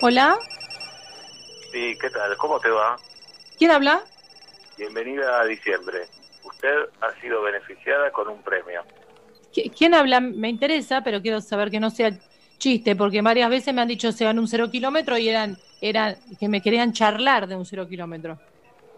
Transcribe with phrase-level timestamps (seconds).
[0.00, 0.36] Hola,
[1.72, 2.36] Sí, ¿qué tal?
[2.38, 2.98] ¿Cómo te va?
[3.58, 4.02] ¿quién habla?
[4.76, 6.08] Bienvenida a diciembre.
[6.44, 8.82] Usted ha sido beneficiada con un premio.
[9.52, 10.20] ¿Qui- ¿Quién habla?
[10.20, 12.12] Me interesa, pero quiero saber que no sea
[12.58, 16.16] chiste, porque varias veces me han dicho se van un cero kilómetro y eran, eran
[16.38, 18.38] que me querían charlar de un cero kilómetro.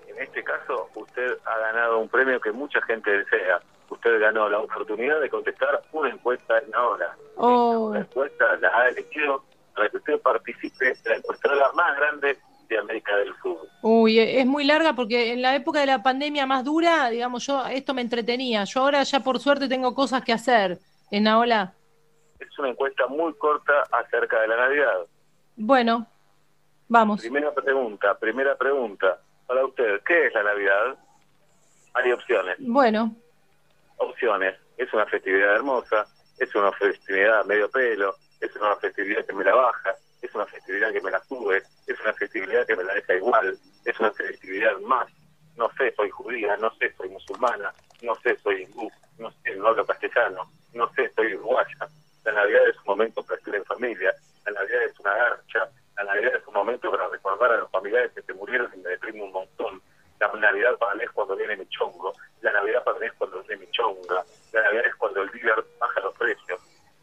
[0.06, 3.60] En este caso, usted ha ganado un premio que mucha gente desea.
[3.88, 7.16] Usted ganó la oportunidad de contestar una encuesta en la hora.
[7.36, 9.44] Oh, La encuesta la ha elegido
[9.80, 12.38] para que usted participe de la encuestadora más grande
[12.68, 13.66] de América del Sur.
[13.80, 17.46] uy, e- es muy larga porque en la época de la pandemia más dura, digamos,
[17.46, 18.64] yo esto me entretenía.
[18.64, 20.78] Yo ahora ya por suerte tengo cosas que hacer
[21.10, 21.72] en Aola.
[22.38, 24.98] Es una encuesta muy corta acerca de la Navidad.
[25.56, 26.06] Bueno,
[26.86, 27.22] vamos.
[27.22, 29.18] Primera pregunta, primera pregunta.
[29.46, 30.98] Para usted, ¿qué es la Navidad?
[31.94, 32.56] Hay opciones.
[32.60, 33.16] Bueno,
[33.96, 34.56] opciones.
[34.76, 36.06] Es una festividad hermosa,
[36.38, 40.92] es una festividad medio pelo, es una festividad que me la baja, es una festividad
[40.92, 44.78] que me la sube, es una festividad que me la deja igual, es una festividad
[44.80, 45.06] más.
[45.56, 49.68] No sé, soy judía, no sé, soy musulmana, no sé, soy hindú, no sé, no
[49.68, 51.88] hablo castellano, no sé, soy uruguaya.
[52.24, 54.14] La Navidad es un momento para estar en familia,
[54.46, 58.12] la Navidad es una garcha, la Navidad es un momento para recordar a los familiares
[58.14, 59.82] que se murieron y me deprime un montón.
[60.18, 63.42] La Navidad para mí es cuando viene mi chongo, la Navidad para mí es cuando
[63.42, 66.60] viene mi chonga, la Navidad es cuando el dealer baja los precios.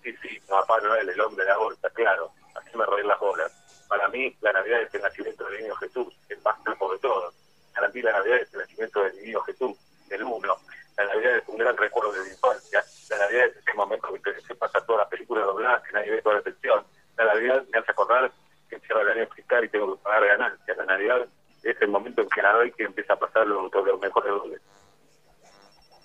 [0.08, 3.52] Sí, sí, Papá Noel, el hombre de la bolsa, claro, así me roen las bolas.
[3.90, 7.36] Para mí la Navidad es el nacimiento del niño Jesús, el más capo de todos.
[7.76, 9.78] Para mí la Navidad es el nacimiento del niño Jesús,
[10.08, 10.56] del uno.
[10.96, 12.82] La Navidad es un gran recuerdo de mi infancia.
[13.10, 16.22] La Navidad es ese momento que se pasa toda la película doblada, que nadie ve
[16.22, 16.86] toda la atención.
[17.18, 18.32] La Navidad me hace acordar
[18.70, 20.78] que cierra el año fiscal y tengo que pagar ganancias.
[20.78, 21.28] La Navidad
[21.64, 24.58] es el momento en que la doy empieza a pasar lo, lo mejor de doble.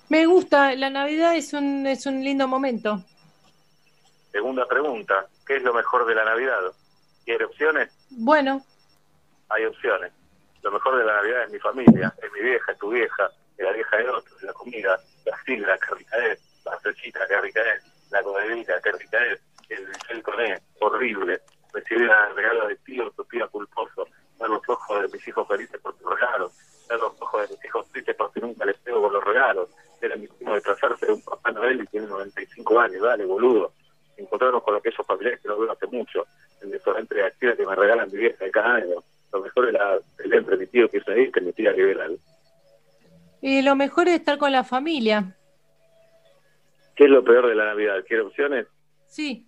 [0.08, 3.04] me gusta, la Navidad es un, es un lindo momento.
[4.32, 6.72] Segunda pregunta, ¿qué es lo mejor de la Navidad?
[7.24, 7.90] ¿Quiere opciones?
[8.10, 8.64] Bueno,
[9.50, 10.10] Hay opciones.
[10.62, 13.64] Lo mejor de la Navidad es mi familia, es mi vieja, es tu vieja, es
[13.64, 17.40] la vieja de otro, es la comida, la sigla, qué rica es, la flechita, qué
[17.40, 22.76] rica es, la codelita, qué rica es, el el coné, horrible, recibir el regalo de
[22.76, 24.06] tío, tu tía culposo,
[24.40, 26.52] ver los ojos de mis hijos felices por tus regalos,
[26.88, 29.68] ver los ojos de mis hijos tristes porque nunca les pego con los regalos,
[30.00, 33.72] era mi primo disfrazarse de un papá Noel y tiene 95 años, dale, boludo.
[34.22, 36.26] Encontrarnos con aquellos familiares que no veo hace mucho,
[36.60, 39.02] restaurante de actividad que me regalan mi vieja de cada año.
[39.32, 42.18] Lo mejor es la, el entre mi tío que es ahí, que mi tía liberal.
[43.40, 45.36] y lo mejor es estar con la familia.
[46.94, 48.04] ¿Qué es lo peor de la Navidad?
[48.06, 48.66] ¿Quiere opciones?
[49.06, 49.46] Sí,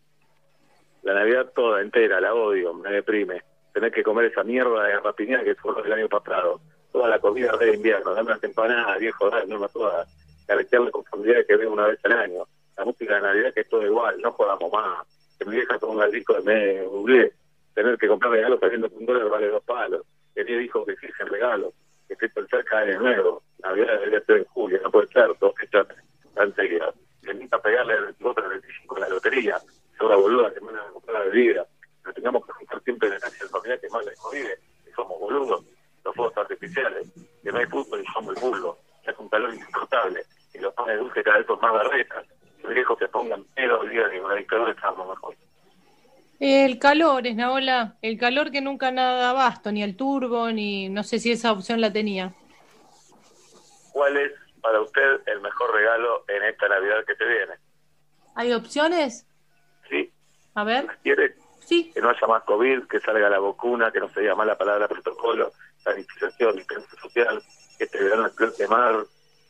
[1.03, 3.43] La Navidad toda, entera, la odio, me deprime.
[3.73, 6.61] Tener que comer esa mierda de rapiñada que fue el año pasado.
[6.93, 10.09] Toda la comida de invierno, dame unas empanadas, viejo, dame me todas.
[10.47, 12.47] Caretearme con familiares que veo una vez al año.
[12.77, 15.07] La música de Navidad que es todo igual, no jodamos más.
[15.39, 17.31] Que mi vieja ponga el disco de me.
[17.75, 20.03] Tener que comprar regalos que un dólar vale dos palos.
[20.35, 21.73] Que mi dijo que exigen regalos.
[22.07, 23.43] Que estoy por cerca de nuevo.
[23.63, 25.87] Navidad debería ser en julio, no puede ser dos fechas
[26.35, 26.95] tan seguidas.
[27.23, 29.59] Le invita a pegarle el 24 al 25 en la lotería.
[29.97, 31.67] Segura boluda que me van a comprar la bebida.
[32.05, 34.59] Nos tengamos que juntar siempre en la casa familia que más les jodide.
[34.85, 35.65] Que somos boludos.
[36.05, 37.11] Los fuegos artificiales.
[37.43, 38.77] Que no hay fútbol y somos el fútbol.
[39.03, 40.25] Que es un calor insoportable.
[40.53, 42.27] Y los panes dulces cada vez son más barretas.
[42.65, 45.37] Los viejos se pongan pedo el día de una dictadura estábamos mejor.
[46.41, 51.03] el calor es Naola, el calor que nunca nada abasto, ni el turbo, ni no
[51.05, 52.33] sé si esa opción la tenía.
[53.93, 54.33] ¿Cuál es
[54.63, 57.53] para usted el mejor regalo en esta Navidad que se viene?
[58.35, 59.27] ¿Hay opciones?
[59.91, 60.11] ¿Sí?
[60.55, 64.09] A ver, ¿Quiere sí, que no haya más COVID, que salga la vacuna, que no
[64.09, 65.53] se diga más la palabra protocolo,
[65.83, 67.43] sanitización, distancia social,
[67.77, 69.05] que este verano explote mar,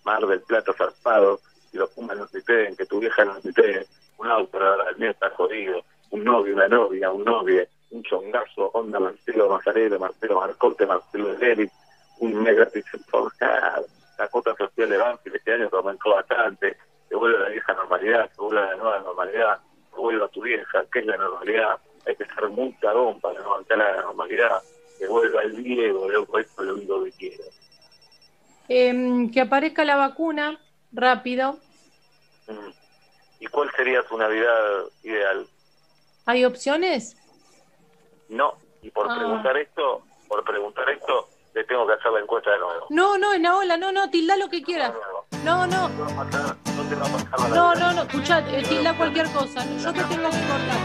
[0.05, 1.41] mar del plato zarpado,
[1.75, 3.85] y los pumas no tuiteen, que tu vieja no tuitee,
[4.19, 4.59] un auto,
[4.89, 9.99] el mío está jodido, un novio, una novia, un novio, un chongazo, onda Marcelo Mazzarello,
[9.99, 11.69] Marcelo Marcote, Marcelo Deli,
[12.21, 12.47] un
[13.09, 13.83] Forjar,
[14.19, 16.77] la cuota social de Banfield este año que aumentó bastante,
[17.09, 19.59] que vuelve a la vieja normalidad, que vuelve a la nueva normalidad,
[19.93, 21.77] que vuelva a tu vieja, que es la normalidad,
[22.07, 24.63] hay que ser muy cagón para no avanzar a la normalidad,
[24.97, 27.45] que vuelva el Diego, loco, esto es lo único que quiero.
[28.69, 30.59] Em, que aparezca la vacuna
[30.95, 31.59] rápido.
[32.49, 32.71] Mm.
[33.41, 35.47] ¿Y cuál sería tu Navidad ideal?
[36.27, 37.17] ¿Hay opciones?
[38.29, 39.17] No, y por Ah.
[39.19, 42.87] preguntar esto, por preguntar esto, le tengo que hacer la encuesta de nuevo.
[42.91, 44.93] No, no, Naola, no, no, tilda lo que quieras.
[45.45, 48.97] No, no, No te va a pasar- no la no, no, no, escuchá, eh, tilda
[48.97, 49.65] cualquier cosa.
[49.79, 50.79] Yo te tengo que cortar.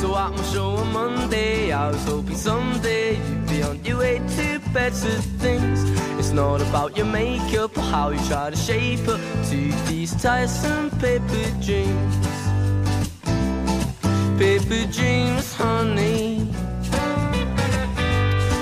[0.00, 4.18] So at my show on Monday, I was hoping someday you'd be on your way
[4.20, 5.80] to better things.
[6.28, 10.90] It's not about your makeup or how you try to shape up to these tiresome
[11.00, 12.16] paper dreams.
[14.36, 16.46] Paper dreams, honey.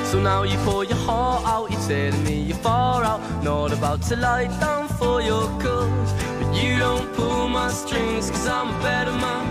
[0.05, 4.01] So now you pour your heart out, you're telling me you're far out, not about
[4.03, 6.13] to lie down for your cause.
[6.39, 9.45] But you don't pull my strings, cause I'm a better man,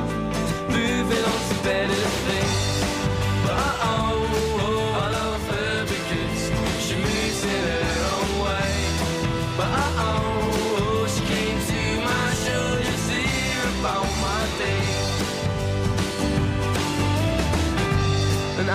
[0.72, 1.55] moving on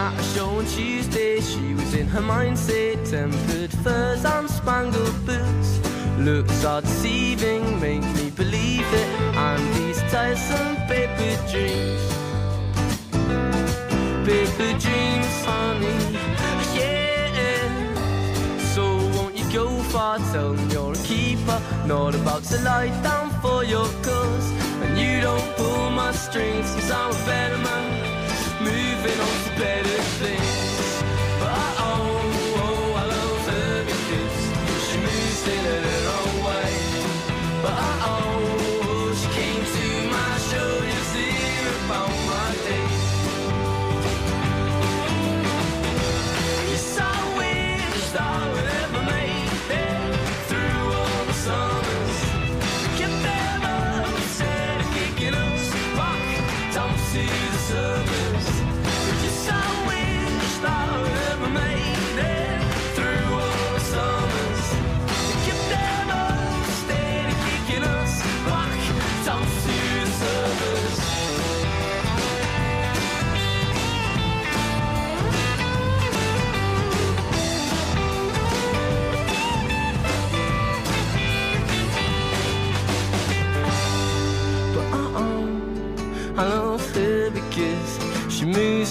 [0.00, 2.97] at a show on Tuesday, she was in her mindset.
[3.11, 5.70] Tempered furs and spangled boots.
[6.19, 9.08] Looks are deceiving, make me believe it.
[9.47, 12.05] And these tiresome paper dreams.
[14.29, 16.00] Paper dreams, honey.
[16.79, 17.75] Yeah.
[18.75, 20.19] So won't you go far?
[20.32, 21.58] Tell them you're a keeper.
[21.87, 24.49] Not about to lie down for your cause.
[24.82, 27.90] And you don't pull my strings, cause I'm a better man
[29.02, 30.70] moving on to better things.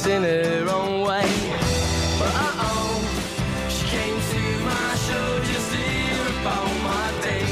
[0.06, 1.26] In her own way.
[2.20, 3.02] But uh-oh,
[3.70, 7.44] she came to my show just to hear about my day.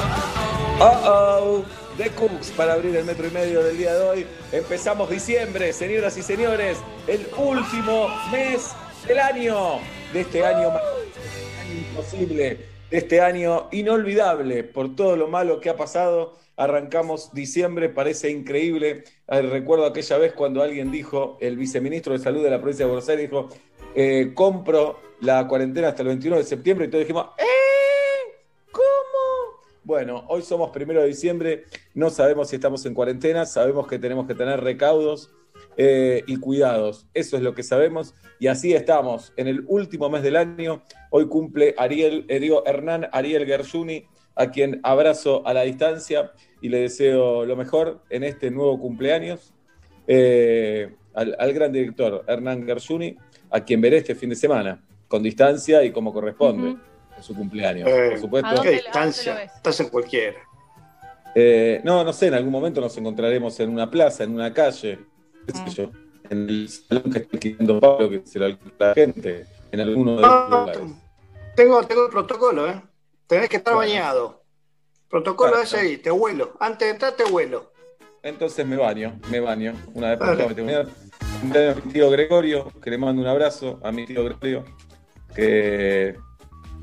[0.00, 0.78] Uh-oh.
[0.80, 1.64] Oh, oh,
[1.96, 4.26] The Cooks para abrir el metro y medio del día de hoy.
[4.52, 8.72] Empezamos diciembre, señoras y señores, el último mes
[9.06, 9.78] del año,
[10.12, 10.72] de este año
[11.70, 12.58] imposible,
[12.90, 16.36] de este año inolvidable por todo lo malo que ha pasado.
[16.56, 19.04] Arrancamos diciembre, parece increíble.
[19.28, 22.90] Eh, Recuerdo aquella vez cuando alguien dijo, el viceministro de Salud de la provincia de
[22.90, 23.48] Buenos Aires dijo,
[23.94, 28.32] eh, compro la cuarentena hasta el 21 de septiembre y todos dijimos, ¿eh?
[28.70, 29.62] ¿Cómo?
[29.82, 34.26] Bueno, hoy somos primero de diciembre, no sabemos si estamos en cuarentena, sabemos que tenemos
[34.26, 35.30] que tener recaudos
[35.76, 37.06] eh, y cuidados.
[37.14, 40.82] Eso es lo que sabemos y así estamos en el último mes del año.
[41.10, 44.06] Hoy cumple Ariel, eh, Hernán Ariel Gershuni,
[44.36, 46.32] a quien abrazo a la distancia
[46.64, 49.52] y le deseo lo mejor en este nuevo cumpleaños.
[50.06, 53.16] Eh, al, al gran director Hernán Gershuni,
[53.50, 56.70] a quien veré este fin de semana, con distancia y como corresponde.
[57.16, 58.48] En Su cumpleaños, Eh, por supuesto.
[58.48, 59.42] ¿A dónde ¿Qué distancia?
[59.44, 60.38] Estás en cualquiera.
[61.34, 64.98] Eh, no, no sé, en algún momento nos encontraremos en una plaza, en una calle,
[65.46, 65.68] qué sé Mm.
[65.68, 65.90] yo,
[66.30, 70.16] en el salón que está alquilando Pablo, que se lo alquila la gente, en alguno
[70.16, 70.82] de los No, lugares.
[71.56, 72.82] tengo, tengo el protocolo, ¿eh?
[73.26, 73.90] Tenés que estar Bueno.
[73.92, 74.43] bañado.
[75.14, 76.54] Protocolo ese ahí, te vuelo.
[76.58, 77.70] Antes de entrar, te vuelo.
[78.20, 79.72] Entonces me baño, me baño.
[79.94, 80.42] Una vez por Vale.
[80.54, 80.74] todas me.
[81.40, 84.64] Cumpleaños a mi tío Gregorio, que le mando un abrazo a mi tío Gregorio,
[85.32, 86.16] que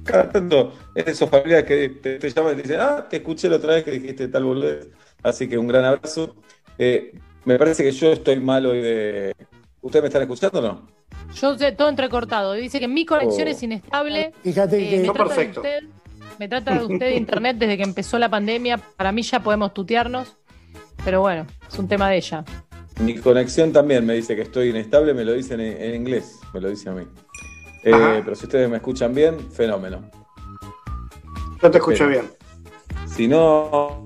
[0.05, 3.17] cada tanto es de esos familiares que te, te llaman y te dicen, ah, te
[3.17, 4.87] escuché la otra vez que dijiste tal boludez.
[5.23, 6.33] Así que un gran abrazo.
[6.77, 7.11] Eh,
[7.43, 9.35] me parece que yo estoy mal hoy de...
[9.81, 10.87] ¿Ustedes me están escuchando o no?
[11.33, 12.53] Yo sé todo entrecortado.
[12.53, 13.51] Dice que mi conexión Oh.
[13.51, 14.31] es inestable.
[14.41, 15.61] Fíjate Eh, que No, perfecto.
[15.61, 15.89] de usted,
[16.41, 18.79] me trata de usted de internet desde que empezó la pandemia.
[18.97, 20.37] Para mí ya podemos tutearnos.
[21.05, 22.43] Pero bueno, es un tema de ella.
[22.99, 26.59] Mi conexión también me dice que estoy inestable, me lo dicen en, en inglés, me
[26.59, 27.03] lo dice a mí.
[27.83, 30.01] Eh, pero si ustedes me escuchan bien, fenómeno.
[31.61, 32.31] Yo te escucho Pero- bien.
[33.05, 34.03] Si no,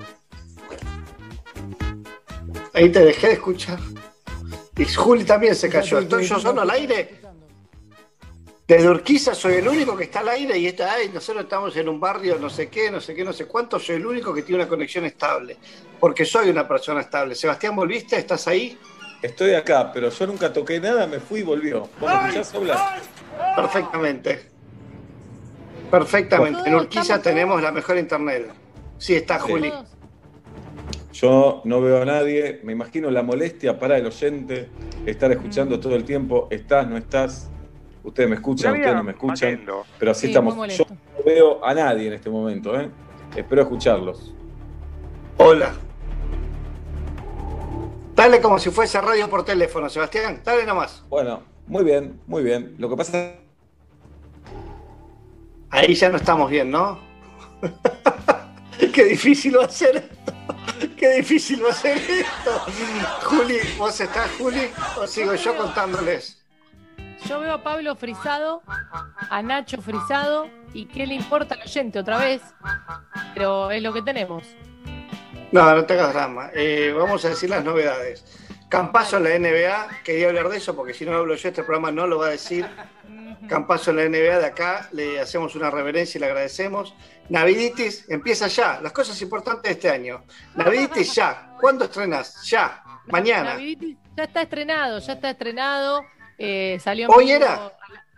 [2.73, 3.79] Ahí te dejé de escuchar.
[4.77, 5.99] Y Juli también se cayó.
[5.99, 7.21] ¿Estoy yo solo al aire?
[8.67, 11.87] Desde Urquiza soy el único que está al aire y está, ay, nosotros estamos en
[11.87, 14.41] un barrio no sé qué, no sé qué, no sé cuánto, soy el único que
[14.41, 15.57] tiene una conexión estable.
[15.99, 17.35] Porque soy una persona estable.
[17.35, 18.17] Sebastián, ¿volviste?
[18.17, 18.77] ¿Estás ahí?
[19.21, 21.89] estoy acá, pero yo nunca toqué nada, me fui y volvió.
[21.99, 23.01] ¿Vos me escuchás hablar?
[23.55, 24.49] Perfectamente.
[25.89, 26.61] Perfectamente.
[26.65, 28.51] En Urquiza tenemos la mejor internet.
[28.97, 29.51] Sí, está Sí.
[29.51, 29.73] Juli.
[31.13, 34.69] Yo no veo a nadie, me imagino la molestia para el oyente,
[35.05, 37.49] estar escuchando todo el tiempo, estás, no estás,
[38.05, 39.65] ustedes me escuchan, ustedes no me escuchan,
[39.99, 40.55] pero así Sí, estamos.
[40.77, 42.89] Yo no veo a nadie en este momento, ¿eh?
[43.35, 44.33] espero escucharlos.
[45.37, 45.73] Hola.
[48.15, 50.41] Dale como si fuese radio por teléfono, Sebastián.
[50.43, 51.03] Dale nomás.
[51.09, 52.75] Bueno, muy bien, muy bien.
[52.77, 53.33] Lo que pasa
[55.69, 56.99] Ahí ya no estamos bien, ¿no?
[58.93, 60.33] Qué difícil va a ser esto.
[60.95, 62.59] Qué difícil va a ser esto.
[63.23, 64.69] Juli, ¿vos estás, Juli?
[64.97, 66.34] ¿O sigo yo contándoles?
[67.27, 68.61] Yo veo a Pablo frisado,
[69.29, 72.41] a Nacho frisado, y qué le importa al oyente otra vez,
[73.33, 74.43] pero es lo que tenemos.
[75.51, 76.51] No, no te hagas drama.
[76.53, 78.23] Eh, vamos a decir las novedades.
[78.69, 81.91] Campazo en la NBA, quería hablar de eso porque si no hablo yo, este programa
[81.91, 82.67] no lo va a decir.
[83.47, 86.93] Campazo en la NBA de acá, le hacemos una reverencia y le agradecemos.
[87.29, 90.23] Naviditis empieza ya, las cosas importantes de este año.
[90.55, 92.43] Naviditis ya, ¿cuándo estrenas?
[92.43, 93.53] Ya, mañana.
[93.53, 96.05] Naviditis ya está estrenado, ya está estrenado.
[96.37, 97.71] Eh, salió ¿Hoy era?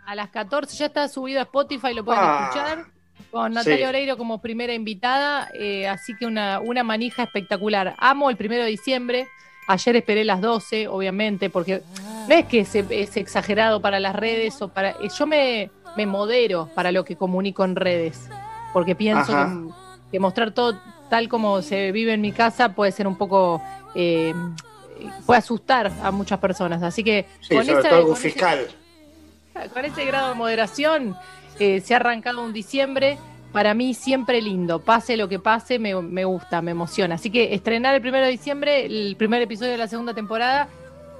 [0.06, 2.84] A, las 14, ya está subido a Spotify, lo pueden Ah, escuchar.
[3.30, 3.88] Con Natalia sí.
[3.88, 7.94] Oreiro como primera invitada, eh, así que una, una manija espectacular.
[7.98, 9.28] Amo el primero de diciembre.
[9.66, 11.82] Ayer esperé las 12, obviamente, porque
[12.26, 14.90] no es que se- es exagerado para las redes o para.
[14.92, 18.30] eh, Yo me, me modero para lo que comunico en redes,
[18.72, 19.34] porque pienso
[20.10, 23.60] que mostrar todo tal como se vive en mi casa puede ser un poco.
[23.94, 24.32] eh,
[25.26, 26.82] puede asustar a muchas personas.
[26.82, 28.66] Así que Sí, sobre esa- todo algún con ese- fiscal.
[29.72, 31.16] con ese grado de moderación
[31.58, 33.18] eh, se ha arrancado un diciembre.
[33.52, 37.14] Para mí siempre lindo, pase lo que pase, me, me gusta, me emociona.
[37.16, 40.68] Así que estrenar el primero de diciembre, el primer episodio de la segunda temporada,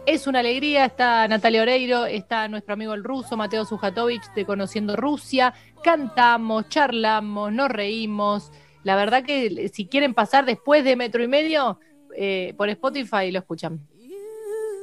[0.06, 0.85] es una alegría.
[0.85, 5.54] Está Natalia Oreiro, está nuestro amigo el ruso, Mateo Sujatovich, de Conociendo Rusia.
[5.82, 8.52] Cantamos, charlamos, nos reímos.
[8.85, 11.80] La verdad que si quieren pasar después de metro y medio,
[12.19, 13.79] eh, por Spotify lo escuchan.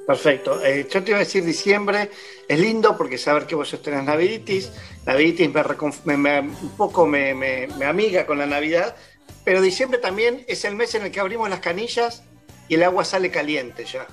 [0.07, 0.63] Perfecto.
[0.63, 2.11] Eh, yo te iba a decir diciembre,
[2.47, 4.71] es lindo porque saber que vos estrenás Naviditis,
[5.05, 8.95] Naviditis me, reconf- me- me- un poco me, me- me amiga con la Navidad,
[9.43, 12.23] pero diciembre también es el mes en el que abrimos las canillas
[12.67, 14.05] y el agua sale caliente ya.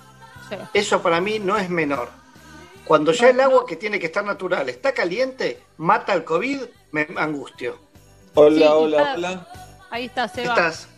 [0.48, 0.56] Sí.
[0.72, 2.08] Eso para mí no es menor.
[2.86, 6.62] Cuando ya el agua que tiene que estar natural está caliente, mata el COVID,
[6.92, 7.78] me angustio.
[8.34, 9.48] Hola, Sí, hola, hola.
[9.90, 10.48] Ahí está, Seba.
[10.54, 10.88] Estás.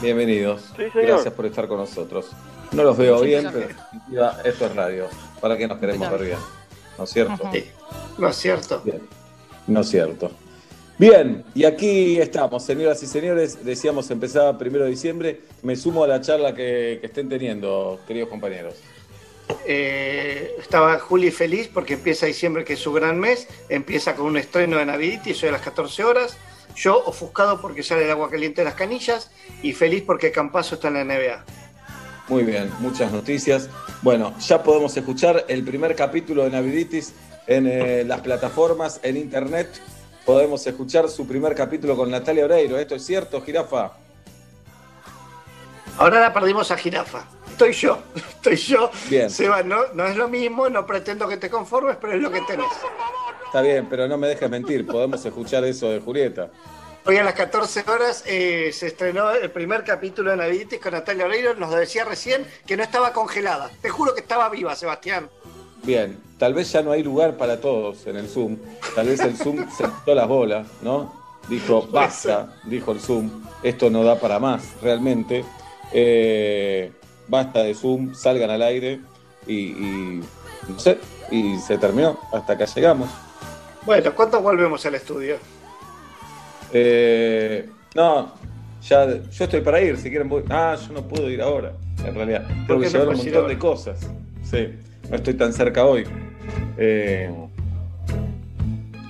[0.00, 0.62] Bienvenidos.
[0.76, 1.06] Sí, señor.
[1.06, 2.26] Gracias por estar con nosotros.
[2.72, 5.06] No los veo Sí, bien, pero esto es radio.
[5.40, 6.18] ¿Para qué nos queremos Claro.
[6.18, 6.38] ver bien?
[6.96, 7.50] ¿No es cierto?
[7.52, 7.64] Sí.
[8.18, 8.80] No es cierto.
[8.84, 9.00] Bien.
[9.66, 10.30] No es cierto.
[10.98, 13.64] Bien, y aquí estamos, señoras y señores.
[13.64, 15.40] Decíamos empezaba primero de diciembre.
[15.62, 18.74] Me sumo a la charla que, que estén teniendo, queridos compañeros.
[19.66, 23.48] Eh, estaba Juli feliz porque empieza diciembre, que es su gran mes.
[23.68, 26.36] Empieza con un estreno de Naviditis hoy a las 14 horas.
[26.76, 29.30] Yo ofuscado porque sale el agua caliente de las canillas
[29.62, 31.44] y feliz porque Campazo está en la NBA.
[32.28, 33.68] Muy bien, muchas noticias.
[34.02, 37.12] Bueno, ya podemos escuchar el primer capítulo de Naviditis
[37.46, 39.68] en eh, las plataformas, en internet.
[40.24, 42.78] Podemos escuchar su primer capítulo con Natalia Oreiro.
[42.78, 43.92] ¿Esto es cierto, Jirafa?
[45.98, 47.26] Ahora la perdimos a Jirafa.
[47.60, 48.90] Estoy yo, estoy yo.
[49.10, 49.28] Bien.
[49.28, 52.40] Seba, no, no es lo mismo, no pretendo que te conformes, pero es lo que
[52.40, 52.64] tenés.
[53.44, 54.86] Está bien, pero no me dejes mentir.
[54.86, 56.48] Podemos escuchar eso de Julieta.
[57.04, 61.26] Hoy a las 14 horas eh, se estrenó el primer capítulo de Naviditis con Natalia
[61.26, 61.54] Oreiro.
[61.54, 63.70] Nos decía recién que no estaba congelada.
[63.82, 65.28] Te juro que estaba viva, Sebastián.
[65.82, 68.56] Bien, tal vez ya no hay lugar para todos en el Zoom.
[68.94, 71.14] Tal vez el Zoom se quitó las bolas, ¿no?
[71.46, 73.30] Dijo, basta, dijo el Zoom.
[73.62, 75.44] Esto no da para más, realmente.
[75.92, 76.92] Eh,
[77.30, 79.00] basta de Zoom, salgan al aire
[79.46, 80.20] y, y
[80.68, 80.98] no sé,
[81.30, 82.18] y se terminó.
[82.32, 83.08] Hasta acá llegamos.
[83.86, 85.36] Bueno, ¿cuándo volvemos al estudio?
[86.72, 88.32] Eh, no,
[88.82, 90.44] ya, yo estoy para ir, si quieren voy.
[90.50, 91.72] Ah, yo no puedo ir ahora,
[92.04, 92.46] en realidad.
[92.46, 93.48] Tengo ¿Por que llevar un montón ahora?
[93.48, 94.00] de cosas.
[94.42, 94.68] Sí,
[95.08, 96.04] no estoy tan cerca hoy.
[96.76, 97.30] Eh,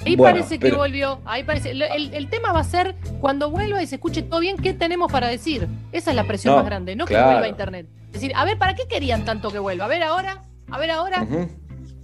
[0.07, 1.21] Ahí Bueno, parece que pero- volvió.
[1.27, 1.73] Ahí parece.
[1.73, 5.13] El, el tema va a ser cuando vuelva y se escuche todo bien, ¿qué tenemos
[5.13, 5.69] para decir?
[5.93, 7.25] Esa es la presión No, más grande, no claro.
[7.27, 7.87] que vuelva a internet.
[8.11, 9.85] Es decir, a ver, ¿para qué querían tanto que vuelva?
[9.85, 11.27] A ver ahora, a ver ahora.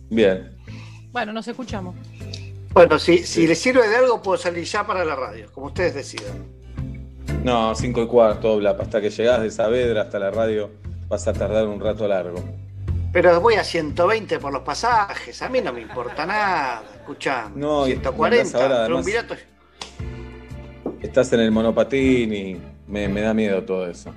[0.09, 0.57] Bien.
[1.11, 1.95] Bueno, nos escuchamos.
[2.73, 5.95] Bueno, si, si les sirve de algo, puedo salir ya para la radio, como ustedes
[5.95, 6.45] decidan.
[7.43, 8.81] No, 5 y cuarto, Blap.
[8.81, 10.71] Hasta que llegás de Saavedra hasta la radio
[11.09, 12.43] vas a tardar un rato largo.
[13.13, 16.83] Pero voy a 120 por los pasajes, a mí no me importa nada.
[16.97, 19.35] Escuchame, No, y 140, andás ahora, además- triunvirato.
[21.01, 24.13] Estás en el monopatín y me, me da miedo todo eso.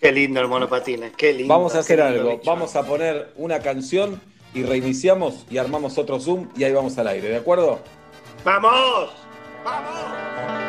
[0.00, 1.52] Qué lindo el monopatín, qué lindo.
[1.52, 2.40] Vamos a hacer algo.
[2.44, 4.20] Vamos a poner una canción
[4.54, 7.80] y reiniciamos y armamos otro Zoom y ahí vamos al aire, ¿de acuerdo?
[8.44, 9.10] ¡Vamos!
[9.64, 10.65] ¡Vamos!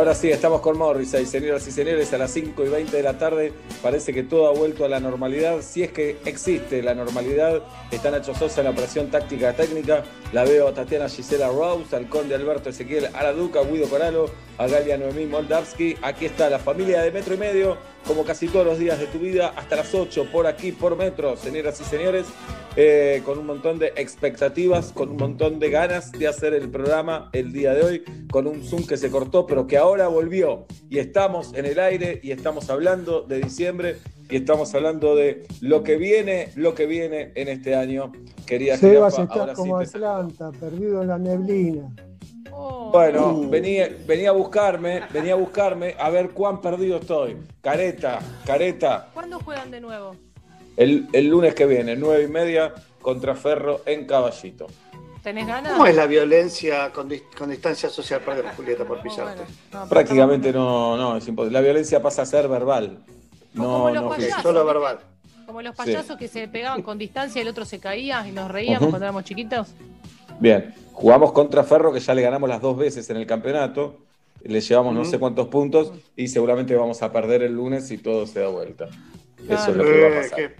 [0.00, 3.18] Ahora sí, estamos con Morrissey, señoras y señores, a las 5 y 20 de la
[3.18, 3.52] tarde.
[3.82, 5.60] Parece que todo ha vuelto a la normalidad.
[5.60, 10.02] Si es que existe la normalidad, está Nacho Sosa en la operación táctica técnica.
[10.32, 14.96] La veo a Tatiana Gisela Rose, al conde Alberto Ezequiel Araduca, Guido Coralo, a Galia
[14.96, 15.96] Noemí Moldavsky.
[16.00, 19.18] Aquí está la familia de Metro y Medio, como casi todos los días de tu
[19.18, 22.26] vida, hasta las 8 por aquí, por Metro, señoras y señores.
[22.76, 27.28] Eh, con un montón de expectativas, con un montón de ganas de hacer el programa
[27.32, 30.66] el día de hoy, con un Zoom que se cortó, pero que ahora volvió.
[30.88, 33.96] Y estamos en el aire y estamos hablando de diciembre
[34.30, 38.12] y estamos hablando de lo que viene, lo que viene en este año.
[38.46, 41.92] Quería Sebas está como Atlanta, perdido en la neblina.
[42.92, 43.48] Bueno, uh.
[43.48, 47.36] venía, venía a buscarme, venía a buscarme a ver cuán perdido estoy.
[47.60, 49.08] Careta, careta.
[49.14, 50.16] ¿Cuándo juegan de nuevo?
[50.76, 54.66] el, lunes que viene, nueve y media, contra Ferro en Caballito.
[55.22, 55.72] ¿Tenés ganas?
[55.72, 58.22] ¿Cómo es la violencia con, distancia social?
[58.22, 59.42] Perdón, Julieta, por pisarte.
[59.88, 61.58] Prácticamente no, no, es imposible.
[61.58, 62.98] La violencia pasa a ser verbal.
[63.52, 65.00] No, no solo verbal.
[65.44, 68.50] Como los payasos que se pegaban con distancia y el otro se caía y nos
[68.50, 69.74] reíamos cuando éramos chiquitos.
[70.40, 73.98] Bien, jugamos contra Ferro, que ya le ganamos las dos veces en el campeonato.
[74.42, 78.26] Le llevamos no sé cuántos puntos y seguramente vamos a perder el lunes y todo
[78.26, 78.88] se da vuelta.
[79.46, 80.52] Eso es lo que va a eh, pasar.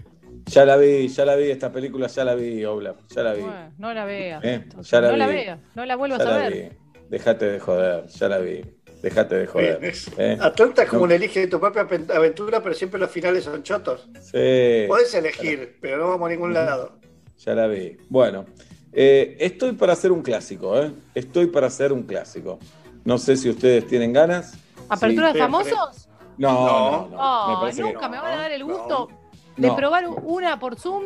[0.45, 3.43] Ya la vi, ya la vi, esta película ya la vi, Obla, ya la vi.
[3.79, 4.43] no la veas.
[4.43, 6.77] Eh, ya la no la veas, no la vuelvas a ver.
[7.09, 8.61] Déjate de joder, ya la vi.
[9.01, 9.93] Déjate de joder.
[10.17, 10.37] ¿eh?
[10.39, 14.07] Atlanta es como un elige tu propia aventura, pero siempre los finales son chotos.
[14.21, 14.85] Sí.
[14.87, 16.99] Podés elegir, pero no vamos a ningún lado.
[17.39, 17.97] Ya la vi.
[18.09, 18.45] Bueno,
[18.93, 20.91] eh, estoy para hacer un clásico, ¿eh?
[21.15, 22.59] Estoy para hacer un clásico.
[23.03, 24.53] No sé si ustedes tienen ganas.
[24.89, 26.09] ¿Apertura de famosos?
[26.37, 29.09] No, no, me nunca me van a dar el gusto
[29.57, 31.05] de probar una por Zoom.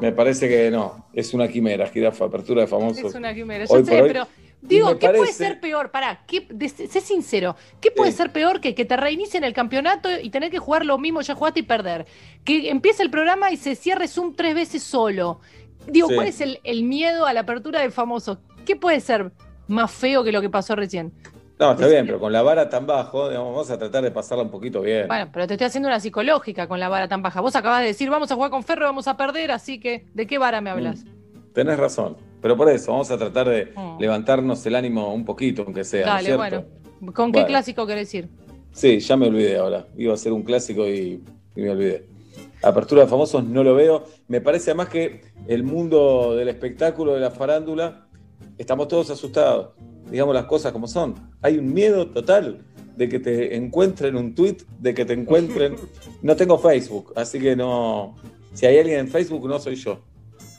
[0.00, 3.04] Me parece que no, es una quimera, Girafa, apertura de famosos.
[3.04, 4.28] Es una quimera, yo sé, pero
[4.62, 5.90] digo, ¿qué puede ser peor?
[5.90, 10.50] Pará, sé sincero, ¿qué puede ser peor que que te reinicien el campeonato y tener
[10.50, 12.06] que jugar lo mismo, ya jugaste y perder?
[12.44, 15.40] Que empiece el programa y se cierre Zoom tres veces solo.
[15.90, 18.38] Digo, ¿cuál es el, el miedo a la apertura de famosos?
[18.64, 19.32] ¿Qué puede ser
[19.68, 21.12] más feo que lo que pasó recién?
[21.60, 24.50] No, está bien, pero con la vara tan bajo, vamos a tratar de pasarla un
[24.50, 25.06] poquito bien.
[25.06, 27.42] Bueno, pero te estoy haciendo una psicológica con la vara tan baja.
[27.42, 30.26] Vos acabas de decir, vamos a jugar con Ferro, vamos a perder, así que, ¿de
[30.26, 31.04] qué vara me hablas?
[31.04, 34.00] Mm, tenés razón, pero por eso, vamos a tratar de mm.
[34.00, 36.06] levantarnos el ánimo un poquito, aunque sea.
[36.06, 36.64] Dale, bueno.
[37.12, 38.30] ¿Con qué clásico querés ir?
[38.72, 39.86] Sí, ya me olvidé ahora.
[39.98, 41.22] Iba a ser un clásico y,
[41.54, 42.06] y me olvidé.
[42.62, 44.04] Apertura de famosos no lo veo.
[44.28, 48.06] Me parece además que el mundo del espectáculo, de la farándula,
[48.58, 49.70] estamos todos asustados
[50.10, 51.14] digamos las cosas como son.
[51.40, 52.64] Hay un miedo total
[52.96, 55.76] de que te encuentren un tweet, de que te encuentren.
[56.22, 58.14] No tengo Facebook, así que no.
[58.52, 60.00] Si hay alguien en Facebook, no soy yo.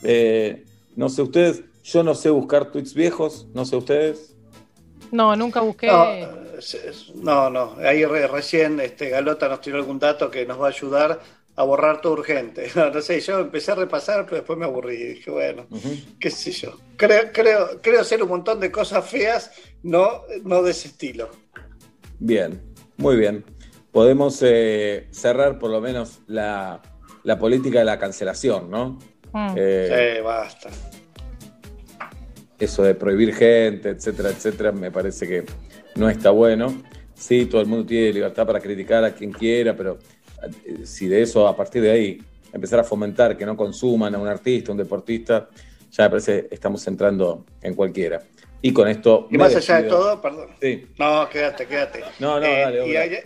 [0.02, 0.64] Eh,
[0.96, 4.34] no sé ustedes, yo no sé buscar tweets viejos, no sé ustedes.
[5.12, 5.86] No, nunca busqué.
[7.14, 11.20] No, no, ahí recién este, Galota nos tiró algún dato que nos va a ayudar
[11.56, 12.70] a borrar todo urgente.
[12.74, 14.96] No, sé, yo empecé a repasar, pero después me aburrí.
[14.96, 15.66] Dije, bueno,
[16.18, 16.78] qué sé yo.
[16.96, 21.30] Creo, creo, creo hacer un montón de cosas feas, no, no de ese estilo.
[22.18, 22.60] Bien,
[22.96, 23.44] muy bien.
[23.90, 26.80] Podemos eh, cerrar por lo menos la,
[27.38, 28.98] política de la cancelación, ¿no?
[29.32, 29.54] Mm.
[29.56, 30.70] Eh, sí, basta.
[32.58, 35.44] Eso de prohibir gente, etcétera, etcétera, me parece que
[35.96, 36.82] no está bueno.
[37.14, 39.98] Sí, todo el mundo tiene libertad para criticar a quien quiera, pero
[40.84, 44.28] si de eso, a partir de ahí, empezar a fomentar que no consuman a un
[44.28, 45.48] artista, un deportista,
[45.90, 48.22] ya me parece estamos entrando en cualquiera.
[48.60, 49.26] Y con esto.
[49.30, 50.50] Y más allá de todo, perdón.
[50.60, 50.86] Sí.
[50.98, 52.00] No, quédate, quédate.
[52.20, 53.24] No, no, eh, dale.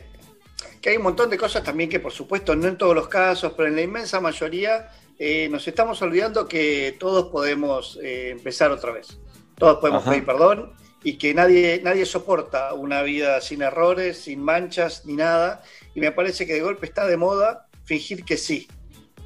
[0.81, 3.52] que hay un montón de cosas también que, por supuesto, no en todos los casos,
[3.55, 8.92] pero en la inmensa mayoría, eh, nos estamos olvidando que todos podemos eh, empezar otra
[8.92, 9.18] vez.
[9.57, 15.05] Todos podemos pedir perdón y que nadie, nadie soporta una vida sin errores, sin manchas,
[15.07, 15.62] ni nada
[15.97, 18.69] y me parece que de golpe está de moda fingir que sí,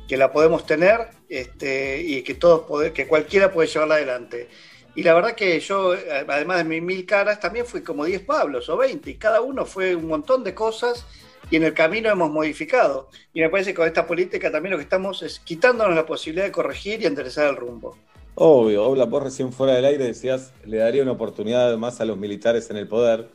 [0.06, 4.48] que la podemos tener este, y que todos poder, que cualquiera puede llevarla adelante.
[4.94, 5.96] Y la verdad que yo,
[6.28, 9.66] además de mis mil caras, también fui como 10 Pablos o 20, y cada uno
[9.66, 11.06] fue un montón de cosas
[11.50, 13.08] y en el camino hemos modificado.
[13.34, 16.44] Y me parece que con esta política también lo que estamos es quitándonos la posibilidad
[16.44, 17.96] de corregir y enderezar el rumbo.
[18.36, 22.16] Obvio, Obla, vos recién fuera del aire decías, le daría una oportunidad más a los
[22.16, 23.28] militares en el poder.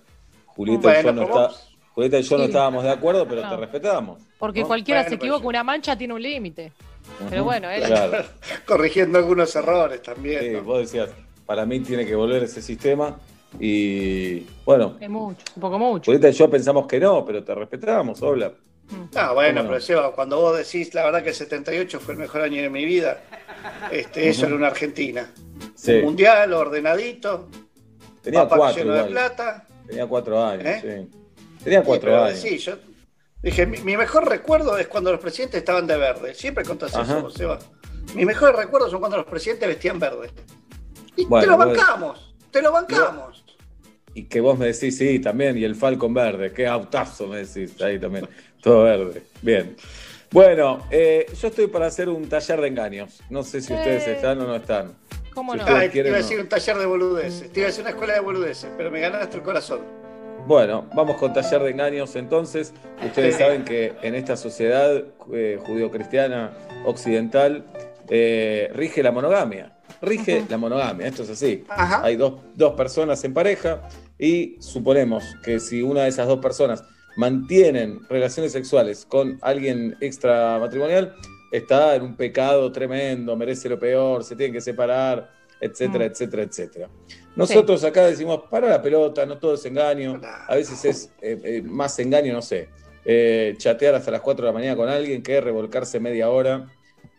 [0.45, 1.52] Julieta yo no está
[1.95, 4.21] Julieta y yo no estábamos de acuerdo, pero te respetamos.
[4.38, 6.73] Porque cualquiera se equivoca, una mancha tiene un límite.
[7.29, 7.84] Pero bueno, él...
[8.65, 10.41] corrigiendo algunos errores también.
[10.41, 11.10] Sí, vos decías,
[11.45, 13.17] para mí tiene que volver ese sistema.
[13.62, 14.97] Y bueno.
[14.99, 16.05] Es mucho, un poco mucho.
[16.12, 18.51] Julieta y yo pensamos que no, pero te respetamos, hola.
[19.15, 22.41] Ah, bueno, pero Seba, cuando vos decís la verdad que el 78 fue el mejor
[22.41, 23.23] año de mi vida,
[23.89, 25.31] este, eso era una Argentina.
[25.88, 27.47] Un mundial ordenadito,
[28.21, 31.08] Tenía cuatro, lleno de plata Tenía cuatro años, ¿Eh?
[31.10, 31.24] sí.
[31.65, 32.39] Tenía cuatro Sí, años.
[32.39, 32.78] Sí, yo
[33.41, 36.34] dije, mi, mi mejor recuerdo es cuando los presidentes estaban de verde.
[36.34, 37.17] Siempre contás Ajá.
[37.17, 37.60] eso, Seba.
[38.13, 40.30] Mis mejores recuerdos son cuando los presidentes vestían verde.
[41.17, 43.43] Y Bueno, te lo vos- bancamos, te lo bancamos.
[44.13, 47.82] Y que vos me decís, sí, también, y el Falcon verde, qué autazo me decís,
[47.82, 48.30] ahí también,
[48.62, 49.23] todo verde.
[49.41, 49.75] Bien.
[50.32, 53.21] Bueno, eh, yo estoy para hacer un taller de engaños.
[53.30, 54.13] No sé si ustedes Eh.
[54.13, 54.93] están o no están.
[55.34, 55.65] ¿Cómo Si no?
[55.67, 56.17] Ay, te iba a no.
[56.17, 59.01] decir un taller de boludeces, te iba a decir una escuela de boludeces, pero me
[59.01, 59.82] ganaste el corazón.
[60.47, 62.73] Bueno, vamos con taller de engaños entonces.
[63.03, 65.03] Ustedes saben que en esta sociedad
[65.34, 66.51] eh, judio-cristiana
[66.86, 67.65] occidental
[68.10, 69.75] eh, rige la monogamia.
[70.01, 71.63] Rige la monogamia, esto es así.
[71.67, 72.01] Ajá.
[72.03, 73.81] Hay dos, dos personas en pareja
[74.19, 76.84] y suponemos que si una de esas dos personas
[77.17, 81.15] mantienen relaciones sexuales con alguien extramatrimonial,
[81.51, 85.31] está en un pecado tremendo, merece lo peor, se tienen que separar,
[85.62, 86.12] etcétera, Mm.
[86.12, 86.89] etcétera, etcétera.
[87.36, 91.62] Nosotros acá decimos, para la pelota, no todo es engaño, a veces es eh, eh,
[91.63, 92.69] más engaño, no sé,
[93.04, 96.67] eh, chatear hasta las 4 de la mañana con alguien que revolcarse media hora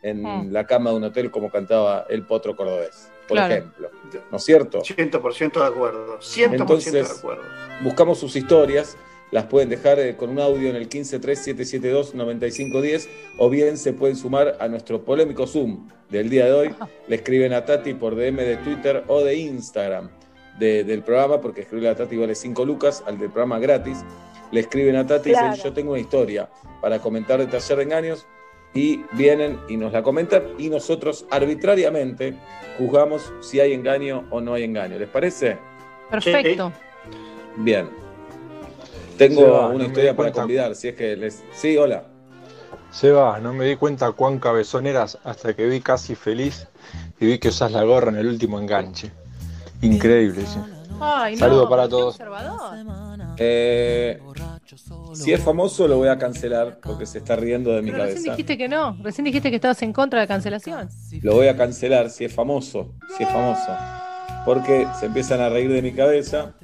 [0.03, 0.53] en Mm.
[0.53, 3.55] la cama de un hotel como cantaba el potro cordobés, por Claro.
[3.55, 3.91] ejemplo.
[4.31, 4.81] ¿No es cierto?
[4.83, 7.43] 100% de acuerdo, 100% Entonces- de acuerdo.
[7.83, 8.97] Buscamos sus historias,
[9.33, 13.09] las pueden dejar eh, con un audio en el 1537729510
[13.39, 16.75] o bien se pueden sumar a nuestro polémico Zoom del día de hoy.
[17.09, 20.09] Le escriben a Tati por DM de Twitter o de Instagram
[20.59, 23.99] de- del programa, porque escribirle a Tati vale 5 lucas, al del programa gratis.
[24.53, 26.49] Le escriben a Tati y dicen, yo tengo una historia
[26.81, 28.27] para comentar de Taller de Engaños
[28.75, 32.35] y vienen y nos la comentan y nosotros arbitrariamente
[32.79, 34.99] juzgamos si hay engaño o no hay engaño.
[34.99, 35.59] ¿Les parece?
[36.11, 36.73] Perfecto.
[37.57, 38.06] Bien.
[39.19, 40.41] Tengo Seba, una historia para cuenta.
[40.43, 41.43] convidar, si es que les...
[41.53, 42.05] Sí, hola.
[42.91, 46.67] Seba, no me di cuenta cuán cabezón eras hasta que vi casi feliz
[47.21, 49.11] y vi que usas la gorra en el último enganche.
[49.83, 50.59] Increíble, sí.
[50.99, 52.19] Ay, no, Saludo para todos.
[53.37, 54.19] Eh,
[55.13, 58.17] si es famoso lo voy a cancelar porque se está riendo de mi Pero recién
[58.25, 58.31] cabeza.
[58.33, 58.97] dijiste que no.
[59.03, 60.89] Recién dijiste que estabas en contra de la cancelación.
[61.21, 63.77] Lo voy a cancelar si es famoso, si es famoso.
[64.47, 66.55] Porque se empiezan a reír de mi cabeza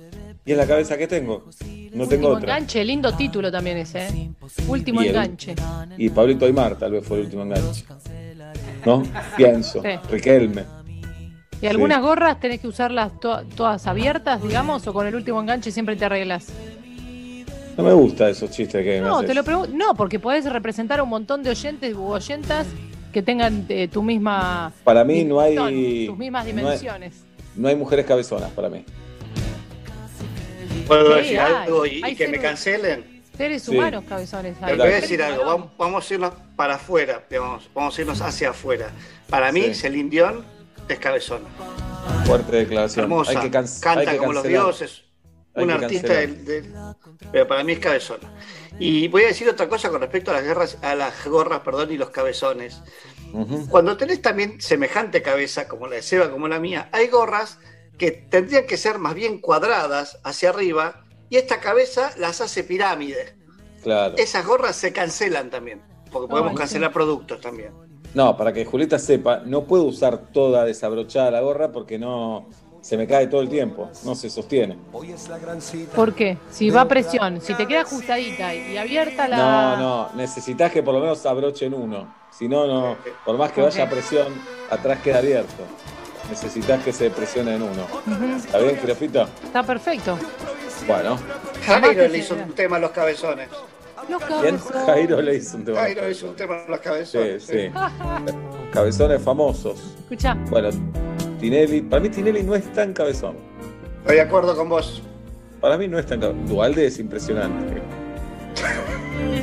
[0.45, 1.45] y es la cabeza que tengo.
[1.93, 2.57] No tengo Último otra.
[2.57, 4.31] enganche, lindo título también ese, ¿eh?
[4.67, 5.55] Último Y el- enganche.
[5.99, 7.85] Y Pablito Aymar tal vez fue el último enganche.
[8.87, 9.03] ¿No?
[9.37, 9.81] Pienso.
[9.83, 9.89] Sí.
[10.11, 10.65] Riquelme.
[11.61, 15.71] ¿Y algunas gorras tenés que usarlas to- todas abiertas, digamos, o con el último enganche
[15.71, 16.49] siempre te arreglas?
[17.77, 19.29] No me gusta esos chistes que me No, haces.
[19.29, 19.71] te lo pregunto.
[19.75, 22.67] No, porque podés representar a un montón de oyentes u oyentas
[23.13, 24.73] que tengan eh, tu misma.
[24.85, 27.25] Para mí no hay- dimensión, Tus mismas no hay- dimensiones.
[27.55, 28.85] No hay mujeres cabezonas para mí.
[30.87, 31.55] ¿Puedo Sí, decir hay.
[31.55, 33.23] algo y, que me cancelen?
[33.37, 33.71] Seres Sí.
[33.77, 34.57] humanos cabezones.
[34.61, 34.77] hay.
[34.77, 38.21] Te voy a decir algo, vamos, vamos a irnos para afuera, digamos, vamos a irnos
[38.21, 38.91] hacia afuera.
[39.29, 39.75] Para mí, Sí.
[39.75, 40.45] Celine Dion
[40.89, 41.47] es cabezona.
[42.27, 43.05] Fuerte declaración.
[43.05, 45.05] Hermosa, Hay que can- canta hay que como los dioses,
[45.55, 46.75] un artista del, del-
[47.31, 48.31] Pero para mí es cabezona.
[48.79, 51.91] Y voy a decir otra cosa con respecto a las guerras, a las gorras, perdón,
[51.93, 52.83] y los cabezones.
[53.71, 57.59] Cuando tenés también semejante cabeza, como la de Seba, como la mía, hay gorras
[58.03, 63.37] que tendrían que ser más bien cuadradas hacia arriba y esta cabeza las hace pirámides.
[63.81, 64.17] Claro.
[64.19, 66.61] Esas gorras se cancelan también, porque podemos Ay, sí.
[66.63, 67.71] cancelar productos también.
[68.13, 72.49] No, para que Julieta sepa, no puedo usar toda desabrochada la gorra porque no
[72.81, 74.77] se me cae todo el tiempo, no se sostiene.
[75.95, 76.39] ¿Por qué?
[76.51, 79.37] Si va a presión, si te queda ajustadita y abierta la.
[79.37, 82.13] No, no, necesitas que por lo menos abrochen uno.
[82.37, 84.27] Si no, no, por más que vaya a presión,
[84.71, 85.63] atrás queda abierto.
[86.33, 87.87] Necesitas que se presione en uno.
[88.39, 89.29] ¿Está bien, Jirofito?
[89.45, 90.19] Está perfecto.
[90.87, 91.19] Bueno,
[91.67, 93.51] Jairo le hizo un tema a los cabezones.
[94.09, 94.87] Los bien, cabezones.
[94.87, 95.81] Jairo le hizo un tema.
[95.81, 97.43] Jairo hizo un tema a los Sí, cabezones.
[97.45, 97.71] sí.
[98.73, 99.79] Cabezones famosos.
[100.05, 100.71] Escuchá, Bueno,
[101.39, 103.37] Tinelli, para mí Tinelli no es tan cabezón.
[104.01, 105.03] Estoy de acuerdo con vos.
[105.61, 106.47] Para mí no es tan cabezón.
[106.49, 107.83] Dualde es impresionante.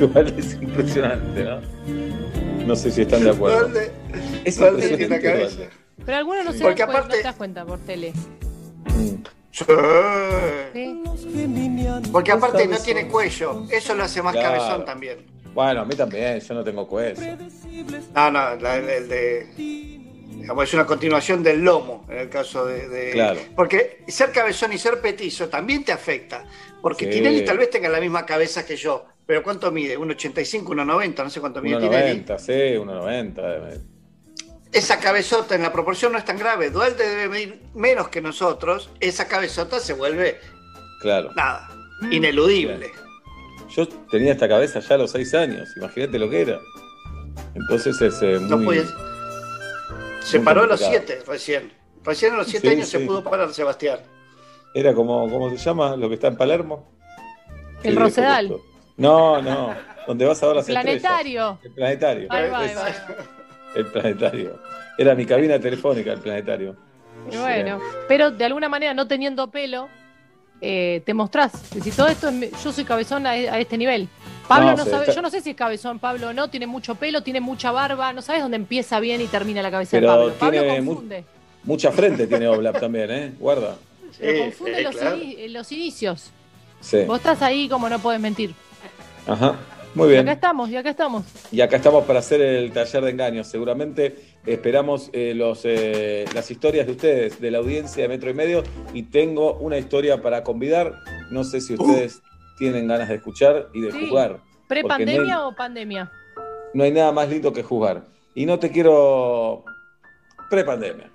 [0.00, 1.60] Dualde es impresionante, ¿no?
[2.66, 3.60] No sé si están de acuerdo.
[3.60, 3.92] ¿Dónde?
[4.44, 5.56] Es ¿Dónde tiene cabeza?
[5.56, 5.79] Dualde.
[6.10, 8.12] Pero algunos no se Porque dan cuenta, aparte- no te das cuenta por tele.
[9.52, 9.64] Sí.
[10.72, 11.02] ¿sí?
[12.10, 13.64] Porque aparte no tiene cuello.
[13.70, 14.58] Eso lo hace más Claro.
[14.58, 15.18] cabezón también.
[15.54, 17.20] Bueno, a mí también, yo no tengo cuello.
[18.14, 19.46] No, no, la- el, el de.
[19.56, 22.88] digamos, es una continuación del lomo en el caso de.
[22.88, 23.38] de- Claro.
[23.54, 26.44] Porque ser cabezón y ser petizo también te afecta.
[26.82, 27.10] Porque Sí.
[27.18, 29.04] Tinelli tal vez tenga la misma cabeza que yo.
[29.26, 29.96] Pero ¿cuánto mide?
[29.96, 31.22] ¿1,85, 1,90?
[31.22, 32.20] No sé cuánto mide Tinelli.
[32.24, 33.80] 1,90, sí, 1,90.
[34.72, 36.70] Esa cabezota en la proporción no es tan grave.
[36.70, 38.90] Duarte debe medir menos que nosotros.
[39.00, 40.38] Esa cabezota se vuelve
[41.00, 41.30] Claro.
[41.34, 41.68] nada,
[42.10, 42.92] ineludible.
[43.68, 46.58] Yo tenía esta cabeza ya a los 6 años, imagínate lo que era.
[47.54, 48.78] Entonces es eh, No muy...
[48.78, 48.90] podía-
[50.22, 50.80] Se muy paró a los.
[50.80, 51.72] 7 recién.
[52.04, 54.00] Recién a los 7 Sí, años se pudo parar Sebastián.
[54.74, 55.96] Era como, ¿cómo se llama?
[55.96, 56.88] Lo que está en Palermo.
[57.82, 58.56] El Sí, Rosedal.
[58.96, 59.74] No, no.
[60.06, 61.08] Donde vas a ver las Planetario.
[61.08, 61.58] estrellas.
[61.64, 62.26] El planetario.
[62.30, 63.39] Ahí va, ahí va, ahí va.
[63.74, 64.58] El planetario.
[64.98, 66.76] Era mi cabina telefónica, el planetario.
[67.32, 67.78] Bueno,
[68.08, 69.88] pero de alguna manera no teniendo pelo,
[70.60, 71.70] eh, te mostrás.
[71.70, 74.08] Decís, todo esto es mi- yo soy cabezón a, a este nivel.
[74.48, 76.96] Pablo No, sabe, está- yo no sé si es cabezón Pablo o no, tiene mucho
[76.96, 80.32] pelo, tiene mucha barba, no sabes dónde empieza bien y termina la cabeza Pero de
[80.32, 80.34] Pablo.
[80.64, 81.24] Pablo mu- confunde,
[81.62, 83.32] Mucha frente tiene Oblap también, ¿eh?
[83.38, 83.76] Guarda.
[84.18, 85.16] pero Sí, confunde eh, los, claro.
[85.18, 86.30] ini- los inicios.
[86.80, 87.04] Sí.
[87.06, 88.54] Vos estás ahí como no podés mentir.
[89.26, 89.54] Ajá.
[89.94, 90.20] Muy Y bien.
[90.22, 91.24] acá estamos, y acá estamos.
[91.50, 93.48] Y acá estamos para hacer el taller de engaños.
[93.48, 98.34] Seguramente esperamos eh, los, eh, las historias de ustedes, de la audiencia de Metro y
[98.34, 98.62] Medio.
[98.94, 100.94] Y tengo una historia para convidar.
[101.32, 102.22] No sé si ustedes
[102.56, 104.08] tienen ganas de escuchar y de Sí.
[104.08, 104.38] jugar.
[104.68, 106.12] ¿Pre-pandemia no o pandemia?
[106.72, 108.04] No hay nada más lindo que jugar.
[108.36, 109.64] Y no te quiero.
[110.50, 111.10] Pre-pandemia.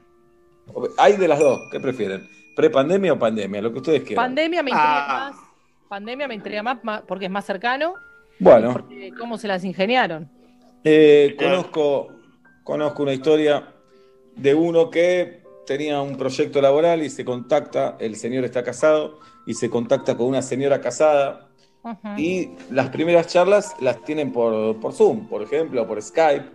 [0.98, 1.62] Hay de las dos.
[1.72, 2.28] ¿Qué prefieren?
[2.58, 3.62] ¿Pre-pandemia o pandemia?
[3.62, 4.26] Lo que ustedes quieran.
[4.26, 5.30] Pandemia me intriga Ah.
[5.32, 5.40] más.
[5.88, 7.94] Pandemia me intriga más porque es más cercano.
[8.40, 8.74] Bueno.
[8.74, 10.30] Porque cómo se las ingeniaron.
[10.84, 12.10] Eh, conozco,
[12.64, 13.74] conozco una historia
[14.36, 19.54] de uno que tenía un proyecto laboral y se contacta, el señor está casado y
[19.54, 21.48] se contacta con una señora casada
[22.18, 26.46] y las primeras charlas las tienen por, por Zoom, por ejemplo, o por Skype,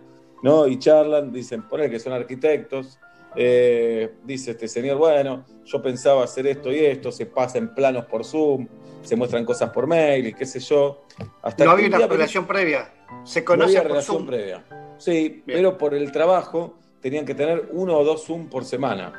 [0.43, 0.67] ¿no?
[0.67, 2.99] Y charlan, dicen, poner que son arquitectos,
[3.35, 8.05] eh, dice este señor, bueno, yo pensaba hacer esto y esto, se pasa en planos
[8.05, 8.67] por Zoom,
[9.03, 11.03] se muestran cosas por mail y qué sé yo.
[11.41, 12.93] Hasta No había un una día- relación previa.
[13.23, 14.27] Se no conoce había por relación Zoom.
[14.27, 14.65] previa.
[14.97, 15.59] Sí, Bien.
[15.59, 19.13] pero por el trabajo tenían que tener uno o dos Zoom por semana.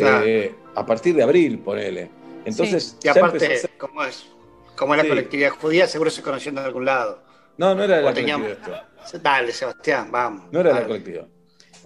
[0.00, 2.10] Eh, a partir de abril, ponele.
[2.44, 4.26] Entonces, Y aparte, ser- como es,
[4.76, 5.08] como es la Sí.
[5.10, 7.22] colectividad judía, seguro se conocían de algún lado.
[7.58, 9.18] No, no era de la teníamos- colectiva esto.
[9.18, 10.46] Dale, Sebastián, vamos.
[10.50, 10.88] No era de la Dale.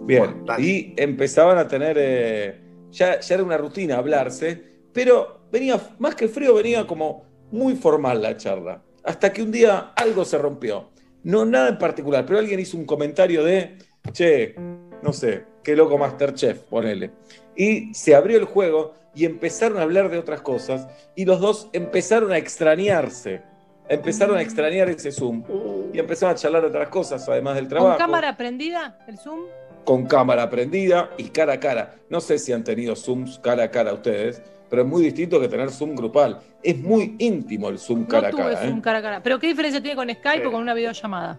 [0.00, 0.44] Bien.
[0.44, 1.96] Bueno, y empezaban a tener.
[1.98, 2.58] eh,
[2.92, 8.22] ya, ya era una rutina hablarse, pero venía, más que frío, venía como muy formal
[8.22, 8.82] la charla.
[9.04, 10.90] Hasta que un día algo se rompió.
[11.24, 13.78] No nada en particular, pero alguien hizo un comentario de,
[14.12, 14.54] che,
[15.02, 17.10] no sé, qué loco Masterchef, ponele.
[17.56, 21.68] Y se abrió el juego y empezaron a hablar de otras cosas y los dos
[21.72, 23.42] empezaron a extrañarse.
[23.88, 25.44] Empezaron a extrañar ese Zoom
[25.92, 29.40] y empezaron a charlar de otras cosas, además del trabajo ¿Con cámara prendida el Zoom?
[29.84, 31.96] Con cámara prendida y cara a cara.
[32.08, 35.48] No sé si han tenido Zooms cara a cara ustedes, pero es muy distinto que
[35.48, 36.40] tener Zoom grupal.
[36.62, 38.66] Es muy íntimo el Zoom cara no a tuve cara.
[38.66, 38.82] Zoom ¿eh?
[38.82, 39.22] cara a cara.
[39.22, 40.46] ¿Pero qué diferencia tiene con Skype Sí.
[40.46, 41.38] o con una videollamada?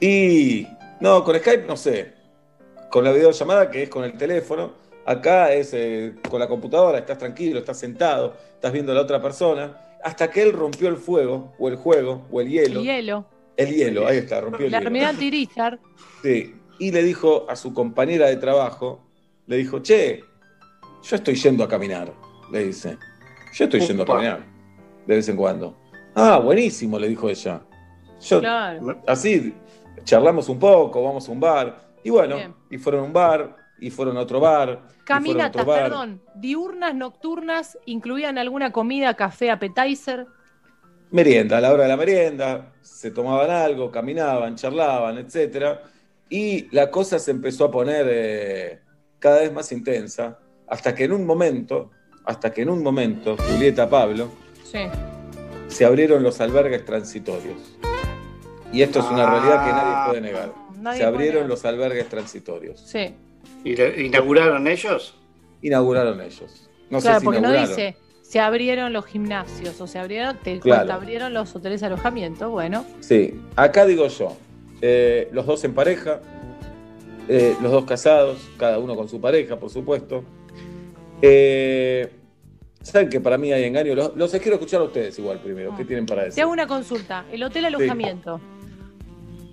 [0.00, 0.66] Y
[1.00, 2.12] no, con Skype no sé.
[2.90, 4.72] Con la videollamada que es con el teléfono,
[5.04, 9.20] acá es eh, con la computadora, estás tranquilo, estás sentado, estás viendo a la otra
[9.20, 12.80] persona, hasta que él rompió el fuego, o el juego, o el hielo.
[12.80, 13.26] El hielo.
[13.56, 14.88] El hielo, ahí está, rompió el La hielo.
[14.88, 15.78] Almirante Irizar.
[16.22, 19.00] Sí, y le dijo a su compañera de trabajo,
[19.46, 20.22] le dijo, che,
[21.02, 22.12] yo estoy yendo a caminar,
[22.50, 22.98] le dice.
[23.52, 24.40] Yo estoy yendo a caminar,
[25.06, 25.76] de vez en cuando.
[26.14, 27.62] Ah, buenísimo, le dijo ella.
[28.20, 29.02] Yo, Claro.
[29.06, 29.54] así,
[30.04, 31.76] charlamos un poco, vamos a un bar.
[32.02, 32.54] Y bueno, Bien.
[32.70, 34.82] y fueron a un bar, y fueron a otro bar.
[35.04, 35.82] Caminatas, otro bar.
[35.84, 36.22] perdón.
[36.34, 40.26] Diurnas, nocturnas, incluían alguna comida, café, appetizer.
[41.10, 45.82] Merienda, a la hora de la merienda, se tomaban algo, caminaban, charlaban, etcétera,
[46.28, 48.80] y la cosa se empezó a poner eh,
[49.18, 51.90] cada vez más intensa, hasta que en un momento,
[52.24, 54.30] hasta que en un momento, Julieta Pablo,
[54.64, 54.80] Sí.
[55.68, 57.76] se abrieron los albergues transitorios.
[58.72, 59.30] Y esto es una Ah.
[59.30, 60.52] realidad que nadie puede negar.
[60.80, 61.48] Nadie se abrieron negar.
[61.50, 62.80] los albergues transitorios.
[62.80, 63.14] Sí.
[63.64, 65.14] ¿Y inauguraron ellos?
[65.62, 66.68] Inauguraron ellos.
[66.90, 67.76] No claro, sé si porque no inauguraron.
[67.76, 70.92] dice se abrieron los gimnasios o se abrieron, te Claro.
[70.92, 72.50] abrieron los hoteles de alojamiento.
[72.50, 74.36] Bueno, Sí, acá digo yo,
[74.82, 76.20] eh, los dos en pareja,
[77.28, 80.24] eh, los dos casados, cada uno con su pareja, por supuesto.
[81.22, 82.10] Eh,
[82.82, 83.96] Saben que para mí hay engaño.
[83.96, 85.74] Los, los quiero escuchar a ustedes igual primero.
[85.76, 86.42] ¿Qué tienen para te decir?
[86.44, 87.24] hago una consulta.
[87.32, 88.40] El hotel alojamiento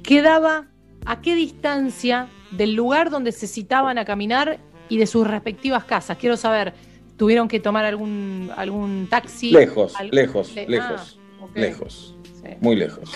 [0.04, 0.68] quedaba
[1.06, 4.60] a qué distancia del lugar donde se citaban a caminar
[4.90, 6.18] y de sus respectivas casas.
[6.18, 6.74] Quiero saber,
[7.18, 9.50] ¿tuvieron que tomar algún, algún taxi?
[9.52, 12.50] Lejos, lejos, le- lejos, ah, lejos, Sí.
[12.62, 13.10] muy lejos.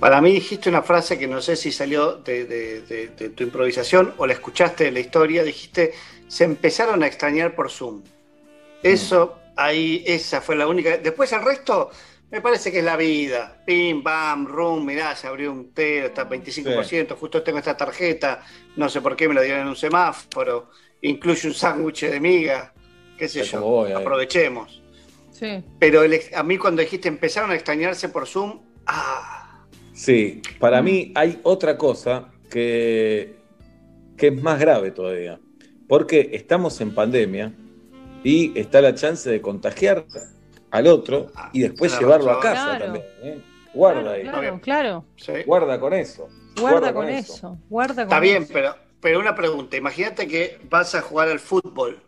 [0.00, 3.42] Para mí dijiste una frase que no sé si salió de, de- de- de tu
[3.44, 5.42] improvisación o la escuchaste de la historia.
[5.42, 5.94] Dijiste,
[6.28, 8.02] se empezaron a extrañar por Zoom.
[8.82, 10.98] Eso, ahí, esa fue la única.
[10.98, 11.90] Después el resto,
[12.30, 13.62] me parece que es la vida.
[13.64, 18.44] Pim, bam, room, mirá, se abrió un té, está 25%, justo tengo esta tarjeta,
[18.76, 22.72] no sé por qué me la dieron en un semáforo, incluye un sándwich de miga,
[23.16, 24.82] qué sé yo, voy aprovechemos.
[25.32, 25.64] Sí.
[25.78, 29.45] Pero el ex- a mí cuando dijiste empezaron a extrañarse por Zoom, ah,
[29.96, 33.34] Sí, para mí hay otra cosa que,
[34.16, 35.40] que es más grave todavía.
[35.88, 37.52] Porque estamos en pandemia
[38.22, 40.04] y está la chance de contagiar
[40.70, 42.84] al otro y después Claro, llevarlo a casa Claro.
[42.84, 43.04] también.
[43.22, 43.40] ¿eh?
[43.72, 45.04] Guarda Claro, ahí, claro, claro.
[45.16, 45.32] Sí.
[45.46, 46.28] guarda con eso.
[46.60, 47.58] Guarda con eso.
[47.70, 48.52] Guarda con Está bien, eso.
[48.52, 49.76] pero, pero una pregunta.
[49.76, 52.00] Imagínate que vas a jugar al fútbol.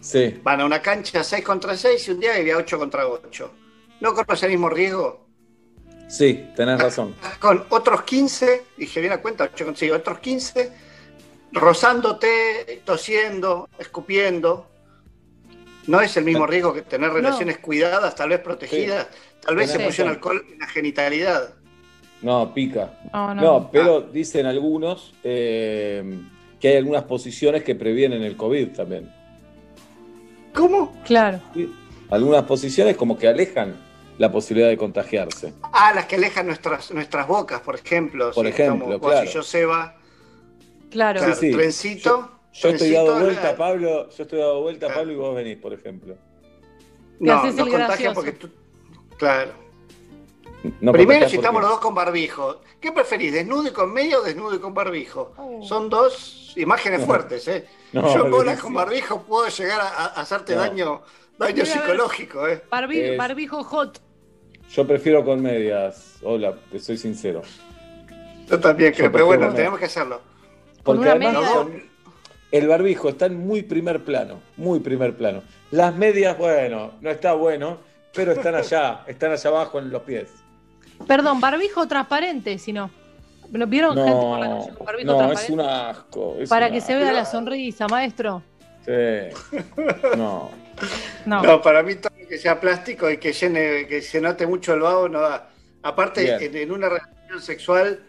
[0.00, 3.50] Sí, Van a una cancha 6 contra 6 y un día hay 8 contra 8.
[4.00, 5.25] ¿No corres el mismo riesgo?
[6.08, 7.14] Sí, tenés razón.
[7.40, 10.72] Con otros 15, dije bien a cuenta, 8 contra 6, otros 15,
[11.52, 14.66] rozándote, tosiendo, escupiendo.
[15.86, 19.06] ¿No es el mismo riesgo que tener relaciones cuidadas, tal vez protegidas?
[19.40, 21.54] Tal vez se pusieron alcohol en la genitalidad.
[22.22, 22.98] No, pica.
[23.12, 23.42] No, no.
[23.42, 26.18] No, pero dicen algunos eh,
[26.58, 29.12] que hay algunas posiciones que previenen el COVID también.
[30.52, 30.92] ¿Cómo?
[31.04, 31.40] Claro.
[31.54, 31.72] ¿sí?
[32.10, 33.76] Algunas posiciones como que alejan
[34.18, 35.52] la posibilidad de contagiarse.
[35.72, 38.30] Ah, las que alejan nuestras, nuestras bocas, por ejemplo.
[38.32, 39.28] Por ejemplo, vos claro.
[39.28, 39.96] y yo, Seba,
[40.90, 41.18] Claro.
[41.20, 41.50] claro, sí.
[41.52, 42.30] trencito.
[42.52, 44.88] Yo estoy trencito, dado vuelta, la- Pablo, yo estoy dado vuelta.
[44.94, 46.16] Pablo, y vos venís, por ejemplo.
[47.20, 48.48] No, haces no el contagia porque tú.
[49.18, 49.52] Claro.
[50.80, 52.60] No Primero, si estamos los dos con barbijo.
[52.80, 55.32] ¿Qué preferís, desnudo y con medio o desnudo y con barbijo?
[55.36, 55.62] Oh.
[55.62, 57.06] Son dos imágenes No.
[57.06, 57.66] fuertes, ¿eh?
[57.92, 60.60] No, Yo bolas con barbijo puedo llegar a, a hacerte No.
[60.60, 61.02] daño,
[61.38, 62.62] daño psicológico, ¿eh?
[62.70, 64.00] Barbi- Es- Barbijo hot.
[64.72, 66.16] Yo prefiero con medias.
[66.22, 67.42] Hola, te soy sincero.
[68.48, 69.54] Yo también Yo creo, pero bueno, no.
[69.54, 70.20] tenemos que hacerlo.
[70.82, 71.82] Porque además media- son-
[72.52, 75.42] el barbijo está en muy primer plano, muy primer plano.
[75.72, 77.78] Las medias, bueno, no está bueno,
[78.14, 80.28] pero están allá, están allá abajo en los pies.
[81.06, 82.90] Perdón, barbijo transparente, si no.
[83.52, 86.36] ¿Lo vieron gente por la No, calle con barbijo no, es un asco.
[86.40, 88.42] es Para un que se vea la sonrisa, maestro.
[88.84, 88.92] Sí.
[90.16, 90.50] No.
[91.26, 91.42] No.
[91.42, 91.94] No, para mí
[92.28, 95.50] que sea plástico y que llene, que se note mucho el vaho no da.
[95.82, 98.00] Aparte, en, en una relación sexual,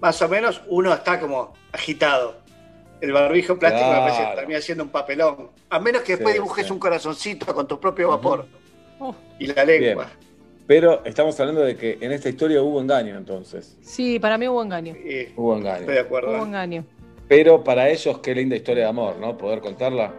[0.00, 2.36] más o menos, uno está como agitado.
[3.00, 4.38] El barbijo plástico me parece que Claro.
[4.38, 5.50] termina siendo un papelón.
[5.70, 6.72] A menos que después Sí, dibujes sí.
[6.72, 8.46] un corazoncito con tu propio vapor
[9.00, 10.08] Oh, y la lengua.
[10.66, 13.76] Pero estamos hablando de que en esta historia hubo engaño, entonces.
[13.82, 14.94] sí, para mí hubo engaño.
[14.96, 15.80] Y Hubo engaño.
[15.80, 16.30] estoy de acuerdo.
[16.36, 16.84] Hubo engaño.
[17.28, 19.36] Pero para ellos, qué linda historia de amor, ¿no?
[19.36, 20.14] Poder contarla.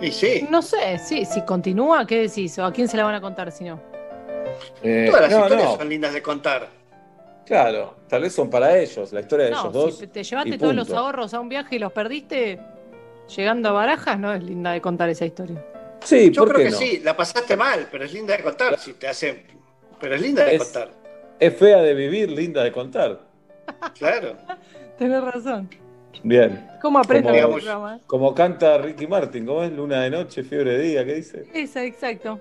[0.00, 2.58] Y sí, No sé, sí, si continúa, ¿qué decís?
[2.58, 3.80] ¿O a quién se la van a contar si no?
[4.82, 6.68] Eh, todas las no, historias no, son lindas de contar.
[7.46, 9.98] claro, tal vez son para ellos, la historia de No, ellos dos.
[9.98, 12.60] si te llevaste y todos los ahorros a un viaje y los perdiste
[13.34, 15.64] llegando a Barajas, no es linda de contar esa historia.
[16.00, 16.76] Sí, Yo ¿por creo qué que no?
[16.76, 18.78] sí, la pasaste mal, pero es linda de contar.
[18.78, 19.46] Si te hace...
[19.98, 20.90] Pero es linda de Es- contar.
[21.40, 23.20] Es fea de vivir, linda de contar.
[23.98, 24.36] Claro.
[24.98, 25.68] Tenés razón.
[26.22, 26.66] Bien.
[26.80, 28.00] ¿Cómo aprendo Como- digamos-?
[28.06, 29.72] Como canta Ricky Martin, ¿cómo es?
[29.72, 31.44] Luna de noche, fiebre de día, ¿qué dice?
[31.54, 32.40] Esa, exacto.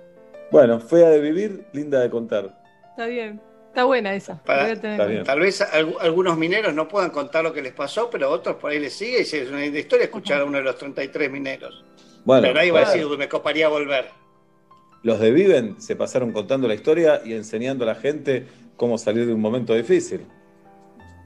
[0.52, 2.58] Bueno, fea de vivir, linda de contar.
[2.92, 3.42] Está bien.
[3.70, 4.38] Está buena esa.
[4.44, 5.24] Para- está.
[5.24, 8.70] Tal vez al- algunos mineros no puedan contar lo que les pasó, pero otros por
[8.70, 11.84] ahí les sigue y es una linda historia escuchar a uno de los 33 mineros.
[12.24, 14.06] Bueno, pero nadie va a decir, "Uy, me coparía volver.
[15.02, 18.46] los de Viven se pasaron contando la historia y enseñando a la gente
[18.78, 20.26] cómo salir de un momento difícil.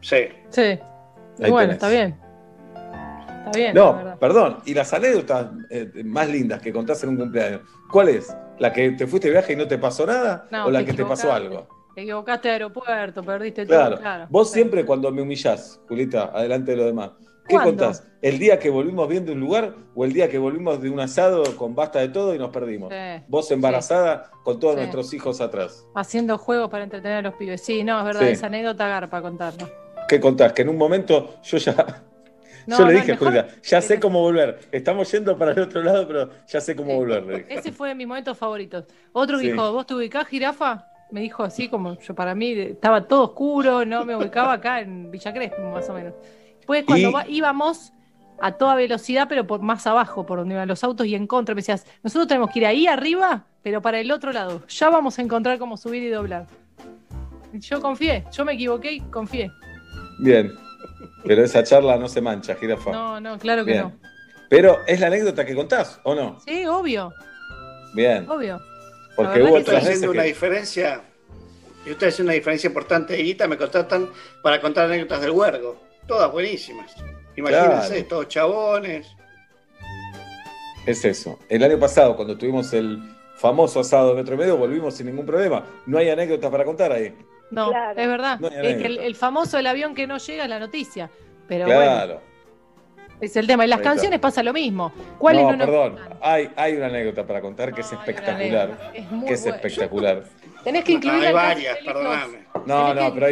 [0.02, 0.30] Sí.
[0.50, 0.62] Sí.
[0.62, 0.80] Ahí
[1.52, 1.74] bueno, tenés.
[1.76, 2.16] está bien.
[3.48, 3.76] Está bien.
[3.76, 3.82] la
[4.14, 4.58] No, perdón.
[4.66, 8.36] Y las anécdotas eh, más lindas que contás en un cumpleaños, ¿cuál es?
[8.60, 10.48] ¿La que te fuiste de viaje y no te pasó nada?
[10.52, 11.68] No, ¿O la te que te pasó algo?
[11.96, 13.78] Te equivocaste de aeropuerto, perdiste todo.
[13.78, 13.98] Claro.
[13.98, 14.28] Claro.
[14.30, 17.12] Vos siempre cuando me humillás, Julita, adelante de lo demás.
[17.48, 17.70] ¿Qué ¿Cuándo?
[17.72, 18.06] contás?
[18.22, 21.00] ¿El día que volvimos bien de un lugar o el día que volvimos de un
[21.00, 22.92] asado con basta de todo y nos perdimos?
[22.92, 23.24] Sí.
[23.30, 24.80] Vos embarazada con todos Sí.
[24.82, 25.88] nuestros hijos atrás.
[25.96, 27.62] Haciendo juegos para entretener a los pibes.
[27.64, 29.70] Sí, no, es verdad, esa anécdota garpa contarla.
[30.10, 30.52] ¿Qué contás?
[30.54, 32.04] Que en un momento yo ya.
[32.68, 34.60] No, yo le dije, mejor- Julita, ya sé cómo volver.
[34.72, 37.46] Estamos yendo para el otro lado, pero ya sé cómo volver.
[37.50, 38.86] Ese fue de mis momentos favoritos.
[39.14, 39.50] Otro Sí.
[39.52, 40.86] dijo, ¿vos te ubicás, jirafa?
[41.10, 45.10] Me dijo así, como yo para mí estaba todo oscuro, no me ubicaba acá en
[45.10, 46.14] Villa Crespo, más o menos.
[46.58, 47.94] Después cuando Y- va- íbamos
[48.40, 51.56] a toda velocidad, pero por más abajo, por donde iban los autos y en contra,
[51.56, 54.62] me decías, nosotros tenemos que ir ahí arriba, pero para el otro lado.
[54.68, 56.46] Ya vamos a encontrar cómo subir y doblar.
[57.54, 59.50] Yo confié, yo me equivoqué y confié.
[60.20, 60.52] Bien.
[61.26, 62.92] Pero esa charla no se mancha, jirafa.
[62.92, 63.84] No, no, claro que Bien.
[63.84, 64.00] no.
[64.50, 66.40] Pero es la anécdota que contás, ¿o no?
[66.40, 67.14] Sí, obvio,
[67.94, 68.30] Bien.
[68.30, 68.60] obvio.
[69.16, 71.02] Porque hubo otras veces haciendo una diferencia.
[71.86, 74.10] Y ustedes hacen una diferencia importante de guita, me contratan
[74.44, 75.82] para contar anécdotas del huergo.
[76.06, 76.94] Todas buenísimas.
[77.36, 78.06] Imagínense, Claro.
[78.08, 79.08] todos chabones.
[80.86, 81.38] Es eso.
[81.50, 83.00] El año pasado, cuando tuvimos el
[83.36, 85.66] famoso asado de metro y medio, volvimos sin ningún problema.
[85.86, 87.14] No hay anécdotas para contar ahí.
[87.52, 88.00] No, Claro.
[88.02, 88.40] es verdad.
[88.40, 91.10] No es que el, famoso el avión que no llega es la noticia.
[91.48, 92.22] Pero bueno, Claro.
[93.22, 93.64] es el tema.
[93.64, 94.92] En las canciones pasa lo mismo.
[95.18, 95.96] ¿Cuáles no, perdón.
[96.22, 98.92] Hay, hay una anécdota para contar que es No, espectacular.
[98.94, 100.24] Es muy Que es espectacular.
[100.64, 102.38] Tenés que incluirla Hay en Casi varias, Feliz perdóname.
[102.54, 102.68] 2.
[102.68, 103.26] No, Tenés no, que pero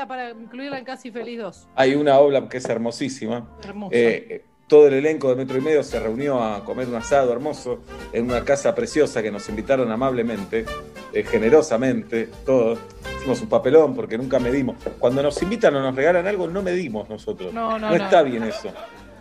[0.00, 1.68] hay, para incluirla en Casi Feliz 2.
[1.74, 3.46] hay una obra que es hermosísima.
[3.62, 3.94] Hermosa.
[3.94, 7.80] Eh, todo el elenco de Metro y Medio se reunió a comer un asado hermoso
[8.12, 10.64] en una casa preciosa que nos invitaron amablemente,
[11.12, 12.78] eh, generosamente, todos.
[13.18, 14.76] Hicimos un papelón porque nunca medimos.
[15.00, 17.52] Cuando nos invitan o nos regalan algo, no medimos nosotros.
[17.52, 18.04] No, no, no no.
[18.04, 18.68] está bien eso.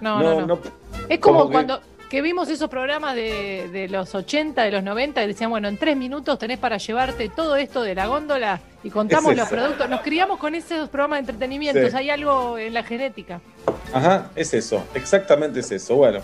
[0.01, 0.45] No, no, no.
[0.45, 0.59] no-
[1.09, 4.83] Es como, como que- cuando que vimos esos programas de, de los 80, de los
[4.83, 8.59] 90, y decían, bueno, en tres minutos tenés para llevarte todo esto de la góndola
[8.83, 9.87] y contamos Es los productos.
[9.89, 11.95] Nos criamos con esos programas de entretenimiento, Sí.
[11.95, 13.41] hay algo en la genética.
[13.93, 15.95] Ajá, es eso, exactamente es eso.
[15.95, 16.19] Bueno,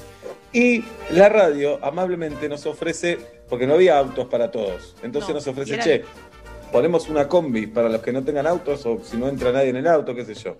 [0.52, 5.48] y la radio amablemente nos ofrece, porque no había autos para todos, entonces No, nos
[5.48, 6.04] ofrece, che,
[6.72, 9.76] ponemos una combi para los que no tengan autos o si no entra nadie en
[9.76, 10.58] el auto, qué sé yo.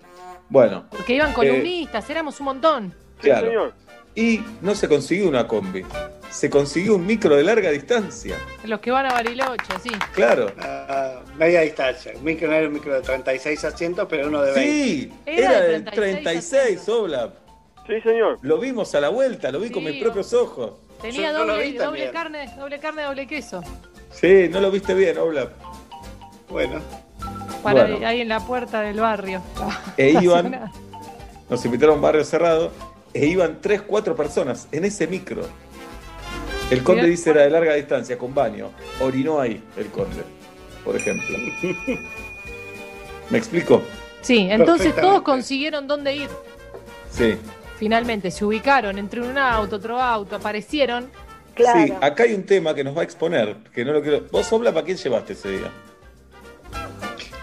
[0.48, 2.94] Bueno, Porque iban columnistas, éramos un montón.
[3.20, 3.72] claro.
[4.16, 5.84] Y no se consiguió una combi,
[6.30, 8.36] se consiguió un micro de larga distancia.
[8.64, 9.90] Los que van a Bariloche, sí.
[10.14, 10.50] Claro.
[10.58, 12.12] Ah, media distancia.
[12.16, 14.70] Un micro no era un micro de 36 asientos, pero uno de 20.
[14.72, 17.32] Sí, Era era de del 36 36, Obla.
[17.86, 18.38] Sí, señor.
[18.40, 20.72] Lo vimos a la vuelta, lo vi con mis propios ojos.
[21.02, 22.12] Tenía Yo no lo doble, vi doble también.
[22.12, 23.60] carne, doble carne, doble queso.
[24.10, 25.50] Sí, no lo viste bien, Obla.
[26.48, 26.80] Bueno,
[27.62, 28.06] Para Bueno.
[28.06, 29.42] ahí en la puerta del barrio.
[29.98, 30.72] E iban,
[31.50, 32.72] nos invitaron a un barrio cerrado,
[33.22, 35.42] e iban tres, cuatro personas en ese micro.
[36.70, 37.10] El conde Mirá.
[37.10, 38.70] dice era de larga distancia, con baño.
[39.00, 40.22] Orinó ahí el conde,
[40.84, 41.36] por ejemplo.
[43.30, 43.82] ¿Me explico?
[44.22, 46.28] Sí, entonces todos consiguieron dónde ir.
[47.10, 47.36] Sí.
[47.78, 51.10] Finalmente se ubicaron entre un auto, otro auto, aparecieron.
[51.56, 54.26] Sí, acá hay un tema que nos va a exponer, que no lo quiero.
[54.30, 55.70] ¿Vos, Obla, para quién llevaste ese día?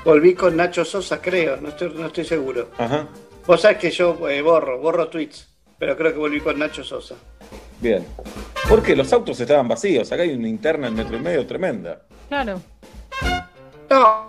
[0.03, 1.57] volví con Nacho Sosa, creo.
[1.57, 2.69] No estoy, no estoy seguro.
[2.77, 3.07] Ajá.
[3.45, 5.52] Vos sabés que yo eh, borro, borro tweets.
[5.83, 7.15] Pero creo que volví con Nacho Sosa.
[7.81, 8.07] Bien.
[8.69, 10.09] Porque los autos estaban vacíos.
[10.13, 12.03] Acá hay una interna en metro y medio tremenda.
[12.29, 12.61] Claro.
[13.89, 14.27] No,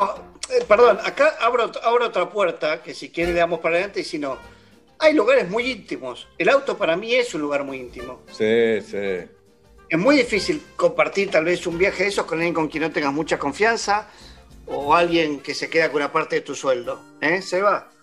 [0.50, 4.05] eh, perdón, acá abro, abro otra puerta, que si quiere le damos para adelante y
[4.05, 4.36] si no.
[4.98, 6.26] Hay lugares muy íntimos.
[6.38, 8.22] El auto para mí es un lugar muy íntimo.
[8.32, 9.30] Sí, sí.
[9.88, 12.90] Es muy difícil compartir tal vez un viaje de esos con alguien con quien no
[12.90, 14.11] tengas mucha confianza
[14.66, 17.00] o alguien que se queda con una parte de tu sueldo.
[17.20, 17.40] ¿Eh?
[17.42, 17.93] ¿Se va?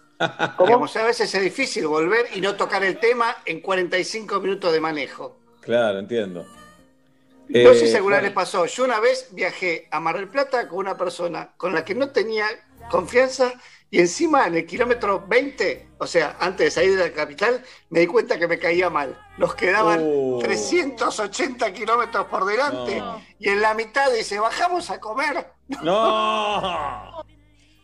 [0.60, 4.80] Digamos, a veces es difícil volver y no tocar el tema en 45 minutos de
[4.80, 5.38] manejo.
[5.62, 6.46] Claro, entiendo.
[7.48, 8.28] No Eh, sé si alguna vez bueno.
[8.28, 8.66] les pasó.
[8.66, 12.10] Yo una vez viajé a Mar del Plata con una persona con la que no
[12.12, 12.46] tenía
[12.90, 13.54] confianza
[13.90, 18.00] y encima en el kilómetro 20, o sea, antes de salir de la capital, me
[18.00, 19.20] di cuenta que me caía mal.
[19.38, 20.40] Nos quedaban Oh.
[20.42, 23.22] 380 kilómetros por delante No.
[23.38, 25.46] y en la mitad dice, bajamos a comer.
[25.84, 27.24] ¡No!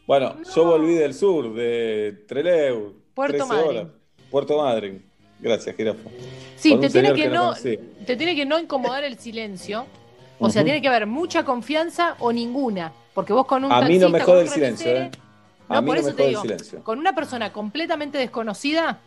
[0.07, 2.93] Bueno, yo volví del sur, de Trelew.
[3.13, 3.91] Puerto 13 Madryn.
[4.31, 5.05] Puerto Madryn.
[5.41, 6.09] Gracias, Jirafo.
[6.55, 9.85] Sí, te tiene, que que no te tiene que no incomodar el silencio.
[10.39, 12.93] O sea, tiene que haber mucha confianza o ninguna.
[13.13, 15.11] Porque vos con un A mí no me jode el silencio, ¿eh?
[15.67, 16.83] No, mí por no eso me te el digo, silencio.
[16.83, 18.99] con una persona completamente desconocida,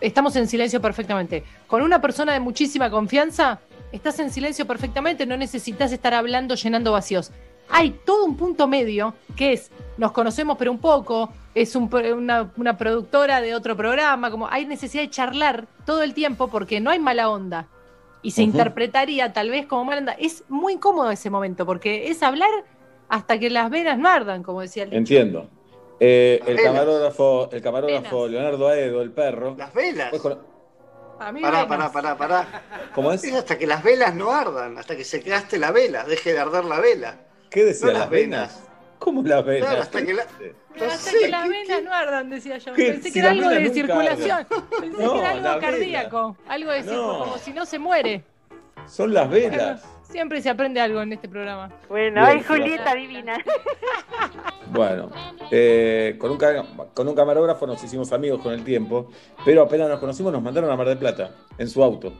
[0.00, 1.44] estamos en silencio perfectamente.
[1.68, 3.60] Con una persona de muchísima confianza,
[3.92, 7.30] estás en silencio perfectamente, no necesitas estar hablando, llenando vacíos.
[7.68, 12.16] Hay todo un punto medio que es, nos conocemos pero un poco, es un pro-
[12.16, 16.80] una, una productora de otro programa, como hay necesidad de charlar todo el tiempo porque
[16.80, 17.66] no hay mala onda.
[18.22, 20.12] Y se interpretaría tal vez como mala onda.
[20.18, 22.50] Es muy incómodo ese momento porque es hablar
[23.08, 24.98] hasta que las venas no ardan, como decía el dicho.
[24.98, 25.48] Entiendo.
[26.00, 26.72] Eh, el Velas.
[26.72, 28.28] camarógrafo, el camarógrafo.
[28.28, 29.54] Leonardo Aedo, el perro.
[29.58, 30.10] Las velas.
[30.10, 30.22] Pues
[31.18, 32.62] Pará, pará, pará, pará.
[32.94, 33.24] ¿Cómo es?
[33.24, 36.38] Es hasta que las velas no ardan, hasta que se quedaste la vela, deje de
[36.38, 37.16] arder la vela.
[37.50, 37.88] ¿Qué decía?
[37.88, 38.54] No ¿Las las venas?
[38.56, 38.67] venas.
[38.98, 39.68] ¿Cómo las venas?
[39.68, 40.24] Claro, hasta que la-
[40.76, 41.82] No Hasta sé, que las ¿qué- venas qué?
[41.84, 42.72] no ardan, decía yo.
[42.74, 42.84] ¿Qué?
[42.92, 44.46] Pensé Si que era algo de circulación.
[44.80, 46.36] Pensé No, que era algo cardíaco.
[46.48, 47.24] Algo de circulación, No.
[47.24, 48.24] como si no se muere.
[48.86, 49.84] Son las velas.
[50.10, 51.70] Siempre se aprende algo en este programa.
[51.88, 53.36] Bueno, ay, Julieta divina.
[54.70, 55.10] Bueno,
[55.50, 59.10] eh, con, un, ca- con un camarógrafo nos hicimos amigos con el tiempo,
[59.44, 62.12] pero apenas nos conocimos nos mandaron a Mar del Plata en su auto.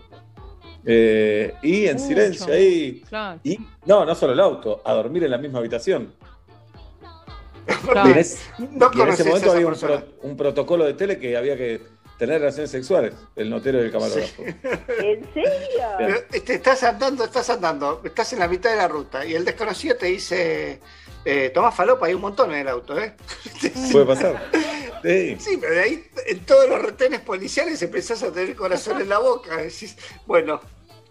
[0.85, 2.07] Eh, y en Mucho.
[2.09, 3.03] silencio ahí.
[3.07, 3.39] Claro.
[3.45, 6.15] Y no, no solo el auto, a dormir en la misma habitación.
[7.91, 8.11] Claro.
[8.11, 8.39] En, es-
[8.71, 11.81] No y en ese momento había un, pro- un protocolo de tele que había que
[12.19, 14.43] tener relaciones sexuales, el notero y el camarógrafo.
[14.43, 15.51] ¿En serio?
[15.99, 19.45] Pero, este, estás andando, estás andando, estás en la mitad de la ruta y el
[19.45, 20.81] desconocido te dice,
[21.25, 23.15] eh, tomás falopa, hay un montón en el auto, ¿eh?
[23.93, 24.51] Puede pasar.
[25.05, 25.37] Sí.
[25.39, 29.19] Sí, pero de ahí en todos los retenes policiales empezás a tener corazón en la
[29.19, 29.57] boca.
[29.59, 29.97] Decís,
[30.27, 30.61] bueno.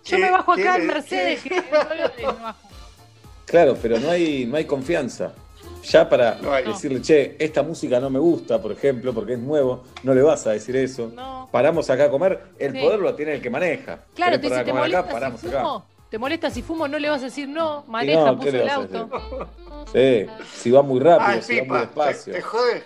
[0.04, 1.42] Yo ¿qué- me bajo acá en Mercedes.
[1.42, 1.64] que.
[3.46, 5.34] Claro, pero no hay, no hay confianza.
[5.90, 9.84] Ya para No decirle, che, esta música no me gusta, por ejemplo, porque es nuevo,
[10.04, 11.12] no le vas a decir eso.
[11.16, 11.48] No.
[11.52, 12.80] Paramos acá a comer, el Sí.
[12.82, 14.00] poder lo tiene el que maneja.
[14.14, 14.74] Claro, ¿Querés te, si te acá?
[14.80, 15.60] molesta Paramos si acá.
[15.62, 18.52] fumo, te molesta si fumo, no le vas a decir no, maneja, no, ¿qué puso
[18.58, 19.10] le el auto.
[19.94, 20.26] Sí,
[20.56, 21.80] si va muy rápido, si va muy pipa.
[21.80, 22.34] ¿Te, despacio.
[22.34, 22.84] te jode?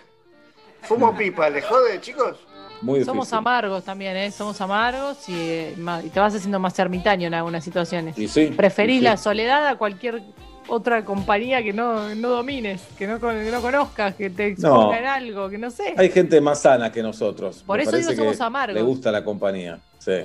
[0.81, 2.37] Fumo pipa, ¿le jode, chicos?
[2.83, 3.03] Muy.
[3.03, 4.31] Somos amargos también, ¿eh?
[4.31, 8.17] Somos amargos y, eh, y te vas haciendo más ermitaño en algunas situaciones.
[8.17, 9.03] Y sí, Preferís y sí.
[9.05, 10.21] la soledad a cualquier
[10.67, 15.05] otra compañía que no, no domines, que no, que no conozcas, que te exponga en
[15.05, 15.93] algo, que no sé.
[15.97, 17.63] Hay gente más sana que nosotros.
[17.65, 18.75] Por Me eso digo somos que amargos.
[18.75, 19.79] Le gusta la compañía.
[19.99, 20.21] Sí.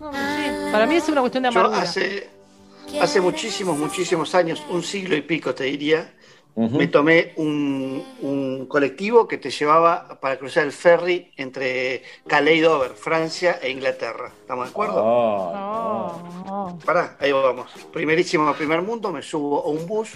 [0.00, 0.18] No, sí,
[0.72, 1.82] Para mí es una cuestión de Yo amargura.
[1.82, 2.28] hace,
[3.00, 6.12] hace muchísimos, muchísimos años, un siglo y pico te diría,
[6.56, 12.60] Me tomé un, un colectivo que te llevaba para cruzar el ferry entre Calais y
[12.60, 14.30] Dover, Francia e Inglaterra.
[14.40, 14.96] ¿Estamos de acuerdo?
[15.54, 16.78] No, no.
[16.84, 17.70] Pará, ahí vamos.
[17.92, 20.10] Primerísimo primer mundo, me subo a un bus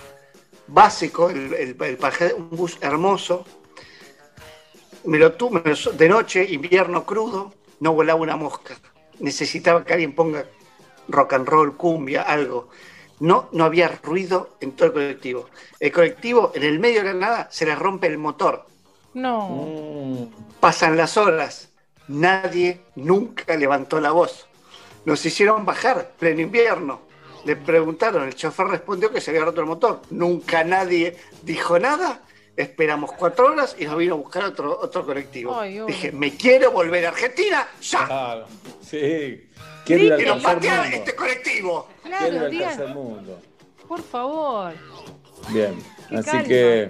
[0.66, 3.44] básico, el, el- el paje- un bus hermoso.
[5.04, 5.62] Me lo tuve
[5.94, 8.74] de noche, invierno crudo, no volaba una mosca.
[9.20, 10.44] Necesitaba que alguien ponga
[11.08, 12.68] rock and roll, cumbia, algo.
[13.20, 15.48] No, no había ruido en todo el colectivo.
[15.80, 18.66] El colectivo, en el medio de la nada, se le rompe el motor.
[19.14, 19.48] No.
[19.48, 20.26] Mm.
[20.60, 21.68] Pasan las horas.
[22.08, 24.46] Nadie nunca levantó la voz.
[25.04, 27.02] Nos hicieron bajar, pleno invierno.
[27.44, 30.00] Le preguntaron, el chofer respondió que se había roto el motor.
[30.10, 32.22] Nunca nadie dijo nada.
[32.56, 35.58] Esperamos cuatro horas y nos vino a buscar otro, otro colectivo.
[35.58, 35.80] Ay.
[35.86, 38.06] Dije, me quiero volver a Argentina ya.
[38.06, 38.46] Claro.
[38.80, 39.48] Sí.
[39.84, 40.96] Al Quiero tercer patear mundo.
[40.96, 41.88] este colectivo.
[42.02, 43.38] Claro, digan, tercer mundo.
[43.86, 44.72] por favor.
[45.52, 45.74] Bien.
[46.08, 46.44] Qué Así calma.
[46.44, 46.88] que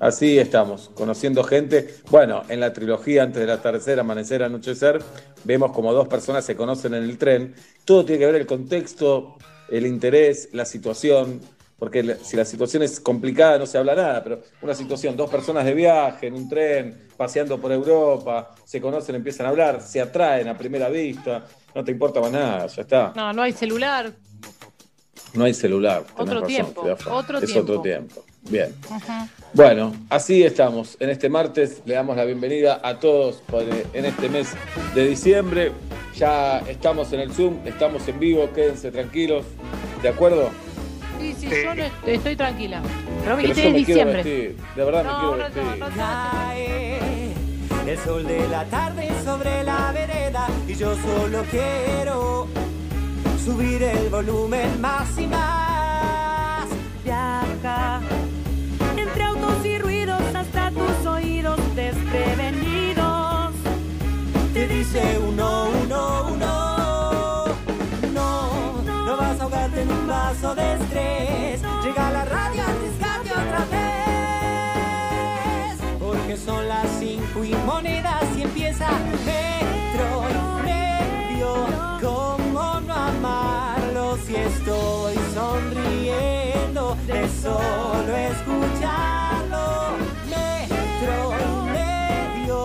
[0.00, 1.96] así estamos, conociendo gente.
[2.10, 5.02] Bueno, en la trilogía antes del atardecer, amanecer, anochecer,
[5.44, 7.54] vemos como dos personas se conocen en el tren.
[7.84, 9.36] Todo tiene que ver el contexto,
[9.70, 11.40] el interés, la situación.
[11.78, 15.30] Porque la- si la situación es complicada no se habla nada, pero una situación, dos
[15.30, 20.00] personas de viaje en un tren, paseando por Europa, se conocen, empiezan a hablar, se
[20.00, 23.12] atraen a primera vista, no te importa más nada, ya está.
[23.14, 24.12] No, no hay celular.
[25.34, 26.02] No hay celular.
[26.04, 27.72] tenés Otro razón, tiempo, otro es tiempo.
[27.72, 28.24] otro tiempo.
[28.42, 28.74] Bien.
[28.90, 29.28] Ajá.
[29.52, 30.96] Bueno, así estamos.
[31.00, 34.48] En este martes le damos la bienvenida a todos eh, en este mes
[34.94, 35.72] de diciembre.
[36.16, 39.44] Ya estamos en el Zoom, estamos en vivo, quédense tranquilos.
[40.02, 40.48] ¿De acuerdo?
[41.20, 42.80] Sí, sí, yo no est- estoy tranquila.
[43.24, 44.22] Pero me Pero dijiste yo es me quiero diciembre.
[44.22, 45.62] vestir, de verdad me No, quiero no, vestir.
[45.62, 45.96] no, no, no.
[45.96, 47.17] Cae
[47.88, 52.46] el sol de la tarde sobre la vereda y yo solo quiero
[53.42, 55.58] subir el volumen más y más.
[77.48, 78.88] Y monedas y empieza
[79.24, 81.66] metro y medio.
[82.00, 89.66] ¿Cómo no amarlo si estoy sonriendo de solo escucharlo?
[90.28, 92.56] Metro y medio.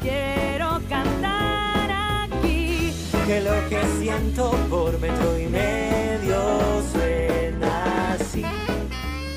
[0.00, 1.90] Quiero cantar
[2.24, 2.92] aquí
[3.26, 5.85] que lo que siento por metro y medio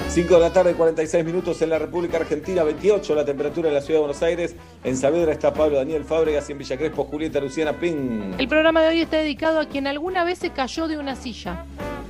[0.10, 3.82] 5 de la tarde, 46 minutos en la República Argentina, 28 la temperatura en la
[3.82, 4.56] ciudad de Buenos Aires.
[4.84, 8.34] En Saavedra está Pablo Daniel Fábregas y en Villa Crespo Julieta Luciana Ping.
[8.40, 11.64] El programa de hoy está dedicado a quien alguna vez se cayó de una silla.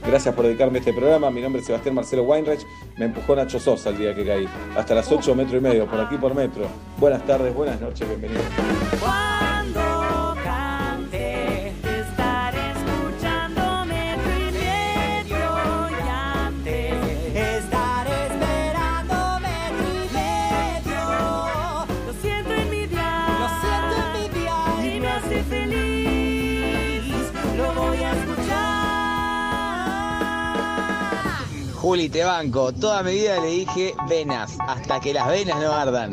[0.08, 1.30] Gracias por dedicarme a este programa.
[1.30, 2.62] Mi nombre es Sebastián Marcelo Weinreich.
[2.98, 4.48] Me empujó Nacho Sosa el día que caí.
[4.78, 6.68] Hasta las 8 metro y medio, por aquí por metro.
[6.98, 8.46] Buenas tardes, buenas noches, bienvenidos.
[31.90, 32.72] Juli, te banco.
[32.72, 36.12] Toda mi vida le dije venas, hasta que las venas no ardan.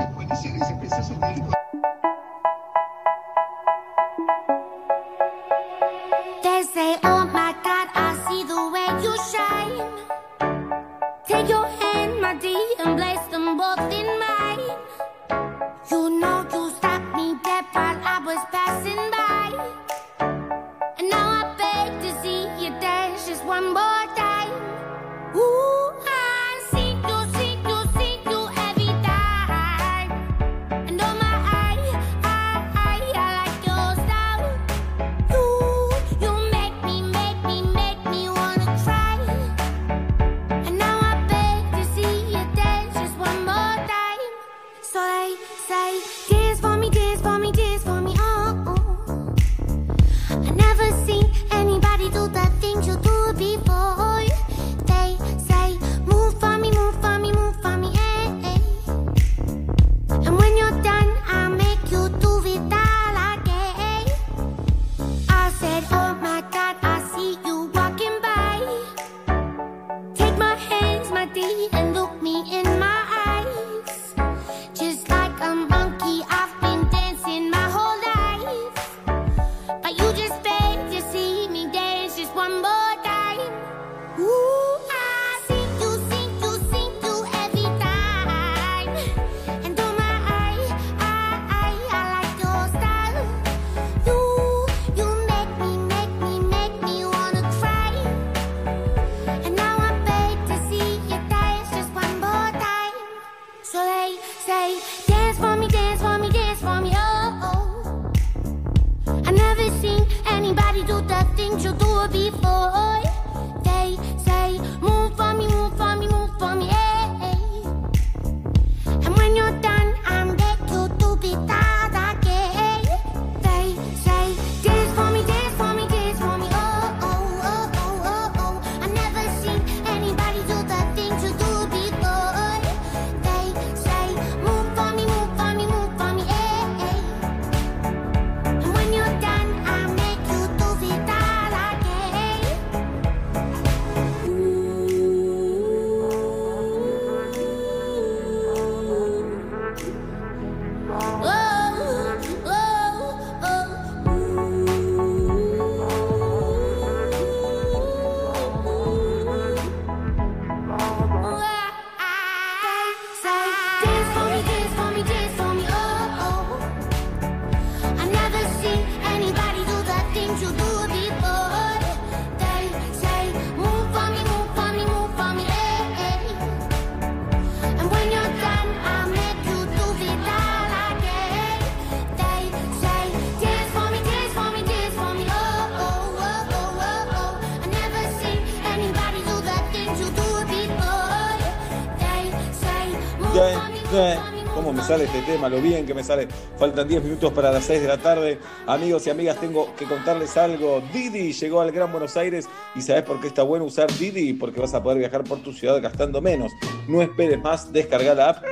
[194.86, 195.48] Sale este tema?
[195.48, 196.28] Lo bien que me sale.
[196.58, 198.38] Faltan 10 minutos para las 6 de la tarde.
[198.66, 200.80] Amigos y amigas, tengo que contarles algo.
[200.92, 204.34] Didi llegó al Gran Buenos Aires y ¿sabes por qué está bueno usar Didi?
[204.34, 206.52] Porque vas a poder viajar por tu ciudad gastando menos.
[206.86, 208.44] No esperes más, descarga la app.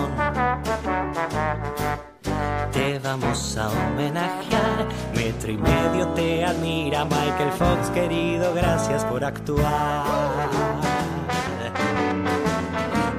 [3.02, 10.04] Vamos a homenajear, metro y medio te admira Michael Fox, querido, gracias por actuar.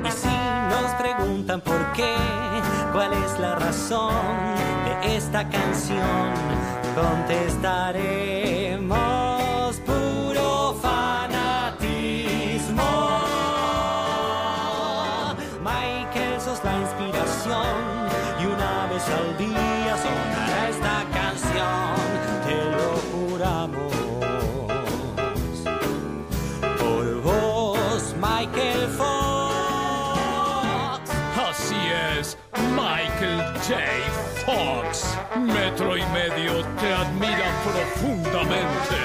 [0.06, 0.28] Y si
[0.70, 2.16] nos preguntan por qué,
[2.94, 4.14] cuál es la razón
[4.86, 6.30] de esta canción,
[6.96, 9.11] contestaremos
[37.64, 38.98] profundamente.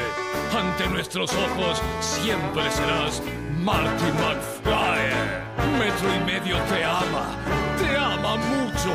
[0.57, 3.23] Ante nuestros ojos siempre serás
[3.63, 5.47] Marty McFly.
[5.79, 7.37] Metro y medio te ama,
[7.79, 8.91] te ama mucho.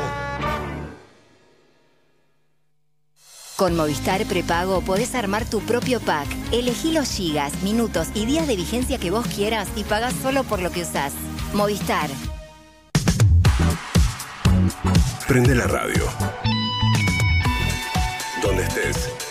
[3.56, 6.26] Con Movistar Prepago podés armar tu propio pack.
[6.50, 10.60] Elegí los gigas, minutos y días de vigencia que vos quieras y pagás solo por
[10.60, 11.12] lo que usás.
[11.52, 12.10] Movistar.
[15.28, 16.02] Prende la radio.
[18.42, 19.21] Donde estés.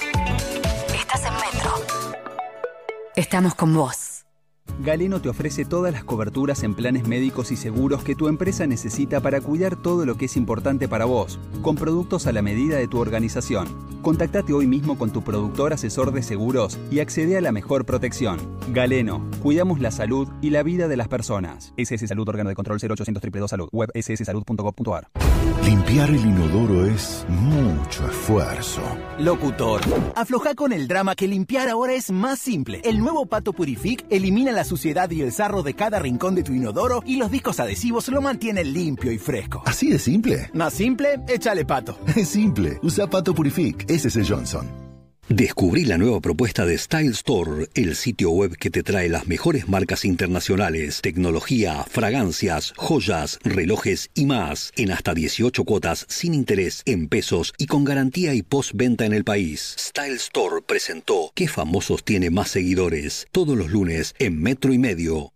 [3.22, 4.11] Estamos con vos.
[4.84, 9.20] Galeno te ofrece todas las coberturas en planes médicos y seguros que tu empresa necesita
[9.20, 12.88] para cuidar todo lo que es importante para vos, con productos a la medida de
[12.88, 13.68] tu organización.
[14.02, 18.40] Contactate hoy mismo con tu productor asesor de seguros y accede a la mejor protección.
[18.70, 21.74] Galeno, cuidamos la salud y la vida de las personas.
[21.78, 25.08] SS Salud, órgano de control 0800 222 Salud, web sssalud.gov.ar.
[25.64, 28.82] Limpiar el inodoro es mucho esfuerzo.
[29.20, 29.82] Locutor,
[30.16, 32.82] afloja con el drama que limpiar ahora es más simple.
[32.84, 36.54] El nuevo Pato Purific elimina la suciedad y el sarro de cada rincón de tu
[36.54, 39.64] inodoro y los discos adhesivos lo mantienen limpio y fresco.
[39.66, 40.50] ¿Así de simple?
[40.54, 41.20] ¿Más simple?
[41.28, 42.00] Échale pato.
[42.16, 42.80] Es simple.
[42.82, 43.90] Usa Pato Purific.
[43.90, 44.91] SS Johnson.
[45.34, 49.70] Descubrí la nueva propuesta de Style Store, el sitio web que te trae las mejores
[49.70, 57.08] marcas internacionales, tecnología, fragancias, joyas, relojes y más, en hasta 18 cuotas sin interés en
[57.08, 59.74] pesos y con garantía y postventa en el país.
[59.80, 63.26] Style Store presentó ¿Qué famosos tiene más seguidores?
[63.32, 65.32] Todos los lunes en Metro y Medio.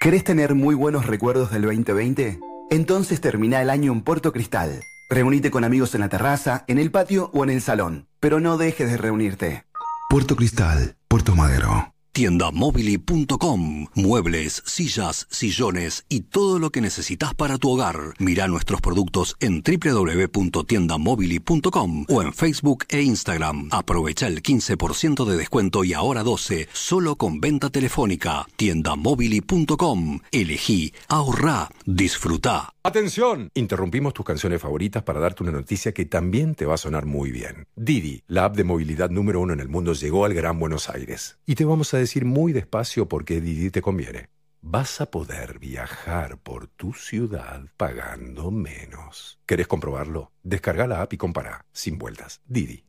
[0.00, 2.40] ¿Querés tener muy buenos recuerdos del 2020?
[2.70, 4.82] Entonces termina el año en Puerto Cristal.
[5.14, 8.08] Reunite con amigos en la terraza, en el patio o en el salón.
[8.18, 9.64] Pero no dejes de reunirte.
[10.10, 11.94] Puerto Cristal, Puerto Madero.
[12.10, 13.86] Tiendamobili.com.
[13.94, 17.96] Muebles, sillas, sillones y todo lo que necesitas para tu hogar.
[18.18, 23.68] Mira nuestros productos en www.tiendamobili.com o en Facebook e Instagram.
[23.70, 28.48] Aprovecha el 15% de descuento y ahora 12 solo con venta telefónica.
[28.56, 30.18] Tiendamobili.com.
[30.32, 32.73] Elegí, ahorrá, disfruta.
[32.86, 37.06] Atención, interrumpimos tus canciones favoritas para darte una noticia que también te va a sonar
[37.06, 37.66] muy bien.
[37.76, 41.38] Didi, la app de movilidad número uno en el mundo, llegó al Gran Buenos Aires.
[41.46, 44.28] Y te vamos a decir muy despacio por qué Didi te conviene.
[44.60, 49.38] Vas a poder viajar por tu ciudad pagando menos.
[49.46, 50.32] ¿Querés comprobarlo?
[50.42, 52.42] Descarga la app y compara, sin vueltas.
[52.44, 52.84] Didi.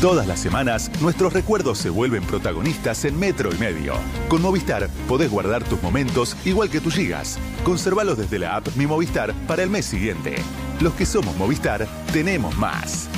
[0.00, 3.94] Todas las semanas, nuestros recuerdos se vuelven protagonistas en Metro y Medio.
[4.28, 7.36] Con Movistar podés guardar tus momentos igual que tus gigas.
[7.64, 10.36] Conservalos desde la app Mi Movistar para el mes siguiente.
[10.80, 13.08] Los que somos Movistar, tenemos más.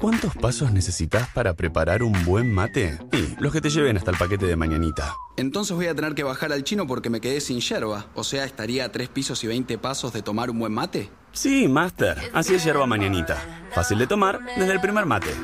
[0.00, 2.98] ¿Cuántos pasos necesitas para preparar un buen mate?
[3.12, 5.14] Y los que te lleven hasta el paquete de mañanita.
[5.36, 8.06] Entonces voy a tener que bajar al chino porque me quedé sin yerba.
[8.14, 11.10] O sea, estaría a tres pisos y 20 pasos de tomar un buen mate.
[11.32, 12.30] Sí, Master.
[12.32, 13.36] Así es yerba mañanita.
[13.74, 15.34] Fácil de tomar desde el primer mate.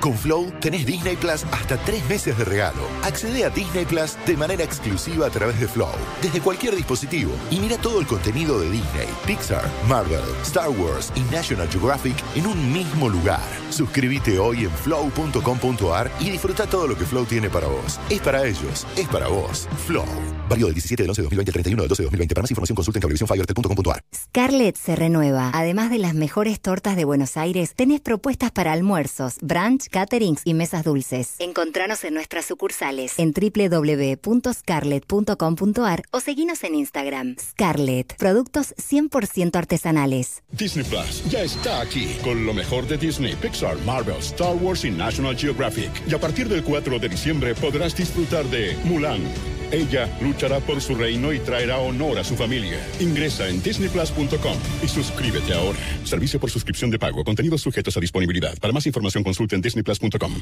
[0.00, 2.82] Con Flow tenés Disney Plus hasta tres meses de regalo.
[3.02, 5.90] Accede a Disney Plus de manera exclusiva a través de Flow,
[6.22, 11.20] desde cualquier dispositivo, y mira todo el contenido de Disney, Pixar, Marvel, Star Wars y
[11.34, 13.40] National Geographic en un mismo lugar.
[13.70, 17.98] Suscríbete hoy en flow.com.ar y disfruta todo lo que Flow tiene para vos.
[18.08, 19.68] Es para ellos, es para vos.
[19.86, 20.06] Flow.
[20.48, 22.34] Válido del 17 del 11 de 2020 al 31 del 12 de 2020.
[22.34, 24.00] Para más información consulta en cablevisiónfibertel.com.ar.
[24.14, 25.50] Scarlett se renueva.
[25.52, 30.54] Además de las mejores tortas de Buenos Aires, tenés propuestas para almuerzos, brunch, caterings y
[30.54, 31.34] mesas dulces.
[31.38, 37.36] Encontranos en nuestras sucursales en www.scarlett.com.ar o seguinos en Instagram.
[37.38, 40.42] Scarlett, productos 100% artesanales.
[40.52, 44.90] Disney Plus ya está aquí con lo mejor de Disney, Pixar, Marvel, Star Wars y
[44.90, 45.90] National Geographic.
[46.06, 49.22] Y a partir del 4 de diciembre podrás disfrutar de Mulan.
[49.70, 52.78] Ella luchará por su reino y traerá honor a su familia.
[53.00, 55.78] Ingresa en disneyplus.com y suscríbete ahora.
[56.04, 57.24] Servicio por suscripción de pago.
[57.24, 58.56] Contenidos sujetos a disponibilidad.
[58.58, 60.32] Para más información consulte en disneyplus.com.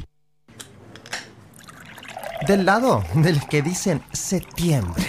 [2.47, 5.05] Del lado del que dicen septiembre.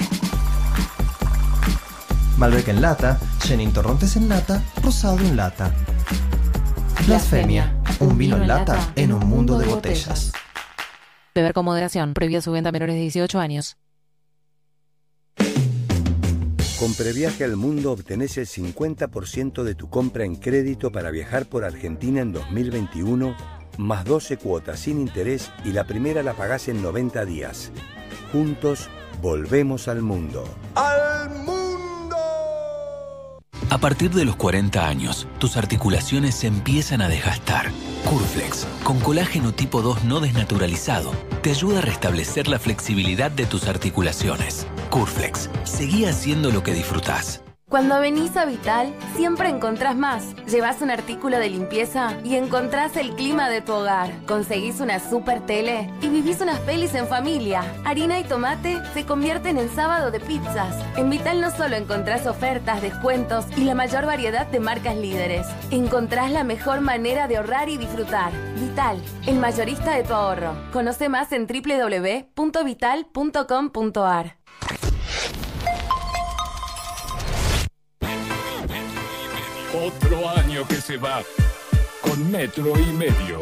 [2.38, 5.74] Malbec en lata, Chenin Torrontes en lata, Rosado en lata.
[7.06, 10.32] Blasfemia, un vino en lata en un mundo de botellas.
[11.34, 12.14] Beber con moderación.
[12.14, 13.78] Prohibida su venta a menores de 18 años.
[16.80, 21.66] Con Previaje al Mundo obtenés el 50% de tu compra en crédito para viajar por
[21.66, 23.36] Argentina en 2021,
[23.78, 27.72] más 12 cuotas sin interés y la primera la pagás en 90 días.
[28.32, 28.90] Juntos,
[29.22, 30.44] volvemos al mundo.
[30.76, 31.58] ¡Al mundo!
[33.70, 37.72] A partir de los 40 años, tus articulaciones se empiezan a desgastar.
[38.06, 41.12] Curflex, con colágeno tipo 2 no desnaturalizado,
[41.42, 44.66] te ayuda a restablecer la flexibilidad de tus articulaciones.
[44.90, 47.42] Curflex, seguí haciendo lo que disfrutás.
[47.70, 50.34] Cuando venís a Vital, siempre encontrás más.
[50.46, 54.10] Llevas un artículo de limpieza y encontrás el clima de tu hogar.
[54.26, 57.66] Conseguís una super tele y vivís unas pelis en familia.
[57.84, 60.82] Harina y tomate se convierten en sábado de pizzas.
[60.96, 65.46] En Vital no solo encontrás ofertas, descuentos y la mayor variedad de marcas líderes.
[65.70, 68.32] Encontrás la mejor manera de ahorrar y disfrutar.
[68.56, 70.54] Vital, el mayorista de tu ahorro.
[70.72, 74.38] Conoce más en www.vital.com.ar.
[79.88, 81.22] Otro año que se va
[82.02, 83.40] con metro y medio.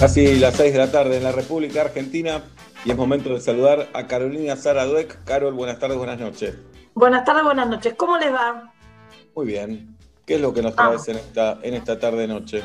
[0.00, 2.42] Casi las 6 de la tarde en la República Argentina
[2.84, 5.22] y es momento de saludar a Carolina Sara Dueck.
[5.22, 6.56] Carol, buenas tardes, buenas noches.
[6.94, 7.94] Buenas tardes, buenas noches.
[7.96, 8.72] ¿Cómo les va?
[9.36, 9.96] Muy bien.
[10.26, 12.60] ¿Qué es lo que nos traes en esta, en esta tarde-noche?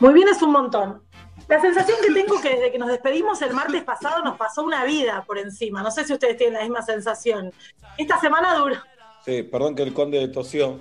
[0.00, 1.02] Muy bien, es un montón.
[1.48, 4.84] La sensación que tengo que desde que nos despedimos el martes pasado nos pasó una
[4.84, 5.82] vida por encima.
[5.82, 7.52] No sé si ustedes tienen la misma sensación.
[7.98, 8.76] Esta semana duró.
[9.24, 10.78] Sí, perdón que el conde tosió.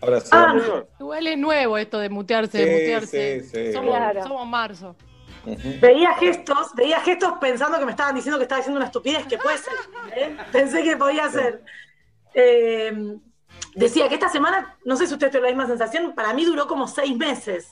[0.00, 0.28] Ahora sí.
[0.32, 0.54] Ah,
[0.98, 3.40] Igual es nuevo esto de mutearse, de Sí, mutearse.
[3.42, 3.72] sí, sí.
[3.72, 4.22] somos, Claro.
[4.22, 4.96] somos marzo.
[5.80, 9.38] Veía gestos, veía gestos pensando que me estaban diciendo que estaba diciendo una estupidez, que
[9.38, 9.72] puede ser.
[10.16, 10.36] ¿eh?
[10.52, 11.62] Pensé que podía ser.
[12.34, 13.16] eh,
[13.74, 16.66] decía que esta semana, no sé si ustedes tienen la misma sensación, para mí duró
[16.68, 17.68] como seis meses.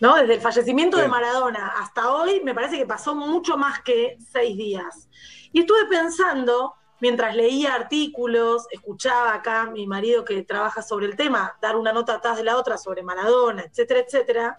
[0.00, 0.16] ¿No?
[0.16, 4.56] Desde el fallecimiento de Maradona hasta hoy, me parece que pasó mucho más que seis
[4.56, 5.08] días.
[5.52, 11.16] Y estuve pensando, mientras leía artículos, escuchaba acá a mi marido que trabaja sobre el
[11.16, 14.58] tema, dar una nota atrás de la otra sobre Maradona, etcétera, etcétera,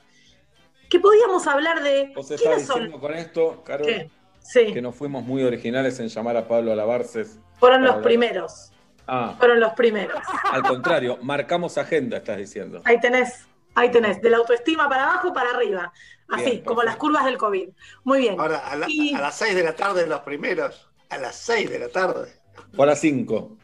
[0.89, 2.75] que podíamos hablar de Vos estás quiénes son.
[2.83, 4.09] diciendo con esto, Carol.
[4.39, 4.71] Sí.
[4.71, 7.39] que no fuimos muy originales en llamar a Pablo Alabarces.
[7.59, 8.03] Fueron los hablar.
[8.03, 8.71] primeros.
[9.07, 10.17] Ah, Fueron los primeros.
[10.51, 12.81] al contrario, marcamos agenda, estás diciendo.
[12.86, 15.91] Ahí tenés, ahí tenés, de la autoestima para abajo para arriba.
[16.30, 17.69] Así, Bien, como las curvas del COVID.
[18.03, 18.39] Muy bien.
[18.39, 20.89] Ahora, a, la- Y- a las 6 de la tarde los primeros.
[21.09, 22.34] A las 6 de la tarde.
[22.76, 23.57] Por a cinco.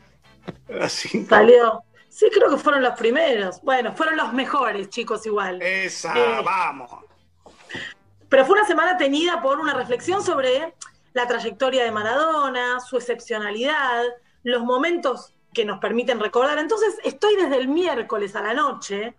[0.69, 1.27] A las 5.
[1.29, 1.83] Salió.
[2.07, 3.61] Sí, creo que fueron los primeros.
[3.61, 5.61] Bueno, fueron los mejores, chicos, igual.
[5.61, 6.91] Esa, Eh, vamos.
[8.29, 10.73] Pero fue una semana teñida por una reflexión sobre
[11.13, 14.03] la trayectoria de Maradona, su excepcionalidad,
[14.43, 16.57] los momentos que nos permiten recordar.
[16.59, 19.15] Entonces, estoy desde el miércoles a la noche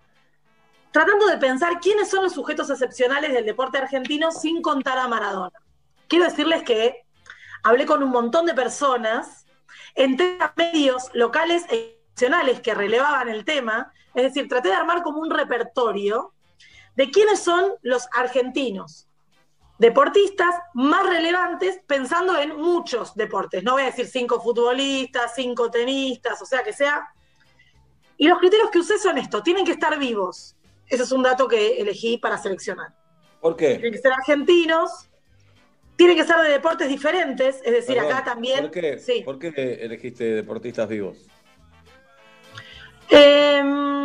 [0.92, 5.58] tratando de pensar quiénes son los sujetos excepcionales del deporte argentino sin contar a Maradona.
[6.08, 7.04] Quiero decirles que
[7.62, 9.46] hablé con un montón de personas,
[9.94, 15.02] entré a medios locales e nacionales que relevaban el tema, es decir, traté de armar
[15.02, 16.34] como un repertorio
[16.94, 19.08] de quiénes son los argentinos
[19.82, 23.64] deportistas más relevantes pensando en muchos deportes.
[23.64, 27.08] No voy a decir cinco futbolistas, cinco tenistas, o sea que sea.
[28.16, 30.54] Y los criterios que usé son esto, tienen que estar vivos.
[30.92, 32.92] Ese es un dato que elegí para seleccionar.
[33.40, 33.76] ¿Por qué?
[33.76, 35.08] Tienen que ser argentinos,
[35.96, 38.60] tienen que ser de deportes diferentes, es decir, Perdón, acá también.
[38.60, 39.22] ¿Por qué, Sí.
[39.24, 41.26] ¿Por qué elegiste deportistas vivos?
[43.08, 44.02] Em,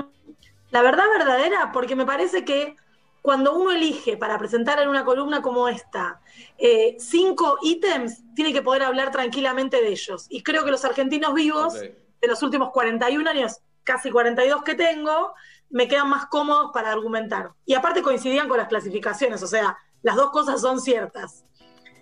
[0.69, 2.77] la verdad verdadera, porque me parece que
[3.21, 6.21] cuando uno elige para presentar en una columna como esta
[6.57, 10.25] eh, cinco ítems, tiene que poder hablar tranquilamente de ellos.
[10.29, 15.33] Y creo que los argentinos vivos, de los últimos 41 años, casi 42 que tengo,
[15.70, 17.51] me quedan más cómodos para argumentar.
[17.65, 21.45] Y aparte coincidían con las clasificaciones, o sea, las dos cosas son ciertas.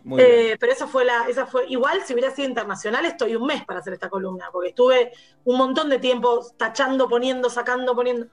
[0.04, 0.58] Muy Eh, bien.
[0.60, 3.80] pero esa fue la, esa fue, igual si hubiera sido internacional, estoy un mes para
[3.80, 5.12] hacer esta columna, porque estuve
[5.46, 8.28] un montón de tiempo tachando, poniendo, sacando, poniendo.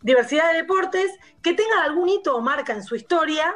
[0.00, 1.10] Diversidad de deportes
[1.42, 3.52] que tengan algún hito o marca en su historia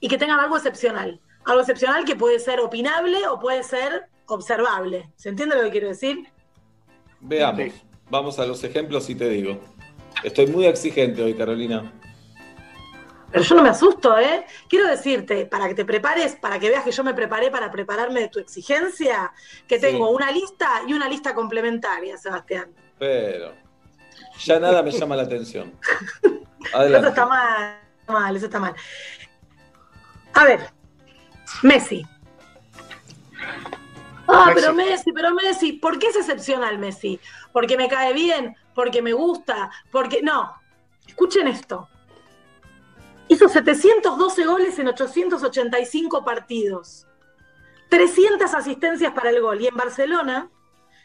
[0.00, 1.20] y que tengan algo excepcional.
[1.44, 5.12] Algo excepcional que puede ser opinable o puede ser observable.
[5.16, 6.32] ¿Se entiende lo que quiero decir?
[7.20, 7.72] Veamos.
[8.10, 9.60] Vamos a los ejemplos y te digo.
[10.22, 11.92] Estoy muy exigente hoy, Carolina.
[13.30, 14.44] Pero yo no me asusto, ¿eh?
[14.68, 18.20] Quiero decirte, para que te prepares, para que veas que yo me preparé para prepararme
[18.20, 19.32] de tu exigencia,
[19.66, 19.80] que Sí.
[19.86, 22.70] tengo una lista y una lista complementaria, Sebastián.
[22.98, 23.54] Pero
[24.38, 25.72] ya nada me llama la atención.
[26.22, 27.08] Eso Adelante.
[27.08, 28.74] está mal, está mal, eso está mal.
[30.34, 30.60] A ver,
[31.62, 32.06] Messi.
[34.28, 34.54] Ah, Messi.
[34.60, 37.18] pero Messi, pero Messi, ¿por qué es excepcional Messi?
[37.52, 38.54] ¿Porque me cae bien?
[38.74, 39.70] ¿Porque me gusta?
[39.90, 40.22] Porque.
[40.22, 40.54] No.
[41.06, 41.88] Escuchen esto.
[43.28, 47.06] Hizo 712 goles en 885 partidos.
[47.88, 49.60] 300 asistencias para el gol.
[49.60, 50.50] Y en Barcelona,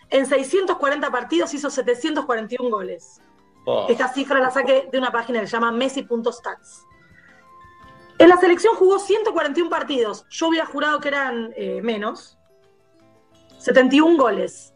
[0.10, 3.22] en 640 partidos, hizo 741 goles.
[3.66, 6.86] Oh, Esta cifra la saqué de una página que se llama Messi.stats.
[8.20, 10.26] En la selección jugó 141 partidos.
[10.30, 12.38] Yo hubiera jurado que eran eh, menos.
[13.60, 14.74] 71 goles.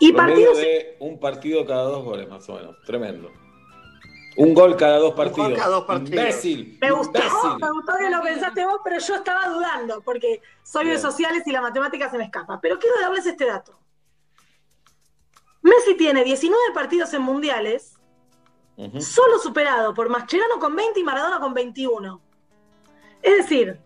[0.00, 0.56] Y partidos.
[0.56, 2.76] de un partido cada dos goles, más o menos.
[2.84, 3.30] Tremendo.
[4.36, 5.52] Un gol cada dos gol partidos.
[5.58, 6.18] cada dos partidos.
[6.18, 6.78] Imbécil.
[6.80, 7.58] Me gustó, imbécil.
[7.60, 11.52] me gustó que lo pensaste vos, pero yo estaba dudando, porque soy de sociales y
[11.52, 12.58] la matemática se me escapa.
[12.60, 13.78] Pero quiero darles este dato.
[15.62, 17.98] Messi tiene 19 partidos en mundiales,
[18.98, 22.22] solo superado por Mascherano con 20 y Maradona con 21.
[23.20, 23.78] Es decir,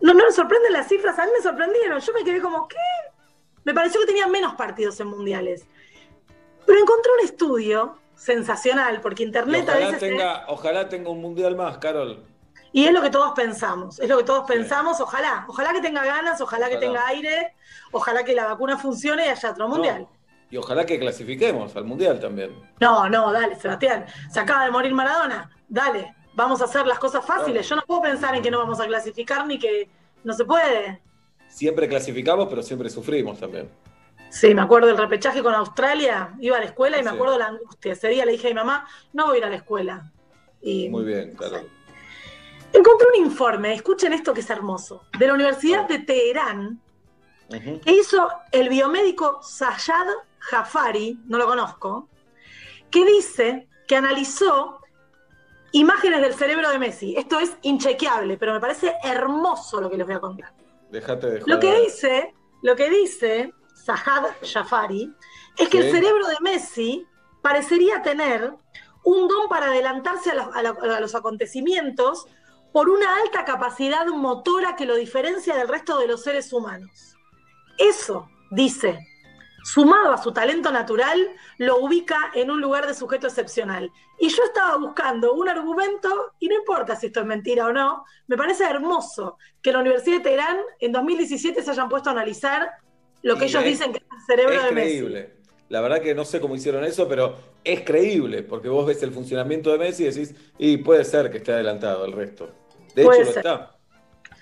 [0.00, 2.00] no, no me sorprenden las cifras, a mí me sorprendieron.
[2.00, 2.76] Yo me quedé como, ¿qué?
[3.64, 5.66] Me pareció que tenía menos partidos en mundiales.
[6.66, 10.02] Pero encontré un estudio sensacional, porque internet a ojalá, veces...
[10.02, 12.22] es- tenga, ojalá tenga un mundial más, Carol.
[12.72, 16.04] y es lo que todos pensamos, es lo que todos pensamos, ojalá, ojalá que tenga
[16.04, 17.54] ganas, ojalá, que tenga aire,
[17.92, 20.06] ojalá que la vacuna funcione y haya otro mundial.
[20.50, 22.54] Y ojalá que clasifiquemos al mundial también.
[22.80, 27.24] No, no, dale, Sebastián, se acaba de morir Maradona, dale, vamos a hacer las cosas
[27.24, 29.88] fáciles, yo no puedo pensar en que no vamos a clasificar ni que
[30.24, 31.00] no se puede.
[31.50, 33.68] Siempre clasificamos, pero siempre sufrimos también.
[34.30, 37.16] Sí, me acuerdo del repechaje con Australia, iba a la escuela y me Sí.
[37.16, 37.92] acuerdo la angustia.
[37.92, 40.12] Ese día le dije a mi mamá, no voy a ir a la escuela.
[40.62, 41.68] Y Muy bien, Carol.
[42.72, 46.80] encontré un informe, escuchen esto que es hermoso, de la Universidad de Teherán,
[47.48, 50.06] que hizo el biomédico Sayad
[50.38, 52.08] Jafari, no lo conozco,
[52.90, 54.80] que dice que analizó
[55.72, 57.16] imágenes del cerebro de Messi.
[57.16, 60.52] Esto es inchequeable, pero me parece hermoso lo que les voy a contar.
[60.90, 63.52] Déjate de Lo que dice, lo que dice
[63.84, 65.14] Zahad Jafari,
[65.58, 65.86] es que Sí.
[65.88, 67.06] el cerebro de Messi
[67.42, 68.52] parecería tener
[69.04, 72.26] un don para adelantarse a los, a la- a los acontecimientos
[72.72, 77.16] por una alta capacidad motora que lo diferencia del resto de los seres humanos.
[77.78, 78.98] Eso, dice,
[79.64, 81.18] sumado a su talento natural,
[81.58, 83.90] lo ubica en un lugar de sujeto excepcional.
[84.18, 88.04] Y yo estaba buscando un argumento, y no importa si esto es mentira o no,
[88.26, 92.70] me parece hermoso que la Universidad de Teherán en 2017 se hayan puesto a analizar
[93.22, 94.88] lo que Y ellos es- dicen que es el cerebro Es de Messi.
[94.98, 95.34] creíble.
[95.68, 99.12] La verdad que no sé cómo hicieron eso, pero es creíble, porque vos ves el
[99.12, 102.50] funcionamiento de Messi y decís, y puede ser que esté adelantado el resto.
[102.94, 103.76] De Puede hecho, lo está.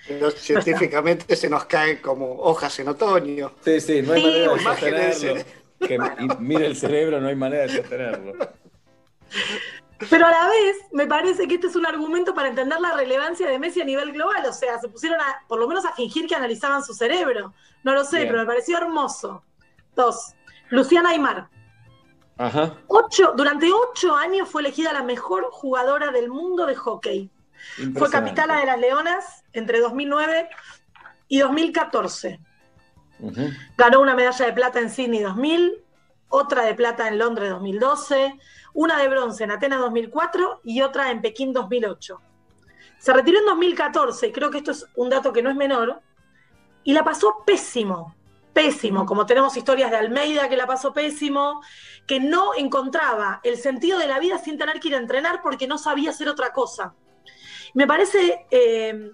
[0.09, 3.53] Pero científicamente se nos caen como hojas en otoño.
[3.65, 4.29] Sí, sí, no hay Sí,
[4.65, 5.45] manera de sostenerlo.
[5.81, 8.33] Que, y mire el cerebro, no hay manera de sostenerlo.
[10.11, 13.49] Pero a la vez, me parece que este es un argumento para entender la relevancia
[13.49, 14.45] de Messi a nivel global.
[14.47, 17.53] O sea, se pusieron a, por lo menos a fingir que analizaban su cerebro.
[17.83, 18.29] No lo sé, Bien.
[18.29, 19.43] pero me pareció hermoso.
[19.97, 20.35] Dos,
[20.71, 21.49] Luciana Aymar.
[22.37, 22.77] Ajá.
[22.87, 27.31] Ocho, durante ocho años fue elegida la mejor jugadora del mundo de hockey.
[27.97, 30.49] Fue capitana de las Leonas entre 2009
[31.29, 32.41] y 2014.
[33.21, 33.51] Ujú.
[33.77, 35.83] Ganó una medalla de plata en Sydney 2000,
[36.29, 38.39] otra de plata en Londres 2012,
[38.75, 42.21] una de bronce en Atenas 2004 y otra en Pekín 2008.
[42.99, 46.01] Se retiró en 2014, y creo que esto es un dato que no es menor,
[46.85, 48.15] y la pasó pésimo,
[48.53, 51.61] pésimo, como tenemos historias de Almeida que la pasó pésimo,
[52.07, 55.69] que no encontraba el sentido de la vida sin tener que ir a entrenar porque
[55.69, 56.95] no sabía hacer otra cosa.
[57.79, 59.13] Me parece eh,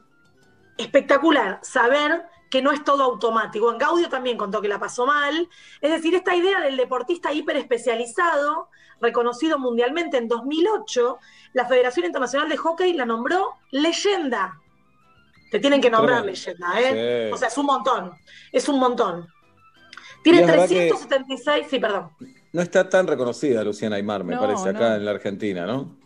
[0.79, 3.71] espectacular saber que no es todo automático.
[3.71, 5.51] En Gaudio también contó que la pasó mal.
[5.83, 8.71] Es decir, esta idea del deportista hiperespecializado,
[9.03, 11.19] reconocido mundialmente en 2008,
[11.53, 14.59] la Federación Internacional de Hockey la nombró leyenda.
[15.51, 17.27] Te tienen que nombrar leyenda, ¿eh?
[17.29, 17.35] Sí.
[17.35, 18.13] O sea, es un montón.
[18.51, 19.29] Es un montón.
[20.23, 22.09] Tiene es verdad que- 376, sí, perdón.
[22.51, 24.95] No está tan reconocida Luciana Aymar, me No, parece, acá no.
[24.95, 26.03] en la Argentina, ¿no?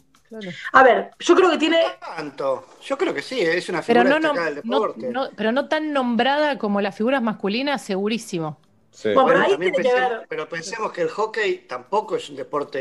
[0.73, 1.79] A ver, yo creo que tiene.
[2.01, 2.67] Tanto.
[2.85, 5.09] Yo creo que sí, es una Pero figura no, no, del deporte.
[5.11, 8.59] no- pero no tan nombrada como las figuras masculinas, segurísimo.
[8.91, 9.11] Sí.
[9.15, 12.79] Bueno, ahí tiene que ver- pero pensemos que el hockey tampoco es un deporte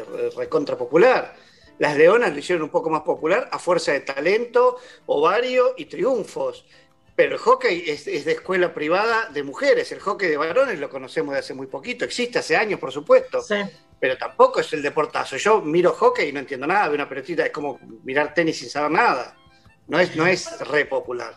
[0.00, 1.34] eh, re- recontra popular.
[1.78, 6.64] Las leonas lo hicieron un poco más popular a fuerza de talento, ovario y triunfos.
[7.14, 9.90] Pero el hockey es, es de escuela privada de mujeres.
[9.92, 12.04] El hockey de varones lo conocemos de hace muy poquito.
[12.04, 13.40] Existe hace años, por supuesto.
[14.00, 15.36] Pero tampoco es el deportazo.
[15.36, 17.44] Yo miro hockey y no entiendo nada de una pelotita.
[17.44, 19.36] Es como mirar tenis sin saber nada.
[19.88, 21.36] No es, no es re popular.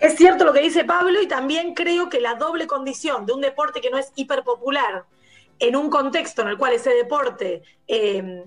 [0.00, 3.40] Es cierto lo que dice Pablo y también creo que la doble condición de un
[3.40, 5.04] deporte que no es hiperpopular
[5.60, 8.44] en un contexto en el cual ese deporte eh,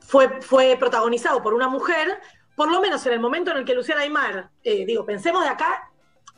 [0.00, 2.20] fue, fue protagonizado por una mujer,
[2.54, 5.48] por lo menos en el momento en el que Luciana Aymar, eh, digo, pensemos de
[5.48, 5.90] acá,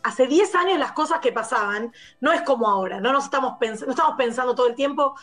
[0.02, 3.84] hace 10 años las cosas que pasaban, no es como ahora, no nos estamos, pens-
[3.84, 5.16] no estamos pensando todo el tiempo,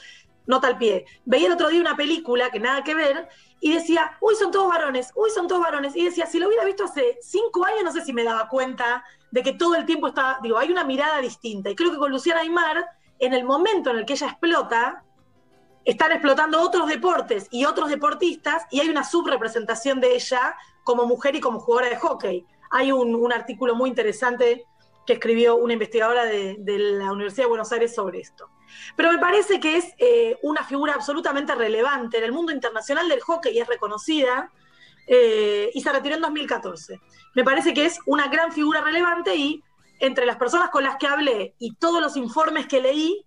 [0.48, 1.06] nota al pie.
[1.26, 3.28] Veía el otro día una película que nada que ver
[3.60, 5.96] y decía, uy, son todos varones, uy, son todos varones.
[5.96, 9.04] Y decía, si lo hubiera visto hace cinco años, no sé si me daba cuenta
[9.32, 11.70] de que todo el tiempo está, digo, hay una mirada distinta.
[11.70, 12.88] Y creo que con Luciana Aymar,
[13.20, 15.04] en el momento en el que ella explota,
[15.84, 21.36] están explotando otros deportes y otros deportistas y hay una subrepresentación de ella como mujer
[21.36, 22.46] y como jugadora de hockey.
[22.72, 24.66] Hay un, artículo muy interesante
[25.06, 28.50] que escribió una investigadora de la Universidad de Buenos Aires sobre esto.
[28.96, 33.22] Pero me parece que es eh, una figura absolutamente relevante en el mundo internacional del
[33.22, 34.52] hockey y es reconocida
[35.08, 37.00] eh, y se retiró en 2014.
[37.36, 39.64] Me parece que es una gran figura relevante y
[40.00, 43.26] entre las personas con las que hablé y todos los informes que leí,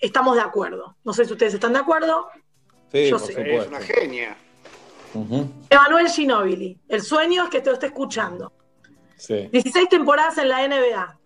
[0.00, 0.96] estamos de acuerdo.
[1.04, 2.28] No sé si ustedes están de acuerdo.
[2.92, 3.32] Sí, Yo por sí.
[3.36, 3.68] Es supuesto.
[3.68, 4.36] una genia.
[5.12, 8.52] Ujú, Emanuel Ginóbili, el sueño es que te lo esté escuchando.
[9.16, 9.48] Sí.
[9.50, 11.18] 16 temporadas en la NBA.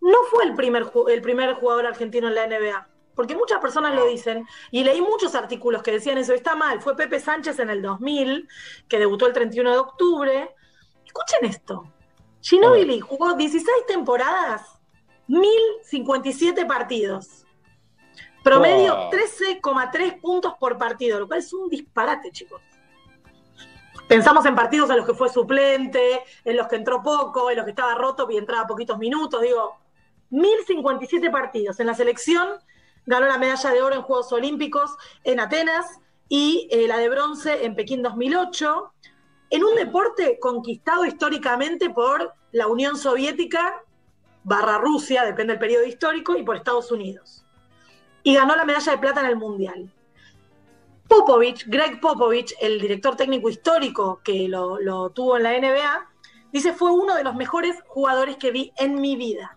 [0.00, 4.06] No fue el primer, el primer jugador argentino en la NBA, porque muchas personas lo
[4.06, 7.82] dicen, y leí muchos artículos que decían eso, está mal, fue Pepe Sánchez en el
[7.82, 8.48] 2000,
[8.88, 10.54] que debutó el 31 de octubre.
[11.04, 11.90] Escuchen esto,
[12.42, 14.78] Ginóbili jugó 16 temporadas,
[15.26, 17.44] 1057 partidos,
[18.44, 19.10] promedio Wow.
[19.10, 22.62] 13,3 puntos por partido, lo cual es un disparate, chicos.
[24.06, 27.64] Pensamos en partidos en los que fue suplente, en los que entró poco, en los
[27.64, 29.42] que estaba roto y entraba poquitos minutos.
[29.42, 29.76] Digo,
[30.30, 31.80] 1057 partidos.
[31.80, 32.48] En la selección
[33.06, 37.64] ganó la medalla de oro en Juegos Olímpicos en Atenas y eh, la de bronce
[37.64, 38.92] en Pekín 2008.
[39.50, 43.82] En un deporte conquistado históricamente por la Unión Soviética
[44.42, 47.44] barra Rusia, depende del periodo histórico, y por Estados Unidos.
[48.22, 49.92] Y ganó la medalla de plata en el Mundial.
[51.08, 56.08] Popovich, Greg Popovich, el director técnico histórico que lo, lo tuvo en la NBA,
[56.52, 59.56] dice fue uno de los mejores jugadores que vi en mi vida.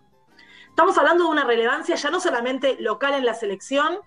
[0.80, 3.98] Estamos hablando de una relevancia ya no solamente local en la selección,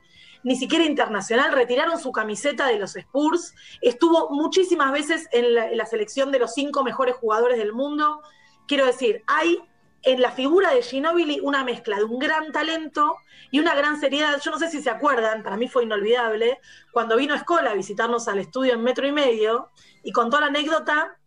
[0.41, 1.51] ni siquiera internacional.
[1.51, 3.53] Retiraron su camiseta de los Spurs.
[3.79, 8.23] Estuvo muchísimas veces en la, selección de los cinco mejores jugadores del mundo.
[8.67, 9.59] Quiero decir, hay
[10.01, 13.17] en la figura de Ginobili una mezcla de un gran talento
[13.51, 14.41] y una gran seriedad.
[14.41, 16.59] Yo no sé si se acuerdan, para mí fue inolvidable,
[16.91, 19.69] cuando vino Escola a visitarnos al estudio en metro y medio
[20.01, 21.19] y contó la anécdota,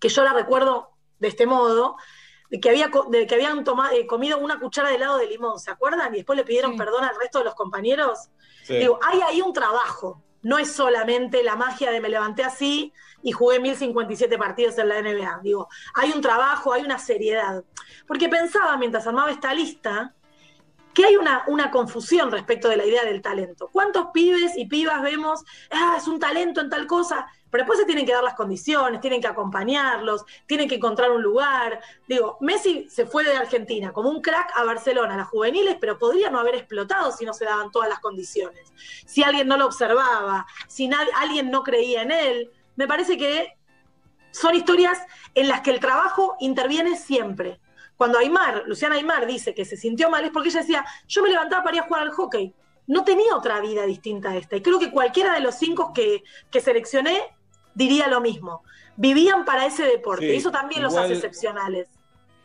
[0.00, 0.90] que yo la recuerdo
[1.20, 1.96] de este modo,
[2.58, 5.70] que, había, de que habían toma- eh, comido una cuchara de helado de limón, ¿se
[5.70, 6.12] acuerdan?
[6.14, 8.28] Y después le pidieron perdón al resto de los compañeros.
[8.64, 8.76] Sí.
[8.76, 10.22] Digo, hay ahí un trabajo.
[10.42, 15.00] No es solamente la magia de me levanté así y jugué 1057 partidos en la
[15.02, 15.40] NBA.
[15.42, 17.62] Digo, hay un trabajo, hay una seriedad.
[18.06, 20.14] Porque pensaba mientras armaba esta lista
[20.94, 23.68] que hay una, una confusión respecto de la idea del talento.
[23.70, 27.26] ¿Cuántos pibes y pibas vemos, ah, es un talento en tal cosa?
[27.50, 31.22] Pero después se tienen que dar las condiciones, tienen que acompañarlos, tienen que encontrar un
[31.22, 31.80] lugar.
[32.08, 35.98] Digo, Messi se fue de Argentina como un crack a Barcelona, a las juveniles, pero
[35.98, 38.72] podría no haber explotado si no se daban todas las condiciones.
[39.06, 42.50] Si alguien no lo observaba, si alguien no creía en él.
[42.76, 43.58] Me parece que
[44.30, 44.98] son historias
[45.34, 47.60] en las que el trabajo interviene siempre.
[47.96, 51.28] Cuando Aymar, Luciana Aymar dice que se sintió mal es porque ella decía, yo me
[51.28, 52.54] levantaba para ir a jugar al hockey.
[52.86, 54.56] No tenía otra vida distinta a esta.
[54.56, 57.20] Y creo que cualquiera de los cinco que, que seleccioné
[57.74, 58.62] diría lo mismo.
[58.96, 60.26] Vivían para ese deporte.
[60.26, 61.88] Sí, y eso también los hace excepcionales.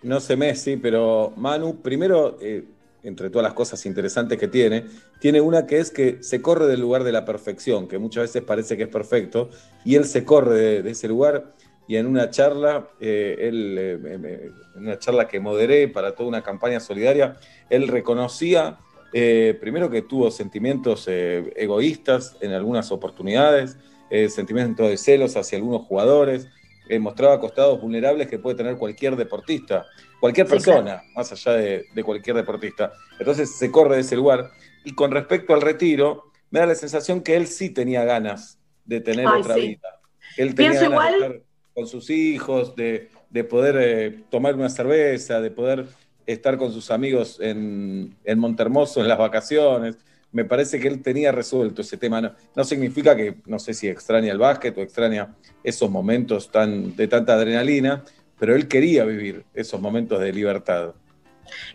[0.01, 2.63] No sé Messi, pero Manu, primero, eh,
[3.03, 4.85] entre todas las cosas interesantes que tiene,
[5.19, 8.43] tiene una que es que se corre del lugar de la perfección, que muchas veces
[8.43, 9.49] parece que es perfecto,
[9.83, 11.53] y él se corre de, de ese lugar.
[11.87, 16.41] Y en una charla, eh, él, eh, en una charla que moderé para toda una
[16.41, 17.37] campaña solidaria,
[17.69, 18.79] él reconocía
[19.17, 23.77] eh, primero que tuvo sentimientos eh, egoístas en algunas oportunidades,
[24.09, 26.47] eh, sentimientos de celos hacia algunos jugadores,
[26.87, 29.85] eh, mostraba costados vulnerables que puede tener cualquier deportista,
[30.19, 32.91] cualquier Sí, persona, más allá de, de cualquier deportista.
[33.19, 34.51] Entonces se corre de ese lugar.
[34.83, 39.01] Y con respecto al retiro, me da la sensación que él sí tenía ganas de
[39.01, 39.61] tener Ay, otra sí.
[39.61, 39.99] vida.
[40.37, 41.41] Él tenía Pienso ganas de estar
[41.73, 45.87] con sus hijos, de, de poder eh, tomar una cerveza, de poder
[46.27, 49.97] estar con sus amigos en, en Montermoso en las vacaciones.
[50.31, 52.21] Me parece que él tenía resuelto ese tema.
[52.21, 56.95] No, no significa que, no sé si extraña el básquet o extraña esos momentos tan,
[56.95, 58.03] de tanta adrenalina,
[58.37, 60.93] pero él quería vivir esos momentos de libertad.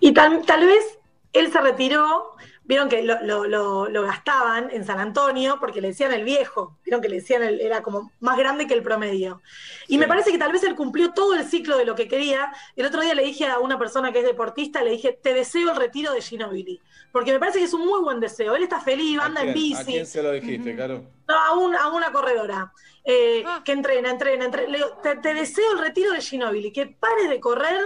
[0.00, 0.98] Y tal, tal vez
[1.32, 2.36] él se retiró,
[2.70, 6.78] vieron que lo, lo- lo- lo gastaban en San Antonio porque le decían el viejo,
[6.84, 9.42] vieron que le decían el, era como más grande que el promedio.
[9.88, 12.52] Y me parece que tal vez él cumplió todo el ciclo de lo que quería.
[12.76, 15.72] El otro día le dije a una persona que es deportista, le dije, te deseo
[15.72, 16.80] el retiro de Ginobili,
[17.10, 18.54] porque me parece que es un muy buen deseo.
[18.54, 19.92] Él está feliz, anda en ¿Quién- ¿A bici.
[19.92, 21.02] quién se lo dijiste, Caro?
[21.26, 22.72] No, a, un- a una corredora.
[23.02, 24.70] eh, que entrena, entrena, entrena.
[24.70, 27.80] Le digo, te, te deseo el retiro de Ginobili, que pares de correr,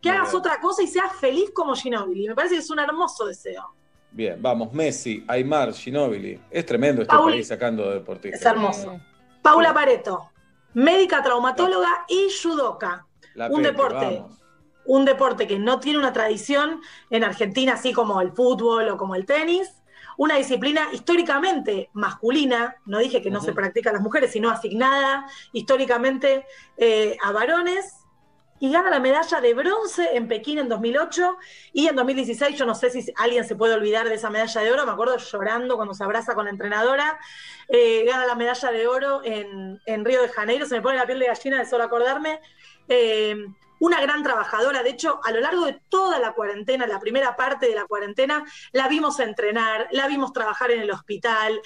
[0.00, 0.40] que Muy hagas bien.
[0.40, 2.28] otra cosa y seas feliz como Ginobili.
[2.28, 3.74] Me parece que es un hermoso deseo.
[4.18, 6.40] Bien, vamos, Messi, Aymar, Ginóbili.
[6.50, 8.40] Es tremendo este Paul- país sacando deportistas.
[8.40, 9.00] Es hermoso.
[9.42, 10.32] Paula Pareto,
[10.74, 13.06] médica traumatóloga y judoka.
[13.34, 13.94] La un deporte.
[13.94, 14.42] vamos.
[14.86, 16.80] Un deporte que no tiene una tradición
[17.10, 19.70] en Argentina, así como el fútbol o como el tenis.
[20.16, 25.28] Una disciplina históricamente masculina, no dije que no se practica a las mujeres, sino asignada
[25.52, 26.44] históricamente
[26.76, 27.94] eh, a varones.
[28.60, 31.36] Y gana la medalla de bronce en Pekín en 2008
[31.72, 34.72] y en 2016, yo no sé si alguien se puede olvidar de esa medalla de
[34.72, 37.18] oro, me acuerdo llorando cuando se abraza con la entrenadora,
[37.68, 41.06] eh, gana la medalla de oro en, en Río de Janeiro, se me pone la
[41.06, 42.40] piel de gallina de solo acordarme.
[42.88, 43.36] Eh,
[43.80, 47.68] una gran trabajadora, de hecho, a lo largo de toda la cuarentena, la primera parte
[47.68, 51.60] de la cuarentena, la vimos entrenar, la vimos trabajar en el hospital,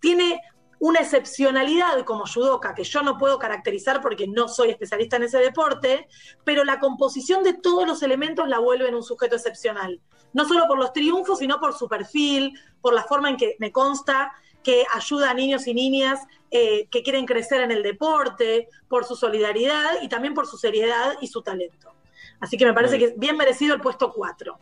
[0.00, 0.40] tiene
[0.80, 5.38] una excepcionalidad como judoka que yo no puedo caracterizar porque no soy especialista en ese
[5.38, 6.08] deporte,
[6.44, 10.00] pero la composición de todos los elementos la vuelve en un sujeto excepcional.
[10.32, 13.72] No solo por los triunfos, sino por su perfil, por la forma en que me
[13.72, 14.32] consta
[14.62, 19.16] que ayuda a niños y niñas eh, que quieren crecer en el deporte, por su
[19.16, 21.94] solidaridad y también por su seriedad y su talento.
[22.40, 24.58] Así que me parece que es bien merecido el puesto 4.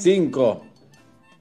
[0.00, 0.66] Cinco.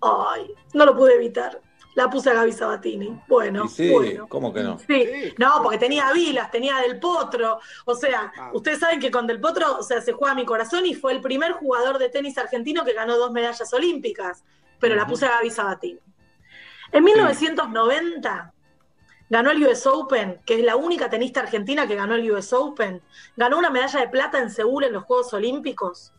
[0.02, 1.60] Ay, no lo pude evitar.
[1.98, 3.20] La puse a Gaby Sabatini.
[3.28, 4.28] Bueno, sí, bueno.
[4.30, 4.78] ¿cómo que no?
[4.78, 7.60] Sí, no, porque tenía Vilas, tenía Del Potro.
[7.86, 10.94] O sea, ustedes saben que con Del Potro, o sea, se juega mi corazón y
[10.94, 14.44] fue el primer jugador de tenis argentino que ganó dos medallas olímpicas.
[14.80, 16.00] Pero la puse a Gaby Sabatini.
[16.92, 18.54] En 1990
[19.32, 23.02] ganó el US Open, que es la única tenista argentina que ganó el US Open.
[23.36, 26.14] Ganó una medalla de plata en Seúl en los Juegos Olímpicos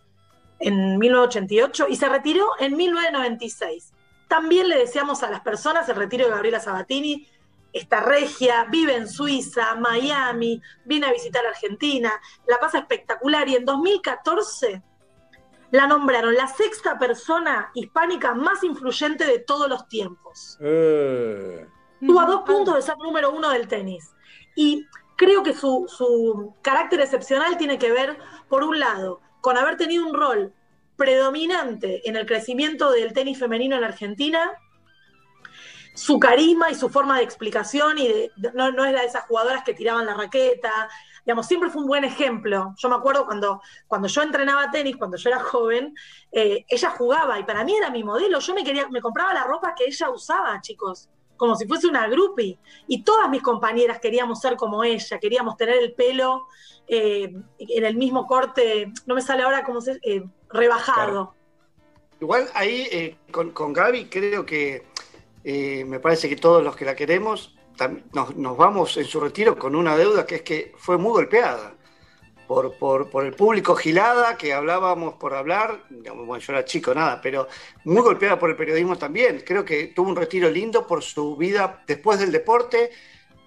[0.59, 3.93] en 1988 y se retiró en 1996.
[4.29, 7.27] También le deseamos a las personas el retiro de Gabriela Sabatini.
[7.73, 12.13] Está regia, vive en Suiza, Miami, viene a visitar Argentina,
[12.47, 14.83] la pasa espectacular y en 2014
[15.71, 20.57] la nombraron la sexta persona hispánica más influyente de todos los tiempos.
[20.61, 21.67] Eh,
[22.01, 24.15] Tuvo a dos puntos de ser número uno del tenis.
[24.57, 24.87] Y
[25.17, 28.19] creo que su, su carácter excepcional tiene que ver,
[28.49, 30.55] por un lado, con haber tenido un rol
[30.99, 34.53] predominante en el crecimiento del tenis femenino en Argentina,
[35.95, 39.65] su carisma y su forma de explicación, y de- no, no era de esas jugadoras
[39.65, 40.89] que tiraban la raqueta,
[41.25, 42.75] digamos, siempre fue un buen ejemplo.
[42.77, 45.95] Yo me acuerdo cuando, cuando yo entrenaba tenis, cuando yo era joven,
[46.33, 48.39] eh, ella jugaba y para mí era mi modelo.
[48.41, 52.09] Yo me quería, me compraba la ropa que ella usaba, chicos, como si fuese una
[52.09, 52.59] groupie.
[52.87, 56.47] Y todas mis compañeras queríamos ser como ella, queríamos tener el pelo
[56.87, 61.35] eh, en el mismo corte, no me sale ahora cómo se eh, rebajado.
[62.21, 64.85] Igual ahí eh, con, con Gaby creo que
[65.45, 67.55] eh, me parece que todos los que la queremos
[68.13, 71.75] nos, nos vamos en su retiro con una deuda que es que fue muy golpeada
[72.49, 77.21] por, por, por el público gilada que hablábamos por hablar, bueno, yo era chico, nada,
[77.21, 77.47] pero
[77.85, 79.43] muy golpeada por el periodismo también.
[79.47, 82.91] Creo que tuvo un retiro lindo por su vida después del deporte,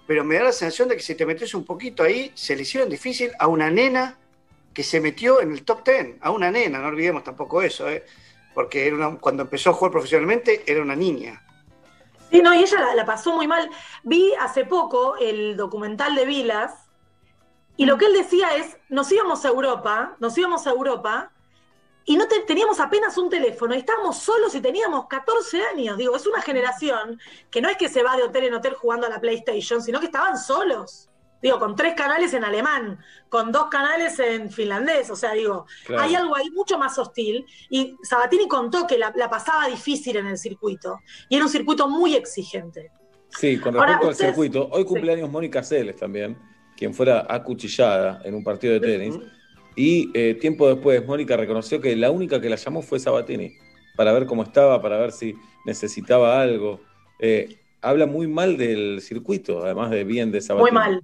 [0.06, 2.62] pero me da la sensación de que si te metes un poquito ahí, se le
[2.62, 4.18] hicieron difícil a una nena
[4.74, 8.04] que se metió en el top 10, a una nena, no olvidemos tampoco eso, ¿eh?
[8.54, 11.42] porque era una- cuando empezó a jugar profesionalmente era una niña.
[12.30, 13.68] Sí, no, y ella la, pasó muy mal.
[14.04, 16.72] Vi hace poco el documental de Vilas
[17.76, 21.30] y lo que él decía es, nos íbamos a Europa, nos íbamos a Europa
[22.04, 25.96] y no te- teníamos apenas un teléfono, estábamos solos y teníamos 14 años.
[25.98, 27.20] Digo, es una generación
[27.50, 30.00] que no es que se va de hotel en hotel jugando a la PlayStation, sino
[30.00, 31.08] que estaban solos.
[31.42, 32.98] Digo, con tres canales en alemán,
[33.28, 35.10] con dos canales en finlandés.
[35.10, 36.02] O sea, digo, Claro.
[36.02, 37.44] hay algo ahí mucho más hostil.
[37.68, 41.00] Y Sabatini contó que la, la pasaba difícil en el circuito.
[41.28, 42.90] Y era un circuito muy exigente.
[43.30, 46.38] Sí, con Ahora, respecto al ustedes- circuito, hoy cumpleaños Mónica Celes también,
[46.76, 49.18] quien fuera acuchillada en un partido de tenis.
[49.74, 53.54] Y eh, tiempo después, Mónica reconoció que la única que la llamó fue Sabatini,
[53.96, 56.80] para ver cómo estaba, para ver si necesitaba algo.
[57.18, 60.70] Eh, habla muy mal del circuito, además de bien de Sabatini.
[60.70, 61.02] Muy mal.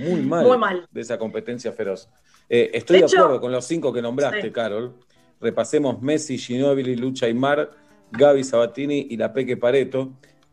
[0.00, 0.46] Muy mal.
[0.46, 0.86] Muy mal.
[0.90, 2.08] De esa competencia feroz.
[2.48, 4.50] Eh, estoy de, De hecho- acuerdo con los cinco que nombraste, Sí.
[4.50, 4.94] Carol.
[5.40, 7.70] Repasemos Messi, Ginóbili, Lucha Aymar,
[8.12, 10.10] Gaby Sabatini y la Peque Pareto.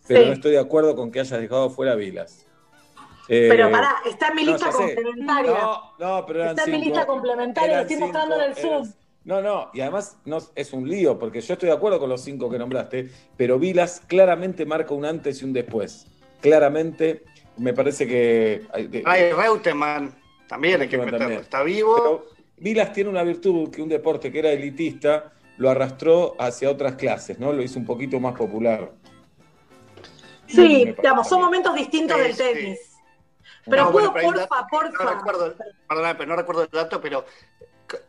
[0.07, 0.27] Pero Sí.
[0.27, 2.45] no estoy de acuerdo con que hayas dejado fuera Vilas.
[3.29, 4.77] Eh, Pero pará, está en mi no, lista sé.
[4.95, 5.51] complementaria.
[5.51, 8.89] No, no, pero eran está en mi lista complementaria, lo estoy mostrando en el Zoom.
[9.25, 12.21] No, no, y además no, es un lío, porque yo estoy de acuerdo con los
[12.21, 16.07] cinco que nombraste, pero Vilas claramente marca un antes y un después.
[16.39, 17.25] Claramente,
[17.57, 18.63] me parece que.
[18.73, 20.13] hay- de- Ay, Reutemann
[20.47, 21.41] también hay que meterlo, también.
[21.41, 22.25] está vivo.
[22.57, 27.37] Vilas tiene una virtud que un deporte que era elitista lo arrastró hacia otras clases,
[27.39, 27.51] ¿no?
[27.53, 28.91] Lo hizo un poquito más popular.
[30.47, 32.43] Sí, digamos, son momentos distintos Sí, del sí.
[32.43, 32.79] tenis.
[33.69, 35.03] Pero No, puedo, bueno, porfa, dato porfa.
[35.03, 35.55] No recuerdo,
[35.89, 37.25] perdona, pero no recuerdo el dato, pero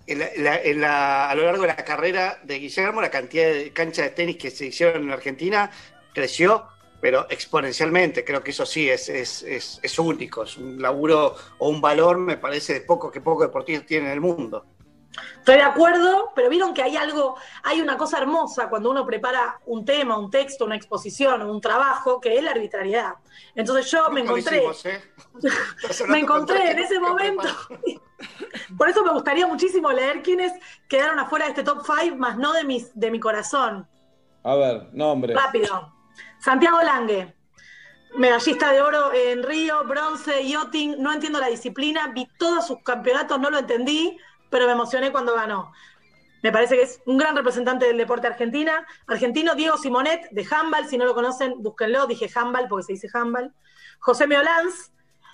[0.07, 3.11] en la- en la- en la- a lo largo de la carrera de Guillermo, la
[3.11, 5.69] cantidad de canchas de tenis que se hicieron en Argentina
[6.15, 6.65] creció,
[7.01, 8.25] pero exponencialmente.
[8.25, 12.19] Creo que eso sí es, es, es, es único, es un laburo o un valor,
[12.19, 14.65] me parece, de poco que pocos deportistas tienen en el mundo.
[15.39, 19.61] Estoy de acuerdo, pero vieron que hay algo, hay una cosa hermosa cuando uno prepara
[19.66, 23.15] un tema, un texto, una exposición o un trabajo, que es la arbitrariedad.
[23.55, 25.03] Entonces yo me Nunca encontré, hicimos, ¿eh?
[26.09, 27.49] Me encontré en ese momento.
[28.77, 30.53] Por eso me gustaría muchísimo leer quiénes
[30.89, 33.89] quedaron afuera de este top 5, más no de, mis, de mi corazón.
[34.43, 35.35] A ver, nombre.
[35.35, 35.98] Rápido.
[36.40, 37.35] Santiago Lange,
[38.16, 43.39] medallista de oro en Río, bronce, yachting, no entiendo la disciplina, vi todos sus campeonatos,
[43.40, 44.16] no lo entendí,
[44.51, 45.73] pero me emocioné cuando ganó.
[46.43, 48.86] Me parece que es un gran representante del deporte argentina.
[49.09, 53.09] Argentino Diego Simonet, de handball, si no lo conocen, búsquenlo, dije handball porque se dice
[53.12, 53.52] handball.
[53.98, 54.93] José Meolanz,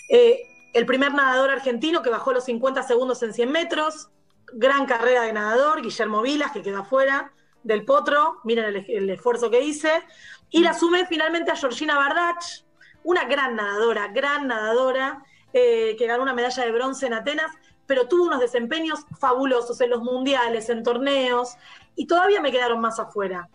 [0.08, 0.40] eh,
[0.72, 4.08] el primer nadador argentino que bajó los 50 segundos en 100 metros,
[4.54, 7.32] gran carrera de nadador, Guillermo Vilas, que quedó afuera
[7.62, 10.02] del potro, miren el, el esfuerzo que hice,
[10.50, 12.64] y la sumé finalmente a Georgina Bardach,
[13.02, 15.22] una gran nadadora, gran nadadora,
[15.52, 17.50] eh, que ganó una medalla de bronce en Atenas,
[17.86, 21.56] pero tuvo unos desempeños fabulosos en los mundiales, en torneos,
[21.96, 23.48] y todavía me quedaron más afuera.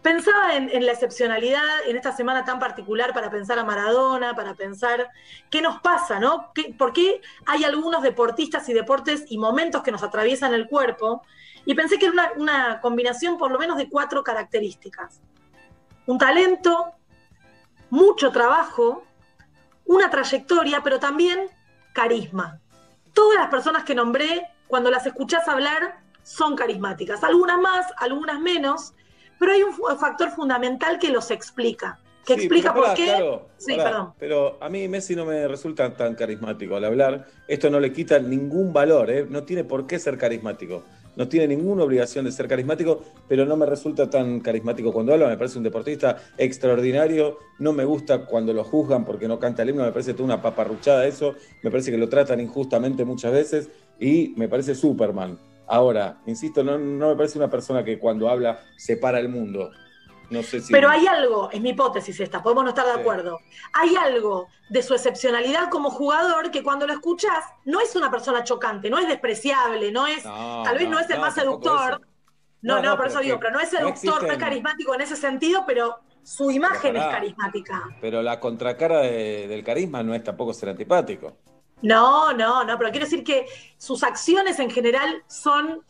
[0.00, 4.54] Pensaba en, en la excepcionalidad en esta semana tan particular para pensar a Maradona, para
[4.54, 5.08] pensar
[5.50, 6.52] qué nos pasa, ¿no?
[6.54, 11.22] ¿Qué- ¿Por qué hay algunos deportistas y deportes y momentos que nos atraviesan el cuerpo?
[11.64, 15.22] Y pensé que era una, una combinación por lo menos de cuatro características.
[16.06, 16.92] Un talento,
[17.90, 19.04] mucho trabajo,
[19.86, 21.48] una trayectoria, pero también
[21.92, 22.60] carisma.
[23.12, 27.22] Todas las personas que nombré, cuando las escuchás hablar, son carismáticas.
[27.22, 28.94] Algunas más, algunas menos,
[29.38, 31.98] pero hay un factor fundamental que los explica.
[32.26, 33.06] Que Sí, explica por qué.
[33.06, 34.14] Caro, sí, pará, perdón.
[34.18, 37.26] Pero a mí Messi no me resulta tan carismático al hablar.
[37.46, 39.26] Esto no le quita ningún valor, ¿eh?
[39.28, 40.82] no tiene por qué ser carismático.
[41.16, 45.28] No tiene ninguna obligación de ser carismático, pero no me resulta tan carismático cuando habla,
[45.28, 49.70] me parece un deportista extraordinario, no me gusta cuando lo juzgan porque no canta el
[49.70, 53.68] himno, me parece toda una paparruchada eso, me parece que lo tratan injustamente muchas veces
[53.98, 55.38] y me parece Superman.
[55.66, 59.70] Ahora, insisto, no, me parece una persona que cuando habla separa el mundo.
[60.30, 60.72] No sé si...
[60.72, 63.00] Pero hay algo, es mi hipótesis esta, podemos no estar de Sí.
[63.00, 63.38] acuerdo.
[63.74, 68.42] Hay algo de su excepcionalidad como jugador que cuando lo escuchás no es una persona
[68.42, 72.00] chocante, no es despreciable, no es, No, tal vez no, no, es el más seductor.
[72.62, 75.16] No, No, por pero eso digo, pero no es seductor, no es carismático en ese
[75.16, 77.16] sentido, pero su imagen es pará.
[77.18, 77.82] carismática.
[78.00, 81.36] Pero la contracara de- del carisma no es tampoco ser antipático.
[81.82, 83.44] No, no, no, pero quiero decir que
[83.76, 85.82] sus acciones en general son,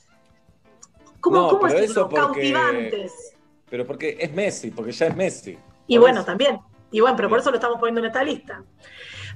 [1.20, 2.08] ¿cómo, No, cómo decirlo?
[2.08, 2.20] porque-
[2.52, 3.33] Cautivantes.
[3.70, 5.58] Pero porque es Messi, porque ya es Messi.
[5.86, 6.26] Y bueno, eso.
[6.26, 6.60] también.
[6.90, 8.62] Y bueno, pero por eso lo estamos poniendo en esta lista.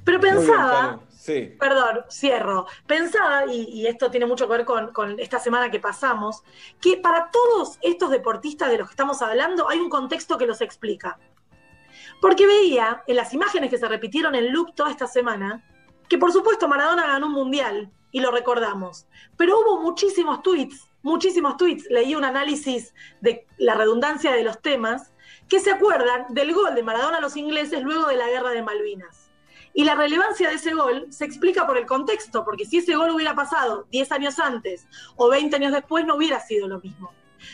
[0.03, 0.99] Pero bien, pensaba.
[1.09, 1.57] Sí.
[1.59, 5.81] perdón, cierro, pensaba, y, y esto tiene mucho que ver con, con esta semana que
[5.81, 6.43] pasamos,
[6.79, 10.61] que para todos estos deportistas de los que estamos hablando hay un contexto que los
[10.61, 11.19] explica.
[12.21, 15.61] Porque veía en las imágenes que se repitieron en loop toda esta semana,
[16.07, 19.05] que por supuesto Maradona ganó un mundial y lo recordamos,
[19.37, 25.13] pero hubo muchísimos tweets, muchísimos tweets, leí un análisis de la redundancia de los temas,
[25.47, 28.61] que se acuerdan del gol de Maradona a los ingleses luego de la guerra de
[28.61, 29.31] Malvinas.
[29.73, 33.11] Y la relevancia de ese gol se explica por el contexto, porque si ese gol
[33.11, 37.11] hubiera pasado 10 años antes o 20 años después, no hubiera sido lo mismo.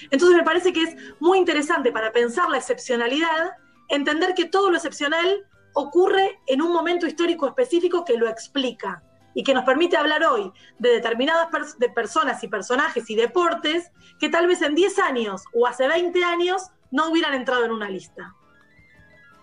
[0.09, 3.51] Entonces me parece que es muy interesante para pensar la excepcionalidad,
[3.89, 9.03] entender que todo lo excepcional ocurre en un momento histórico específico que lo explica
[9.36, 13.91] y que nos permite hablar hoy de determinadas pers- de personas y personajes y deportes
[14.20, 17.90] que tal vez en 10 años o hace 20 años no hubieran entrado en una
[17.90, 18.34] lista.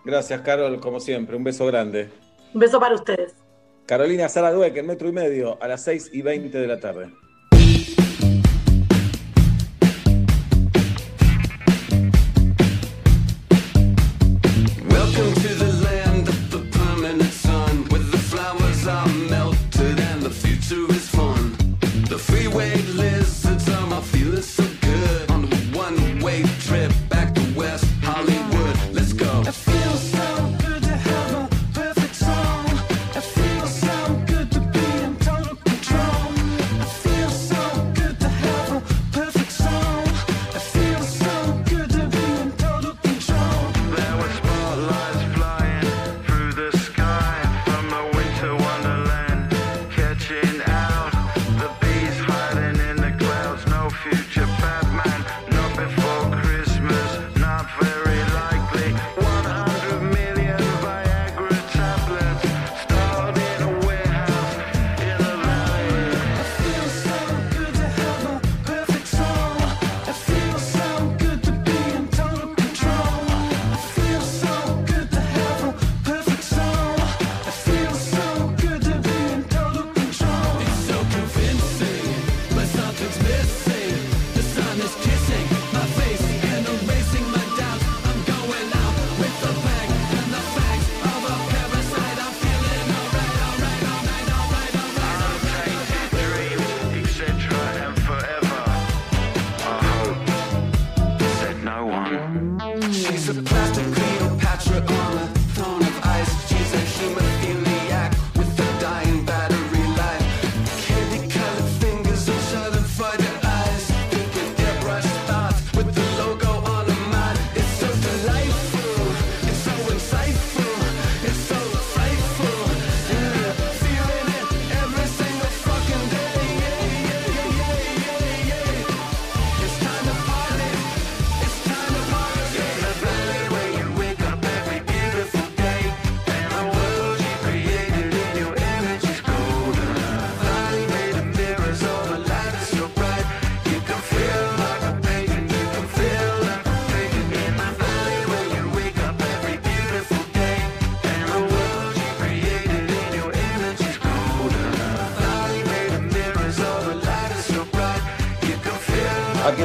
[0.03, 1.37] Gracias, Carol, como siempre.
[1.37, 2.09] Un beso grande.
[2.53, 3.35] Un beso para ustedes.
[3.85, 7.13] Carolina Sara Dueck, en metro y medio, a las 6 y 20 de la tarde.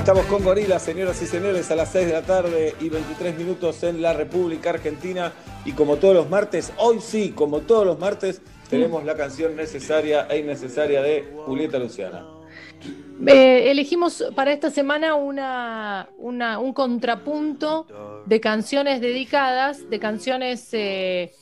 [0.09, 3.82] Estamos con Gorila, señoras y señores, a las 6 de la tarde y 23 minutos
[3.82, 5.35] en la República Argentina.
[5.66, 8.40] Y como todos los martes, hoy sí, como todos los martes,
[8.70, 12.24] tenemos la canción necesaria e innecesaria de Julieta Luciana.
[13.26, 17.86] Eh, elegimos para esta semana una, una- un contrapunto
[18.24, 21.32] de canciones dedicadas, de canciones eh,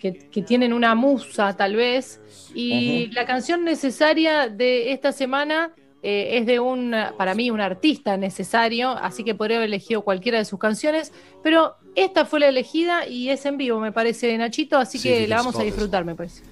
[0.00, 2.20] que, que tienen una musa tal vez.
[2.56, 5.72] Y la canción necesaria de esta semana
[6.08, 10.38] eh, es de un, para mí, un artista necesario, así que podría haber elegido cualquiera
[10.38, 11.12] de sus canciones,
[11.42, 15.18] pero esta fue la elegida y es en vivo, me parece, Nachito, así Sí, que
[15.22, 16.42] sí, la vamos a disfrutar, me parece.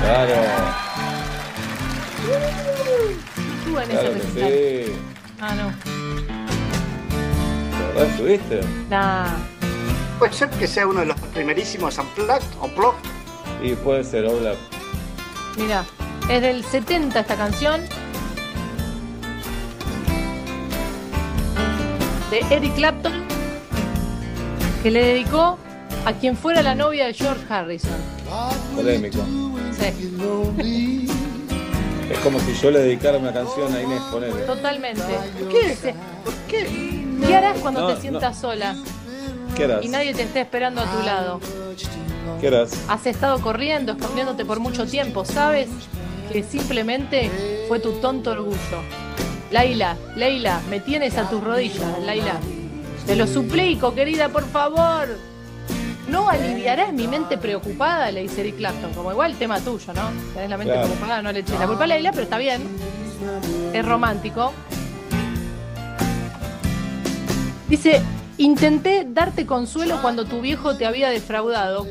[0.00, 0.34] Claro,
[3.82, 4.52] en ese claro que recital.
[4.52, 4.92] sí.
[5.40, 5.68] Ah, no.
[7.78, 8.60] ¿De verdad estuviste?
[8.88, 9.26] Nah.
[10.20, 12.98] Puede ser que sea uno de los primerísimos Unplugged, Unplugged.
[13.62, 14.56] Y puede ser, Oblak.
[15.60, 15.84] Mira,
[16.30, 17.80] es del 70 esta canción.
[22.30, 23.12] De Eric Clapton,
[24.82, 25.58] que le dedicó
[26.06, 27.90] a quien fuera la novia de George Harrison.
[28.76, 29.18] Polémico.
[29.76, 31.08] Sí,
[32.10, 34.42] Es como si yo le dedicara una canción a Inés, ponele.
[34.42, 35.02] totalmente.
[35.50, 35.94] ¿Qué?
[36.24, 37.04] ¿Por qué?
[37.26, 38.74] ¿Qué harás cuando No, te sientas sola
[39.56, 39.84] ¿Qué harás?
[39.84, 41.40] y nadie te esté esperando a tu lado?
[42.40, 42.72] ¿Qué harás?
[42.88, 45.68] Has estado corriendo, escondiéndote por mucho tiempo, ¿sabes?
[46.32, 47.30] Que simplemente
[47.68, 48.56] fue tu tonto orgullo.
[49.50, 52.36] Laila, Leila, me tienes a tus rodillas, Laila.
[53.06, 55.08] Te lo suplico, querida, por favor.
[56.08, 58.92] No aliviarás mi mente preocupada, le dice Eric Clapton.
[58.94, 60.10] Como igual tema tuyo, ¿no?
[60.34, 60.88] Tenés la mente Claro.
[60.88, 62.62] preocupada, no le eches la culpa a Leila, pero está bien.
[63.72, 64.52] Es romántico.
[67.68, 68.02] Dice,
[68.40, 71.86] intenté darte consuelo cuando tu viejo te había defraudado.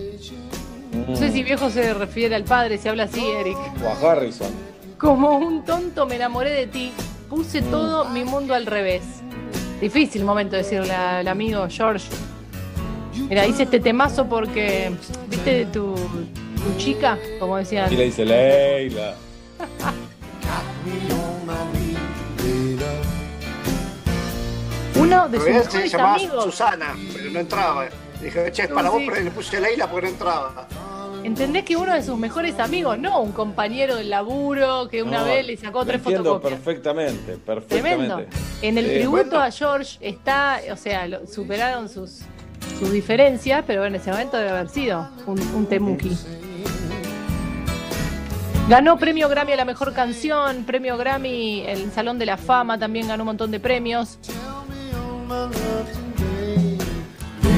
[1.08, 3.58] No sé si viejo se refiere al padre, si habla así, Eric.
[3.84, 4.52] O a Harrison.
[4.98, 6.92] Como un tonto me enamoré de ti,
[7.30, 9.04] puse todo mi mundo al revés.
[9.80, 12.08] Difícil momento decirle al amigo George.
[13.30, 14.92] Mira, hice este temazo porque,
[15.30, 17.94] viste, tu, tu chica, como decían.
[17.94, 19.14] Y le dice Leila.
[25.00, 26.44] Uno de sus se mejores llamaba amigos.
[26.46, 27.86] Susana, pero no entraba.
[28.22, 29.08] Dije, che, es para No, vos, sí.
[29.10, 30.68] pero le puse Leila porque no entraba.
[31.24, 35.26] ¿Entendés que uno de sus mejores amigos, no un compañero del laburo que una No,
[35.26, 36.60] vez le sacó tres entiendo fotocopias?
[36.62, 38.18] perfectamente, Tremendo.
[38.18, 38.38] perfectamente.
[38.62, 39.42] En el tributo bueno.
[39.44, 42.20] a George está, o sea, lo- superaron sus,
[42.80, 46.18] sus diferencias, pero en ese momento debe haber sido un, un temuki.
[48.70, 53.08] Ganó premio Grammy a la mejor canción, premio Grammy el Salón de la Fama, también
[53.08, 54.20] ganó un montón de premios.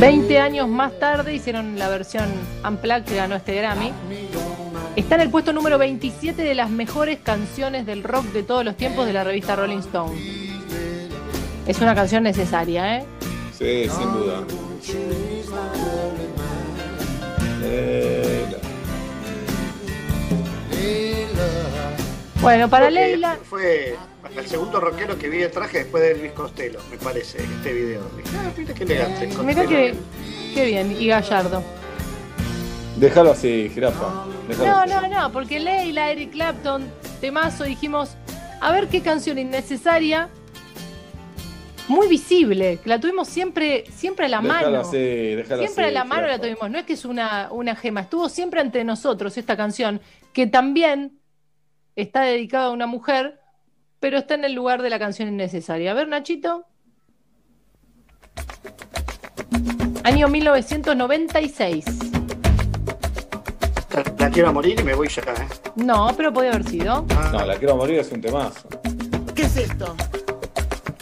[0.02, 2.26] 20 años más tarde hicieron la versión
[2.68, 3.94] Unplugged que ganó este Grammy.
[4.96, 8.76] Está en el puesto número 27 de las mejores canciones del rock de todos los
[8.76, 10.20] tiempos de la revista Rolling Stone.
[11.68, 13.06] Es una canción necesaria, ¿eh?
[13.58, 14.44] Sí, sin duda.
[17.62, 18.58] Leila.
[22.42, 23.96] Bueno, para Leila, Fue
[24.38, 28.02] el segundo rockero que vi de traje después de Luis Costello, me parece, este video.
[28.36, 29.28] Ah, mira qué elegante.
[29.28, 29.68] mira Costello.
[29.70, 29.96] que,
[30.54, 31.64] qué bien, y Gallardo.
[32.98, 34.26] Déjalo así, jirafa.
[34.58, 34.90] No, así.
[34.90, 36.86] no, no, porque Leila, Eric Clapton,
[37.20, 38.16] temazo, dijimos,
[38.60, 40.30] a ver qué canción innecesaria,
[41.88, 44.80] muy visible, que la tuvimos siempre, siempre a la Déjalo mano.
[44.82, 47.76] así, déjalo Siempre así, a la mano la tuvimos, no es que es una, una
[47.76, 50.00] gema, estuvo siempre ante nosotros esta canción,
[50.32, 51.20] que también
[51.96, 53.41] está dedicada a una mujer,
[54.02, 55.92] pero está en el lugar de la canción innecesaria.
[55.92, 56.66] A ver, Nachito.
[60.04, 61.86] Año 1996.
[64.18, 65.48] La quiero a morir y me voy ya, ¿eh?
[65.76, 67.06] No, pero podía haber sido.
[67.32, 68.68] No, la quiero morir es un temazo.
[69.36, 69.96] ¿Qué es esto?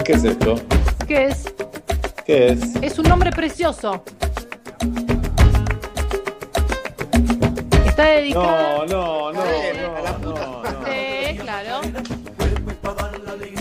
[0.03, 0.55] ¿Qué es esto?
[1.07, 1.53] ¿Qué es?
[2.25, 2.75] ¿Qué es?
[2.81, 4.03] Es un nombre precioso.
[7.85, 8.85] Está dedicado.
[8.87, 9.58] No, no, no,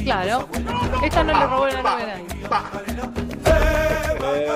[0.08, 0.48] Claro.
[1.04, 2.24] Esta no le robó la novia a nadie.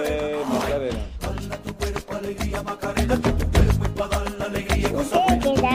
[0.09, 0.99] Eh, Macarena.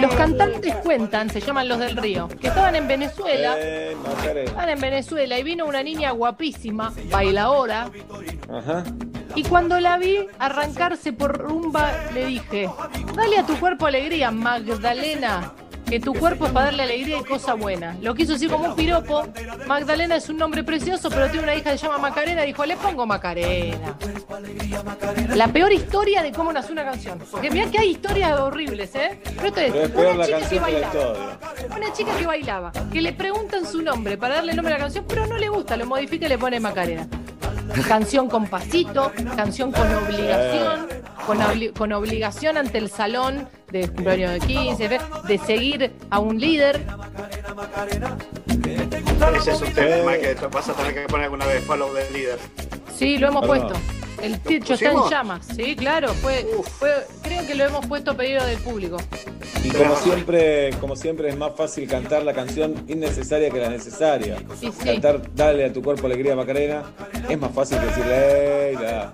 [0.02, 3.54] Los cantantes cuentan, se llaman los del río, que estaban en Venezuela.
[3.60, 4.42] Eh, Macarena.
[4.46, 7.92] Estaban en Venezuela y vino una niña guapísima, bailadora,
[8.52, 8.84] Ajá.
[9.36, 12.68] y cuando la vi arrancarse por rumba, le dije,
[13.16, 15.54] dale a tu cuerpo alegría, Magdalena,
[15.90, 17.96] que tu cuerpo es para darle alegría y cosa buena.
[18.02, 19.28] Lo quiso decir como un piropo.
[19.68, 22.76] Magdalena es un nombre precioso, pero tiene una hija que se llama Macarena, dijo, le
[22.78, 23.96] pongo Macarena.
[25.36, 27.20] La peor historia de cómo nació una canción.
[27.32, 29.20] Porque mirá que hay historias horribles, ¿eh?
[29.24, 31.40] Pero esto es, Pero una chica que bailaba.
[31.76, 35.06] Una chica que bailaba, que le preguntan su nombre para darle nombre a la canción,
[35.08, 37.08] pero no le gusta, lo modifica y le pone Macarena.
[37.88, 40.88] Canción con pasito, canción con obligación,
[41.26, 46.40] con, obli- con obligación ante el salón de cumpleaños de 15, de- seguir a un
[46.40, 46.86] líder.
[49.38, 52.10] Ese es un tema que te pasa a tener que poner alguna vez, follow the
[52.12, 52.38] leader.
[52.98, 53.68] Sí, lo hemos Perdón.
[53.70, 53.80] puesto.
[54.22, 56.12] El techo está en llamas, sí, claro.
[56.16, 56.44] Fue,
[56.80, 56.90] fue,
[57.22, 58.98] creo que lo hemos puesto a pedido del público.
[59.64, 64.38] Y como siempre, como siempre es más fácil cantar la canción innecesaria que la necesaria.
[64.60, 64.86] Y sí.
[64.86, 66.82] Cantar Dale a tu cuerpo alegría Macarena
[67.30, 69.14] es más fácil que decirle "Ey, la-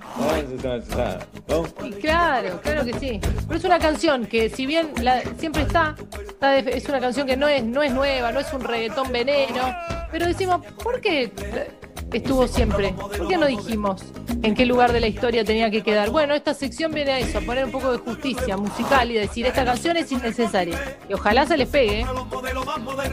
[0.64, 1.85] no, no, no, no".
[1.88, 3.19] Y claro, claro que sí.
[3.45, 5.95] Pero es una canción que, si bien la- siempre está,
[6.26, 9.11] está de- es una canción que no es, no es nueva, no es un reggaetón
[9.11, 9.76] veneno,
[10.14, 11.30] pero decimos, ¿por qué
[12.18, 12.94] estuvo siempre?
[12.94, 14.03] ¿Por qué no dijimos
[14.41, 16.10] en qué lugar de la historia tenía que quedar?
[16.10, 19.45] Bueno, esta sección viene a eso, a poner un poco de justicia musical y decir,
[19.45, 20.98] esta canción es innecesaria.
[21.10, 22.02] Y ojalá se les pegue.
[22.02, 22.06] ¿eh?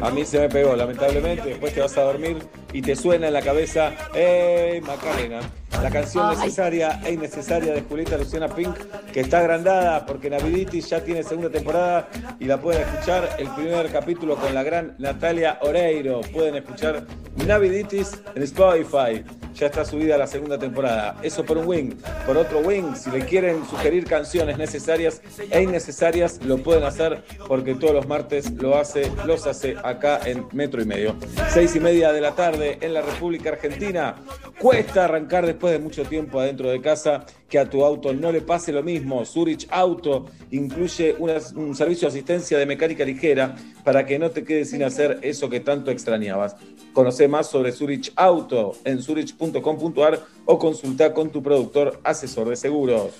[0.00, 1.48] A mí se me pegó, lamentablemente.
[1.50, 2.38] Después te vas a dormir
[2.72, 5.40] y te suena en la cabeza, ¡Ey, Macarena!
[5.82, 6.36] La canción Ay.
[6.36, 8.76] necesaria e innecesaria de Julieta Luciana Pink,
[9.12, 13.90] que está agrandada porque Naviditis ya tiene segunda temporada y la pueden escuchar el primer
[13.90, 16.20] capítulo con la gran Natalia Oreiro.
[16.32, 17.06] Pueden escuchar
[17.46, 19.24] Naviditis en Spotify.
[19.60, 21.16] Ya está subida la segunda temporada.
[21.22, 21.90] Eso por un wing.
[22.24, 25.20] Por otro wing, si le quieren sugerir canciones necesarias
[25.50, 30.46] e innecesarias, lo pueden hacer porque todos los martes lo hace, los hace acá en
[30.52, 31.14] Metro y Medio.
[31.50, 34.14] Seis y media de la tarde en la República Argentina.
[34.58, 38.40] Cuesta arrancar después de mucho tiempo adentro de casa que a tu auto no le
[38.40, 39.24] pase lo mismo.
[39.26, 44.70] Zurich Auto incluye un servicio de asistencia de mecánica ligera para que no te quedes
[44.70, 46.56] sin hacer eso que tanto extrañabas.
[46.92, 49.02] Conoce más sobre Zurich Auto en
[50.46, 53.10] o consulta con tu productor asesor de seguros.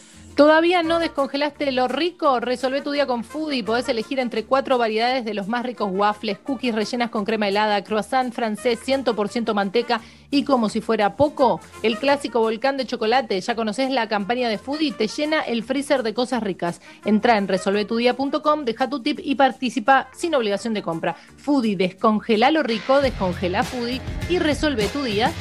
[0.40, 2.40] ¿Todavía no descongelaste lo rico?
[2.40, 3.62] Resolvé tu día con Foodie.
[3.62, 7.84] Podés elegir entre cuatro variedades de los más ricos waffles, cookies rellenas con crema helada,
[7.84, 10.00] croissant francés 100% manteca
[10.30, 13.38] y como si fuera poco, el clásico volcán de chocolate.
[13.38, 16.80] Ya conoces la campaña de Foodie, te llena el freezer de cosas ricas.
[17.04, 21.16] Entra en resolvetudía.com, deja tu tip y participa sin obligación de compra.
[21.36, 24.00] Foodie, descongela lo rico, descongela Foodie
[24.30, 25.32] y resuelve tu día.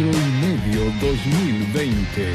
[0.00, 2.34] Y medio 2020.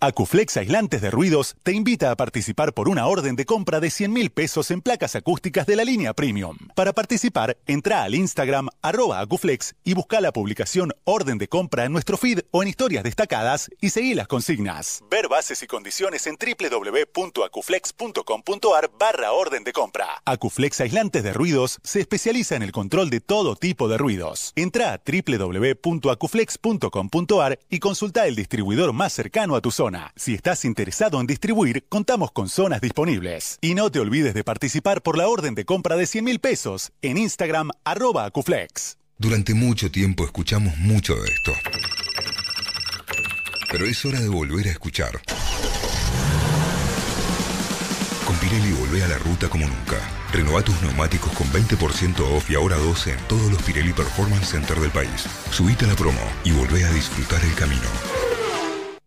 [0.00, 4.10] Acuflex Aislantes de Ruidos te invita a participar por una orden de compra de 100
[4.12, 6.56] mil pesos en placas acústicas de la línea Premium.
[6.74, 11.92] Para participar, entra al Instagram arroba Acuflex y busca la publicación Orden de compra en
[11.92, 15.04] nuestro feed o en historias destacadas y seguí las consignas.
[15.10, 20.22] Ver bases y condiciones en www.acuflex.com.ar barra orden de compra.
[20.24, 24.52] Acuflex Aislantes de Ruidos se especializa en el control de todo tipo de ruidos.
[24.56, 30.12] Entra a www.acuflex.com.ar y consulta el distribuidor más cercano a tu zona.
[30.14, 33.58] Si estás interesado en distribuir, contamos con zonas disponibles.
[33.60, 36.92] Y no te olvides de participar por la orden de compra de 100 mil pesos
[37.02, 38.98] en Instagram arroba Acuflex.
[39.18, 41.52] Durante mucho tiempo escuchamos mucho de esto.
[43.70, 45.20] Pero es hora de volver a escuchar.
[48.24, 49.98] Con Pirelli volvé a la ruta como nunca.
[50.32, 54.78] Renová tus neumáticos con 20% off y ahora 12 en todos los Pirelli Performance Center
[54.78, 55.26] del país.
[55.50, 58.31] Subite a la promo y volvé a disfrutar el camino.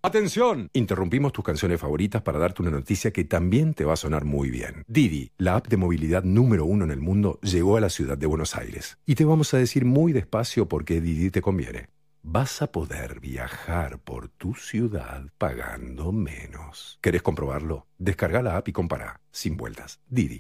[0.06, 4.23] Atención, interrumpimos tus canciones favoritas para darte una noticia que también te va a sonar
[4.23, 4.84] muy bien.
[4.86, 8.27] Didi, la app de movilidad número uno en el mundo, llegó a la ciudad de
[8.27, 8.99] Buenos Aires.
[9.07, 11.88] Y te vamos a decir muy despacio por qué Didi te conviene.
[12.22, 16.99] Vas a poder viajar por tu ciudad pagando menos.
[17.02, 17.88] ¿Querés comprobarlo?
[17.98, 20.02] Descarga la app y compara, sin vueltas.
[20.07, 20.40] Didi.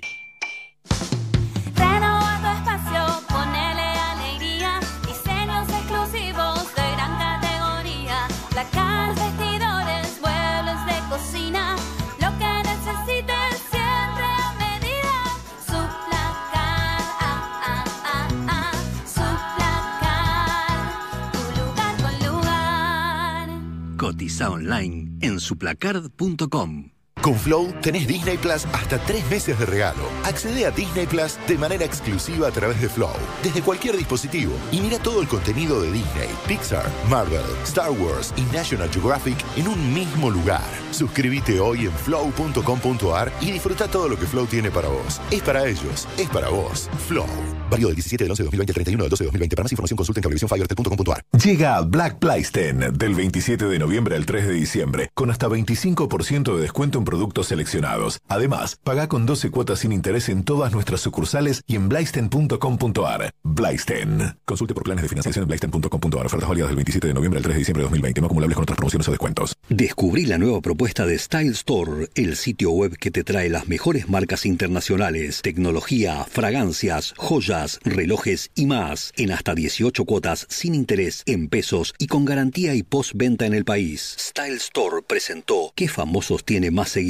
[24.41, 26.94] Online en suplacard.com.
[27.25, 30.03] Con Flow tenés Disney Plus hasta tres meses de regalo.
[30.25, 34.79] Accede a Disney Plus de manera exclusiva a través de Flow, desde cualquier dispositivo, y
[34.79, 39.91] mira todo el contenido de Disney, Pixar, Marvel, Star Wars y National Geographic en un
[39.91, 40.61] mismo lugar.
[40.91, 45.19] Suscríbete hoy en flow.com.ar y disfruta todo lo que Flow tiene para vos.
[45.31, 46.91] Es para ellos, es para vos.
[47.07, 47.25] Flow.
[47.71, 49.55] Válido del 17 del 11 de 2020 al 31 del 12 de 2020.
[49.55, 51.23] Para más información consulta en cablevisiónfibertel.com.ar.
[51.43, 56.61] Llega Black Plysten del 27 de noviembre al 3 de diciembre con hasta 25% de
[56.61, 58.19] descuento en productos seleccionados.
[58.27, 63.31] Además, paga con 12 cuotas sin interés en todas nuestras sucursales y en blysten.com.ar.
[63.43, 64.37] Blysten.
[64.45, 66.25] Consulte por planes de financiación en blysten.com.ar.
[66.25, 68.21] Ofertas válidas del 27 de noviembre al 3 de diciembre de 2020.
[68.21, 69.55] No acumulables con otras promociones o descuentos.
[69.69, 74.09] Descubrí la nueva propuesta de Style Store, el sitio web que te trae las mejores
[74.09, 81.47] marcas internacionales, tecnología, fragancias, joyas, relojes y más, en hasta 18 cuotas sin interés, en
[81.47, 84.15] pesos y con garantía y postventa en el país.
[84.19, 87.04] Style Store presentó ¿Qué famosos tiene más seguidores?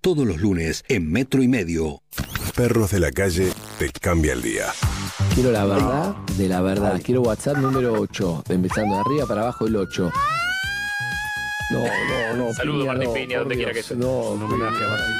[0.00, 2.02] Todos los lunes en Metro y Medio.
[2.54, 4.66] Perros de la calle te cambia el día.
[5.34, 7.00] Quiero la verdad de la verdad.
[7.02, 8.44] Quiero WhatsApp número 8.
[8.50, 10.12] Empezando de arriba para abajo el 8.
[11.70, 12.54] No, no, no.
[12.54, 15.14] Saludos, Piña, Martín no, Piña, donde quiera que No, homenaje a Martín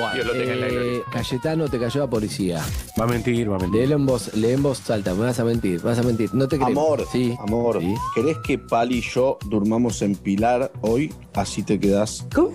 [0.00, 1.00] Bueno, Dios lo tenga en la eh, gloria.
[1.12, 2.64] Cayetano te cayó la policía.
[2.98, 3.80] Va a mentir, va a mentir.
[3.80, 6.34] Léelo en voz, lee en voz alta, me vas a mentir, vas a mentir.
[6.34, 6.70] No te crees.
[6.70, 7.36] Amor, Sí.
[7.40, 7.80] amor,
[8.14, 11.12] ¿querés que Pali y yo durmamos en Pilar hoy?
[11.34, 12.26] Así te quedás.
[12.34, 12.52] ¿Cómo?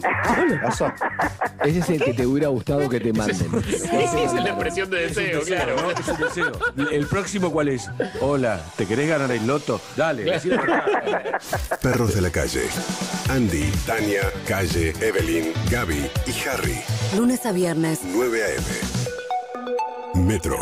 [0.64, 0.94] pasa?
[1.64, 3.38] Ese es el que te hubiera gustado que te manden.
[3.68, 5.76] Esa es la expresión de deseo, claro.
[5.82, 5.92] ¿no?
[5.92, 6.52] Es un deseo.
[6.92, 7.90] ¿El próximo cuál es?
[8.22, 9.80] Hola, ¿te querés ganar el loto?
[9.96, 11.40] Dale, decilo por acá.
[11.82, 12.62] Perros de la calle.
[13.30, 16.78] Andy, Tania, Calle, Evelyn, Gaby y Harry.
[17.36, 18.00] Lunes a viernes.
[18.06, 20.26] 9 a.m.
[20.26, 20.56] Metro.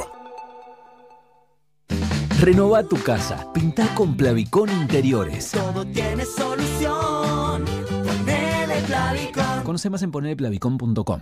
[2.39, 3.53] Renova tu casa.
[3.53, 5.51] Pintá con Plavicón Interiores.
[5.51, 7.65] Todo tiene solución.
[7.89, 9.63] Ponele Plavicón.
[9.63, 11.21] Conoce más en ponerplavicón.com.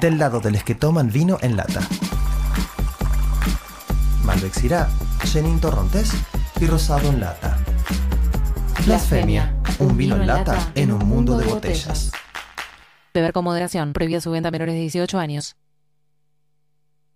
[0.00, 1.80] Del lado de los que toman vino en lata.
[4.22, 4.88] Malbec Syrah,
[5.24, 6.12] Chenin Torrontés
[6.60, 7.58] y Rosado en lata.
[8.86, 12.12] Blasfemia, un vino en lata en un mundo de botellas.
[13.12, 13.92] Beber con moderación.
[13.92, 15.56] Prohibida su venta a menores de 18 años.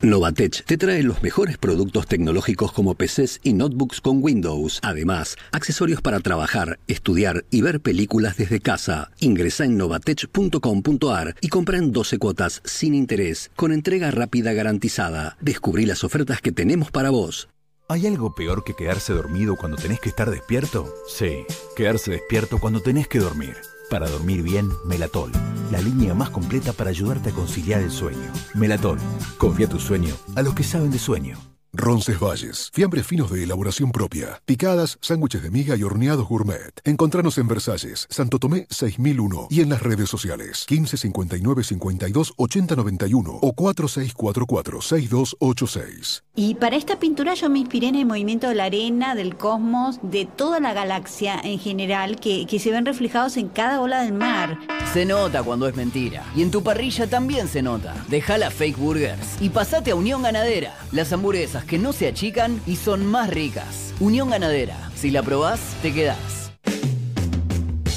[0.02, 4.80] Novatech te trae los mejores productos tecnológicos como PCs y notebooks con Windows.
[4.82, 9.12] Además, accesorios para trabajar, estudiar y ver películas desde casa.
[9.20, 15.36] Ingresa en novatech.com.ar y compra en 12 cuotas sin interés, con entrega rápida garantizada.
[15.40, 17.48] Descubrí las ofertas que tenemos para vos.
[17.88, 20.92] ¿Hay algo peor que quedarse dormido cuando tenés que estar despierto?
[21.06, 21.44] Sí,
[21.76, 23.54] quedarse despierto cuando tenés que dormir.
[23.92, 25.30] Para dormir bien, Melatol,
[25.70, 28.32] la línea más completa para ayudarte a conciliar el sueño.
[28.54, 28.98] Melatol,
[29.36, 31.51] confía tu sueño a los que saben de sueño.
[31.74, 36.70] Roncesvalles, fiambres finos de elaboración propia, picadas, sándwiches de miga y horneados gourmet.
[36.84, 42.76] Encontranos en Versalles, Santo Tomé 6001 y en las redes sociales 15 59 52 80
[42.76, 46.24] 91 o 4644 6286.
[46.34, 49.98] Y para esta pintura yo me inspiré en el movimiento de la arena, del cosmos,
[50.02, 54.12] de toda la galaxia en general, que, que se ven reflejados en cada ola del
[54.12, 54.58] mar.
[54.92, 56.22] Se nota cuando es mentira.
[56.36, 57.94] Y en tu parrilla también se nota.
[58.08, 60.74] Deja las fake burgers y pasate a Unión Ganadera.
[60.90, 63.94] Las hamburguesas que no se achican y son más ricas.
[64.00, 64.90] Unión Ganadera.
[64.94, 66.42] Si la probás, te quedás.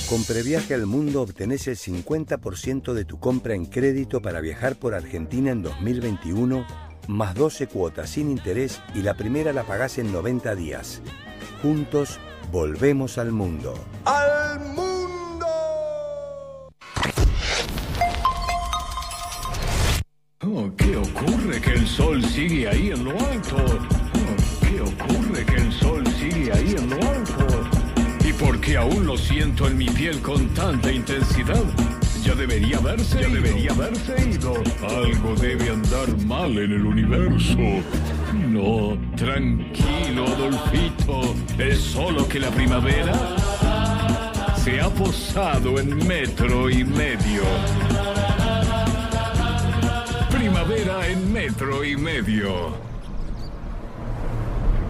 [0.10, 4.94] Con Previaje al Mundo obtenés el 50% de tu compra en crédito para viajar por
[4.94, 6.66] Argentina en 2021,
[7.08, 11.02] más 12 cuotas sin interés y la primera la pagás en 90 días.
[11.62, 12.20] Juntos,
[12.52, 13.74] volvemos al mundo.
[14.06, 14.95] ¡Al mundo!
[20.48, 23.56] Oh, ¿Qué ocurre que el sol sigue ahí en lo alto?
[23.58, 27.48] Oh, ¿Qué ocurre que el sol sigue ahí en lo alto?
[28.24, 31.64] ¿Y por qué aún lo siento en mi piel con tanta intensidad?
[32.24, 34.54] Ya debería haberse ya debería haberse ido.
[34.88, 37.58] Algo debe andar mal en el universo.
[38.48, 41.36] No, tranquilo, Adolfito.
[41.58, 43.14] Es solo que la primavera
[44.64, 47.44] se ha posado en metro y medio.
[50.66, 52.70] Primavera en metro y medio.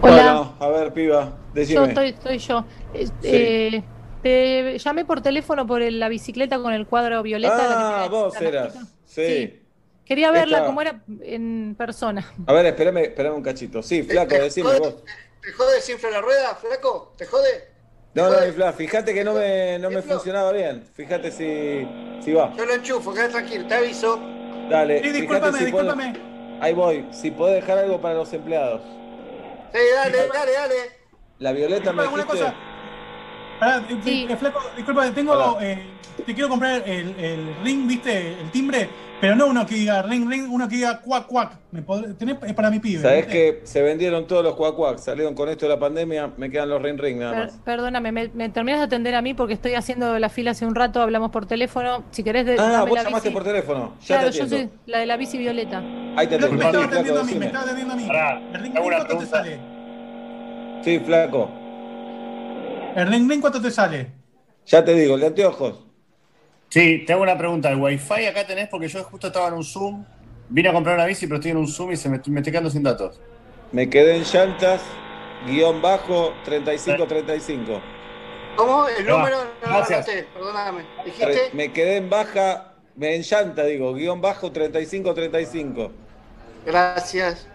[0.00, 1.88] Bueno, a ver, piba, Yo decime.
[1.88, 2.64] estoy, soy yo.
[2.94, 3.82] Eh, eh,
[4.22, 7.56] te llamé por teléfono por el- la bicicleta con el cuadro violeta.
[7.56, 8.74] la Ah, tiene vos la eras.
[8.74, 8.92] notita.
[9.04, 9.62] Sí.
[10.04, 12.24] Quería verla Esta- como era en persona.
[12.46, 13.82] A ver, espérame, espérame un cachito.
[13.82, 14.94] Sí, flaco, decime vos.
[15.42, 17.12] ¿Te jode desinfla la rueda, flaco?
[17.18, 17.76] ¿Te jode?
[18.14, 20.84] No, no, Fla, fíjate que no me, no me funcionaba bien.
[20.94, 21.86] Fíjate si,
[22.24, 22.50] si va.
[22.56, 24.18] Yo lo enchufo, quedate tranquilo, te aviso.
[24.70, 26.20] Dale, Sí, discúlpame, si puedo- discúlpame.
[26.60, 27.06] Ahí voy.
[27.10, 28.80] Si podés dejar algo para los empleados.
[29.72, 30.74] Sí, dale, dale, dale.
[31.38, 32.26] La Violeta me dijiste.
[32.26, 32.54] cosa.
[33.60, 35.58] Pará, eh, eh, flaco, disculpa, tengo.
[35.60, 35.82] eh,
[36.24, 38.32] te quiero comprar el, el ring, ¿viste?
[38.40, 38.88] El timbre,
[39.20, 41.52] pero no uno que diga ring, ring, uno que diga cuac, cuac.
[41.72, 43.00] ¿Me tenés- es para mi pibe.
[43.02, 46.68] Sabés que se vendieron todos los cuacuac, salieron con esto de la pandemia, me quedan
[46.68, 47.52] los ring ring nada Per- más.
[47.64, 50.74] perdóname, me, me terminas de atender a mí porque estoy haciendo la fila hace un
[50.74, 52.04] rato, hablamos por teléfono.
[52.10, 53.34] Si querés, de, Ah, dame vos la llamaste bici.
[53.34, 53.94] por teléfono.
[54.02, 55.82] Ya Claro, te yo soy la de la bici violeta.
[56.16, 58.08] Ahí te No, me estaba atendiendo a mí, me estaba atendiendo a mí.
[58.54, 59.58] ¿El ring, ring cuánto te sale?
[60.82, 61.50] Sí, flaco.
[62.94, 64.12] ¿El ring, ring cuánto te sale?
[64.66, 65.85] Ya te digo, el de anteojos.
[66.68, 67.70] Sí, te hago una pregunta.
[67.70, 68.68] ¿El wifi acá tenés?
[68.68, 70.04] Porque yo justo estaba en un Zoom.
[70.48, 72.52] Vine a comprar una bici, pero estoy en un Zoom y se me, me estoy
[72.52, 73.20] quedando sin datos.
[73.72, 74.80] Me quedé en llantas,
[75.46, 77.80] guion bajo, 3535.
[78.56, 78.86] ¿Cómo?
[78.88, 80.08] El número no lo Gracias.
[80.08, 80.82] anoté, perdóname.
[81.04, 81.50] ¿Dijiste?
[81.52, 85.92] Me quedé en baja, me en llanta, digo, guion bajo 3535.
[86.64, 87.48] Gracias.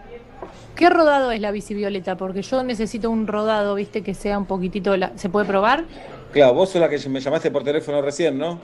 [0.76, 2.16] ¿Qué rodado es la bici violeta?
[2.16, 4.96] Porque yo necesito un rodado, viste, que sea un poquitito...
[4.96, 5.84] la- ¿Se puede probar?
[6.32, 8.60] Claro, vos sos la que me llamaste por teléfono recién, ¿no?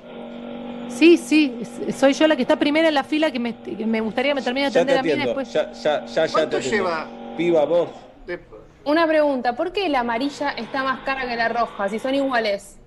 [0.89, 1.63] Sí, sí,
[1.95, 4.37] soy yo la que está primera en la fila que me, que me gustaría que
[4.37, 5.53] me termine de Ya te atender a mí después.
[5.53, 7.07] ya, ya, ya, ya ¿Cuánto te lleva?
[7.37, 7.89] Piba, vos.
[8.85, 11.89] Una pregunta, ¿por qué la amarilla está más cara que la roja?
[11.89, 12.79] Si son iguales.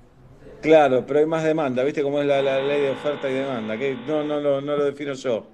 [0.61, 3.77] Claro, pero hay más demanda, ¿viste cómo es la, la ley de oferta y demanda?
[3.77, 5.45] Que no, no, lo- no lo defino yo.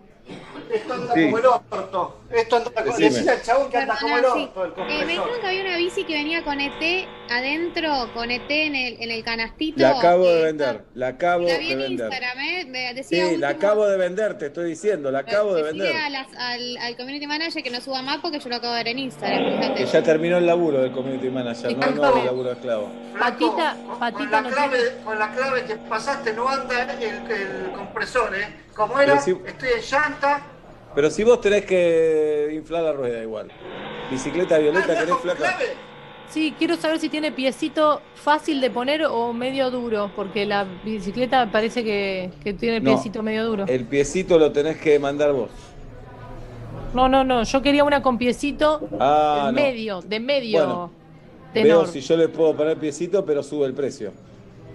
[0.73, 1.25] Esto anda Sí.
[1.25, 2.17] como el orto.
[2.29, 3.31] Esto anda como Decime.
[3.31, 4.29] Al chabón que anda como el sí.
[4.55, 8.31] orto, el Eh, me dijeron que había una bici que venía con ET adentro con
[8.31, 9.79] ET en el, en el canastito.
[9.81, 11.91] La acabo de eh, vender, la acabo La de en vender.
[11.91, 12.65] Instagram, ¿eh?
[12.67, 15.95] Me Sí, la acabo de vender, te estoy diciendo, la acabo de vender.
[15.95, 18.79] a las- al, al community manager que no suba más porque yo lo acabo de
[18.83, 19.73] ver en Instagram, fíjate.
[19.75, 22.91] Que ya terminó el laburo del community manager, no, no el laburo de esclavo.
[23.17, 27.71] Patita, Con patita la, no clave, con la clave que pasaste no anda el, el
[27.71, 28.47] compresor, ¿eh?
[28.75, 30.41] Como era, si- estoy en llanta.
[30.97, 33.51] Pero si vos tenés que inflar la rueda igual.
[34.09, 35.55] Bicicleta violeta Ah, querés flaca.
[36.27, 41.51] Sí, quiero saber si tiene piecito fácil de poner o medio duro, porque la bicicleta
[41.51, 42.89] parece que, que tiene No.
[42.95, 43.65] piecito medio duro.
[43.67, 45.51] El piecito lo tenés que mandar vos.
[46.95, 49.61] No, no, no, yo quería una con piecito Ah, de no.
[49.67, 50.91] medio, de medio Bueno,
[51.53, 51.67] tenor.
[51.83, 54.13] Veo si yo le puedo poner piecito, pero sube el precio.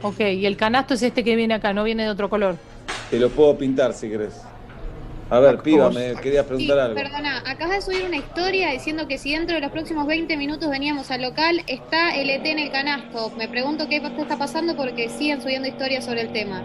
[0.02, 2.54] Ok, y el canasto es este que viene acá, no viene de otro color.
[3.10, 4.40] Te lo puedo pintar si querés.
[5.30, 6.94] A ver, piba, me querías Sí, preguntar algo.
[6.94, 10.68] perdona, acabas de subir una historia diciendo que si dentro de los próximos 20 minutos
[10.68, 13.30] veníamos al local, está el ET en el canasto.
[13.38, 16.62] Me pregunto qué está pasando porque siguen subiendo historias sobre el tema.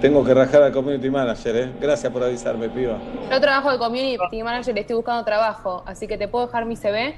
[0.00, 1.72] Tengo que rajar al community manager, ¿eh?
[1.80, 2.98] Gracias por avisarme, piba.
[3.30, 6.76] Yo trabajo de community manager y estoy buscando trabajo, así que te puedo dejar mi
[6.76, 7.16] CV,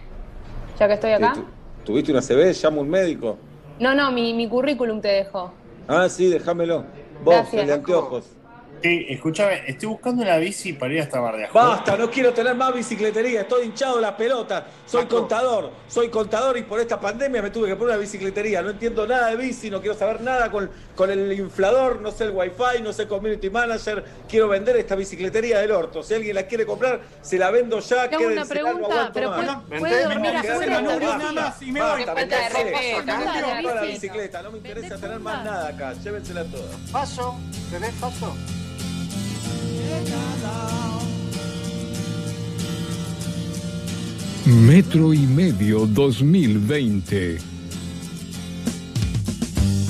[0.79, 1.33] ya que estoy acá.
[1.35, 1.45] Tu-
[1.85, 2.53] ¿Tuviste una CB?
[2.63, 3.39] Llamo un médico.
[3.79, 5.53] No, no, mi, mi currículum te dejo.
[5.87, 6.85] Ah, sí, déjamelo.
[7.25, 7.61] Vos, Gracias.
[7.63, 8.25] el de anteojos.
[8.83, 11.59] Sí, escúchame, estoy buscando una bici para ir hasta Bar de Ajó.
[11.59, 16.63] Basta, no quiero tener más bicicletería, estoy hinchado las pelotas, soy contador, soy contador y
[16.63, 19.81] por esta pandemia me tuve que poner una bicicletería, no entiendo nada de bici, no
[19.81, 24.05] quiero saber nada con, con el inflador, no sé el wifi, no sé community manager,
[24.29, 28.09] quiero vender esta bicicletería del orto, si alguien la quiere comprar, se la vendo ya,
[28.09, 29.63] Te hago una no pregunta, aguanto pero más.
[29.65, 30.99] puede- puede dormir afuera bici.
[31.19, 32.05] Nada más, y me voy.
[32.05, 36.69] Falta de respeto, no me interesa tener más nada acá, llévensela toda.
[36.93, 37.37] Paso,
[37.71, 38.35] ¿querés paso?
[44.49, 47.39] Metro y medio 2020.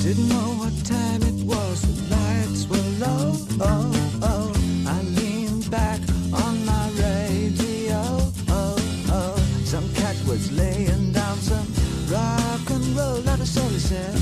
[0.03, 3.35] Didn't know what time it was, the lights were low.
[3.61, 4.53] Oh, oh.
[4.85, 6.01] I leaned back
[6.33, 8.01] on my radio.
[8.49, 8.75] Oh,
[9.09, 9.35] oh.
[9.63, 11.67] Some cat was laying down some
[12.11, 14.15] rock and roll, is all he said.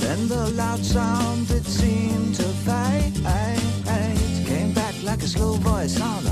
[0.00, 2.21] Then the loud sound it seemed
[5.22, 6.00] a slow voice.
[6.00, 6.31] on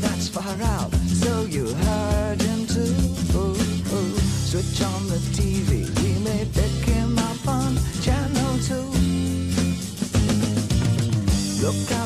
[0.00, 0.92] that's far out.
[0.94, 2.94] So you heard him too.
[3.34, 3.56] Oh,
[3.92, 5.11] oh, switch on
[11.86, 12.01] か。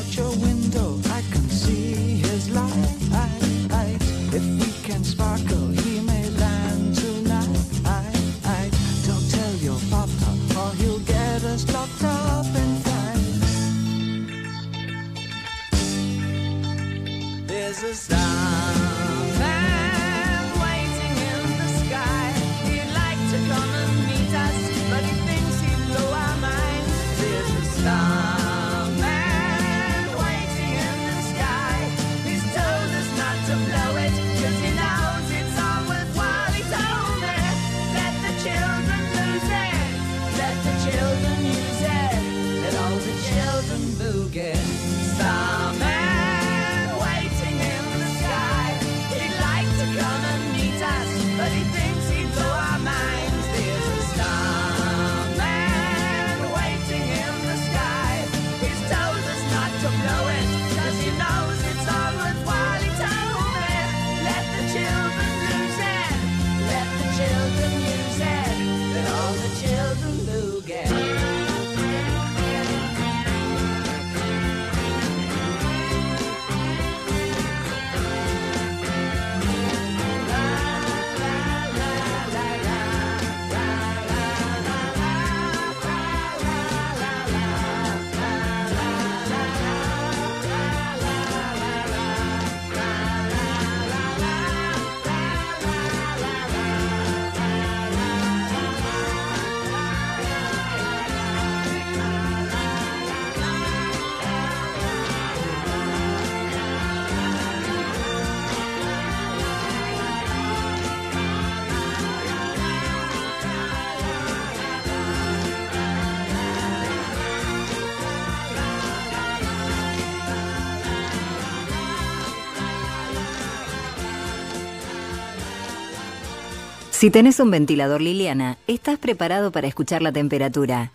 [126.97, 130.91] Si tenés un ventilador Liliana, estás preparado para escuchar la temperatura.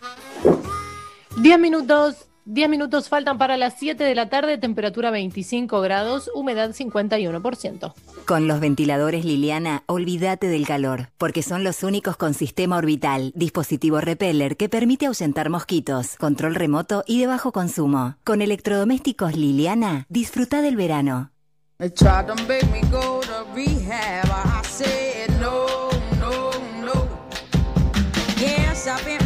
[1.40, 6.70] 10 minutos, 10 minutos faltan para las 7 de la tarde, temperatura 25 grados, humedad
[6.70, 7.94] 51%.
[8.26, 14.00] Con los ventiladores Liliana, olvídate del calor, porque son los únicos con sistema orbital, dispositivo
[14.00, 18.16] repeller que permite ahuyentar mosquitos, control remoto y de bajo consumo.
[18.24, 21.30] Con electrodomésticos Liliana, disfruta del verano.
[21.78, 24.28] They tried to make me go to rehab.
[24.30, 25.11] I said
[28.82, 29.21] Stop it.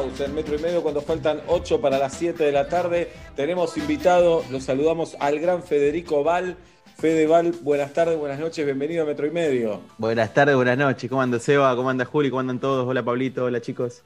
[0.00, 3.10] En metro y medio, cuando faltan 8 para las 7 de la tarde.
[3.36, 6.56] Tenemos invitado, los saludamos al gran Federico Val.
[6.98, 9.82] Fede Val, buenas tardes, buenas noches, bienvenido a Metro y Medio.
[9.98, 11.10] Buenas tardes, buenas noches.
[11.10, 11.76] ¿Cómo anda Seba?
[11.76, 12.30] ¿Cómo anda Juli?
[12.30, 12.88] ¿Cómo andan todos?
[12.88, 14.00] Hola Pablito, hola chicos.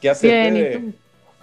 [0.00, 0.82] ¿Qué haces, Bien, ¿y Fede?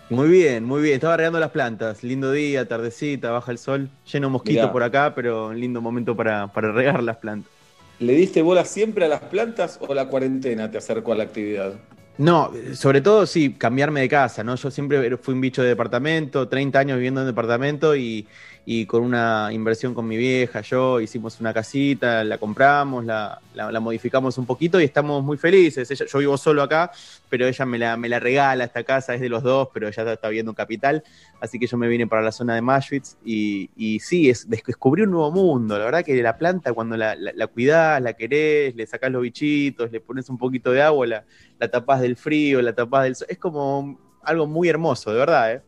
[0.10, 0.96] Muy bien, muy bien.
[0.96, 2.02] Estaba regando las plantas.
[2.02, 3.90] Lindo día, tardecita, baja el sol.
[4.10, 4.72] Lleno de mosquitos Mirá.
[4.72, 7.52] por acá, pero un lindo momento para, para regar las plantas.
[8.00, 11.74] ¿Le diste bola siempre a las plantas o la cuarentena te acercó a la actividad?
[12.20, 14.56] No, sobre todo sí, cambiarme de casa, ¿no?
[14.56, 18.28] Yo siempre fui un bicho de departamento, 30 años viviendo en departamento y,
[18.66, 23.80] y con una inversión con mi vieja, yo hicimos una casita, la compramos, la, la-
[23.80, 25.90] modificamos un poquito y estamos muy felices.
[26.12, 26.92] Yo vivo solo acá,
[27.30, 30.14] pero ella me la, me la regala esta casa, es de los dos, pero ella
[30.14, 31.04] está viviendo en Capital,
[31.42, 34.64] así que yo me vine para la zona de Maschwitz y, y sí, es, des-
[34.64, 35.78] descubrí un nuevo mundo.
[35.78, 39.22] La verdad que la planta cuando la, la, la cuidás, la querés, le sacás los
[39.22, 41.26] bichitos, le pones un poquito de agua, la,
[41.60, 43.28] la tapás del frío, la tapás del sol.
[43.30, 45.62] Es como algo muy hermoso, de verdad, ¿eh?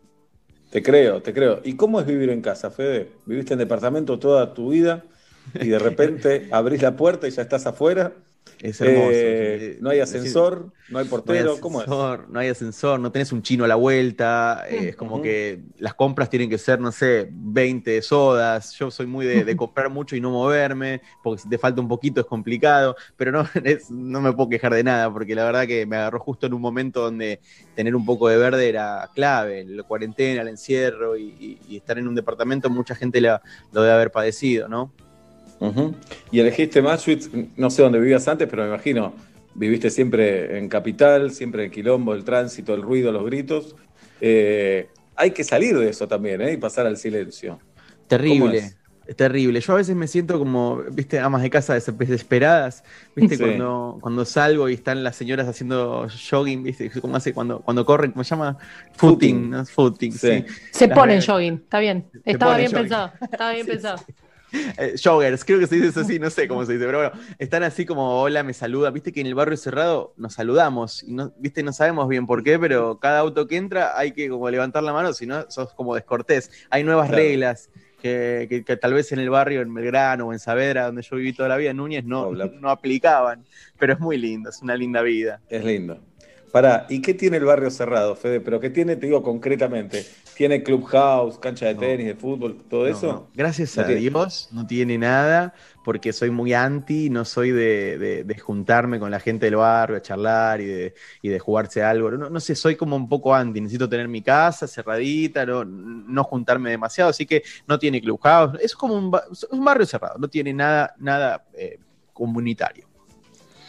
[0.71, 1.61] Te creo, te creo.
[1.63, 3.21] ¿Y cómo es vivir en casa, Fede?
[3.25, 5.11] ¿Viviste en departamento toda tu vida
[5.59, 8.25] y de repente abrís la puerta y ya estás afuera?
[8.61, 9.19] Es hermoso.
[9.27, 11.87] Eh, no hay decir, ascensor, no hay No hay portero, ¿cómo es?
[11.87, 15.63] ascensor, no hay ascensor, no tenés un chino a la vuelta, eh, es como que
[15.77, 19.89] las compras tienen que ser, no sé, 20 sodas, yo soy muy de, de comprar
[19.89, 23.89] mucho y no moverme, porque si te falta un poquito es complicado, pero no, es-
[23.89, 26.61] no me puedo quejar de nada, porque la verdad que me agarró justo en un
[26.61, 27.39] momento donde
[27.73, 31.97] tener un poco de verde era clave, la cuarentena, el encierro y, y- y estar
[31.97, 33.41] en un departamento, mucha gente la-
[33.71, 34.93] lo debe haber padecido, ¿no?
[36.31, 39.13] Y elegiste Maschwitz, no sé dónde vivías antes, pero me imagino,
[39.53, 43.75] viviste siempre en Capital, siempre en Quilombo, el tránsito, el ruido, los gritos.
[44.19, 46.53] Eh, hay que salir de eso también, ¿eh?
[46.53, 47.59] Y pasar al silencio.
[48.25, 48.77] ¿Cómo Terrible.
[49.17, 49.59] terrible.
[49.61, 52.83] Yo a veces me siento como, viste, amas de casa des- desesperadas,
[53.15, 53.43] viste, Sí.
[53.43, 58.11] cuando, cuando salgo y están las señoras haciendo jogging, viste, ¿cómo hace cuando, cuando corren?
[58.11, 58.57] ¿Cómo se llama?
[58.93, 59.65] Footing, ¿no?
[59.65, 60.45] Footing, sí.
[60.71, 62.11] Se Las ponen jogging, está bien.
[62.25, 62.83] Estaba bien jogging.
[62.83, 63.13] pensado.
[63.31, 64.05] Estaba bien Sí, pensado.
[64.53, 67.13] Eh, joggers, creo que se dice eso así, no sé cómo se dice, pero bueno,
[67.39, 68.89] están así como hola, me saluda.
[68.91, 72.43] Viste que en el barrio cerrado nos saludamos y no, viste, no sabemos bien por
[72.43, 75.73] qué, pero cada auto que entra hay que como levantar la mano, si no sos
[75.73, 76.51] como descortés.
[76.69, 77.23] Hay nuevas Claro.
[77.23, 77.69] reglas
[78.01, 81.15] que, que- que tal vez en el barrio, en Belgrano o en Saavedra, donde yo
[81.17, 83.45] viví toda la vida, en Núñez, no, no aplicaban.
[83.77, 85.39] Pero es muy lindo, es una linda vida.
[85.49, 85.99] Es lindo.
[86.51, 88.41] Pará, ¿y qué tiene el barrio cerrado, Fede?
[88.41, 90.05] Pero ¿qué tiene, te digo concretamente?
[90.35, 93.07] ¿Tiene clubhouse, cancha de tenis, de fútbol, todo No, eso?
[93.07, 93.27] no.
[93.33, 94.01] Gracias No a tiene.
[94.01, 95.53] Dios no tiene nada,
[95.85, 99.95] porque soy muy anti, no soy de, de- de juntarme con la gente del barrio
[99.97, 102.11] a charlar y de, y de jugarse algo.
[102.11, 106.69] No, sé, soy como un poco anti, necesito tener mi casa cerradita, no, no juntarme
[106.71, 109.11] demasiado, así que no tiene clubhouse, es como un,
[109.51, 111.79] un barrio cerrado, no tiene nada, nada eh,
[112.13, 112.90] comunitario.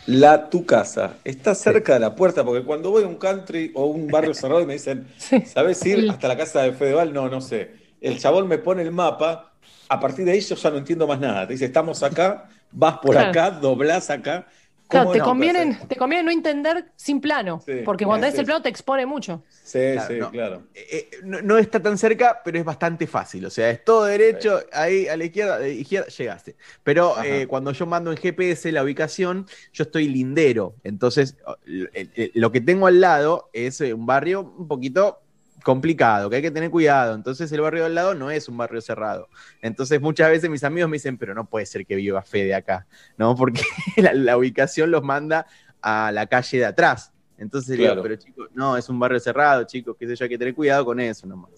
[0.04, 3.86] La tu casa está cerca de la puerta, porque cuando voy a un country o
[3.86, 5.06] un barrio cerrado y me dicen,
[5.42, 7.12] ¿sabes ir hasta la casa de Fedeval?
[7.12, 7.76] No, no sé.
[8.00, 9.56] El chabón me pone el mapa,
[9.88, 11.46] a partir de ahí yo ya no entiendo más nada.
[11.46, 13.28] Te dice, estamos acá, vas por Claro.
[13.28, 14.48] acá, doblás acá.
[14.92, 15.24] Claro, ¿Cómo te no?
[15.24, 18.44] conviene, te conviene no entender sin plano, porque cuando sí, es el sí.
[18.46, 19.42] plano te expone mucho.
[19.48, 20.30] Sí, Claro, sí, no.
[20.30, 20.68] claro.
[20.74, 23.46] Eh, no, no está tan cerca, pero es bastante fácil.
[23.46, 26.56] O sea, es todo derecho, ahí a la izquierda, izquierda llegaste.
[26.82, 30.74] Pero eh, cuando yo mando en GPS la ubicación, yo estoy lindero.
[30.84, 31.36] Entonces,
[31.66, 35.21] el- el- lo que tengo al lado es eh, un barrio un poquito
[35.62, 37.14] complicado, que hay que tener cuidado.
[37.14, 39.28] Entonces, el barrio al lado no es un barrio cerrado.
[39.60, 42.86] Entonces, muchas veces mis amigos me dicen, pero no puede ser que viva Fede acá,
[43.16, 43.34] ¿no?
[43.36, 43.62] Porque
[43.96, 45.46] la, la ubicación los manda
[45.80, 47.12] a la calle de atrás.
[47.38, 48.02] Entonces, le digo, Claro.
[48.02, 50.84] pero chicos, no, es un barrio cerrado, chicos, qué sé yo, hay que tener cuidado
[50.84, 51.50] con eso nomás.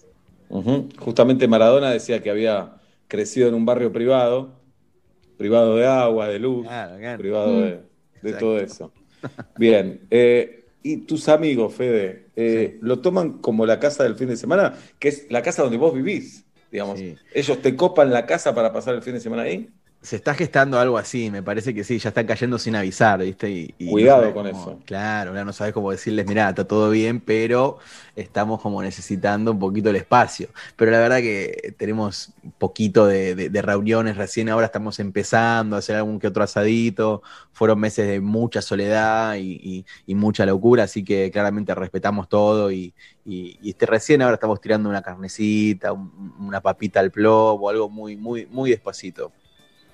[0.99, 2.75] Justamente Maradona decía que había
[3.07, 4.53] crecido en un barrio privado,
[5.37, 6.65] privado de agua, de luz,
[7.17, 7.61] privado Mm.
[7.61, 7.81] de, de
[8.29, 8.39] Exacto.
[8.39, 8.93] todo eso.
[9.57, 10.01] Bien.
[10.09, 14.73] eh, ¿Y tus amigos, Fede, eh, lo toman como la casa del fin de semana?
[14.99, 17.05] Que es la casa donde vos vivís, digamos.
[17.31, 19.69] ¿Ellos te copan la casa para pasar el fin de semana ahí?
[20.05, 23.49] Se está gestando algo así, me parece que sí, ya están cayendo sin avisar, ¿viste?
[23.79, 24.79] Y, Cuidado con cómo- eso.
[24.85, 27.79] Claro, ahora no sabes cómo decirles, mirá, está todo bien, pero
[28.15, 30.49] estamos como necesitando un poquito el espacio.
[30.75, 32.29] Pero la verdad que tenemos
[32.59, 37.23] poquito de, de- de reuniones, recién ahora estamos empezando a hacer algún que otro asadito,
[37.51, 42.71] fueron meses de mucha soledad y, y- y mucha locura, así que claramente respetamos todo
[42.71, 42.93] y,
[43.25, 48.45] este, recién ahora estamos tirando una carnecita, un- una papita al plomo, algo muy, muy,
[48.45, 49.31] muy despacito.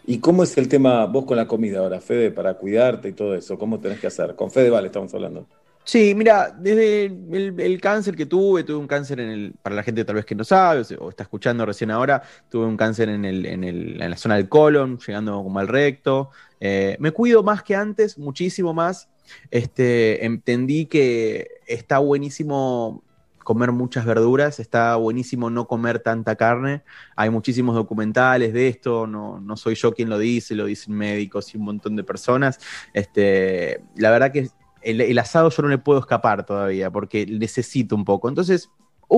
[0.03, 3.35] ¿Y cómo es el tema vos con la comida ahora, Fede, para cuidarte y todo
[3.35, 3.57] eso?
[3.57, 4.35] ¿Cómo tenés que hacer?
[4.35, 5.47] Con Fede Vale estamos hablando.
[5.83, 10.05] Sí, mira, desde el, cáncer que tuve, tuve un cáncer en el, para la gente
[10.05, 13.45] tal vez que no sabe o está escuchando recién ahora, tuve un cáncer en, el,
[13.47, 16.29] en, el- en la zona del colon, llegando como al recto.
[16.59, 19.09] Eh, me cuido más que antes, muchísimo más.
[19.49, 23.03] Este, entendí que está buenísimo
[23.43, 26.83] comer muchas verduras, está buenísimo no comer tanta carne.
[27.15, 31.53] Hay muchísimos documentales de esto, no, no soy yo quien lo dice, lo dicen médicos
[31.53, 32.59] y un montón de personas.
[32.93, 34.49] Este, la verdad que
[34.81, 38.29] el, el asado yo no le puedo escapar todavía porque necesito un poco.
[38.29, 38.69] Entonces,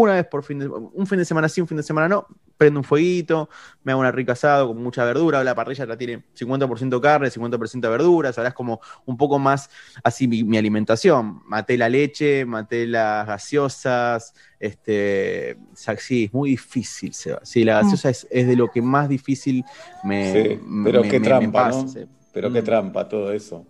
[0.02, 2.26] una vez por fin de, un fin de semana sí, un fin de semana no,
[2.58, 3.50] prendo un fueguito,
[3.84, 7.90] me hago una rica asado con mucha verdura, la parrilla la tiene 50% carne, 50%
[7.92, 9.70] verduras, ahora es como un poco más
[10.04, 11.42] así mi, mi alimentación.
[11.46, 15.58] Maté la leche, maté las gaseosas, este,
[16.00, 17.40] sí, es muy difícil, Seba.
[17.44, 17.84] Sí, la Mm.
[17.84, 19.64] gaseosa es, es de lo que más difícil
[20.04, 21.88] me, Sí, pero me- qué me- me trampa, pasa, ¿no?
[21.88, 22.06] sí.
[22.34, 22.54] Pero Mm.
[22.54, 23.66] qué trampa todo eso.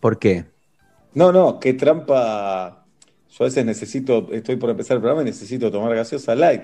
[0.00, 0.46] ¿Por qué?
[1.14, 2.81] No, no, qué trampa.
[3.42, 6.62] Yo a veces necesito, estoy por empezar el programa y necesito tomar gaseosa light.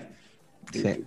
[0.72, 1.04] Sí.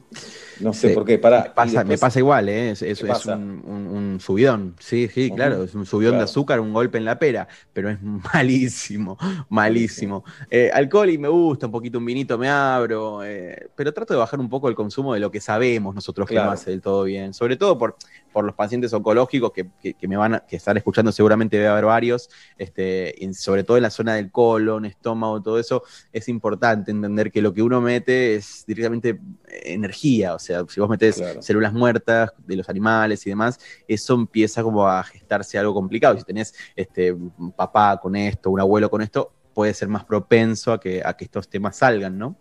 [0.61, 0.93] No sé Sí.
[0.93, 1.17] por qué.
[1.17, 1.43] Pará.
[1.43, 2.71] Me pasa, después- me pasa igual, ¿eh?
[2.71, 4.75] es, es- un, un- un subidón.
[4.79, 6.25] Sí, sí, claro, es un subidón Claro.
[6.25, 7.97] de azúcar, un golpe en la pera, pero es
[8.33, 9.17] malísimo,
[9.49, 10.23] malísimo.
[10.49, 14.19] Eh, alcohol y me gusta, un poquito un vinito me abro, eh, pero trato de
[14.19, 16.47] bajar un poco el consumo de lo que sabemos nosotros que Claro.
[16.47, 17.95] no hace del todo bien, sobre todo por,
[18.31, 21.69] por los pacientes oncológicos que, que- que me van a que están escuchando, seguramente debe
[21.69, 25.83] haber varios, este, en- sobre todo en la zona del colon, estómago, todo eso,
[26.13, 29.19] es importante entender que lo que uno mete es directamente
[29.63, 31.41] energía, o sea, si vos metés Claro.
[31.41, 36.17] células muertas de los animales y demás, eso empieza como a gestarse algo complicado.
[36.17, 40.73] Si tenés este, un papá con esto, un abuelo con esto, puede ser más propenso
[40.73, 42.35] a que, a que estos temas salgan, ¿no?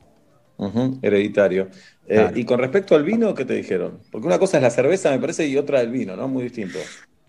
[1.01, 1.69] Hereditario.
[2.07, 4.01] Eh, y con respecto al vino, ¿qué te dijeron?
[4.11, 6.29] Porque una cosa es la cerveza, me parece, y otra el vino, ¿no?
[6.29, 6.79] Muy distinto.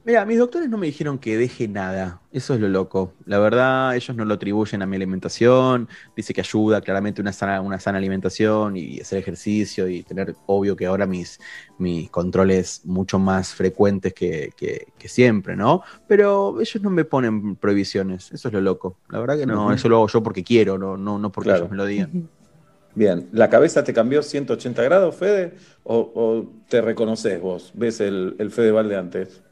[0.03, 2.21] Mira, mis doctores no me dijeron que deje nada.
[2.31, 3.13] Eso es lo loco.
[3.25, 5.87] La verdad, ellos no lo atribuyen a mi alimentación.
[6.15, 10.75] Dice que ayuda claramente una sana, una sana alimentación y hacer ejercicio y tener, obvio
[10.75, 11.39] que ahora mis,
[11.77, 15.83] mis controles mucho más frecuentes que, que- que siempre, ¿no?
[16.07, 18.31] Pero ellos no me ponen prohibiciones.
[18.31, 18.97] Eso es lo loco.
[19.09, 21.59] La verdad que no, eso lo hago yo porque quiero, no, no, no porque Claro.
[21.59, 22.27] ellos me lo digan.
[22.95, 25.53] Bien, ¿la cabeza te cambió 180 grados, Fede?
[25.83, 27.71] ¿O, o te reconoces vos?
[27.75, 29.43] ¿Ves el, el Fede Valde antes?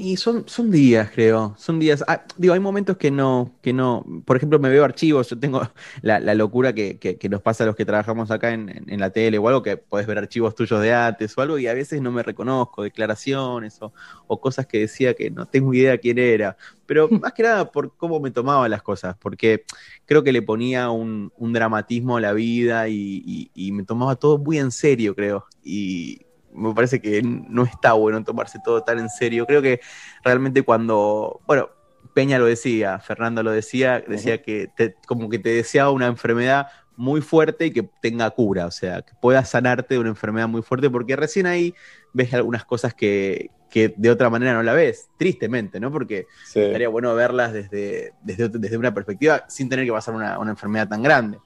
[0.00, 1.54] Y son, son días, creo.
[1.58, 2.04] Son días.
[2.06, 4.04] Ah, digo, hay momentos que no, que no.
[4.26, 5.28] Por ejemplo, me veo archivos.
[5.30, 5.62] Yo tengo
[6.02, 8.88] la, la locura que, que- que nos pasa a los que trabajamos acá en, en-
[8.90, 11.66] en la tele o algo, que podés ver archivos tuyos de antes o algo, y
[11.66, 13.92] a veces no me reconozco, declaraciones o,
[14.28, 16.56] o cosas que decía que no tengo idea quién era.
[16.86, 19.64] Pero más que nada por cómo me tomaba las cosas, porque
[20.06, 24.14] creo que le ponía un, un dramatismo a la vida y, y- y me tomaba
[24.16, 25.46] todo muy en serio, creo.
[25.64, 26.20] Y
[26.54, 29.46] me parece que no está bueno tomarse todo tan en serio.
[29.46, 29.80] Creo que
[30.24, 31.70] realmente cuando, bueno,
[32.14, 36.68] Peña lo decía, Fernando lo decía, decía que te- como que te deseaba una enfermedad
[36.96, 40.62] muy fuerte y que tenga cura, o sea, que puedas sanarte de una enfermedad muy
[40.62, 41.74] fuerte, porque recién ahí
[42.12, 45.92] ves algunas cosas que, que de otra manera no la ves, tristemente, ¿no?
[45.92, 46.26] Porque
[46.70, 50.88] estaría bueno verlas desde, desde, desde una perspectiva sin tener que pasar una, una enfermedad
[50.88, 51.38] tan grande.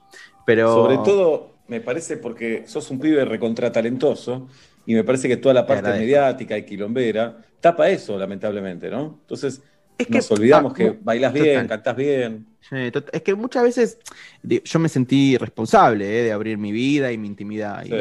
[0.43, 4.47] Pero Sobre todo, me parece porque sos un pibe recontratalentoso
[4.85, 9.19] y me parece que toda la parte mediática y quilombera tapa eso, lamentablemente, ¿no?
[9.21, 9.61] Entonces,
[10.09, 11.67] nos olvidamos ah, que bailás bien, total.
[11.69, 12.47] cantás bien.
[12.61, 12.75] Sí,
[13.11, 13.97] es que muchas veces
[14.63, 17.85] yo me sentí responsable eh, de abrir mi vida y mi intimidad.
[17.85, 17.91] y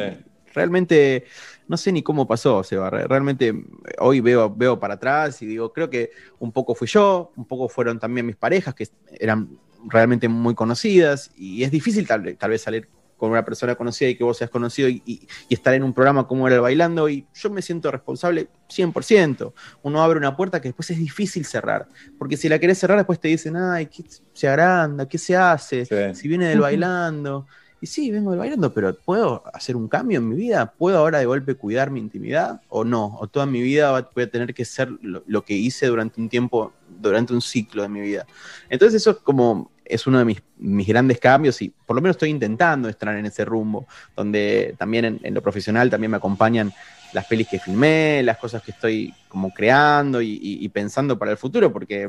[0.55, 1.25] realmente
[1.69, 2.91] no sé ni cómo pasó, Seba.
[2.91, 3.55] re- Realmente eh,
[3.99, 7.69] hoy veo, veo para atrás y digo, creo que un poco fui yo, un poco
[7.69, 8.87] fueron también mis parejas, que
[9.19, 9.49] eran
[9.89, 12.89] realmente muy conocidas, y es difícil tal, vez- tal vez salir
[13.23, 15.93] con una persona conocida y que vos seas conocido y, y- y estar en un
[15.93, 19.55] programa como era el Bailando, y yo me siento responsable 100%.
[19.83, 21.87] Uno abre una puerta que después es difícil cerrar,
[22.19, 25.07] porque si la querés cerrar después te dicen, ay, ¿qué se agranda?
[25.07, 25.87] ¿Qué se hace?
[26.17, 26.59] Si viene del.
[26.59, 27.47] Bailando.
[27.81, 30.73] Y sí, vengo del bailando, pero ¿puedo hacer un cambio en mi vida?
[30.77, 33.17] ¿Puedo ahora de golpe cuidar mi intimidad o no?
[33.21, 36.29] ¿O toda mi vida voy a tener que ser lo, lo que hice durante un
[36.29, 38.27] tiempo, durante un ciclo de mi vida?
[38.69, 42.17] Entonces eso es como, es uno de mis, mis grandes cambios y por lo menos
[42.17, 43.87] estoy intentando estar en ese rumbo,
[44.17, 46.73] donde también en, lo profesional también me acompañan
[47.13, 51.73] las pelis que filmé, las cosas que estoy como creando y, pensando para el futuro,
[51.73, 52.09] porque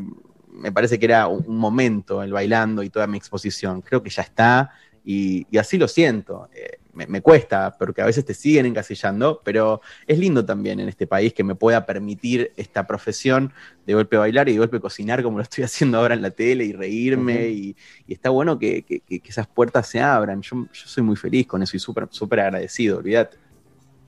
[0.49, 3.81] me parece que era un momento el bailando y toda mi exposición.
[3.81, 4.71] Creo que ya está
[5.05, 6.49] y, y así lo siento.
[6.55, 10.87] Eh, me, me cuesta, porque a veces te siguen encasillando, pero es lindo también en
[10.89, 13.51] este país que me pueda permitir esta profesión
[13.85, 16.65] de golpe bailar y de golpe cocinar como lo estoy haciendo ahora en la tele
[16.65, 17.47] y reírme.
[17.49, 17.75] Y,
[18.07, 20.41] y está bueno que, que- esas puertas se abran.
[20.41, 23.37] Yo, yo soy muy feliz con eso y súper súper agradecido, olvídate.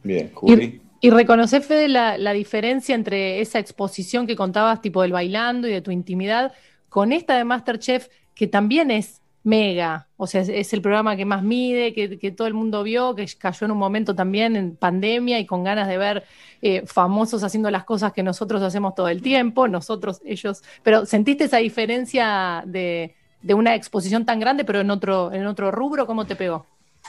[0.04, 5.12] Bien, Y, y reconocer, Fede, la, la diferencia entre esa exposición que contabas, tipo del
[5.12, 6.54] bailando y de tu intimidad,
[6.90, 10.08] con esta de Masterchef, que también es mega.
[10.18, 13.26] O sea, es, el programa que más mide, que, que todo el mundo vio, que
[13.38, 16.24] cayó en un momento también en pandemia y con ganas de ver
[16.62, 20.64] eh, famosos haciendo las cosas que nosotros hacemos todo el tiempo, nosotros, ellos.
[20.84, 25.72] Pero ¿sentiste esa diferencia de, de una exposición tan grande, pero en otro, en otro
[25.72, 26.08] rubro?
[26.08, 26.66] ¿Cómo te pegó?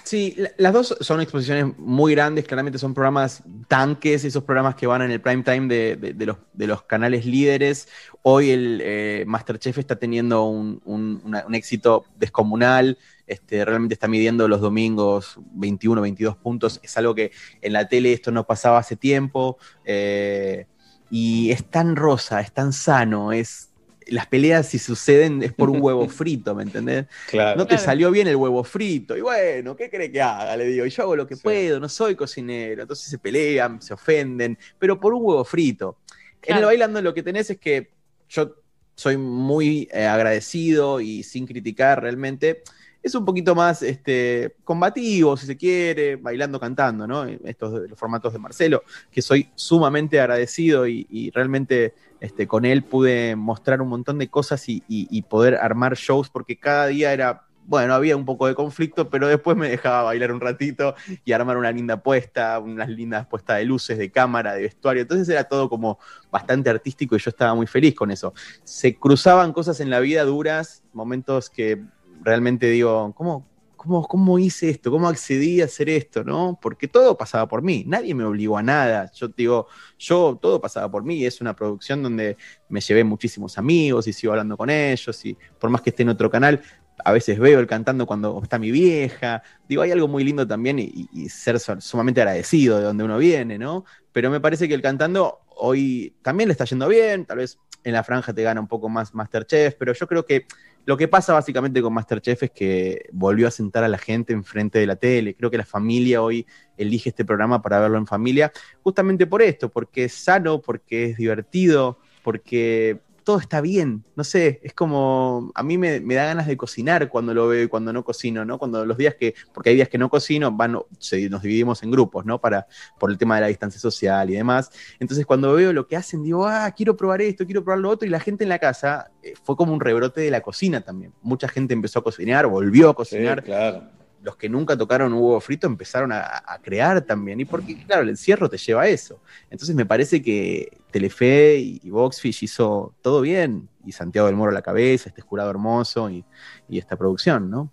[0.07, 4.87] Sí, la- las dos son exposiciones muy grandes, claramente son programas tanques, esos programas que
[4.87, 7.89] van en el prime time de, los, de los canales líderes.
[8.23, 11.21] Hoy el eh, Masterchef está teniendo un
[11.53, 17.73] éxito descomunal, este, realmente está midiendo los domingos 21, 22 puntos, es algo que en
[17.73, 20.67] la tele esto no pasaba hace tiempo, eh,
[21.11, 23.71] y es tan rosa, es tan sano, es...
[24.07, 27.07] Las peleas si suceden es por un huevo frito, ¿me entendés?
[27.29, 27.59] Claro.
[27.59, 27.85] No te Claro.
[27.85, 29.17] salió bien el huevo frito.
[29.17, 30.57] Y bueno, ¿qué cree que haga?
[30.57, 32.83] Le digo, y yo hago lo que puedo, no soy cocinero.
[32.83, 35.99] Entonces se pelean, se ofenden, pero por un huevo frito.
[36.43, 37.91] En el bailando lo que tenés es que
[38.29, 38.55] yo
[38.95, 42.63] soy muy eh, agradecido y sin criticar realmente.
[43.07, 47.23] Es un poquito más este, combativo, si se quiere, bailando, cantando, ¿no?
[47.25, 52.83] Estos de los formatos de Marcelo, que soy sumamente agradecido y, realmente este, con él
[52.83, 57.13] pude mostrar un montón de cosas y, y- y poder armar shows, porque cada día
[57.13, 61.31] era, bueno, había un poco de conflicto, pero después me dejaba bailar un ratito y
[61.31, 65.03] armar una linda puesta, unas lindas puestas de luces, de cámara, de vestuario.
[65.03, 66.01] Entonces era todo como
[66.33, 68.35] bastante artístico y yo estaba muy feliz con eso.
[68.65, 71.85] Se cruzaban cosas en la vida duras, momentos que
[72.27, 73.47] realmente digo, ¿cómo,
[73.77, 74.91] cómo, cómo hice esto?
[74.91, 76.25] ¿Cómo accedí a hacer esto?
[76.25, 76.59] ¿no?
[76.61, 79.11] Porque todo pasaba por mí, nadie me obligó a nada.
[79.15, 81.25] Yo digo, yo todo pasaba por mí.
[81.25, 82.37] Es una producción donde
[82.69, 85.25] me llevé muchísimos amigos y sigo hablando con ellos.
[85.25, 86.61] Y por más que esté en otro canal,
[87.05, 89.43] a veces veo el cantando cuando está mi vieja.
[89.69, 93.59] Digo, hay algo muy lindo también y, ser su- sumamente agradecido de donde uno viene,
[93.59, 93.85] ¿no?
[94.13, 97.27] Pero me parece que el cantando hoy también le está yendo bien.
[97.27, 100.47] Tal vez en la franja te gana un poco más Masterchef, pero yo creo que
[100.87, 104.79] lo que pasa básicamente con Masterchef es que volvió a sentar a la gente enfrente
[104.79, 105.35] de la tele.
[105.35, 106.47] Creo que la familia hoy
[106.77, 108.53] elige este programa para verlo en familia,
[108.85, 114.05] justamente por esto, porque es sano, porque es divertido, porque todo está bien.
[114.15, 117.65] No sé, es como, a mí me, me da ganas de cocinar cuando lo veo
[117.65, 118.57] y cuando no cocino, ¿no?
[118.57, 121.91] Cuando los días que, porque hay días que no cocino, van, se- nos dividimos en
[121.91, 122.41] grupos, ¿no?
[122.41, 122.69] Para,
[123.01, 124.71] por el tema de la distancia social y demás.
[125.01, 128.07] Entonces cuando veo lo que hacen, digo, ah, quiero probar esto, quiero probar lo otro,
[128.07, 131.13] y la gente en la casa eh, fue como un rebrote de la cocina también.
[131.21, 133.43] Mucha gente empezó a cocinar, volvió a cocinar.
[133.43, 133.89] claro.
[134.27, 137.39] Los que nunca tocaron un huevo frito empezaron a, a crear también.
[137.39, 139.21] Y porque, claro, el encierro te lleva a eso.
[139.51, 143.69] Entonces me parece que Telefe y, y Boxfish hizo todo bien.
[143.87, 146.25] Y Santiago del Moro a la cabeza, este jurado hermoso y,
[146.69, 147.71] y esta producción, ¿no?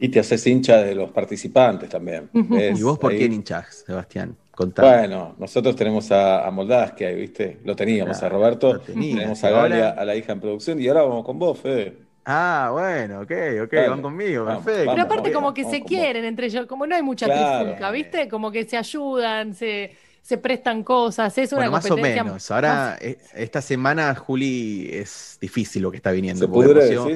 [0.00, 2.28] Y te haces hincha de los participantes también.
[2.32, 2.76] ¿ves?
[2.78, 3.18] ¿Y vos por Ahí.
[3.18, 4.36] qué hinchás, Sebastián?
[4.50, 4.88] Contame.
[4.88, 7.60] Bueno, nosotros tenemos a, a Moldás, que hay, ¿viste?
[7.64, 9.16] Lo teníamos Claro, a Roberto, lo tenías.
[9.18, 11.98] tenemos a Ahora- Galia, a la hija en producción, y ahora vamos con vos, Fede.
[12.26, 13.32] Ah, bueno, ok,
[13.64, 14.92] ok, van conmigo, Vamos, perfecto.
[14.92, 17.58] Pero aparte como que se quieren entre ellos, como no hay mucha Claro.
[17.58, 18.28] trifulca, ¿viste?
[18.28, 22.50] Como que se ayudan, se, se prestan cosas, es una Bueno, más o competencia menos.
[22.50, 26.46] Ahora, más- eh, esta semana, Juli, es difícil lo que está viniendo.
[26.46, 26.50] ¿Se
[26.96, 27.10] Rocío-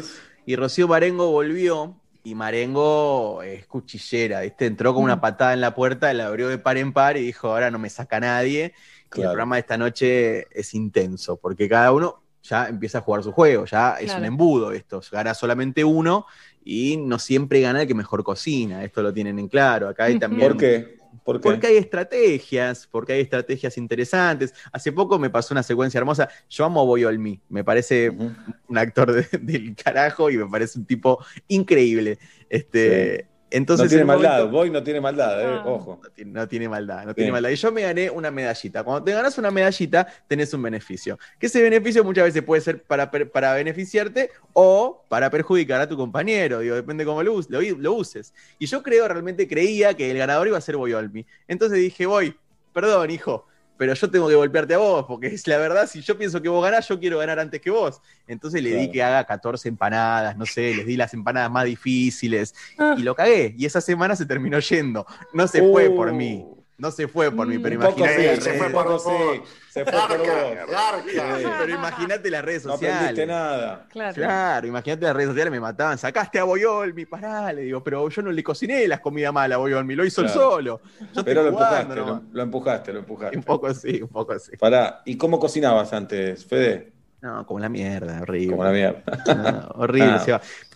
[0.44, 4.66] y Rocío Marengo volvió, y Marengo es cuchillera, ¿viste?
[4.66, 5.05] Entró con Mm.
[5.06, 7.78] una patada en la puerta, la abrió de par en par y dijo, ahora no
[7.78, 8.74] me saca nadie.
[9.14, 13.23] Y el programa de esta noche es intenso, porque cada uno ya empieza a jugar
[13.23, 14.20] su juego, ya es Claro.
[14.20, 16.27] un embudo esto, gana solamente uno
[16.65, 19.89] y no siempre gana el que mejor cocina, esto lo tienen en claro.
[19.89, 20.49] Acá hay también...
[20.49, 20.99] ¿Por qué?
[21.25, 21.49] ¿Por qué?
[21.51, 24.55] Porque hay estrategias, porque hay estrategias interesantes.
[24.73, 26.29] Hace poco me pasó una secuencia hermosa.
[26.49, 30.87] Yo amo a Boyolmi, me parece un actor de- del carajo y me parece un
[30.87, 32.19] tipo increíble.
[32.49, 35.62] Este, entonces, no tiene maldad, momento- Boy no tiene maldad, eh, Ah.
[35.66, 36.01] ojo.
[36.03, 37.15] no tiene, no tiene maldad, no Sí.
[37.16, 37.51] tiene maldad.
[37.51, 38.85] Y yo me gané una medallita.
[38.85, 41.19] Cuando te ganas una medallita, tenés un beneficio.
[41.39, 45.97] Que ese beneficio muchas veces puede ser para, para beneficiarte o para perjudicar a tu
[45.97, 46.61] compañero.
[46.61, 48.35] Digo, depende cómo lo, lo, lo uses.
[48.59, 51.27] Y yo creo, realmente creía que el ganador iba a ser Boyolmi.
[51.47, 52.37] Entonces dije, voy,
[52.73, 53.47] perdón, hijo.
[53.79, 56.49] Pero yo tengo que golpearte a vos, porque es la verdad, si yo pienso que
[56.49, 58.01] vos ganás, yo quiero ganar antes que vos.
[58.27, 62.55] Entonces le di que haga 14 empanadas, no sé, les di las empanadas más difíciles,
[62.77, 62.95] Ah.
[62.99, 63.55] y lo cagué.
[63.57, 65.07] Y esa semana se terminó yendo.
[65.33, 66.45] No se fue por mí.
[66.79, 69.03] No se fue por mí, pero imagínate sí, se fue por vos.
[69.03, 70.29] sí, Se fue por vos.
[71.59, 72.97] Pero imagínate las redes No sociales.
[72.99, 73.87] aprendiste nada.
[73.91, 74.15] Claro.
[74.15, 75.99] Claro, imagínate las redes sociales me mataban.
[75.99, 79.59] Sacaste a Boyolmi, pará, le digo, pero yo no le cociné las comidas malas a
[79.59, 80.51] Boyolmi, lo hizo él Claro.
[80.51, 80.81] solo.
[81.15, 83.37] Yo Pero lo jugando empujaste, lo, empujaste, lo empujaste.
[83.37, 84.57] Un poco así, un poco así.
[84.57, 86.93] Pará, ¿y cómo cocinabas antes, Fede?
[87.21, 88.51] No, como la mierda, horrible.
[88.53, 89.03] Como la mierda.
[89.35, 90.17] No, horrible,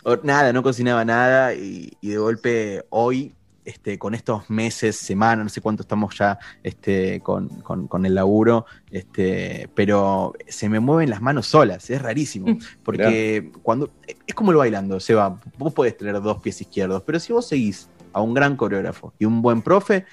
[0.05, 0.17] Ah.
[0.23, 3.33] Nada, no cocinaba nada y, y de golpe hoy,
[3.65, 8.15] este, con estos meses, semanas, no sé cuánto estamos ya este, con, con- con el
[8.15, 12.57] laburo, este, pero se me mueven las manos solas, es rarísimo.
[12.83, 13.89] Porque cuando.
[14.27, 15.39] Es como el bailando, Seba.
[15.57, 19.25] Vos podés tener dos pies izquierdos, pero si vos seguís a un gran coreógrafo y
[19.25, 20.05] un buen profe,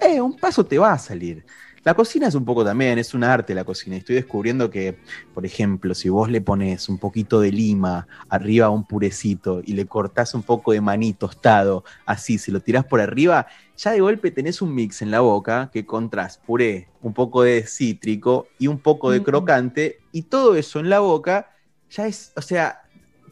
[0.00, 1.44] eh, un paso te va a salir.
[1.84, 3.96] La cocina es un poco también, es un arte la cocina.
[3.96, 4.98] Estoy descubriendo que,
[5.34, 9.72] por ejemplo, si vos le pones un poquito de lima arriba a un purecito y
[9.72, 14.00] le cortás un poco de maní tostado, así, se lo tirás por arriba, ya de
[14.00, 18.68] golpe tenés un mix en la boca que contras puré, un poco de cítrico y
[18.68, 19.24] un poco de Mm.
[19.24, 21.50] crocante, y todo eso en la boca
[21.90, 22.81] ya es, o sea,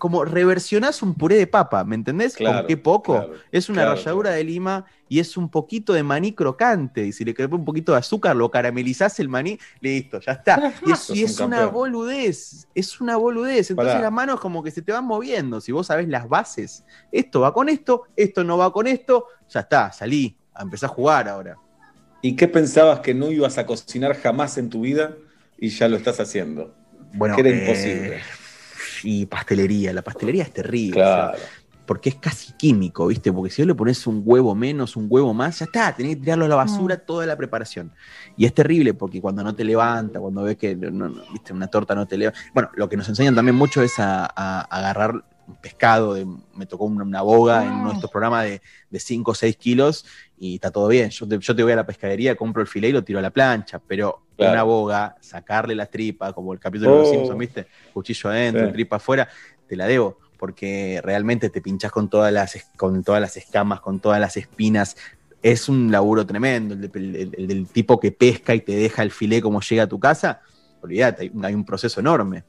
[0.00, 2.34] como reversionás un puré de papa, ¿me entendés?
[2.34, 3.12] Claro, Con qué poco.
[3.18, 7.04] claro, es una claro, ralladura de lima y es un poquito de maní crocante.
[7.04, 10.72] Y si le querés un poquito de azúcar, lo caramelizás el maní, listo, ya está.
[11.12, 13.70] Y es, un una boludez, es una boludez.
[13.70, 14.04] Entonces Pará.
[14.04, 15.60] las manos como que se te van moviendo.
[15.60, 16.82] Si vos sabés las bases,
[17.12, 20.94] esto va con esto, esto no va con esto, ya está, salí, a empezar a
[20.94, 21.58] jugar ahora.
[22.22, 25.14] ¿Y qué pensabas que no ibas a cocinar jamás en tu vida
[25.58, 26.74] y ya lo estás haciendo?
[27.12, 28.20] Bueno, que era eh, imposible.
[29.04, 30.94] Y pastelería, la pastelería es terrible.
[30.94, 31.32] Claro.
[31.34, 31.46] o sea,
[31.86, 33.32] porque es casi químico, ¿viste?
[33.32, 36.22] Porque si vos le pones un huevo menos, un huevo más, ya está, tenés que
[36.22, 37.90] tirarlo a la basura toda la preparación.
[38.36, 41.52] Y es terrible porque cuando no te levanta, cuando ves que no- no- ¿viste?
[41.52, 42.38] una torta no te levanta.
[42.54, 45.24] Bueno, lo que nos enseñan también mucho es a, a- a agarrar
[45.56, 48.60] pescado, de- me tocó una, una boga en uno de estos programas de,
[48.90, 50.04] de 5 o 6 kilos
[50.38, 51.10] y está todo bien.
[51.10, 53.22] Yo te, yo te voy a la pescadería, compro el filé y lo tiro a
[53.22, 54.52] la plancha, pero Claro.
[54.54, 57.10] una boga, sacarle las tripas, como el capítulo de los Oh.
[57.10, 57.66] Simpsons, ¿viste?
[57.92, 58.72] Cuchillo adentro, Sí.
[58.72, 59.28] tripa afuera,
[59.68, 64.00] te la debo, porque realmente te pinchás con todas las, con todas las escamas, con
[64.00, 64.96] todas las espinas.
[65.42, 69.02] Es un laburo tremendo, el, de- el- el del tipo que pesca y te deja
[69.02, 70.40] el filé como llega a tu casa.
[70.80, 72.42] Olvídate, hay, hay un proceso enorme.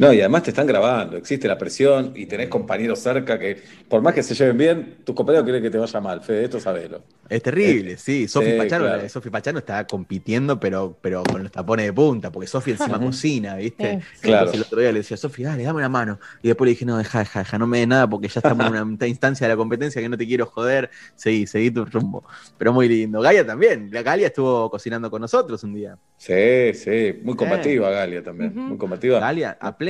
[0.00, 4.00] No, y además te están grabando, existe la presión y tenés compañeros cerca que, por
[4.00, 7.02] más que se lleven bien, tus compañeros quieren que te vaya mal, Fede, esto sabelo.
[7.28, 8.26] Es terrible, Eh, sí.
[8.26, 9.30] Sofi sí, Pachano, claro.
[9.30, 14.00] Pachano está compitiendo, pero, pero con los tapones de punta, porque Sofi encima cocina, ¿viste?
[14.14, 14.20] Sí.
[14.22, 14.46] Claro.
[14.46, 16.18] Entonces el otro día le decía, Sofi, dale, dame una mano.
[16.42, 18.66] Y después le dije, no, deja, deja, deja, no me des nada porque ya estamos
[18.66, 20.88] en una instancia de la competencia que no te quiero joder.
[21.14, 22.24] Seguí, seguí tu rumbo.
[22.56, 23.20] Pero muy lindo.
[23.20, 23.90] Galia también.
[23.92, 25.98] La Galia estuvo cocinando con nosotros un día.
[26.16, 29.20] Sí, sí, muy combativa Galia también, muy combativa.
[29.20, 29.89] Galia, a pleno.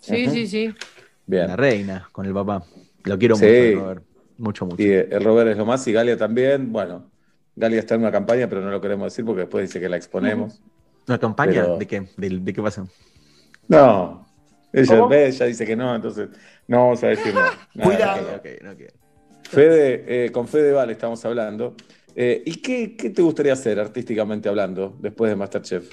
[0.00, 0.74] Sí, sí, sí.
[1.26, 1.48] Bien.
[1.48, 2.62] La reina con el papá.
[3.04, 3.44] Lo quiero Sí.
[3.74, 4.02] mucho, Robert.
[4.38, 4.82] Mucho, mucho.
[4.82, 6.70] Y el Robert es lo más y Galia también.
[6.72, 7.10] Bueno,
[7.56, 9.96] Galia está en una campaña, pero no lo queremos decir porque después dice que la
[9.96, 10.60] exponemos.
[11.08, 11.62] ¿Una campaña?
[11.62, 12.08] Pero- ¿De qué?
[12.16, 12.86] ¿De, de qué pasa?
[13.68, 14.26] No.
[14.72, 15.08] Ella, ¿Cómo?
[15.08, 16.28] ve, ella dice que no, entonces
[16.68, 17.52] no vamos a decir nada.
[17.82, 18.22] Cuidado.
[18.62, 18.76] nada.
[19.44, 21.74] Fede, eh, con Fede Val estamos hablando.
[22.14, 25.90] Eh, ¿Y qué, qué te gustaría hacer artísticamente hablando después de Masterchef?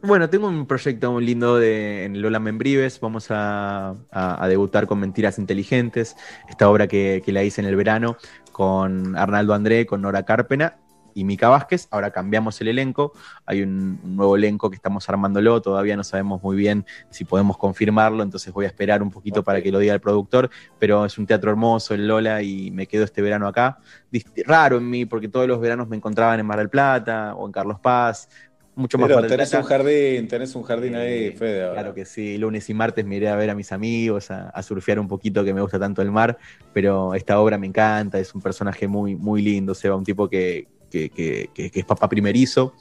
[0.00, 3.00] Bueno, tengo un proyecto muy lindo de, en Lola Membrives.
[3.00, 6.16] Vamos a, a- a debutar con Mentiras Inteligentes,
[6.48, 8.16] esta obra que, que la hice en el verano
[8.52, 10.76] con Arnaldo André, con Nora Carpena
[11.14, 11.88] y Mica Vázquez.
[11.90, 13.12] Ahora cambiamos el elenco.
[13.44, 15.60] Hay un, un nuevo elenco que estamos armándolo.
[15.62, 19.60] Todavía no sabemos muy bien si podemos confirmarlo, entonces voy a esperar un poquito para
[19.62, 20.48] que lo diga el productor.
[20.78, 23.78] Pero es un teatro hermoso, el Lola, y me quedo este verano acá.
[24.46, 27.52] Raro en mí, porque todos los veranos me encontraban en Mar del Plata o en
[27.52, 28.28] Carlos Paz.
[28.78, 31.64] Mucho más Pero tenés un jardín, tenés un jardín ahí, Fede.
[31.64, 31.80] ahora.
[31.80, 34.62] Claro que sí, lunes y martes me iré a ver a mis amigos, a, a
[34.62, 36.38] surfear un poquito, que me gusta tanto el mar,
[36.72, 40.68] pero esta obra me encanta, es un personaje muy, muy lindo, Seba, un tipo que,
[40.92, 42.72] que, que- que- que es papá primerizo,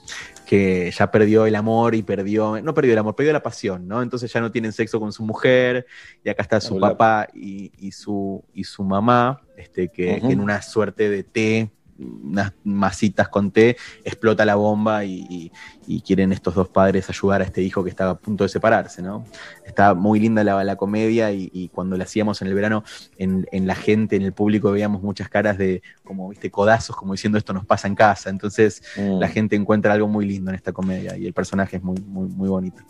[0.46, 4.04] que ya perdió el amor y perdió, no perdió el amor, perdió la pasión, ¿no?
[4.04, 5.88] Entonces ya no tienen sexo con su mujer,
[6.24, 6.90] y acá está su Hola.
[6.90, 10.28] papá y, y su, y su mamá, este, que, Ujú.
[10.28, 15.52] que en una suerte de té, unas masitas con té, explota la bomba y, y-
[15.90, 19.02] y quieren estos dos padres ayudar a este hijo que estaba a punto de separarse,
[19.02, 19.26] ¿no?
[19.66, 22.84] Está muy linda la, la comedia y, y cuando la hacíamos en el verano,
[23.18, 27.14] en, en la gente, en el público, veíamos muchas caras de, como, viste, codazos, como
[27.14, 28.30] diciendo esto nos pasa en casa.
[28.30, 29.20] Entonces, Mm.
[29.20, 32.28] la gente encuentra algo muy lindo en esta comedia y el personaje es muy, muy,
[32.28, 32.82] muy bonito.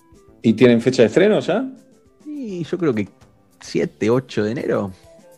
[0.41, 1.69] ¿Y tienen fecha de estreno ya?
[2.25, 3.07] Y yo creo que
[3.59, 4.91] 7, 8 de enero.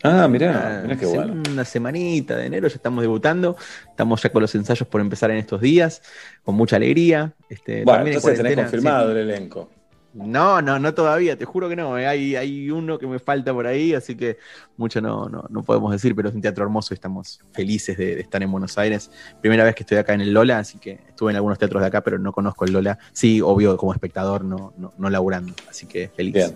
[0.03, 1.41] Ah, mirá, mirá qué bueno.
[1.51, 3.57] Una semanita de enero ya estamos debutando.
[3.89, 6.01] Estamos ya con los ensayos por empezar en estos días,
[6.43, 7.33] con mucha alegría.
[7.49, 9.11] Este, Bueno, entonces tenés confirmado sí.
[9.11, 9.69] el elenco.
[10.11, 11.95] No, no, no todavía, te juro que no.
[11.97, 12.07] eh.
[12.07, 14.37] Hay, hay uno que me falta por ahí, así que
[14.75, 18.15] mucho no, no, no podemos decir, pero es un teatro hermoso y estamos felices de,
[18.15, 19.11] de estar en Buenos Aires.
[19.39, 21.87] Primera vez que estoy acá en el Lola, así que estuve en algunos teatros de
[21.87, 22.97] acá, pero no conozco el Lola.
[23.13, 26.33] Sí, obvio, como espectador, no, no, no laburando, así que feliz.
[26.33, 26.55] Bien.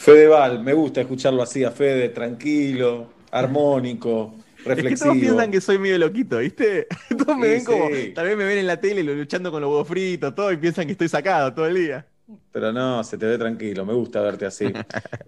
[0.00, 5.12] Fedeval, me gusta escucharlo así a Fede, tranquilo, armónico, Es que todos reflexivo.
[5.12, 6.86] piensan que soy medio loquito, ¿viste?
[7.18, 8.12] Todos me Sí, ven como, sí.
[8.14, 10.86] tal vez me ven en la tele luchando con los huevos fritos, todo, y piensan
[10.86, 12.06] que estoy sacado todo el día.
[12.50, 14.72] Pero no, se te ve tranquilo, me gusta verte así.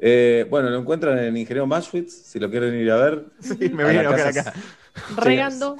[0.05, 3.25] Eh, bueno, lo encuentran en Ingeniero Maschwitz, si lo quieren ir a ver.
[3.41, 4.61] Sí, me A vienen a buscar casa- acá.
[5.23, 5.77] Regando.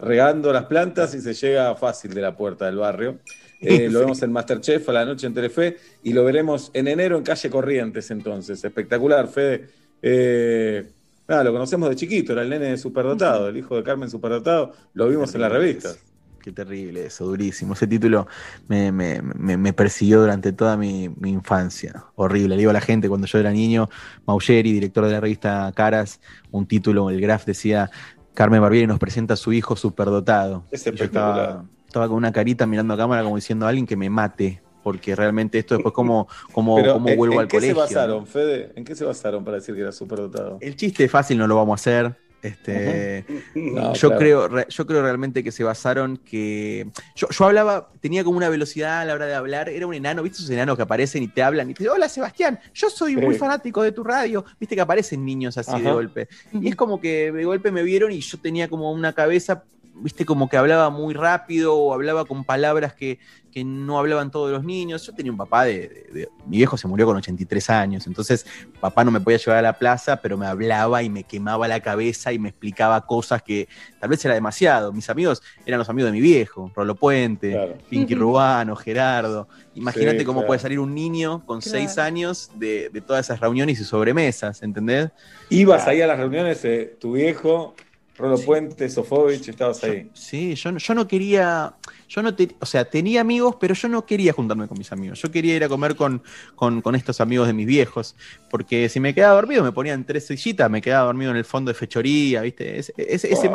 [0.00, 3.18] regando las plantas y se llega fácil de la puerta del barrio.
[3.60, 7.16] Eh, Lo vemos en Masterchef a la noche en Telefe y lo veremos en enero
[7.16, 8.62] en Calle Corrientes entonces.
[8.64, 9.68] Espectacular, Fede.
[10.02, 10.86] Eh,
[11.26, 14.72] nada, lo conocemos de chiquito, era el nene de Superdotado, el hijo de Carmen Superdotado.
[14.94, 15.98] Lo vimos en las revistas.
[16.42, 17.72] Qué terrible eso, durísimo.
[17.72, 18.28] Ese título
[18.68, 22.04] me, me- me- me persiguió durante toda mi, mi infancia.
[22.14, 22.50] Horrible.
[22.50, 23.88] Le digo a la gente cuando yo era niño,
[24.26, 26.20] Maugeri, director de la revista Caras,
[26.52, 27.90] un título, el graph decía,
[28.34, 30.64] Carmen Barbieri nos presenta a su hijo superdotado.
[30.70, 31.62] Es espectacular.
[31.86, 35.16] Estaba, con una carita mirando a cámara como diciendo a alguien que me mate, porque
[35.16, 37.74] realmente esto después cómo, cómo, Pero, cómo ¿en- vuelvo ¿en al qué colegio.
[37.74, 38.72] se basaron, Fede?
[38.76, 40.58] ¿En qué se basaron para decir que era superdotado?
[40.60, 42.16] El chiste fácil no lo vamos a hacer.
[42.42, 43.24] Este,
[43.56, 44.18] No, yo, claro.
[44.20, 46.86] creo, re- yo creo realmente que se basaron que.
[47.16, 50.22] Yo, yo hablaba, tenía como una velocidad a la hora de hablar, era un enano,
[50.22, 53.14] ¿viste esos enanos que aparecen y te hablan y te dicen, hola Sebastián, yo soy
[53.14, 53.20] Sí.
[53.20, 56.28] muy fanático de tu radio, viste que aparecen niños así de golpe.
[56.52, 59.64] Y es como que de golpe me vieron y yo tenía como una cabeza,
[60.02, 63.18] viste, como que hablaba muy rápido o hablaba con palabras que,
[63.50, 65.06] que no hablaban todos los niños.
[65.06, 68.44] Yo tenía un papá de, de- de- Mi viejo se murió con 83 años, entonces
[68.80, 71.80] papá no me podía llevar a la plaza, pero me hablaba y me quemaba la
[71.80, 73.68] cabeza y me explicaba cosas que
[73.98, 74.92] tal vez era demasiado.
[74.92, 79.48] Mis amigos eran los amigos de mi viejo, Rolo Puente, Pinky Rubano, Gerardo.
[79.74, 80.46] Imagínate Sí, cómo claro.
[80.48, 81.78] puede salir un niño con Claro.
[81.78, 85.10] seis años de, de todas esas reuniones y sobremesas, ¿entendés?
[85.48, 87.74] Ibas ahí a las reuniones, eh, tu viejo,
[88.18, 90.10] Rolo Puente, Sofovich, estabas ahí.
[90.14, 91.74] Sí, yo, no- yo no quería,
[92.08, 95.20] yo no te- o sea, tenía amigos, pero yo no quería juntarme con mis amigos.
[95.20, 96.22] Yo quería ir a comer con,
[96.54, 98.16] con, con estos amigos de mis viejos,
[98.50, 101.70] porque si me quedaba dormido, me ponían tres sillitas, me quedaba dormido en el fondo
[101.70, 102.78] de fechoría, ¿viste?
[102.78, 103.50] Ese- ese- ese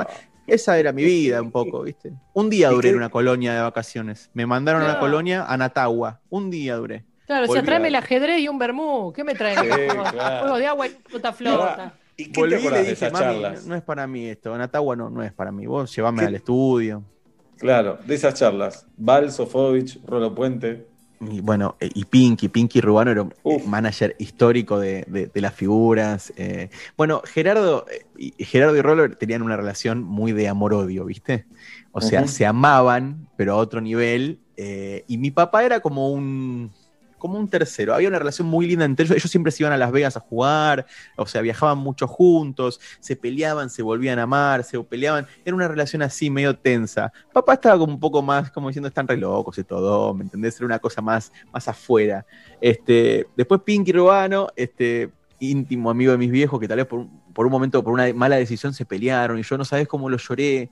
[0.47, 2.11] esa era mi vida un poco, ¿viste?
[2.33, 4.29] Un día ¿Y duré en una colonia de vacaciones.
[4.33, 6.19] Me mandaron a una colonia a Natagua.
[6.29, 7.05] Un día duré.
[7.25, 7.65] Claro, o sea, Volví.
[7.65, 9.13] tráeme el ajedrez y un vermú.
[9.13, 9.59] ¿Qué me traen?
[9.59, 10.39] Sí, claro.
[10.41, 11.93] Juegos de agua y flota flota.
[12.23, 13.65] ¿Y qué Volví te y le dije, esas mami, charlas?
[13.65, 14.57] no es para mí esto.
[14.57, 15.65] Natagua no, no es para mí.
[15.65, 16.25] Vos llevame ¿Qué?
[16.25, 17.03] al estudio.
[17.57, 18.87] Claro, de esas charlas.
[18.97, 20.87] Val, Sofovich, Rolo Puente.
[21.23, 25.41] Y bueno, eh, y Pinky, Pinky Rubano era un eh, manager histórico de, de- de
[25.41, 26.33] las figuras.
[26.35, 26.69] eh.
[26.97, 27.85] Bueno, Gerardo,
[28.17, 31.45] y Gerardo y Rolo tenían una relación muy de amor-odio, ¿viste?
[31.91, 34.39] O sea, se amaban, pero a otro nivel.
[34.57, 36.71] eh, y mi papá era como un,
[37.21, 37.93] como un tercero.
[37.93, 39.15] Había una relación muy linda entre ellos.
[39.15, 43.15] Ellos siempre se iban a Las Vegas a jugar, o sea, viajaban mucho juntos, se
[43.15, 45.27] peleaban, se volvían a amar, se peleaban.
[45.45, 47.13] Era una relación así medio tensa.
[47.31, 50.57] Papá estaba como un poco más, como diciendo, están re locos y todo, ¿me entendés?
[50.57, 52.25] Era una cosa más, más afuera.
[52.59, 57.20] Este, después Pinky Urbano, este, íntimo amigo de mis viejos, que tal vez por un,
[57.33, 60.17] por un momento, por una mala decisión, se pelearon y yo no sabes cómo lo
[60.17, 60.69] lloré,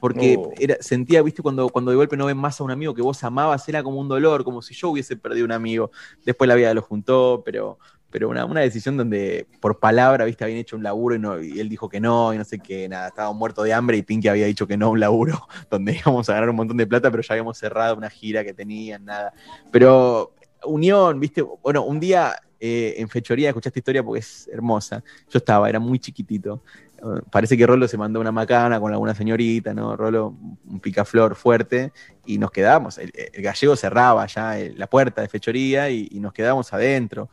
[0.00, 0.50] porque Oh.
[0.58, 3.22] era, sentía, viste, cuando, cuando de golpe no ven más a un amigo que vos
[3.24, 5.90] amabas, era como un dolor, como si yo hubiese perdido un amigo.
[6.24, 7.78] Después la vida lo juntó, pero,
[8.10, 11.60] pero una, una decisión donde por palabra, viste, habían hecho un laburo y, no, y
[11.60, 14.28] él dijo que no, y no sé qué, nada, estaba muerto de hambre y Pinky
[14.28, 17.10] había dicho que no a un laburo donde íbamos a ganar un montón de plata,
[17.10, 19.32] pero ya habíamos cerrado una gira que tenían, nada.
[19.70, 20.32] Pero
[20.64, 25.02] unión, viste, bueno, un día eh, en fechoría escuché esta historia porque es hermosa.
[25.30, 26.62] Yo estaba, era muy chiquitito.
[26.98, 29.96] Eh, parece que Rolo se mandó una macana con alguna señorita, ¿no?
[29.96, 30.34] Rolo,
[30.66, 31.92] un picaflor fuerte,
[32.26, 32.98] y nos quedamos.
[32.98, 37.30] El, el gallego cerraba ya el- la puerta de fechoría y, nos quedamos adentro.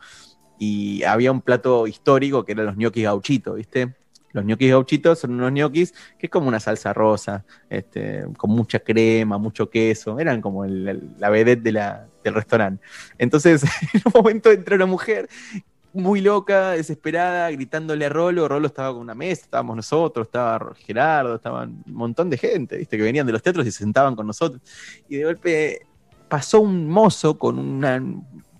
[0.58, 3.96] Y había un plato histórico que eran los ñoquis gauchitos, ¿viste?
[4.32, 8.78] Los ñoquis gauchitos son unos ñoquis que es como una salsa rosa, este, con mucha
[8.80, 10.18] crema, mucho queso.
[10.20, 12.84] Eran como el- la vedette de la- del restaurante.
[13.18, 13.62] Entonces,
[13.94, 15.28] en un momento entra una mujer
[15.92, 18.46] muy loca, desesperada, gritándole a Rolo.
[18.48, 22.96] Rolo estaba con una mesa, estábamos nosotros, estaba Gerardo, estaban un montón de gente, ¿viste?
[22.98, 24.60] Que venían de los teatros y se sentaban con nosotros.
[25.08, 25.86] Y de golpe
[26.28, 28.02] pasó un mozo con una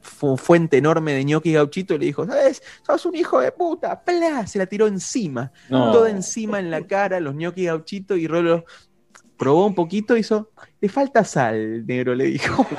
[0.01, 2.62] fu- fuente enorme de ñoqui gauchito y le dijo, ¿sabes?
[2.86, 4.02] Sos un hijo de puta.
[4.02, 4.47] ¡Plá!
[4.47, 5.52] Se la tiró encima.
[5.68, 5.93] No.
[5.93, 8.64] Toda encima en la cara, los ñoqui gauchito y Rolo
[9.38, 10.50] probó un poquito, hizo,
[10.80, 12.66] le falta sal, negro, le dijo.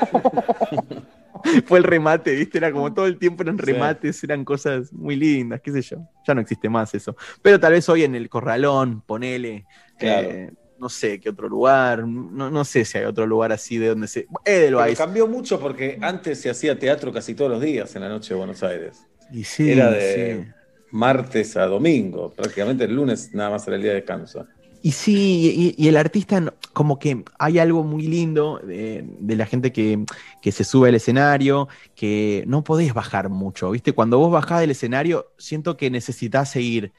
[1.66, 2.58] Fue el remate, ¿viste?
[2.58, 5.98] Era como todo el tiempo eran remates, eran cosas muy lindas, qué sé yo.
[6.26, 7.16] Ya no existe más eso.
[7.42, 9.64] Pero tal vez hoy en el Corralón, ponele,
[9.98, 10.28] Claro.
[10.28, 13.88] eh, no sé qué otro lugar, no, no sé si hay otro lugar así de
[13.88, 14.26] donde se...
[14.44, 14.98] Pero Edelweiss.
[14.98, 18.38] cambió mucho porque antes se hacía teatro casi todos los días en la noche de
[18.38, 19.04] Buenos Aires.
[19.32, 20.50] Y sí, Era de sí.
[20.90, 24.46] martes a domingo, prácticamente el lunes nada más era el día de descanso.
[24.80, 29.36] Y sí, y, y el artista, no- como que hay algo muy lindo de, de
[29.36, 30.04] la gente que,
[30.40, 33.92] que se sube al escenario, que no podés bajar mucho, ¿viste?
[33.92, 36.92] Cuando vos bajás del escenario, siento que necesitas seguir.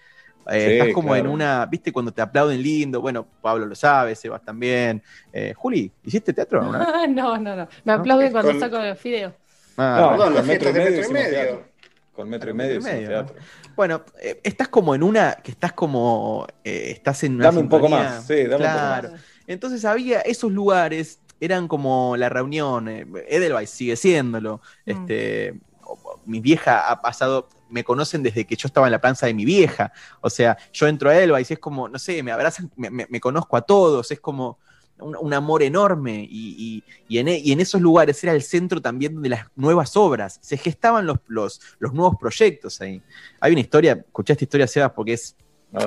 [0.51, 1.93] Eh, Sí, estás como en una, ¿viste?
[1.93, 5.01] Cuando te aplauden lindo, bueno, Pablo lo sabe, Sebas también.
[5.31, 7.09] Eh, Juli, ¿hiciste teatro alguna vez?
[7.09, 7.67] no, no, no.
[7.85, 9.33] Me aplauden cuando Con- saco los fideos.
[9.77, 11.63] Ah, No, con las metro y fiestas de medio metro y medio.
[12.11, 13.35] Con metro y medio teatro.
[13.79, 17.69] Bueno, eh, estás como en una, que estás como, eh, estás en una Dame un
[17.69, 19.11] poco más, sí, dame un poco claro.
[19.47, 26.19] Entonces había esos lugares, eran como la reunión, eh, Edelweiss sigue siéndolo, este, o- o-
[26.25, 29.45] mi vieja ha pasado, me conocen desde que yo estaba en la panza de mi
[29.45, 32.89] vieja, o sea, yo entro a Edelweiss y es como, no sé, me abrazan, me,
[32.89, 34.59] me- me conozco a todos, es como
[35.01, 38.41] un, un amor enorme y, y- y en, e- y en esos lugares era el
[38.43, 43.01] centro también de las nuevas obras, se gestaban los, los, los nuevos proyectos ahí.
[43.39, 45.35] Hay una historia, escuché esta historia, Sebas, porque es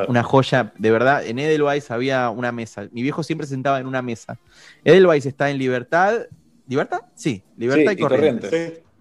[0.09, 3.87] una joya, de verdad, en Edelweiss había una mesa, mi viejo siempre se sentaba en
[3.87, 4.39] una mesa.
[4.85, 6.21] Edelweiss está en Libertad,
[6.69, 7.01] ¿Libertad?
[7.17, 8.51] Sí, Libertad Sí, y Corrientes.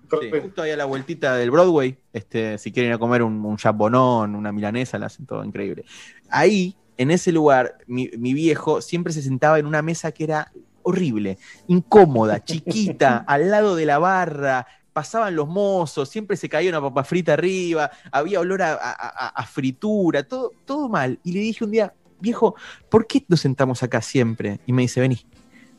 [0.10, 3.46] Sí, justo ahí a la vueltita del Broadway, este, si quieren ir a comer un,
[3.46, 5.86] un jabonón, una milanesa, la hacen todo increíble.
[6.30, 10.52] Ahí, en ese lugar, mi, mi viejo siempre se sentaba en una mesa que era
[10.84, 11.38] horrible,
[11.68, 17.04] incómoda, chiquita, al lado de la barra, pasaban los mozos, siempre se caía una papa
[17.04, 21.20] frita arriba, había olor a, a- fritura, todo, todo mal.
[21.24, 22.56] Y le dije un día, viejo,
[22.90, 24.60] ¿por qué nos sentamos acá siempre?
[24.66, 25.26] Y me dice, vení,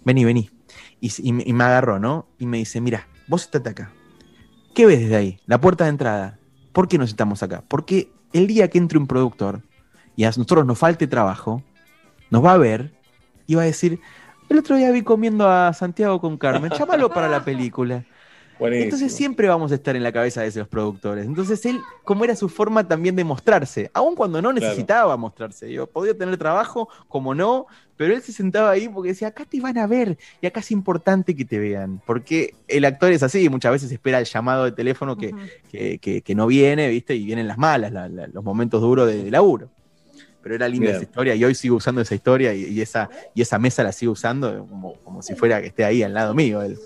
[0.05, 0.51] vení, vení.
[1.01, 2.27] Y, me- y me agarró, ¿no?
[2.39, 3.93] Y me dice, mira, vos estate acá.
[4.75, 5.39] ¿Qué ves desde ahí?
[5.47, 6.39] La puerta de entrada.
[6.73, 7.63] ¿Por qué nos estamos acá?
[7.69, 9.63] Porque el día que entre un productor
[10.17, 11.63] y a nosotros nos falte trabajo,
[12.31, 12.93] nos va a ver
[13.47, 13.99] y va a decir,
[14.49, 18.05] el otro día vi comiendo a Santiago con Carmen, llámalo para la película.
[18.59, 18.85] Buenísimo.
[18.85, 21.27] Entonces siempre vamos a estar en la cabeza de esos productores.
[21.27, 24.65] Entonces él, como era su forma también de mostrarse, aun cuando no Claro.
[24.67, 27.67] necesitaba mostrarse, yo podía tener trabajo, como no,
[27.97, 30.71] pero él se sentaba ahí porque decía, acá te van a ver y acá es
[30.71, 34.73] importante que te vean, porque el actor es así, muchas veces espera el llamado de
[34.73, 35.35] teléfono que,
[35.69, 37.17] que, que- que no viene, ¿viste?
[37.17, 39.71] Y vienen las malas, la- la- los momentos duros de, de laburo.
[40.43, 40.97] Pero era linda Bien.
[40.97, 43.93] esa historia y hoy sigo usando esa historia y, y esa, y esa mesa la
[43.93, 46.63] sigo usando como, como si fuera que esté ahí al lado mío.
[46.63, 46.79] él.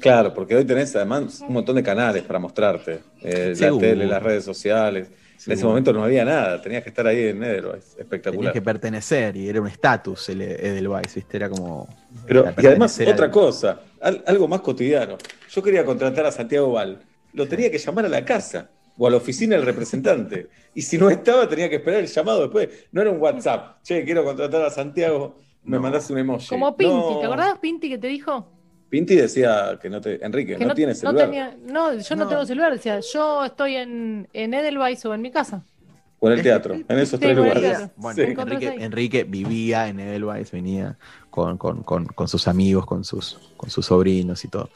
[0.00, 3.00] Claro, porque hoy tenés además un montón de canales para mostrarte.
[3.22, 5.08] Eh, la tele, las redes sociales.
[5.46, 7.84] En ese momento no había nada, tenías que estar ahí en Edelweiss.
[7.84, 8.52] Tenías Espectacular.
[8.52, 11.36] que pertenecer y era un estatus el Edelweiss, ¿viste?
[11.36, 11.88] Era como.
[12.26, 15.16] Pero, era y además, otra al- cosa, al- algo más cotidiano.
[15.50, 16.98] Yo quería contratar a Santiago Val.
[17.32, 20.48] Lo tenía que llamar a la casa o a la oficina del representante.
[20.74, 22.68] Y si no estaba, tenía que esperar el llamado después.
[22.92, 23.82] No era un WhatsApp.
[23.82, 26.48] Che, quiero contratar a Santiago, me mandaste un emoji.
[26.48, 27.18] Como Pinti, No.
[27.20, 28.50] ¿te acordás Pinti que te dijo?
[28.90, 30.24] Pinti decía que no te.
[30.24, 31.26] Enrique, Que no, tienes celular.
[31.26, 32.28] tenía- no, yo no, No.
[32.30, 32.72] tengo celular.
[32.72, 35.62] Decía, yo estoy en, en Edelweiss o en mi casa.
[36.20, 37.90] O en el teatro, en esos Sí, tres lugares.
[37.96, 38.34] Bueno, Sí.
[38.80, 40.98] Enrique vivía en Edelweiss, venía
[41.30, 44.68] con, con- con- con sus amigos, con sus, con sus sobrinos y todo.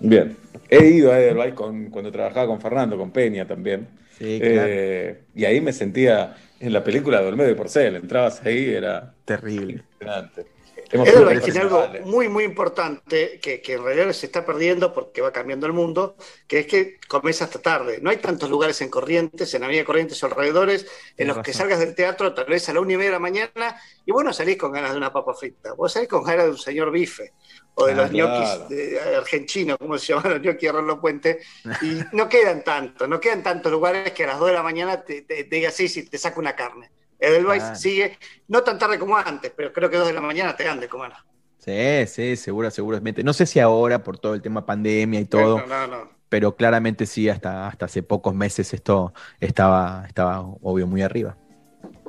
[0.00, 0.36] Bien.
[0.68, 3.88] He ido a Edelweiss con, cuando trabajaba con Fernando, con Peña también.
[4.18, 4.62] Sí, claro.
[4.68, 7.96] Eh, y ahí me sentía en la película de Olmedo y Porcel.
[7.96, 9.72] Entrabas ahí, era Terrible.
[9.72, 10.56] impresionante.
[10.88, 15.32] Sido tiene algo muy, muy importante que, que en realidad se está perdiendo porque va
[15.32, 16.16] cambiando el mundo,
[16.46, 17.98] que es que comes hasta tarde.
[18.00, 21.52] No hay tantos lugares en Corrientes, en Avenida Corrientes o alrededores, en Tienes los que
[21.52, 24.22] salgas del teatro tal vez a la una y media de la mañana y vos
[24.22, 26.92] no salís con ganas de una papa frita, vos salís con ganas de un señor
[26.92, 27.32] bife
[27.78, 28.28] o de Ah, los claro.
[28.32, 31.40] ñoquis de argentinos, como se llaman los ñoquis de Puente,
[31.82, 35.02] y no quedan tantos, no quedan tantos lugares que a las 2 de la mañana
[35.02, 36.90] te, te, te diga sí, sí, te saco una carne.
[37.18, 37.78] Edelweiss Claro.
[37.78, 40.80] sigue, no tan tarde como antes, pero creo que 2 de la mañana te dan
[40.80, 41.12] de comer.
[41.58, 43.24] Sí, sí, segura, seguramente.
[43.24, 46.10] No sé si ahora por todo el tema pandemia y todo, No, no, no.
[46.28, 51.36] pero claramente sí, hasta, hasta hace pocos meses esto estaba, estaba obvio muy arriba.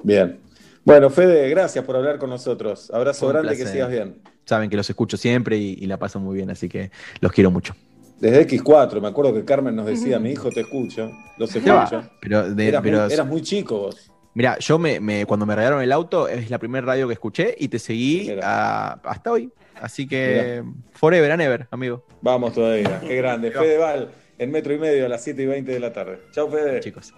[0.03, 0.39] Bien.
[0.87, 2.89] Bueno, Fede, gracias por hablar con nosotros.
[2.93, 4.21] Abrazo Un grande, que sigas bien.
[4.45, 7.51] Saben que los escucho siempre y, y la paso muy bien, así que los quiero
[7.51, 7.75] mucho.
[8.19, 12.09] Desde X4, me acuerdo que Carmen nos decía, mi hijo te escucha, los escucha.
[12.21, 14.11] pero de- eras, pero- muy, eras muy chico vos.
[14.33, 17.55] Mira, yo me, me- cuando me regalaron el auto es la primera radio que escuché
[17.57, 19.51] y te seguí a- hasta hoy.
[19.81, 22.05] Así que forever and ever, amigo.
[22.21, 23.51] Vamos todavía, qué grande.
[23.51, 24.09] Fede Val,
[24.39, 26.19] en metro y medio a las 7 y 20 de la tarde.
[26.31, 26.79] Chao, Fede.
[26.79, 27.13] Chicos.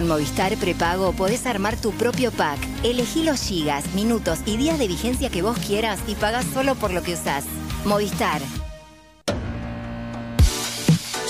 [0.00, 2.58] Con Movistar Prepago podés armar tu propio pack.
[2.82, 6.90] Elegí los gigas, minutos y días de vigencia que vos quieras y pagás solo por
[6.90, 7.44] lo que usás.
[7.84, 8.40] Movistar.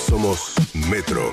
[0.07, 0.55] Somos
[0.89, 1.33] Metro.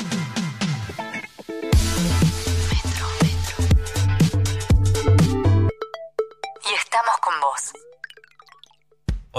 [6.65, 7.71] Y estamos con vos.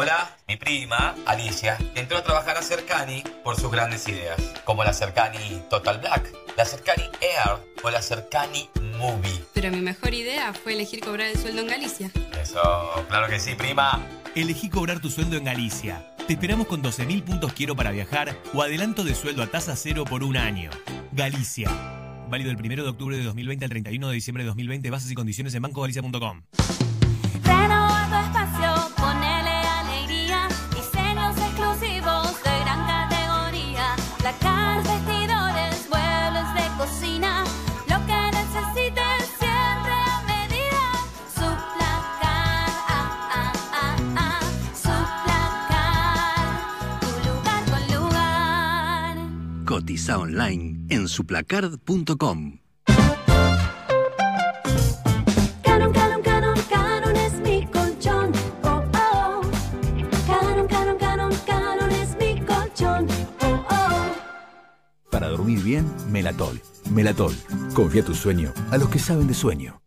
[0.00, 4.92] Hola, mi prima, Alicia, entró a trabajar a Cercani por sus grandes ideas, como la
[4.92, 6.97] Cercani Total Black, la Cercani
[7.98, 8.68] Air o la Cercani
[8.98, 9.44] Movie.
[9.54, 12.10] Pero mi mejor idea fue elegir cobrar el sueldo en Galicia.
[12.40, 12.60] Eso,
[13.08, 14.00] claro que sí, prima.
[14.34, 16.14] Elegí cobrar tu sueldo en Galicia.
[16.26, 20.04] Te esperamos con 12.000 puntos quiero para viajar o adelanto de sueldo a tasa cero
[20.04, 20.70] por un año.
[21.12, 21.70] Galicia.
[22.28, 24.90] Válido del 1 de octubre de 2020 al 31 de diciembre de 2020.
[24.90, 26.42] Bases y condiciones en bancogalicia.com.
[49.98, 52.58] Cotiza online en suplacard.com.
[55.64, 58.30] Canon, Canon, Canon, Canon es mi colchón.
[58.62, 59.40] Oh, oh.
[60.28, 63.08] Canon, Canon, Canon, Canon es mi colchón.
[63.42, 65.10] Oh, oh.
[65.10, 66.60] Para dormir bien, Melatol.
[66.92, 67.34] Melatol.
[67.74, 69.82] Confía tu sueño a los que saben de sueño.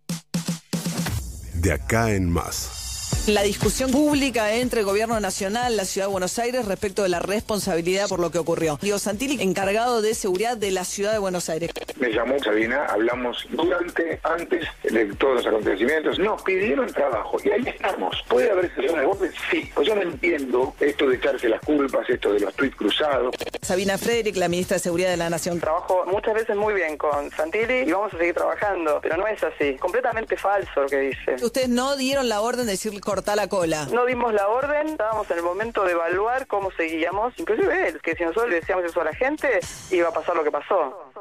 [1.54, 2.81] De acá en más.
[3.28, 7.10] La discusión pública entre el Gobierno Nacional y la Ciudad de Buenos Aires respecto de
[7.10, 8.80] la responsabilidad por lo que ocurrió.
[8.82, 11.70] Diego Santilli, encargado de seguridad de la Ciudad de Buenos Aires.
[11.98, 16.18] Me llamó Sabina, hablamos durante, antes de todos los acontecimientos.
[16.18, 18.18] Nos pidieron trabajo y ahí estamos.
[18.28, 19.34] ¿Puede haber sesiones de golpes?
[19.52, 19.72] Sí.
[19.76, 23.36] Pues yo no entiendo esto de echarse las culpas, esto de los tuits cruzados.
[23.62, 25.60] Sabina Frederick, la ministra de Seguridad de la Nación.
[25.60, 29.44] Trabajo muchas veces muy bien con Santilli y vamos a seguir trabajando, pero no es
[29.44, 29.76] así.
[29.76, 31.36] Completamente falso lo que dice.
[31.46, 33.90] Ustedes no dieron la orden de decir cortar la cola.
[33.92, 37.34] No dimos la orden, estábamos en el momento de evaluar cómo seguíamos.
[37.38, 39.60] Inclusive él, que si nosotros le decíamos eso a la gente,
[39.92, 41.12] iba a pasar lo que pasó.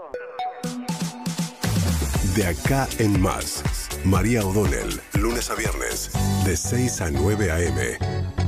[2.37, 3.65] De acá en más.
[4.05, 6.13] María O'Donnell, lunes a viernes,
[6.45, 7.99] de 6 a 9 a.m.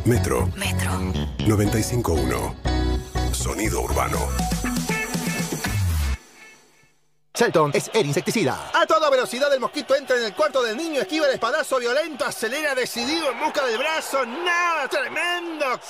[0.04, 0.46] Metro.
[0.56, 0.92] Metro.
[1.38, 3.34] 95.1.
[3.34, 4.20] Sonido urbano.
[7.34, 8.70] Selton es el insecticida.
[8.74, 12.26] A toda velocidad el mosquito entra en el cuarto del niño, esquiva el espadazo violento,
[12.26, 14.26] acelera decidido en busca del brazo.
[14.26, 14.86] ¡Nada!
[14.86, 15.80] ¡Tremendo!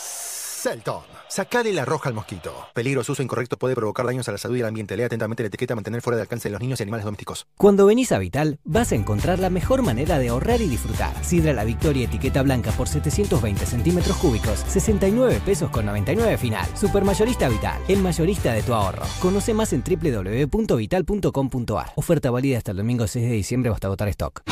[0.63, 1.03] Selton.
[1.29, 2.55] Sacale la roja al mosquito.
[2.73, 4.97] Peligro, su uso incorrecto puede provocar daños a la salud y al ambiente.
[4.97, 7.49] Lea atentamente la etiqueta mantener fuera de alcance de los niños y animales domésticos.
[7.57, 11.13] Cuando venís a Vital, vas a encontrar la mejor manera de ahorrar y disfrutar.
[11.25, 16.69] Sidra La Victoria etiqueta blanca por 720 centímetros cúbicos, 69 pesos con 99 final.
[16.77, 19.03] Supermayorista Vital, el mayorista de tu ahorro.
[19.21, 21.93] Conoce más en www.vital.com.ar.
[21.97, 24.45] Oferta válida hasta el domingo 6 de diciembre hasta agotar stock.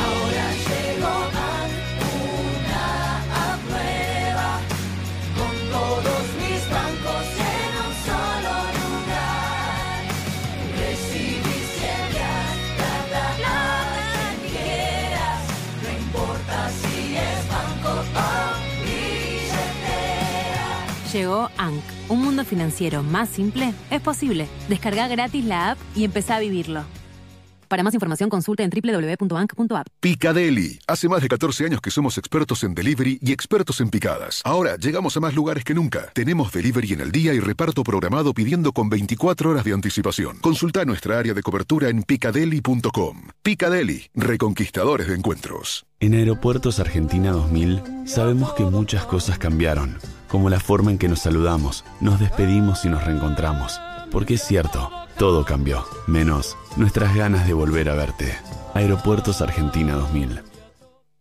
[21.31, 24.49] Llegó ANC, un mundo financiero más simple, es posible.
[24.67, 26.83] Descarga gratis la app y empezá a vivirlo.
[27.69, 29.87] Para más información consulta en www.bank.app.
[30.01, 30.77] Picadeli.
[30.87, 34.41] Hace más de 14 años que somos expertos en delivery y expertos en picadas.
[34.43, 36.11] Ahora llegamos a más lugares que nunca.
[36.13, 40.37] Tenemos delivery en el día y reparto programado pidiendo con 24 horas de anticipación.
[40.39, 43.29] Consulta nuestra área de cobertura en picadeli.com.
[43.41, 45.85] Picadeli, reconquistadores de encuentros.
[46.01, 49.97] En Aeropuertos Argentina 2000 sabemos que muchas cosas cambiaron,
[50.31, 53.81] como la forma en que nos saludamos, nos despedimos y nos reencontramos.
[54.11, 58.33] Porque es cierto, todo cambió, menos nuestras ganas de volver a verte.
[58.73, 60.50] Aeropuertos Argentina 2000.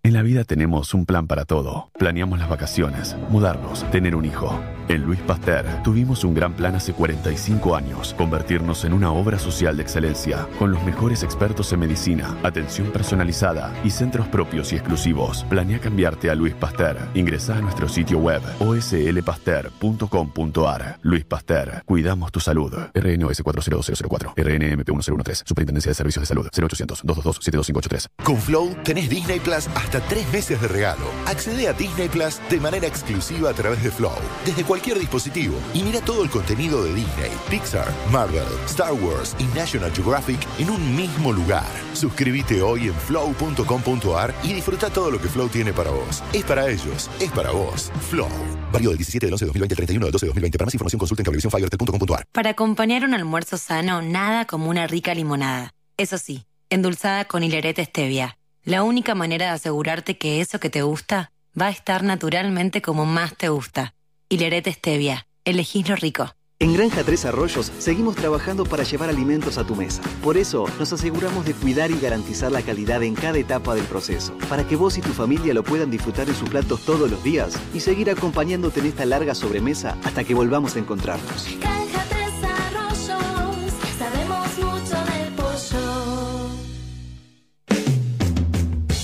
[0.02, 1.90] En la vida tenemos un plan para todo.
[1.98, 4.58] Planeamos las vacaciones, mudarnos, tener un hijo.
[4.88, 9.76] En Luis Pasteur tuvimos un gran plan hace 45 años, convertirnos en una obra social
[9.76, 15.44] de excelencia, con los mejores expertos en medicina, atención personalizada y centros propios y exclusivos.
[15.50, 16.96] Planea cambiarte a Luis Pasteur.
[17.12, 20.98] Ingresa a nuestro sitio web oslpasteur.com.ar.
[21.02, 22.72] Luis Pasteur, cuidamos tu salud.
[22.94, 28.08] RNOS 40004, RNMP 1013, Superintendencia de Servicios de Salud, 0800 222 72583.
[28.24, 31.06] Con Flow tenés Disney Plus hasta tres meses de regalo.
[31.26, 34.14] Accede a Disney Plus de manera exclusiva a través de Flow,
[34.46, 39.44] desde cualquier dispositivo, y mira todo el contenido de Disney, Pixar, Marvel, Star Wars y
[39.58, 41.66] National Geographic en un mismo lugar.
[41.94, 46.22] Suscríbete hoy en flow.com.ar y disfruta todo lo que Flow tiene para vos.
[46.32, 47.90] Es para ellos, es para vos.
[48.08, 48.28] Flow.
[48.72, 50.58] Válido del 17 del 11 de 2020 al 31 del 12 de 2020.
[50.58, 52.24] Para más información consulta en cablevisiónfibertel.com.ar.
[52.30, 55.72] Para acompañar un almuerzo sano, nada como una rica limonada.
[55.96, 58.39] Eso sí, endulzada con hilerete stevia.
[58.70, 63.04] La única manera de asegurarte que eso que te gusta va a estar naturalmente como
[63.04, 63.94] más te gusta.
[64.28, 65.26] Hilerete stevia.
[65.44, 66.30] Elegís lo rico.
[66.60, 70.02] En Granja Tres Arroyos seguimos trabajando para llevar alimentos a tu mesa.
[70.22, 74.38] Por eso nos aseguramos de cuidar y garantizar la calidad en cada etapa del proceso,
[74.48, 77.58] para que vos y tu familia lo puedan disfrutar en sus platos todos los días
[77.74, 81.48] y seguir acompañándote en esta larga sobremesa hasta que volvamos a encontrarnos.
[81.58, 82.19] Granja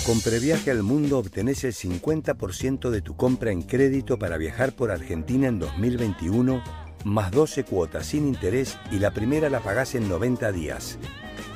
[0.06, 4.92] Con Previaje al Mundo obtenés el 50% de tu compra en crédito para viajar por
[4.92, 6.62] Argentina en 2021,
[7.04, 11.00] más 12 cuotas sin interés y la primera la pagás en 90 días.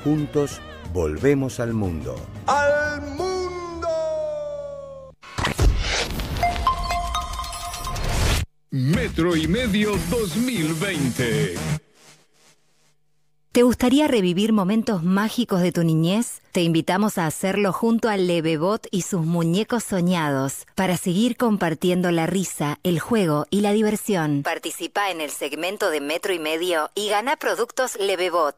[0.03, 0.59] Juntos,
[0.91, 2.17] volvemos al mundo.
[2.45, 3.87] ¡Al mundo!
[8.69, 11.55] Metro y Medio 2020.
[13.51, 16.41] ¿Te gustaría revivir momentos mágicos de tu niñez?
[16.53, 22.27] Te invitamos a hacerlo junto a Levebot y sus muñecos soñados para seguir compartiendo la
[22.27, 24.43] risa, el juego y la diversión.
[24.43, 28.55] Participa en el segmento de Metro y Medio y gana productos Levebot.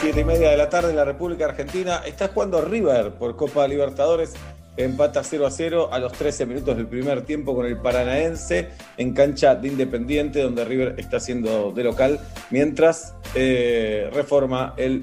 [0.00, 2.02] Siete y media de la tarde en la República Argentina.
[2.04, 4.34] Está jugando River por Copa Libertadores.
[4.78, 9.12] Empata 0 a 0 a los 13 minutos del primer tiempo con el Paranaense en
[9.12, 15.02] cancha de Independiente, donde River está haciendo de local, mientras eh, reforma el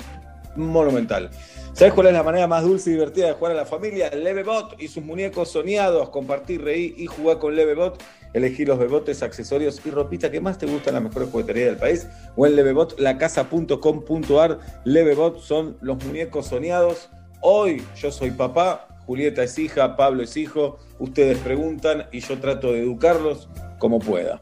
[0.55, 1.29] Monumental.
[1.73, 4.09] ¿Sabes cuál es la manera más dulce y divertida de jugar a la familia?
[4.11, 6.07] Levebot y sus muñecos soñados.
[6.09, 8.01] Compartir, reír y jugar con Levebot.
[8.31, 12.07] Elegí los bebotes, accesorios y ropita que más te gustan, la mejor juguetería del país.
[12.37, 14.59] O en levebotlacasa.com.ar.
[14.85, 17.09] Levebot son los muñecos soñados.
[17.41, 20.77] Hoy yo soy papá, Julieta es hija, Pablo es hijo.
[20.99, 24.41] Ustedes preguntan y yo trato de educarlos como pueda.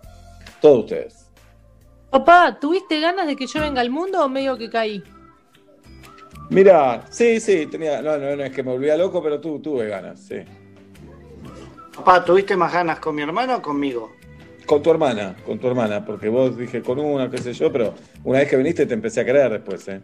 [0.62, 1.30] Todos ustedes.
[2.10, 5.04] Papá, ¿tuviste ganas de que yo venga al mundo o medio que caí?
[6.50, 8.02] Mira, sí, sí, tenía.
[8.02, 10.38] No, no, no es que me volvía loco, pero tu- tuve ganas, sí.
[11.96, 14.12] Papá, ¿tuviste más ganas con mi hermano o conmigo?
[14.66, 17.94] Con tu hermana, con tu hermana, porque vos dije con una, qué sé yo, pero
[18.24, 20.02] una vez que viniste te empecé a querer después, ¿eh?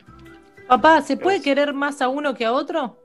[0.68, 2.98] Papá, ¿se puede querer más a uno que a otro?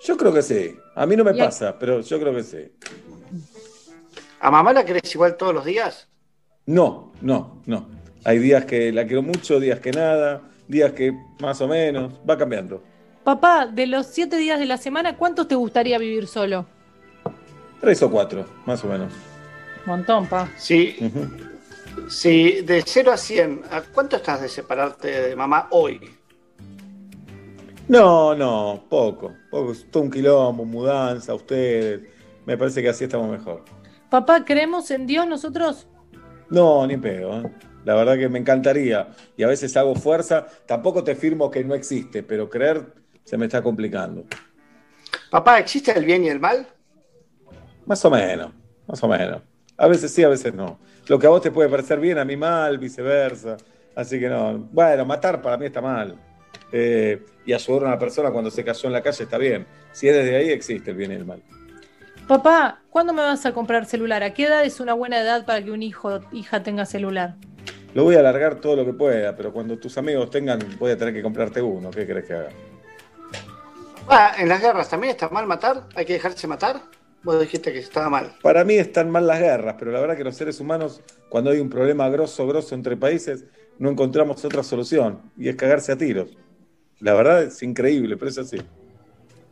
[0.00, 0.76] Yo creo que sí.
[0.94, 2.72] A mí no me pasa, pero yo creo que sí.
[4.40, 6.08] ¿A mamá la querés igual todos los días?
[6.66, 7.88] No, no, no.
[8.24, 12.36] Hay días que la quiero mucho, días que nada, días que más o menos, va
[12.36, 12.82] cambiando.
[13.24, 16.66] Papá, de los siete días de la semana, ¿cuántos te gustaría vivir solo?
[17.80, 19.12] Tres o cuatro, más o menos.
[19.86, 20.50] Montón, pa.
[20.56, 20.96] Sí.
[22.08, 26.17] Sí, de 0 a 100, ¿a cuánto estás de separarte de mamá hoy?
[27.88, 29.34] No, no, poco.
[29.50, 32.02] Poco, es todo un quilombo, mudanza, ustedes.
[32.44, 33.64] Me parece que así estamos mejor.
[34.10, 35.88] Papá, ¿creemos en Dios nosotros?
[36.50, 37.40] No, ni pedo.
[37.40, 37.52] ¿eh?
[37.84, 39.08] La verdad que me encantaría.
[39.36, 40.46] Y a veces hago fuerza.
[40.66, 42.92] Tampoco te firmo que no existe, pero creer
[43.24, 44.24] se me está complicando.
[45.30, 46.66] Papá, ¿existe el bien y el mal?
[47.86, 48.52] Más o menos,
[48.86, 49.40] más o menos.
[49.78, 50.78] A veces sí, a veces no.
[51.06, 53.56] Lo que a vos te puede parecer bien, a mí mal, viceversa.
[53.94, 54.58] Así que no.
[54.72, 56.27] Bueno, matar para mí está mal.
[56.72, 59.66] Eh, y ayudar a una persona cuando se cayó en la calle está bien.
[59.92, 61.42] Si es desde ahí, existe el bien y el mal.
[62.26, 64.22] Papá, ¿cuándo me vas a comprar celular?
[64.22, 67.36] ¿A qué edad es una buena edad para que un hijo o hija tenga celular?
[67.94, 70.98] Lo voy a alargar todo lo que pueda, pero cuando tus amigos tengan, voy a
[70.98, 71.90] tener que comprarte uno.
[71.90, 72.50] ¿Qué crees que haga?
[74.08, 76.82] Ah, en las guerras también está mal matar, hay que dejarse matar.
[77.22, 78.32] Vos dijiste que estaba mal.
[78.42, 81.60] Para mí están mal las guerras, pero la verdad que los seres humanos, cuando hay
[81.60, 83.44] un problema grosso, grosso entre países,
[83.78, 86.36] no encontramos otra solución, y es cagarse a tiros.
[87.00, 88.58] La verdad es increíble, pero es así.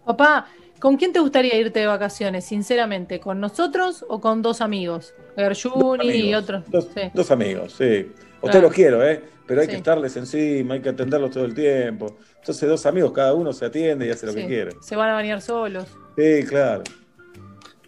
[0.04, 0.46] Papá,
[0.80, 3.20] ¿con quién te gustaría irte de vacaciones, sinceramente?
[3.20, 5.14] ¿Con nosotros o con dos amigos?
[5.36, 6.64] Gershuni y otros.
[6.68, 7.02] Dos, Sí.
[7.14, 7.84] dos amigos, sí.
[7.84, 8.26] A Claro.
[8.42, 9.22] Usted los quiero, ¿eh?
[9.46, 9.72] Pero hay Sí.
[9.72, 12.16] que estarles encima, hay que atenderlos todo el tiempo.
[12.40, 14.38] Entonces, dos amigos, cada uno se atiende y hace lo Sí.
[14.40, 14.70] que quiere.
[14.80, 15.86] Se van a bañar solos.
[16.16, 16.82] Sí, claro.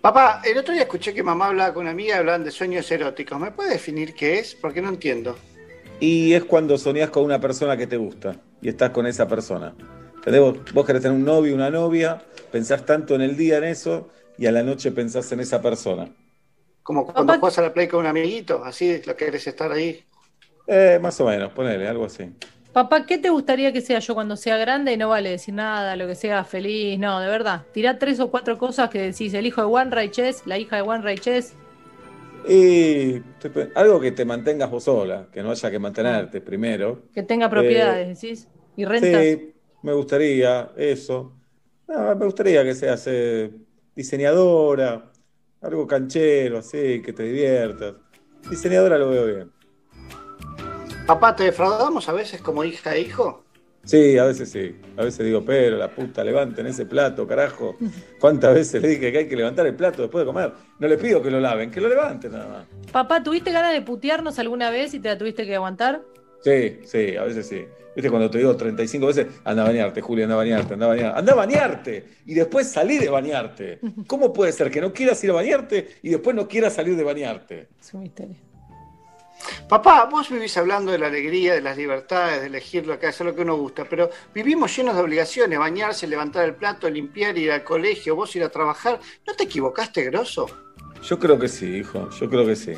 [0.00, 2.88] Papá, el otro día escuché que mamá hablaba con una amiga y hablaban de sueños
[2.92, 3.38] eróticos.
[3.40, 4.54] ¿Me puede definir qué es?
[4.54, 5.36] Porque no entiendo.
[5.98, 9.74] Y es cuando soñás con una persona que te gusta y estás con esa persona.
[10.16, 10.40] ¿Entendés?
[10.40, 14.08] Vos, vos querés tener un novio, una novia, pensás tanto en el día en eso
[14.36, 16.08] y a la noche pensás en esa persona.
[16.82, 20.04] Como cuando juegas a la play con un amiguito, así lo querés estar ahí.
[20.66, 22.30] Eh, más o menos, ponele, algo así.
[22.72, 24.92] Papá, ¿qué te gustaría que sea yo cuando sea grande?
[24.92, 27.64] Y no vale decir nada, lo que sea feliz, no, de verdad.
[27.72, 30.76] Tirá tres o cuatro cosas que decís, el hijo de One Ray Chess, la hija
[30.76, 31.54] de One Ray Chess.
[32.48, 33.22] Y
[33.74, 37.02] algo que te mantengas vos sola, que no haya que mantenerte primero.
[37.12, 38.48] Que tenga propiedades, decís.
[38.74, 39.22] Y rentas.
[39.22, 41.36] Sí, me gustaría eso.
[41.86, 43.50] No, me gustaría que seas eh,
[43.94, 45.10] diseñadora,
[45.60, 47.96] algo canchero, así, que te diviertas.
[48.48, 49.52] Diseñadora lo veo bien.
[51.06, 53.44] Papá, ¿te defraudamos a veces como hija e hijo?
[53.84, 54.76] Sí, a veces sí.
[54.96, 57.76] A veces digo, pero la puta, levanten ese plato, carajo.
[58.20, 60.52] ¿Cuántas veces le dije que hay que levantar el plato después de comer?
[60.78, 62.66] No le pido que lo laven, que lo levanten nada más.
[62.92, 66.02] Papá, ¿tuviste ganas de putearnos alguna vez y te la tuviste que aguantar?
[66.42, 67.64] Sí, sí, a veces sí.
[67.98, 70.88] Viste cuando te digo 35 veces, anda a bañarte, Julia, anda a bañarte, anda a
[70.90, 73.80] bañarte, anda a bañarte y después salí de bañarte.
[74.06, 77.02] ¿Cómo puede ser que no quieras ir a bañarte y después no quieras salir de
[77.02, 77.68] bañarte?
[77.80, 78.36] Es un misterio.
[79.68, 83.26] Papá, vos vivís hablando de la alegría, de las libertades, de elegir lo que hacer
[83.26, 87.52] lo que uno gusta, pero vivimos llenos de obligaciones, bañarse, levantar el plato, limpiar, ir
[87.52, 88.98] al colegio, vos ir a trabajar.
[89.26, 90.46] ¿No te equivocaste, grosso?
[91.02, 92.72] Yo creo que sí, hijo, yo creo que sí.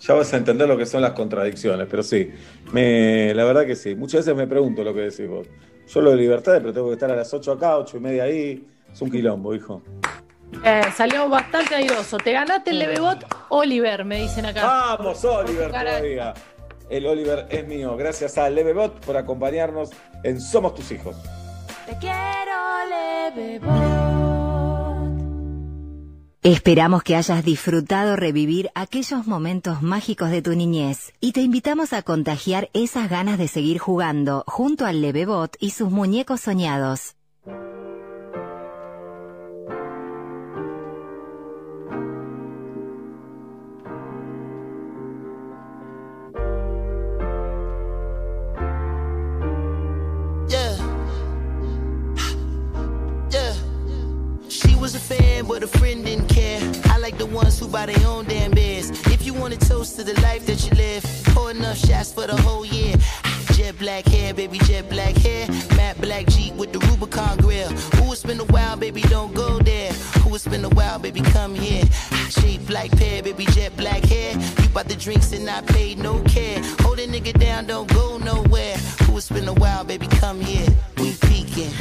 [0.00, 2.30] Ya vas a entender lo que son las contradicciones, pero sí,
[2.72, 3.94] la verdad que sí.
[3.94, 5.46] Muchas veces me pregunto lo que decís vos.
[5.88, 8.24] Yo lo de libertades, pero tengo que estar a las 8 acá, 8 y media
[8.24, 8.66] ahí.
[8.92, 9.82] Es un quilombo, hijo.
[10.64, 12.18] Eh, salió bastante airoso.
[12.18, 13.24] ¿Te ganaste el Levebot?
[13.48, 14.96] Oliver, me dicen acá.
[14.98, 16.34] Vamos, Oliver, todavía.
[16.88, 17.96] El Oliver es mío.
[17.96, 19.90] Gracias a Levebot por acompañarnos
[20.22, 21.16] en Somos tus hijos.
[21.86, 22.16] Te quiero
[22.88, 23.60] leve
[26.42, 32.02] Esperamos que hayas disfrutado revivir aquellos momentos mágicos de tu niñez y te invitamos a
[32.02, 37.16] contagiar esas ganas de seguir jugando junto al Levebot y sus muñecos soñados.
[54.86, 56.60] Was a fan, but a friend didn't care.
[56.84, 58.90] I like the ones who buy their own damn beers.
[59.06, 61.02] If you want to toast to the life that you live,
[61.34, 62.94] pour enough shots for the whole year.
[63.54, 65.48] Jet black hair, baby, jet black hair.
[65.76, 67.68] Matte black Jeep with the Rubicon grill.
[67.96, 69.92] Who has been a while, baby, don't go there.
[70.22, 71.84] Who has been a while, baby, come here.
[72.30, 74.34] Shape like pear, baby, jet black hair.
[74.62, 76.62] You bought the drinks and I paid no care.
[76.82, 78.76] Hold a nigga down, don't go nowhere.
[79.02, 80.68] Who it's been a while, baby, come here.
[80.98, 81.72] We peeking.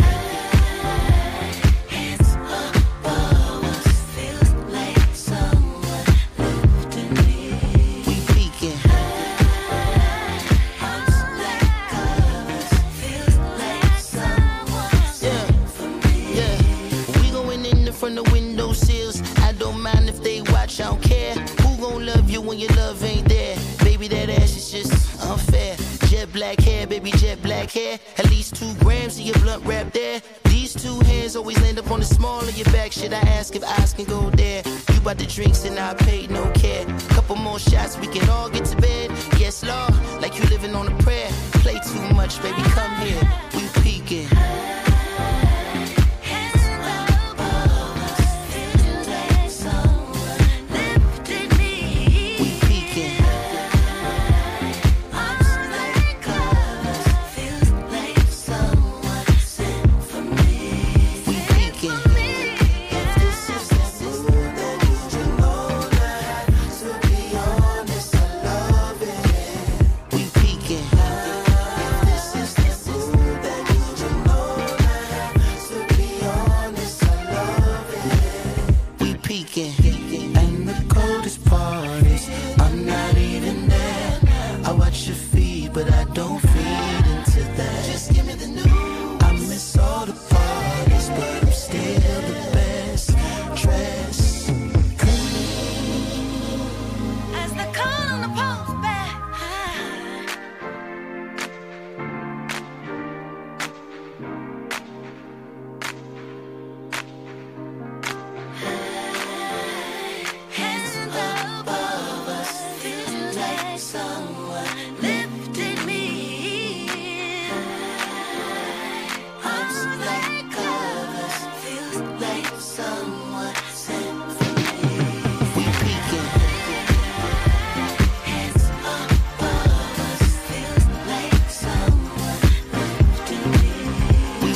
[22.56, 23.58] When your love ain't there?
[23.84, 25.76] Baby, that ass is just unfair.
[26.08, 28.00] Jet black hair, baby, jet black hair.
[28.18, 30.22] At least two grams of your blunt wrap there.
[30.46, 32.92] These two hands always land up on the small of your back.
[32.94, 34.64] Should I ask if eyes can go there?
[34.94, 36.86] You bought the drinks and I paid no care.
[37.10, 39.12] Couple more shots, we can all get to bed.
[39.38, 41.30] Yes, Lord, like you living on a prayer.
[41.64, 43.22] Play too much, baby, come here.
[43.54, 44.85] We peeking.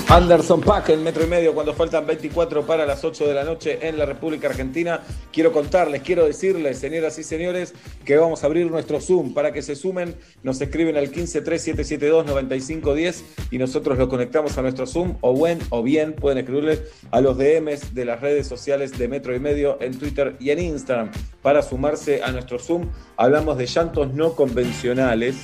[0.10, 3.88] Anderson Pack en metro y medio cuando faltan 24 para las 8 de la noche
[3.88, 5.02] en la República Argentina.
[5.32, 9.62] Quiero contarles, quiero decirles, señoras y señores, que vamos a abrir nuestro Zoom para que
[9.62, 10.16] se sumen.
[10.42, 13.22] Nos escriben al 1537729510
[13.52, 15.18] y nosotros lo conectamos a nuestro Zoom.
[15.22, 16.82] O, buen, o bien pueden escribirles
[17.12, 20.58] a los DMs de las redes sociales de metro y medio en Twitter y en
[20.58, 21.12] Instagram
[21.44, 22.90] para sumarse a nuestro Zoom.
[23.16, 25.36] Hablamos de llantos no convencionales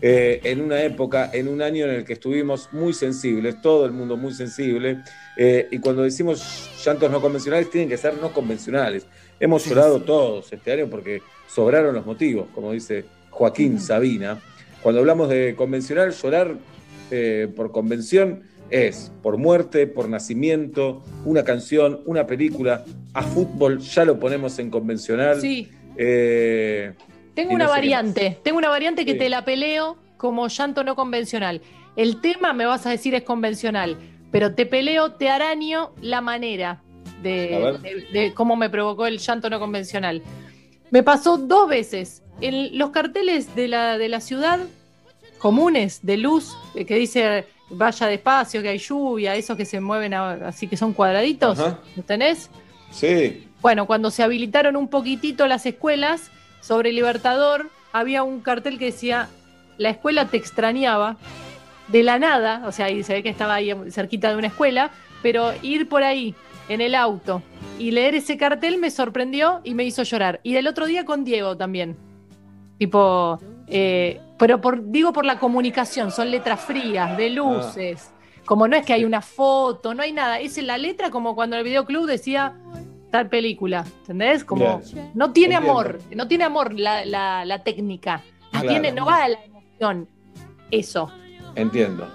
[0.00, 3.92] eh, en una época, en un año en el que estuvimos muy sensibles, todo el
[3.92, 4.98] mundo muy sensible.
[5.36, 9.06] eh, y cuando decimos llantos no convencionales, tienen que ser no convencionales.
[9.40, 14.38] Hemos llorado todos este año porque sobraron los motivos, como dice Joaquín Sabina.
[14.82, 16.54] Cuando hablamos de convencional, llorar
[17.10, 22.84] eh, por convención es por muerte, por nacimiento, una canción, una película.
[23.12, 25.40] A fútbol ya lo ponemos en convencional.
[25.40, 25.68] Sí.
[25.96, 26.92] Eh,
[27.34, 29.18] Tengo una no sé qué variante, tengo una variante que Sí.
[29.18, 31.60] te la peleo como llanto no convencional.
[31.96, 33.96] El tema me vas a decir es convencional,
[34.32, 36.82] pero te peleo, te araño la manera
[37.22, 37.80] de, ver.
[37.80, 40.22] de- de cómo me provocó el llanto no convencional.
[40.90, 42.22] Me pasó dos veces.
[42.40, 44.58] En los carteles de la, de la ciudad
[45.38, 50.14] comunes de luz eh, que dice vaya despacio, que hay lluvia, esos que se mueven
[50.14, 51.78] a- así que son cuadraditos, Ajá.
[51.96, 52.50] ¿los tenés?
[52.90, 53.48] Sí.
[53.60, 59.28] Bueno, cuando se habilitaron un poquitito las escuelas, sobre Libertador había un cartel que decía,
[59.78, 61.16] la escuela te extrañaba,
[61.88, 64.90] de la nada, o sea, ahí se ve que estaba ahí cerquita de una escuela,
[65.22, 66.34] pero ir por ahí
[66.68, 67.42] en el auto
[67.78, 70.40] y leer ese cartel me sorprendió y me hizo llorar.
[70.42, 71.96] Y del otro día con Diego también.
[72.78, 78.10] Tipo, eh, pero por, digo por la comunicación, son letras frías, de luces.
[78.44, 80.40] Como no es que hay una foto, no hay nada.
[80.40, 82.54] Es en la letra como cuando el videoclub decía
[83.10, 83.84] tal película.
[84.00, 84.44] ¿Entendés?
[84.44, 85.10] Como Bien.
[85.14, 85.78] no tiene Entiendo.
[85.80, 88.22] amor, no tiene amor la, la- la técnica.
[88.52, 88.68] No, Claro.
[88.68, 90.08] tiene, no va a la emoción.
[90.70, 91.10] Eso.
[91.56, 92.06] Entiendo.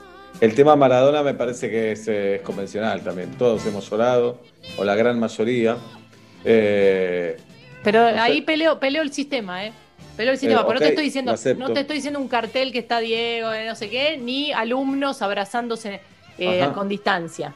[0.42, 3.32] El tema Maradona me parece que es, eh, es convencional también.
[3.32, 4.40] Todos hemos llorado,
[4.78, 5.78] o la gran mayoría.
[6.46, 7.38] Eh,
[7.84, 9.74] Pero ahí peleo, peleo el sistema, ¿eh?
[10.16, 10.62] Peleo el sistema.
[10.62, 13.52] Eh, pero no te estoy diciendo, no te estoy diciendo un cartel que está Diego,
[13.52, 16.02] eh, no sé qué, ni alumnos abrazándose
[16.38, 17.54] eh, con distancia.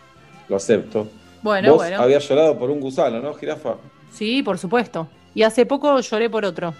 [0.49, 1.07] lo acepto.
[1.41, 2.01] Bueno, Vos bueno.
[2.01, 3.75] habías llorado por un gusano, ¿no, jirafa?
[4.13, 5.07] Sí, por supuesto.
[5.35, 6.73] Y hace poco lloré por otro.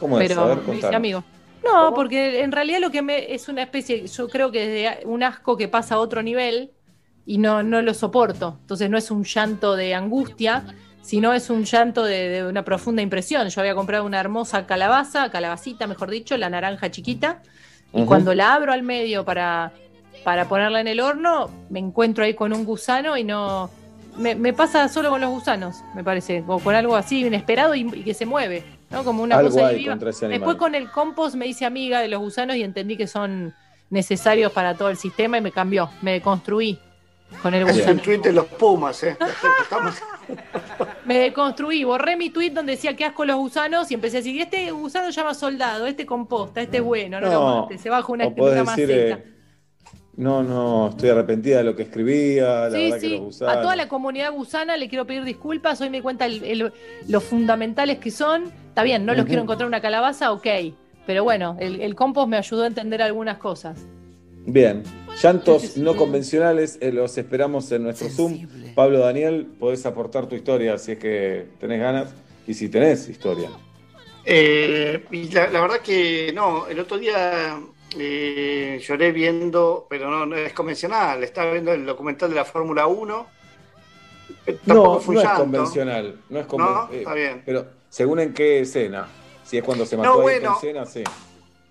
[0.00, 0.28] ¿Cómo es?
[0.28, 1.22] pero A ver, amigo.
[1.64, 5.06] No, porque en realidad lo que me es una especie, yo creo que es de
[5.06, 6.72] un asco que pasa a otro nivel
[7.26, 8.58] y no, no lo soporto.
[8.60, 10.64] Entonces no es un llanto de angustia,
[11.00, 13.48] sino es un llanto de, de una profunda impresión.
[13.48, 17.42] Yo había comprado una hermosa calabaza, calabacita, mejor dicho, la naranja chiquita,
[17.92, 19.72] y cuando la abro al medio para,
[20.24, 23.70] para ponerla en el horno, me encuentro ahí con un gusano y no...
[24.16, 27.80] Me, me pasa solo con los gusanos, me parece, o con algo así inesperado y,
[27.80, 29.04] y que se mueve, ¿no?
[29.04, 29.92] Como una Algo cosa ahí viva.
[29.92, 30.40] contra ese animal.
[30.40, 33.54] Después con el compost me hice amiga de los gusanos y entendí que son
[33.90, 36.78] necesarios para todo el sistema y me cambió, me deconstruí
[37.42, 37.92] con el Es gusano.
[37.92, 39.16] un tuit de los Pumas, ¿eh?
[39.62, 39.94] Estamos-
[41.04, 44.40] Me deconstruí, borré mi tweet donde decía que asco los gusanos y empecé a decir,
[44.40, 48.10] este gusano llama soldado, este composta, este es bueno, no, lo No, mates, se baja
[48.12, 48.92] una, una decir, maceta.
[48.92, 49.33] eh,
[50.16, 53.56] no, no, estoy arrepentida de lo que escribía, la Sí, verdad que sí, los gusanos.
[53.56, 56.72] a toda la comunidad gusana le quiero pedir disculpas, hoy me cuenta el- el-
[57.08, 58.44] lo fundamentales que son.
[58.68, 60.46] Está bien, no los quiero encontrar una calabaza, ok,
[61.06, 63.78] pero bueno, el, el compost me ayudó a entender algunas cosas.
[64.46, 64.82] Bien,
[65.22, 68.46] llantos no convencionales, eh, los esperamos en nuestro Zoom.
[68.74, 72.14] Pablo Daniel, podés aportar tu historia si es que tenés ganas
[72.46, 73.48] y si tenés historia.
[74.26, 77.58] Eh, y la, la verdad que no, el otro día
[77.98, 82.86] eh, lloré viendo, pero no, no es convencional, estaba viendo el documental de la Fórmula
[82.86, 83.26] 1.
[84.46, 86.58] eh, Tampoco No, fue no es convencional, no es conven-
[86.88, 87.42] No, eh, está bien.
[87.44, 89.06] Pero según en qué escena,
[89.44, 90.50] si es cuando se No, mató a bueno.
[90.50, 91.04] Ayrton Senna, sí.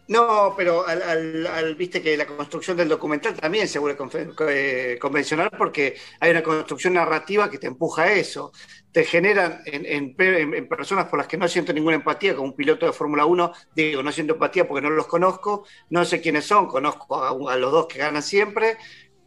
[0.05, 5.95] No, pero al, viste que la construcción del documental también seguro es eh, convencional porque
[6.19, 8.51] hay una construcción narrativa que te empuja a eso.
[8.91, 12.91] Te generan en personas por las que no siento ninguna empatía, como un piloto de
[12.91, 17.15] Fórmula 1, digo, no siento empatía porque no los conozco, no sé quiénes son, conozco
[17.23, 18.77] a, a los dos que ganan siempre,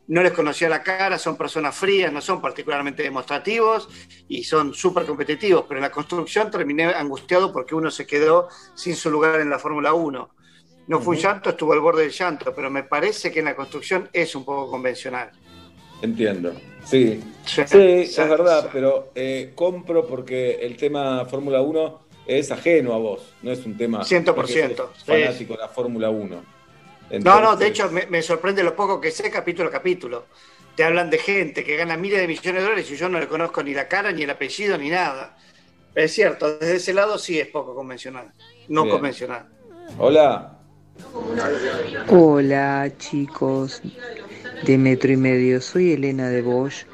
[0.09, 3.89] no les conocía la cara, son personas frías, no son particularmente demostrativos
[4.29, 8.95] y son súper competitivos, pero en la construcción terminé angustiado porque uno se quedó sin
[8.95, 10.37] su lugar en la Fórmula 1.
[10.89, 13.57] No fue un llanto, estuvo al borde del llanto, pero me parece que en la
[13.57, 15.31] construcción es un poco convencional.
[16.03, 16.53] Entiendo.
[16.85, 22.99] Sí, Sí, es verdad, pero eh, compro porque el tema Fórmula 1 es ajeno a
[22.99, 25.05] vos, no es un tema 100%, no es que sos sí.
[25.07, 26.45] fanático de la Fórmula 1.
[27.23, 30.27] No, no, de hecho me, me sorprende lo poco que sé capítulo a capítulo.
[30.75, 33.29] Te hablan de gente que gana miles de millones de dólares y yo no le
[33.29, 35.39] conozco ni la cara, ni el apellido, ni nada.
[35.95, 38.33] Es cierto, desde ese lado sí es poco convencional,
[38.69, 38.97] no Bien.
[38.97, 39.47] convencional.
[39.99, 40.56] Hola.
[42.09, 43.83] Hola chicos
[44.65, 46.85] de Metro y Medio, soy Elena de Bosch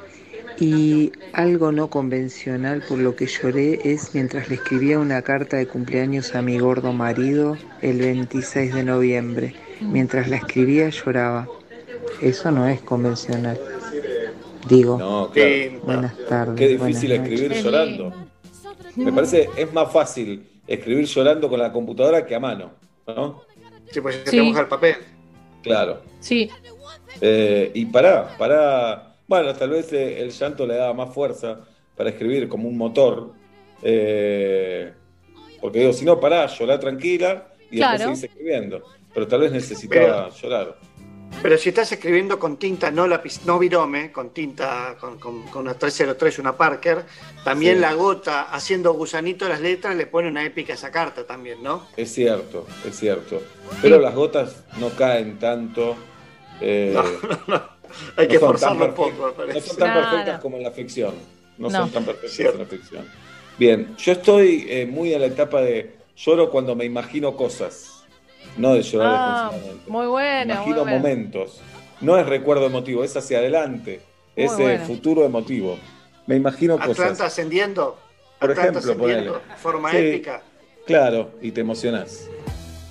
[0.59, 5.67] y algo no convencional por lo que lloré es mientras le escribía una carta de
[5.67, 9.55] cumpleaños a mi gordo marido el 26 de noviembre.
[9.81, 11.47] Mientras la escribía lloraba.
[12.21, 13.59] Eso no es convencional.
[14.69, 15.79] Digo, No, claro.
[15.83, 16.55] buenas tardes.
[16.55, 17.63] Qué difícil escribir noches.
[17.63, 18.13] llorando.
[18.95, 22.71] Me parece es más fácil escribir llorando con la computadora que a mano,
[23.07, 23.41] ¿no?
[23.91, 24.37] Sí, pues se Sí.
[24.37, 24.95] te moja el papel.
[25.61, 26.01] Claro.
[26.19, 26.49] Sí,
[27.21, 29.15] Eh, y pará, pará.
[29.27, 31.59] Bueno, tal vez eh, el llanto le daba más fuerza
[31.95, 33.31] para escribir como un motor.
[33.85, 34.93] eh,
[35.61, 37.97] porque digo, si no, pará, llorá tranquila y Claro.
[37.97, 38.83] después seguís escribiendo.
[39.13, 40.77] Pero tal vez necesitaba llorar.
[41.41, 45.63] Pero si estás escribiendo con tinta no lápiz, no virome, con tinta, con, con- con
[45.63, 47.03] una 303, una Parker,
[47.43, 47.81] también Sí.
[47.81, 51.87] la gota haciendo gusanito las letras le pone una épica a esa carta también, ¿no?
[51.97, 53.41] Es cierto, es cierto.
[53.81, 55.97] Pero las gotas no caen tanto.
[56.61, 56.95] eh,
[58.17, 59.59] Hay que no son tan forzarlo un poco, me parece.
[59.59, 60.09] No son tan Claro.
[60.09, 61.13] perfectas como en la ficción.
[61.57, 61.77] No, No.
[61.79, 63.05] son tan perfectas en la ficción.
[63.59, 67.92] Bien, yo estoy eh, muy en la etapa de lloro cuando me imagino cosas,
[68.57, 69.91] no de llorar Ah, desconsoladamente.
[69.91, 70.45] muy bueno.
[70.45, 70.97] muy imagino bueno.
[70.97, 71.61] momentos.
[72.01, 74.01] No es recuerdo emotivo, es hacia adelante.
[74.35, 74.85] Muy Es eh, bueno.
[74.85, 75.77] futuro emotivo.
[76.27, 77.21] Me imagino Atlanta cosas.
[77.21, 77.97] ascendiendo,
[78.39, 79.97] Por Atlanta ejemplo, ascendiendo, forma Sí.
[79.97, 80.41] épica.
[80.85, 82.29] Claro, y te emocionás.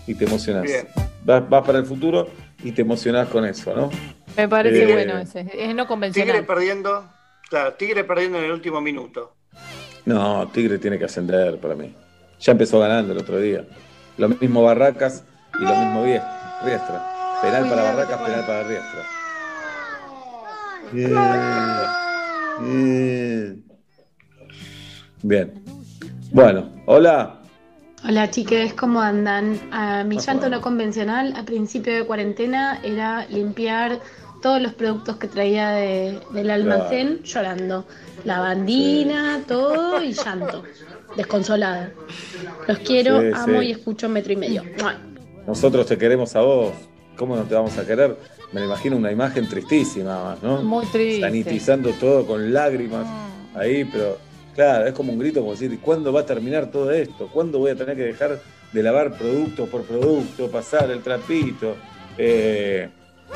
[0.06, 0.64] Y te emocionás.
[0.64, 0.88] Bien.
[1.24, 2.28] Vas, vas para el futuro
[2.64, 3.90] y te emocionás con eso, ¿no?
[4.36, 5.46] Me parece Eh, bueno ese.
[5.54, 6.32] Es no convencional.
[6.34, 7.06] Tigre perdiendo,
[7.50, 9.34] claro, Tigre perdiendo en el último minuto.
[10.06, 11.94] No, Tigre tiene que ascender para mí.
[12.40, 13.64] Ya empezó ganando el otro día.
[14.18, 15.24] Lo mismo Barracas
[15.58, 16.04] y lo mismo
[16.64, 17.08] Riestra.
[17.42, 19.02] Penal para Barracas, penal para Riestra.
[20.92, 21.14] Bien.
[22.60, 23.64] Bien.
[25.22, 25.64] Bien.
[26.32, 27.38] Bueno, hola.
[28.04, 29.60] Hola chiques, ¿cómo andan?
[30.08, 34.00] Mi llanto no convencional a principio de cuarentena era limpiar
[34.42, 37.86] todos los productos que traía de- del almacén llorando.
[38.24, 40.64] Lavandina, todo y llanto.
[41.16, 41.90] Desconsolada.
[42.66, 43.66] Los quiero, Sí, amo sí.
[43.68, 44.64] y escucho metro y medio.
[44.80, 44.94] ¡Mua!
[45.46, 46.72] Nosotros te queremos a vos.
[47.16, 48.16] ¿Cómo no te vamos a querer?
[48.52, 50.62] Me lo imagino una imagen tristísima, más, ¿no?
[50.62, 51.20] Muy triste.
[51.20, 53.06] Sanitizando todo con lágrimas
[53.54, 54.18] ahí, pero
[54.54, 57.28] claro, es como un grito como decir, ¿cuándo va a terminar todo esto?
[57.32, 58.40] ¿Cuándo voy a tener que dejar
[58.72, 61.76] de lavar producto por producto, pasar el trapito?
[62.16, 62.88] Eh,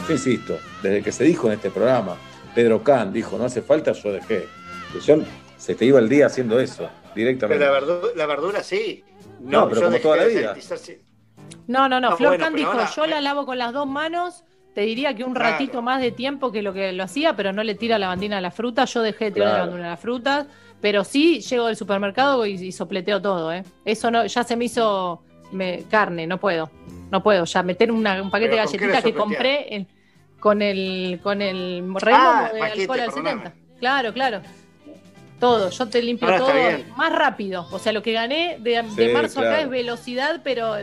[0.07, 2.17] yo insisto, desde que se dijo en este programa,
[2.55, 4.47] Pedro Can dijo, no hace falta, yo dejé.
[5.05, 5.19] Yo
[5.59, 7.63] Se te iba el día haciendo eso, directamente.
[7.63, 9.05] Pero la verdura, la verdura sí.
[9.41, 10.49] No, pero yo como dejé toda la vida.
[10.49, 10.99] sanitizar, sí.
[11.67, 12.11] No, no, no.
[12.11, 14.45] No, Flor bueno, Can pero dijo, ahora- yo la lavo con las dos manos.
[14.75, 15.53] Te diría que un Claro.
[15.53, 18.39] ratito más de tiempo que lo que lo hacía, pero no le tira la bandina
[18.39, 18.85] a la fruta.
[18.85, 19.71] Yo dejé de tirar la Claro.
[19.71, 20.47] bandina a las frutas,
[20.83, 23.65] pero sí llego del supermercado y, y sopleteo todo, ¿eh?
[23.87, 25.23] Eso no, ya se me hizo
[25.53, 26.71] me- carne, no puedo.
[27.11, 27.45] No puedo.
[27.47, 29.89] Ya meter una- un paquete de ¿Pero con qué galletitas le que compré en-
[30.41, 33.43] con el con el Ah, remomo de paquete, alcohol al perdóname.
[33.45, 33.79] 70.
[33.81, 34.41] Claro, claro.
[35.41, 37.67] Todo, yo te limpio Ahora está todo más rápido.
[37.71, 40.75] O sea, lo que gané de, de Sí, marzo acá es velocidad, pero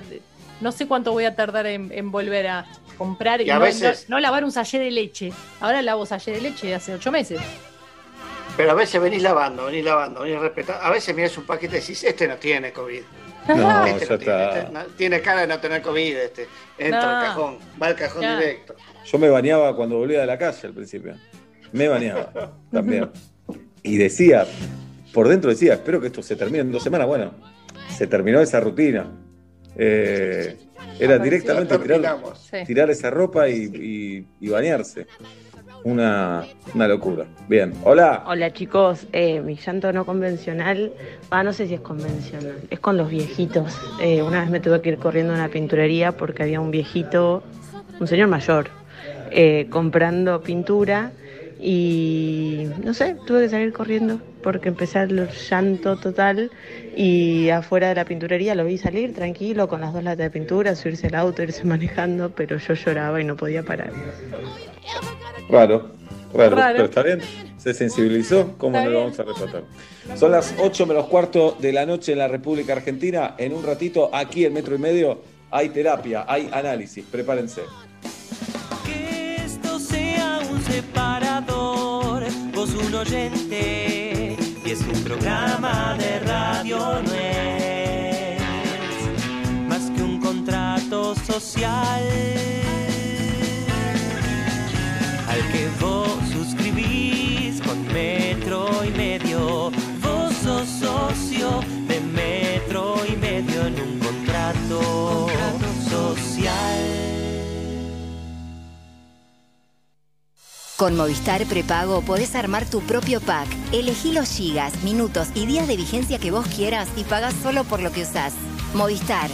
[0.64, 2.66] no sé cuánto voy a tardar en, en volver a
[2.98, 5.32] comprar y, Y a no, veces- no- no lavar un sallé de leche.
[5.60, 7.40] Ahora lavo sallé de leche de hace ocho meses.
[8.56, 10.82] Pero a veces venís lavando, venís lavando, venís respetando.
[10.84, 13.02] A veces mirás un paquete y decís, este no tiene COVID.
[13.48, 14.60] No, Este ya no tiene, está.
[14.60, 16.48] este no- tiene cara de no tener COVID, este.
[16.78, 17.10] Entra No.
[17.18, 18.40] al cajón, va al cajón Ya.
[18.40, 18.74] directo.
[19.04, 21.16] Yo me bañaba cuando volvía de la calle al principio.
[21.74, 22.32] Me bañaba
[22.72, 23.10] también.
[23.82, 24.48] Y decía,
[25.14, 27.06] por dentro decía, espero que esto se termine en dos semanas.
[27.08, 27.34] Bueno,
[27.90, 29.08] se terminó esa rutina.
[29.76, 30.58] Eh,
[31.00, 32.18] era directamente tirar,
[32.66, 35.08] tirar esa ropa y, y- y bañarse.
[35.86, 37.26] Una, una locura.
[37.50, 38.24] Bien, hola.
[38.26, 40.94] Hola chicos, eh, mi llanto no convencional,
[41.30, 43.78] ah, no sé si es convencional, es con los viejitos.
[44.00, 47.44] Eh, una vez me tuve que ir corriendo a una pinturería porque había un viejito,
[48.00, 48.70] un señor mayor,
[49.32, 51.12] eh, comprando pintura
[51.66, 56.52] y no sé, tuve que salir corriendo porque empecé el llanto total
[56.94, 60.76] y afuera de la pinturería lo vi salir tranquilo con las dos latas de pintura,
[60.76, 63.94] subirse al auto, irse manejando, pero yo lloraba y no podía parar.
[65.50, 65.92] Raro,
[66.34, 66.74] raro, Raro.
[66.74, 67.22] pero está bien.
[67.58, 69.64] Se sensibilizó, ¿cómo no lo vamos a respetar?
[70.18, 73.36] Son las 8 menos cuarto de la noche en la República Argentina.
[73.38, 77.06] En un ratito, aquí en Metro y Medio, hay terapia, hay análisis.
[77.10, 77.62] Prepárense.
[80.74, 82.24] Separador,
[82.56, 84.36] vos un oyente,
[84.66, 88.42] y es un programa de radio, no es
[89.70, 92.04] más que un contrato social
[95.30, 99.70] al que vos suscribís con metro y medio.
[100.02, 101.50] Vos sos socio
[101.88, 105.63] de metro y medio en un contrato social.
[110.84, 113.48] Con Movistar Prepago podés armar tu propio pack.
[113.72, 117.82] Elegí los gigas, minutos y días de vigencia que vos quieras y pagás solo por
[117.82, 118.34] lo que usás.
[118.74, 119.30] Movistar.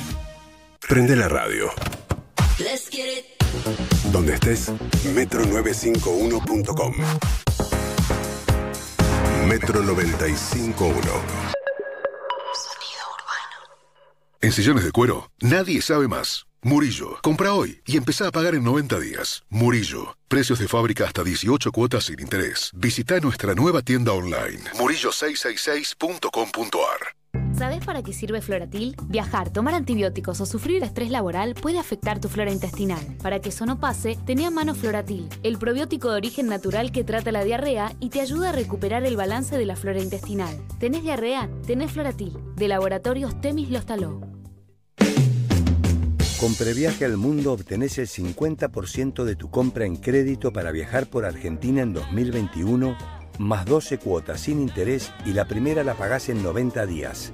[0.87, 1.71] Prende la radio.
[4.11, 4.71] Donde estés,
[5.15, 6.93] metro951.com.
[9.47, 11.01] Metro 951.
[14.41, 16.48] En sillones de cuero, nadie sabe más.
[16.61, 19.43] Murillo, compra hoy y empezá a pagar en 90 días.
[19.49, 22.71] Murillo, precios de fábrica hasta 18 cuotas sin interés.
[22.75, 27.15] Visita nuestra nueva tienda online, murillo666.com.ar.
[27.57, 28.97] ¿Sabes para qué sirve Floratil?
[29.05, 32.99] Viajar, tomar antibióticos o sufrir estrés laboral puede afectar tu flora intestinal.
[33.23, 37.05] Para que eso no pase, tenía a mano Floratil, el probiótico de origen natural que
[37.05, 40.61] trata la diarrea y te ayuda a recuperar el balance de la flora intestinal.
[40.77, 41.49] ¿Tenés diarrea?
[41.65, 44.38] Tenés Floratil, de Laboratorios Temis Lostaló.
[46.39, 51.25] Con Previaje al Mundo obtenés el 50% de tu compra en crédito para viajar por
[51.25, 52.97] Argentina en 2021,
[53.39, 57.33] más 12 cuotas sin interés y la primera la pagás en 90 días.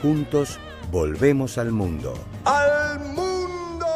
[0.00, 0.58] Juntos,
[0.90, 2.14] volvemos al mundo.
[2.46, 3.86] ¡Al mundo!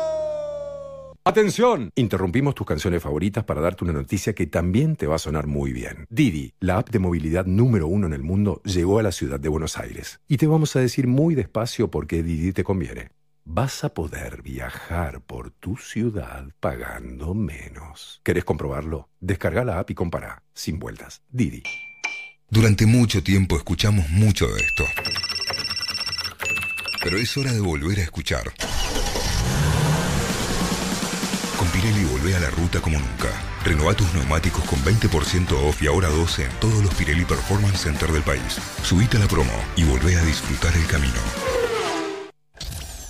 [1.24, 5.47] Atención, interrumpimos tus canciones favoritas para darte una noticia que también te va a sonar
[5.47, 6.05] muy bien.
[6.10, 9.48] Didi, la app de movilidad número uno en el mundo, llegó a la ciudad de
[9.48, 10.20] Buenos Aires.
[10.28, 13.22] Y te vamos a decir muy despacio por qué Didi te conviene.
[13.44, 18.20] Vas a poder viajar por tu ciudad pagando menos.
[18.22, 19.08] ¿Querés comprobarlo?
[19.20, 21.22] Descarga la app y compara, sin vueltas.
[21.28, 21.62] Didi.
[22.48, 24.84] Durante mucho tiempo escuchamos mucho de esto.
[27.02, 28.44] Pero es hora de volver a escuchar.
[31.58, 33.28] Con Pirelli volvé a la ruta como nunca.
[33.64, 38.12] Renová tus neumáticos con 20% off y ahora 12 en todos los Pirelli Performance Center
[38.12, 38.60] del país.
[38.84, 41.61] Subite a la promo y volvé a disfrutar el camino.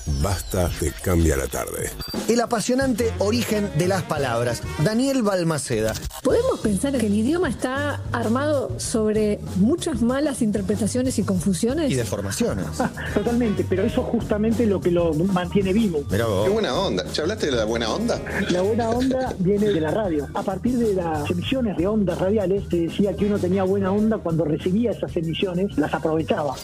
[0.06, 1.90] Basta te cambia la tarde.
[2.28, 4.62] El apasionante origen de las palabras.
[4.84, 5.94] Daniel Balmaceda.
[6.22, 11.90] ¿Podemos pensar que el idioma está armado sobre muchas malas interpretaciones y confusiones?
[11.90, 12.66] Y deformaciones.
[13.14, 16.00] Totalmente, pero eso es justamente lo que lo mantiene vivo.
[16.02, 16.44] Vos.
[16.44, 17.04] Qué buena onda.
[17.12, 18.20] ¿Ya hablaste de la buena onda?
[18.50, 20.28] La buena onda viene de la radio.
[20.34, 24.18] A partir de las emisiones de ondas radiales, se decía que uno tenía buena onda
[24.18, 26.54] cuando recibía esas emisiones, las aprovechaba.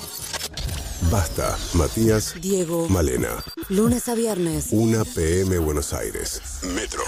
[1.03, 2.89] Basta, Matías, Diego.
[2.89, 3.29] Malena.
[3.69, 4.69] Lunes a viernes.
[4.71, 6.43] 1 PM Buenos Aires.
[6.75, 7.03] Metro.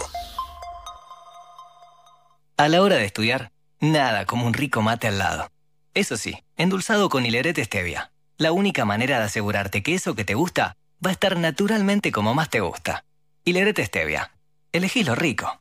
[2.57, 5.51] A la hora de estudiar, nada como un rico mate al lado.
[5.93, 8.12] Eso sí, endulzado con hilerete stevia.
[8.39, 12.33] La única manera de asegurarte que eso que te gusta va a estar naturalmente como
[12.33, 13.05] más te gusta.
[13.44, 14.33] Hilerete stevia.
[14.73, 15.60] Elegí lo rico.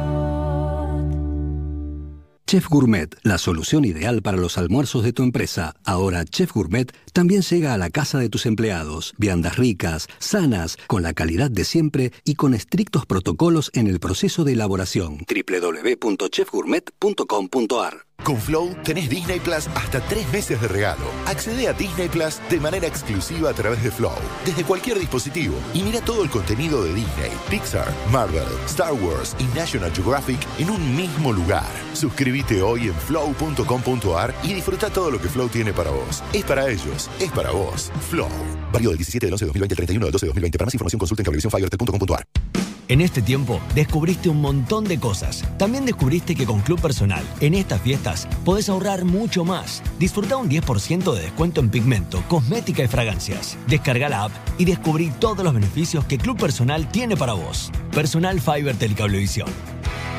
[2.51, 5.73] Chef Gourmet, la solución ideal para los almuerzos de tu empresa.
[5.85, 9.13] Ahora Chef Gourmet también llega a la casa de tus empleados.
[9.17, 14.43] Viandas ricas, sanas, con la calidad de siempre y con estrictos protocolos en el proceso
[14.43, 15.19] de elaboración.
[15.29, 21.05] www.chefgourmet.com.ar Con Flow tenés Disney Plus hasta tres meses de regalo.
[21.25, 24.13] Accede a Disney Plus de manera exclusiva a través de Flow,
[24.45, 29.43] desde cualquier dispositivo, y mira todo el contenido de Disney, Pixar, Marvel, Star Wars y
[29.57, 31.65] National Geographic en un mismo lugar.
[31.93, 36.23] Suscríbete hoy en flow.com.ar y disfruta todo lo que Flow tiene para vos.
[36.31, 37.91] Es para ellos, es para vos.
[38.09, 38.29] Flow.
[38.71, 40.57] Válido del 17 del 11 de 2020 al 31 del 12 de 2020.
[40.57, 42.60] Para más información consulta en cablevisiónfibertel.com.ar.
[42.91, 45.45] En este tiempo descubriste un montón de cosas.
[45.57, 49.81] También descubriste que con Club Personal, en estas fiestas, podés ahorrar mucho más.
[49.97, 53.57] Disfruta un 10% de descuento en pigmento, cosmética y fragancias.
[53.65, 57.71] Descarga la app y descubrí todos los beneficios que Club Personal tiene para vos.
[57.93, 59.47] Personal Fiber Telecablevisión.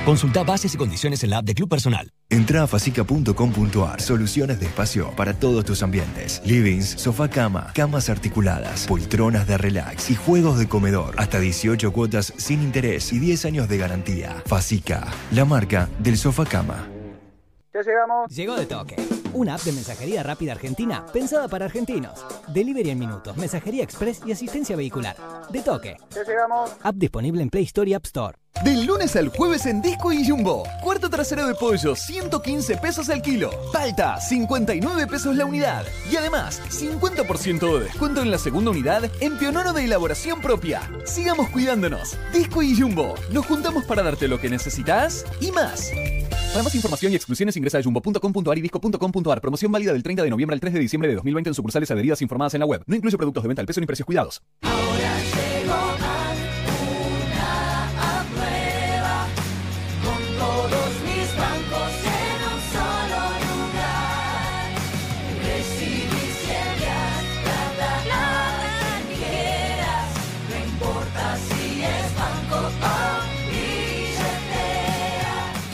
[0.05, 2.11] Consulta bases y condiciones en la app de Club Personal.
[2.29, 4.01] Entra a facica.com.ar.
[4.01, 6.43] Soluciones de espacio para todos tus ambientes.
[6.45, 11.15] Livings, sofá cama, camas articuladas, poltronas de relax y juegos de comedor.
[11.19, 14.43] Hasta 18 cuotas sin interés y 10 años de garantía.
[14.47, 16.89] Facica, la marca del sofá cama.
[17.73, 18.31] Ya llegamos.
[18.35, 18.97] Llegó de toque.
[19.35, 22.27] Una app de mensajería rápida argentina pensada para argentinos.
[22.49, 25.17] Delivery en minutos, mensajería express y asistencia vehicular.
[25.51, 25.97] De toque.
[26.15, 26.73] Ya llegamos.
[26.83, 28.42] App disponible en Play Store y App Store.
[28.65, 30.63] Del lunes al jueves en Disco y Jumbo.
[30.83, 33.51] Cuarto trasero de pollo, 115 pesos al kilo.
[33.73, 35.85] Palta, 59 pesos la unidad.
[36.09, 40.81] Y además, 50% de descuento en la segunda unidad en pionero de elaboración propia.
[41.05, 42.17] Sigamos cuidándonos.
[42.33, 43.17] Disco y Jumbo.
[43.33, 45.91] Nos juntamos para darte lo que necesitas y más.
[46.53, 49.41] Para más información y exclusiones ingresa a jumbo.com.ar y disco.com.ar.
[49.41, 52.23] Promoción válida del 30 de noviembre al 3 de diciembre de 2020 en sucursales adheridas
[52.23, 52.85] informadas en la web.
[52.87, 54.41] No incluye productos de venta al peso ni precios cuidados.
[54.61, 54.71] Con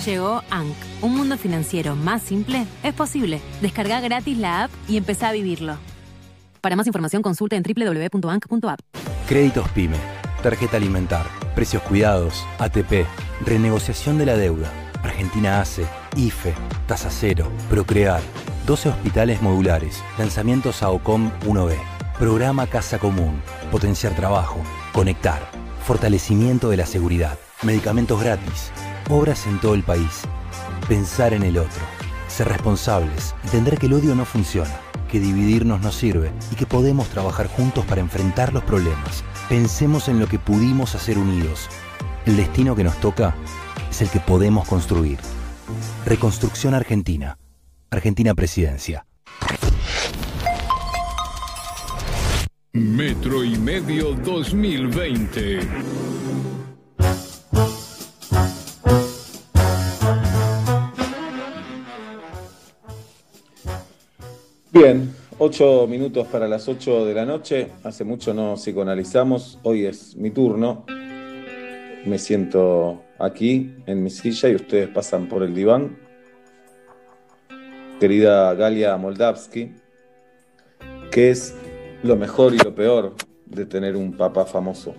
[0.09, 3.43] Llegó ANC, un mundo financiero más simple, es posible.
[3.61, 5.77] Descarga gratis la app y empezá a vivirlo.
[6.63, 8.81] Para más información consulta en www.bank.app.
[9.29, 9.99] Créditos PYME,
[10.43, 13.05] tarjeta alimentar, precios cuidados, ATP,
[13.45, 14.73] renegociación de la deuda,
[15.03, 16.55] Argentina ACE, IFE,
[16.87, 18.23] tasa cero, Procrear,
[18.67, 21.77] 12 hospitales modulares, lanzamientos a OCOM 1B,
[22.19, 24.63] programa Casa Común, potenciar trabajo,
[24.95, 25.51] conectar,
[25.85, 28.73] fortalecimiento de la seguridad, medicamentos gratis,
[29.09, 30.23] obras en todo el país,
[30.89, 31.81] pensar en el otro,
[32.29, 34.81] ser responsables, entender que el odio no funciona,
[35.11, 39.25] que dividirnos no sirve y que podemos trabajar juntos para enfrentar los problemas.
[39.49, 41.69] Pensemos en lo que pudimos hacer unidos.
[42.27, 43.35] El destino que nos toca
[43.91, 45.19] es el que podemos construir.
[46.05, 47.39] Reconstrucción Argentina.
[47.91, 49.07] Argentina Presidencia.
[52.75, 55.61] Metro y medio 2020.
[64.71, 67.69] Bien, ocho minutos para las ocho de la noche.
[67.85, 69.59] Hace mucho no psicoanalizamos.
[69.63, 70.85] Hoy es mi turno.
[72.05, 75.99] Me siento aquí en mi silla y ustedes pasan por el diván.
[77.99, 79.73] Querida Galia Moldavsky,
[81.11, 81.57] ¿qué es
[82.03, 83.15] lo mejor y lo peor
[83.47, 84.95] de tener un papá famoso?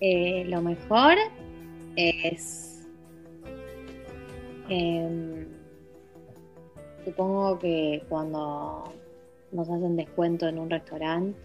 [0.00, 1.16] Eh, lo mejor
[1.96, 2.86] es.
[4.68, 5.59] em,
[7.10, 8.92] supongo que cuando
[9.52, 11.38] nos hacen descuento en un restaurante.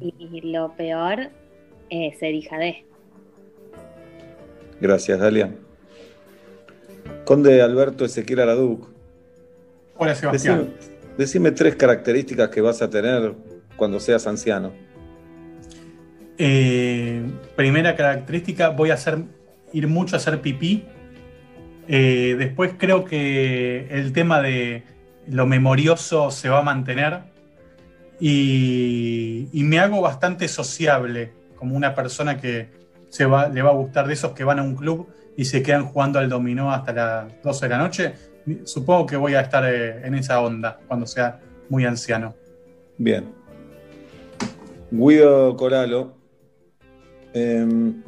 [0.00, 1.30] Y, y lo peor
[1.90, 2.84] es ser hija de.
[4.80, 5.52] Gracias, Galia.
[7.24, 8.88] Conde Alberto Ezequiel Araduc.
[9.96, 10.74] Hola, Sebastián.
[10.76, 13.34] Decime, decime tres características que vas a tener
[13.76, 14.72] cuando seas anciano.
[16.38, 17.20] Eh,
[17.56, 19.24] primera característica, voy a hacer,
[19.72, 20.86] ir mucho a hacer pipí.
[21.88, 24.82] Eh, después creo que el tema de
[25.26, 27.20] lo memorioso se va a mantener
[28.20, 32.68] y, me hago bastante sociable, como una persona que
[33.08, 35.62] se va, le va a gustar de esos que van a un club y se
[35.62, 38.12] quedan jugando al dominó hasta las 12 de la noche.
[38.64, 42.34] Supongo que voy a estar eh, en esa onda cuando sea muy anciano.
[42.96, 43.32] Bien.
[44.90, 46.14] Guido Coralo,
[47.34, 48.02] em,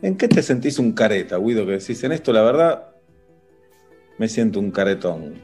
[0.00, 1.66] ¿en qué te sentís un careta, Guido?
[1.66, 2.87] Que decís, en esto la verdad
[4.18, 5.34] me siento un caretón.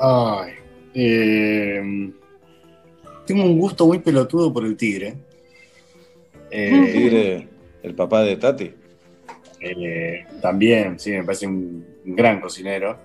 [0.00, 0.52] Ay.
[0.94, 2.12] eh,
[3.26, 5.14] tengo un gusto muy pelotudo por el tigre.
[6.50, 7.48] Eh, El tigre,
[7.82, 8.70] el papá de Tati.
[9.60, 12.98] eh, también, sí, me parece un gran cocinero.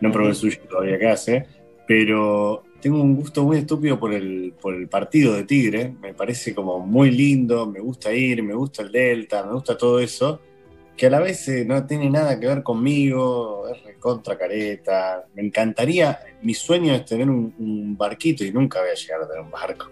[0.00, 1.46] No probé el suyo todavía que hace,
[1.86, 5.92] pero tengo un gusto muy estúpido por el, por el partido de Tigre.
[6.00, 9.98] Me parece como muy lindo, me gusta ir, me gusta el Delta, me gusta todo
[10.00, 10.40] eso,
[10.98, 15.24] que a la vez eh, no tiene nada que ver conmigo, es recontra careta.
[15.34, 19.28] Me encantaría, mi sueño es tener un, un barquito y nunca voy a llegar a
[19.28, 19.86] tener un barco.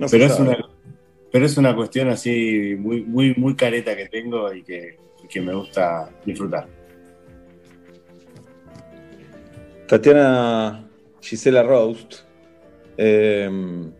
[0.00, 0.58] No pero, es una,
[1.30, 5.40] pero es una cuestión así muy, muy, muy careta que tengo y que, y que
[5.40, 6.66] me gusta disfrutar.
[9.86, 10.88] Tatiana
[11.20, 12.14] Gisela Roast.
[12.96, 13.92] em,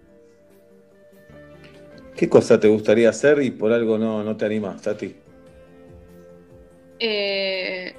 [2.17, 5.22] ¿Qué cosa te gustaría hacer y por algo no, no te animas, Tati?
[7.05, 7.95] Eh,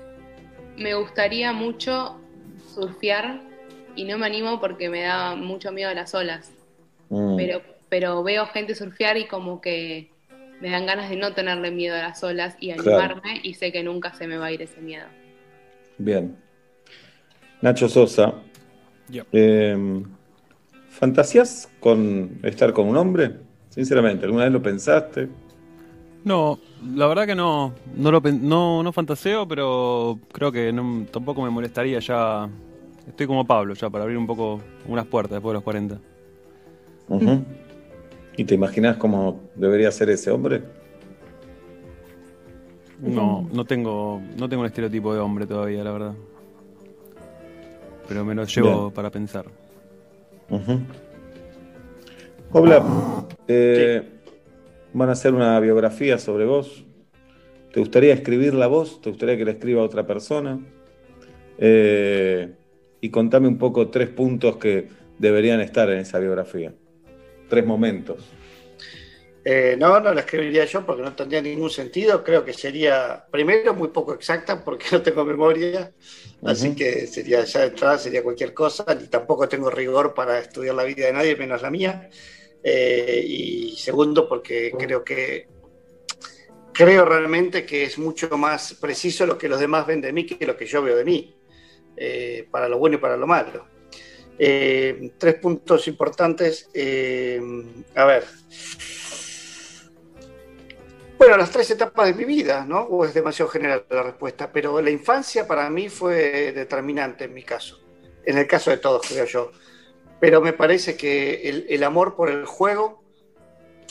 [0.77, 2.17] me gustaría mucho
[2.73, 3.41] surfear
[3.97, 6.53] y no me animo porque me da mucho miedo a las olas.
[7.09, 10.09] Mm, Pero, pero veo gente surfear y como que
[10.61, 13.15] me dan ganas de no tenerle miedo a las olas y Claro.
[13.17, 15.05] animarme y sé que nunca se me va a ir ese miedo.
[15.97, 16.37] Bien.
[17.61, 18.33] Nacho Sosa.
[19.33, 20.05] em,
[20.89, 23.31] ¿Fantasías con estar con un hombre?
[23.69, 25.27] Sinceramente, ¿alguna vez lo pensaste?
[26.23, 26.57] No,
[26.95, 31.41] la verdad que no, no lo pen- no, no fantaseo, pero creo que no- tampoco
[31.41, 32.49] me molestaría ya.
[33.07, 35.99] Estoy como Pablo ya para abrir un poco unas puertas después de los 40.
[37.09, 37.43] Ujú.
[38.37, 40.63] ¿Y te imaginas cómo debería ser ese hombre?
[43.01, 46.13] No, no tengo, no tengo un estereotipo de hombre todavía, la verdad.
[48.07, 48.91] Pero me lo llevo Bien.
[48.93, 49.45] para pensar.
[52.51, 52.83] Hola,
[53.47, 54.12] eh,
[54.93, 56.85] van a hacer una biografía sobre vos.
[57.71, 59.01] ¿Te gustaría escribirla vos?
[59.01, 60.59] ¿Te gustaría que la escriba otra persona?
[61.57, 62.53] Eh,
[63.01, 66.73] y contame un poco tres puntos que deberían estar en esa biografía.
[67.49, 68.37] Tres momentos.
[69.45, 72.23] Eh, no, no la escribiría yo porque no tendría ningún sentido.
[72.23, 75.93] Creo que sería, primero, muy poco exacta porque no tengo memoria.
[76.45, 76.77] Así Ujú.
[76.77, 78.85] que sería ya de entrada sería cualquier cosa.
[78.99, 82.09] Ni tampoco tengo rigor para estudiar la vida de nadie, menos la mía.
[82.63, 85.47] Eh, y segundo, porque creo que
[86.71, 90.43] creo realmente que es mucho más preciso lo que los demás ven de mí que
[90.45, 91.35] lo que yo veo de mí,
[91.97, 93.67] eh, para lo bueno y para lo malo.
[94.39, 96.69] Eh, tres puntos importantes.
[97.95, 98.23] a ver.
[101.17, 102.81] Bueno, las tres etapas de mi vida, ¿no?
[102.81, 107.43] O es demasiado general la respuesta, pero la infancia para mí fue determinante en mi
[107.43, 107.79] caso,
[108.25, 109.51] en el caso de todos, creo yo.
[110.23, 113.03] Pero me parece que el, el amor por el juego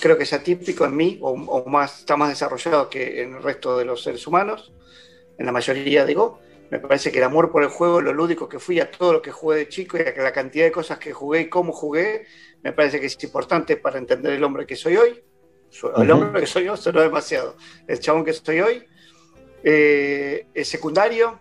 [0.01, 3.43] creo que es atípico en mí, o, o más, está más desarrollado que en el
[3.43, 4.73] resto de los seres humanos,
[5.36, 6.41] en la mayoría digo.
[6.70, 9.20] Me parece que el amor por el juego, lo lúdico que fui a todo lo
[9.20, 12.25] que jugué de chico y a la cantidad de cosas que jugué y cómo jugué,
[12.62, 15.23] me parece que es importante para entender el hombre que soy hoy.
[15.99, 17.59] El hombre que soy yo sonó demasiado.
[17.86, 18.86] El chabón que soy hoy.
[19.62, 21.41] Eh, el secundario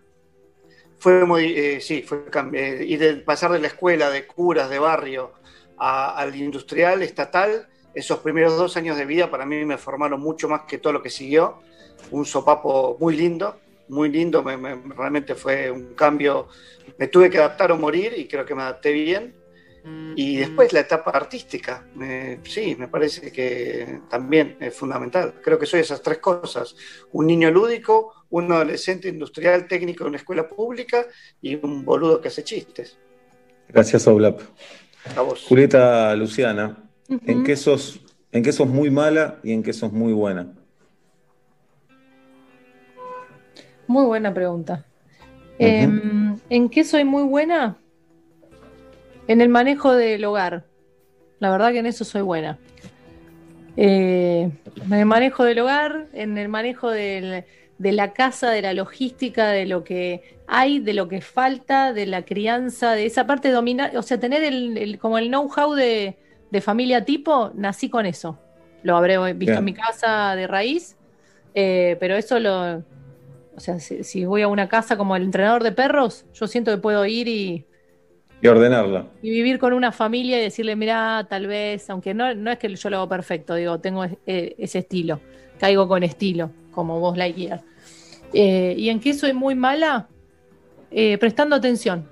[1.02, 4.80] fue muy, eh, sí, fue eh, ir de pasar de la escuela de curas de
[4.80, 5.34] barrio
[5.78, 7.68] a- al industrial estatal.
[7.94, 11.04] Esos primeros dos años de vida para mí me formaron mucho más que todo lo
[11.04, 11.64] que siguió.
[12.12, 14.44] Un sopapo muy lindo, muy lindo.
[14.44, 16.48] me- me- realmente fue un cambio.
[16.98, 19.41] Me tuve que adaptar o morir y creo que me adapté bien.
[20.16, 21.85] Y después la etapa artística,
[22.43, 25.35] sí, me parece que también es fundamental.
[25.43, 26.76] Creo que soy esas tres cosas.
[27.14, 31.06] Un niño lúdico, un adolescente industrial técnico de una escuela pública
[31.42, 32.98] y un boludo que hace chistes.
[33.69, 34.42] Gracias, Oblap.
[35.16, 35.45] A vos.
[35.48, 36.77] Julieta Luciana,
[37.10, 38.01] ¿en, qué sos,
[38.32, 40.53] ¿en qué sos muy mala y en qué sos muy buena?
[43.88, 44.85] Muy buena pregunta.
[45.58, 47.81] Em, ¿En qué soy muy buena?
[49.27, 50.66] En el manejo del hogar.
[51.40, 52.58] La verdad que en eso soy buena.
[53.77, 54.50] Eh,
[54.85, 57.45] en el manejo del hogar, en el manejo del-
[57.77, 62.06] de la casa, de la logística, de lo que hay, de lo que falta, de
[62.06, 66.17] la crianza, de esa parte dominar, o sea, tener el, el- como el know-how de,
[66.51, 68.38] de familia tipo, nací con eso.
[68.83, 69.58] Lo habré visto Bien.
[69.59, 70.95] en mi casa de raíz,
[71.56, 72.83] eh, pero eso lo,
[73.56, 76.72] O sea, si, si voy a una casa como el entrenador de perros, yo siento
[76.72, 77.66] que puedo ir y,
[78.42, 79.06] Y ordenarla.
[79.22, 82.76] y vivir con una familia y decirle, mira, tal vez, aunque no, no es que
[82.76, 85.20] yo lo hago perfecto, digo, tengo eh, ese estilo,
[85.60, 87.61] caigo con estilo, como vos, Lightyear.
[88.34, 90.08] Eh, ¿Y en qué soy muy mala?
[90.90, 92.08] Eh, prestando atención.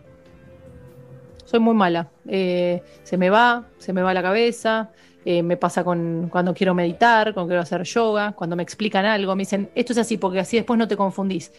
[1.45, 2.09] Soy muy mala.
[2.27, 4.91] Eh, se me va, se me va la cabeza.
[5.25, 9.41] me pasa con cuando quiero meditar, cuando quiero hacer yoga, cuando me explican algo, me
[9.41, 11.51] dicen, esto es así, porque así después no te confundís.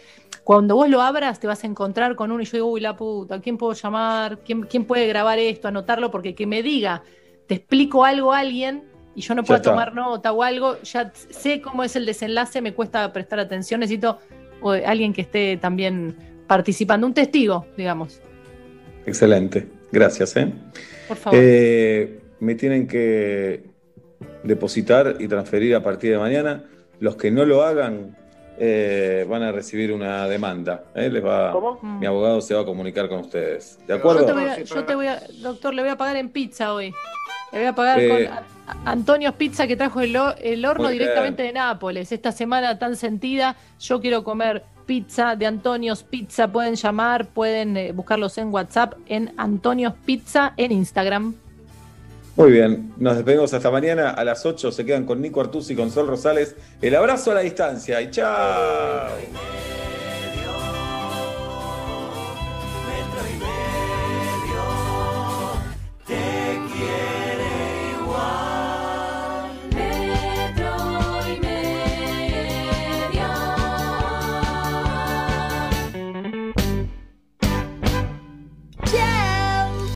[0.51, 2.97] Cuando vos lo abras, te vas a encontrar con uno y yo digo, uy, la
[2.97, 4.41] puta, ¿quién puedo llamar?
[4.41, 6.11] ¿Quién, quién puede grabar esto, anotarlo?
[6.11, 7.05] Porque que me diga,
[7.47, 8.83] te explico algo a alguien
[9.15, 12.75] y yo no puedo tomar nota o algo, ya sé cómo es el desenlace, me
[12.75, 14.19] cuesta prestar atención, necesito
[14.61, 16.17] o, alguien que esté también
[16.49, 18.21] participando, un testigo, digamos,
[19.07, 19.69] Excelente.
[19.93, 20.53] Gracias, ¿eh?
[21.07, 21.39] por favor.
[21.41, 23.67] Eh, me tienen que
[24.43, 26.65] depositar y transferir a partir de mañana.
[26.99, 28.17] Los que no lo hagan
[28.63, 30.85] eh, van a recibir una demanda.
[30.95, 31.09] ¿eh?
[31.09, 33.79] Les va, Mi abogado se va a comunicar con ustedes.
[33.87, 34.21] ¿De acuerdo?
[34.21, 36.75] Yo te voy a, yo te voy a- doctor, le voy a pagar en pizza
[36.75, 36.93] hoy.
[37.53, 38.29] Le voy a pagar Eh.
[38.29, 42.13] con Antonio's Pizza que trajo el, ho- el horno directamente de Nápoles.
[42.13, 46.47] Esta semana tan sentida, yo quiero comer pizza de Antonio's Pizza.
[46.53, 51.35] Pueden llamar, pueden eh, buscarlos en WhatsApp, en Antonio's Pizza, en Instagram.
[52.41, 54.73] Muy bien, nos despedimos hasta mañana a las 8.
[54.73, 56.57] Se quedan con Nico Artusi y con Sol Rosales.
[56.81, 59.11] El abrazo a la distancia y chao.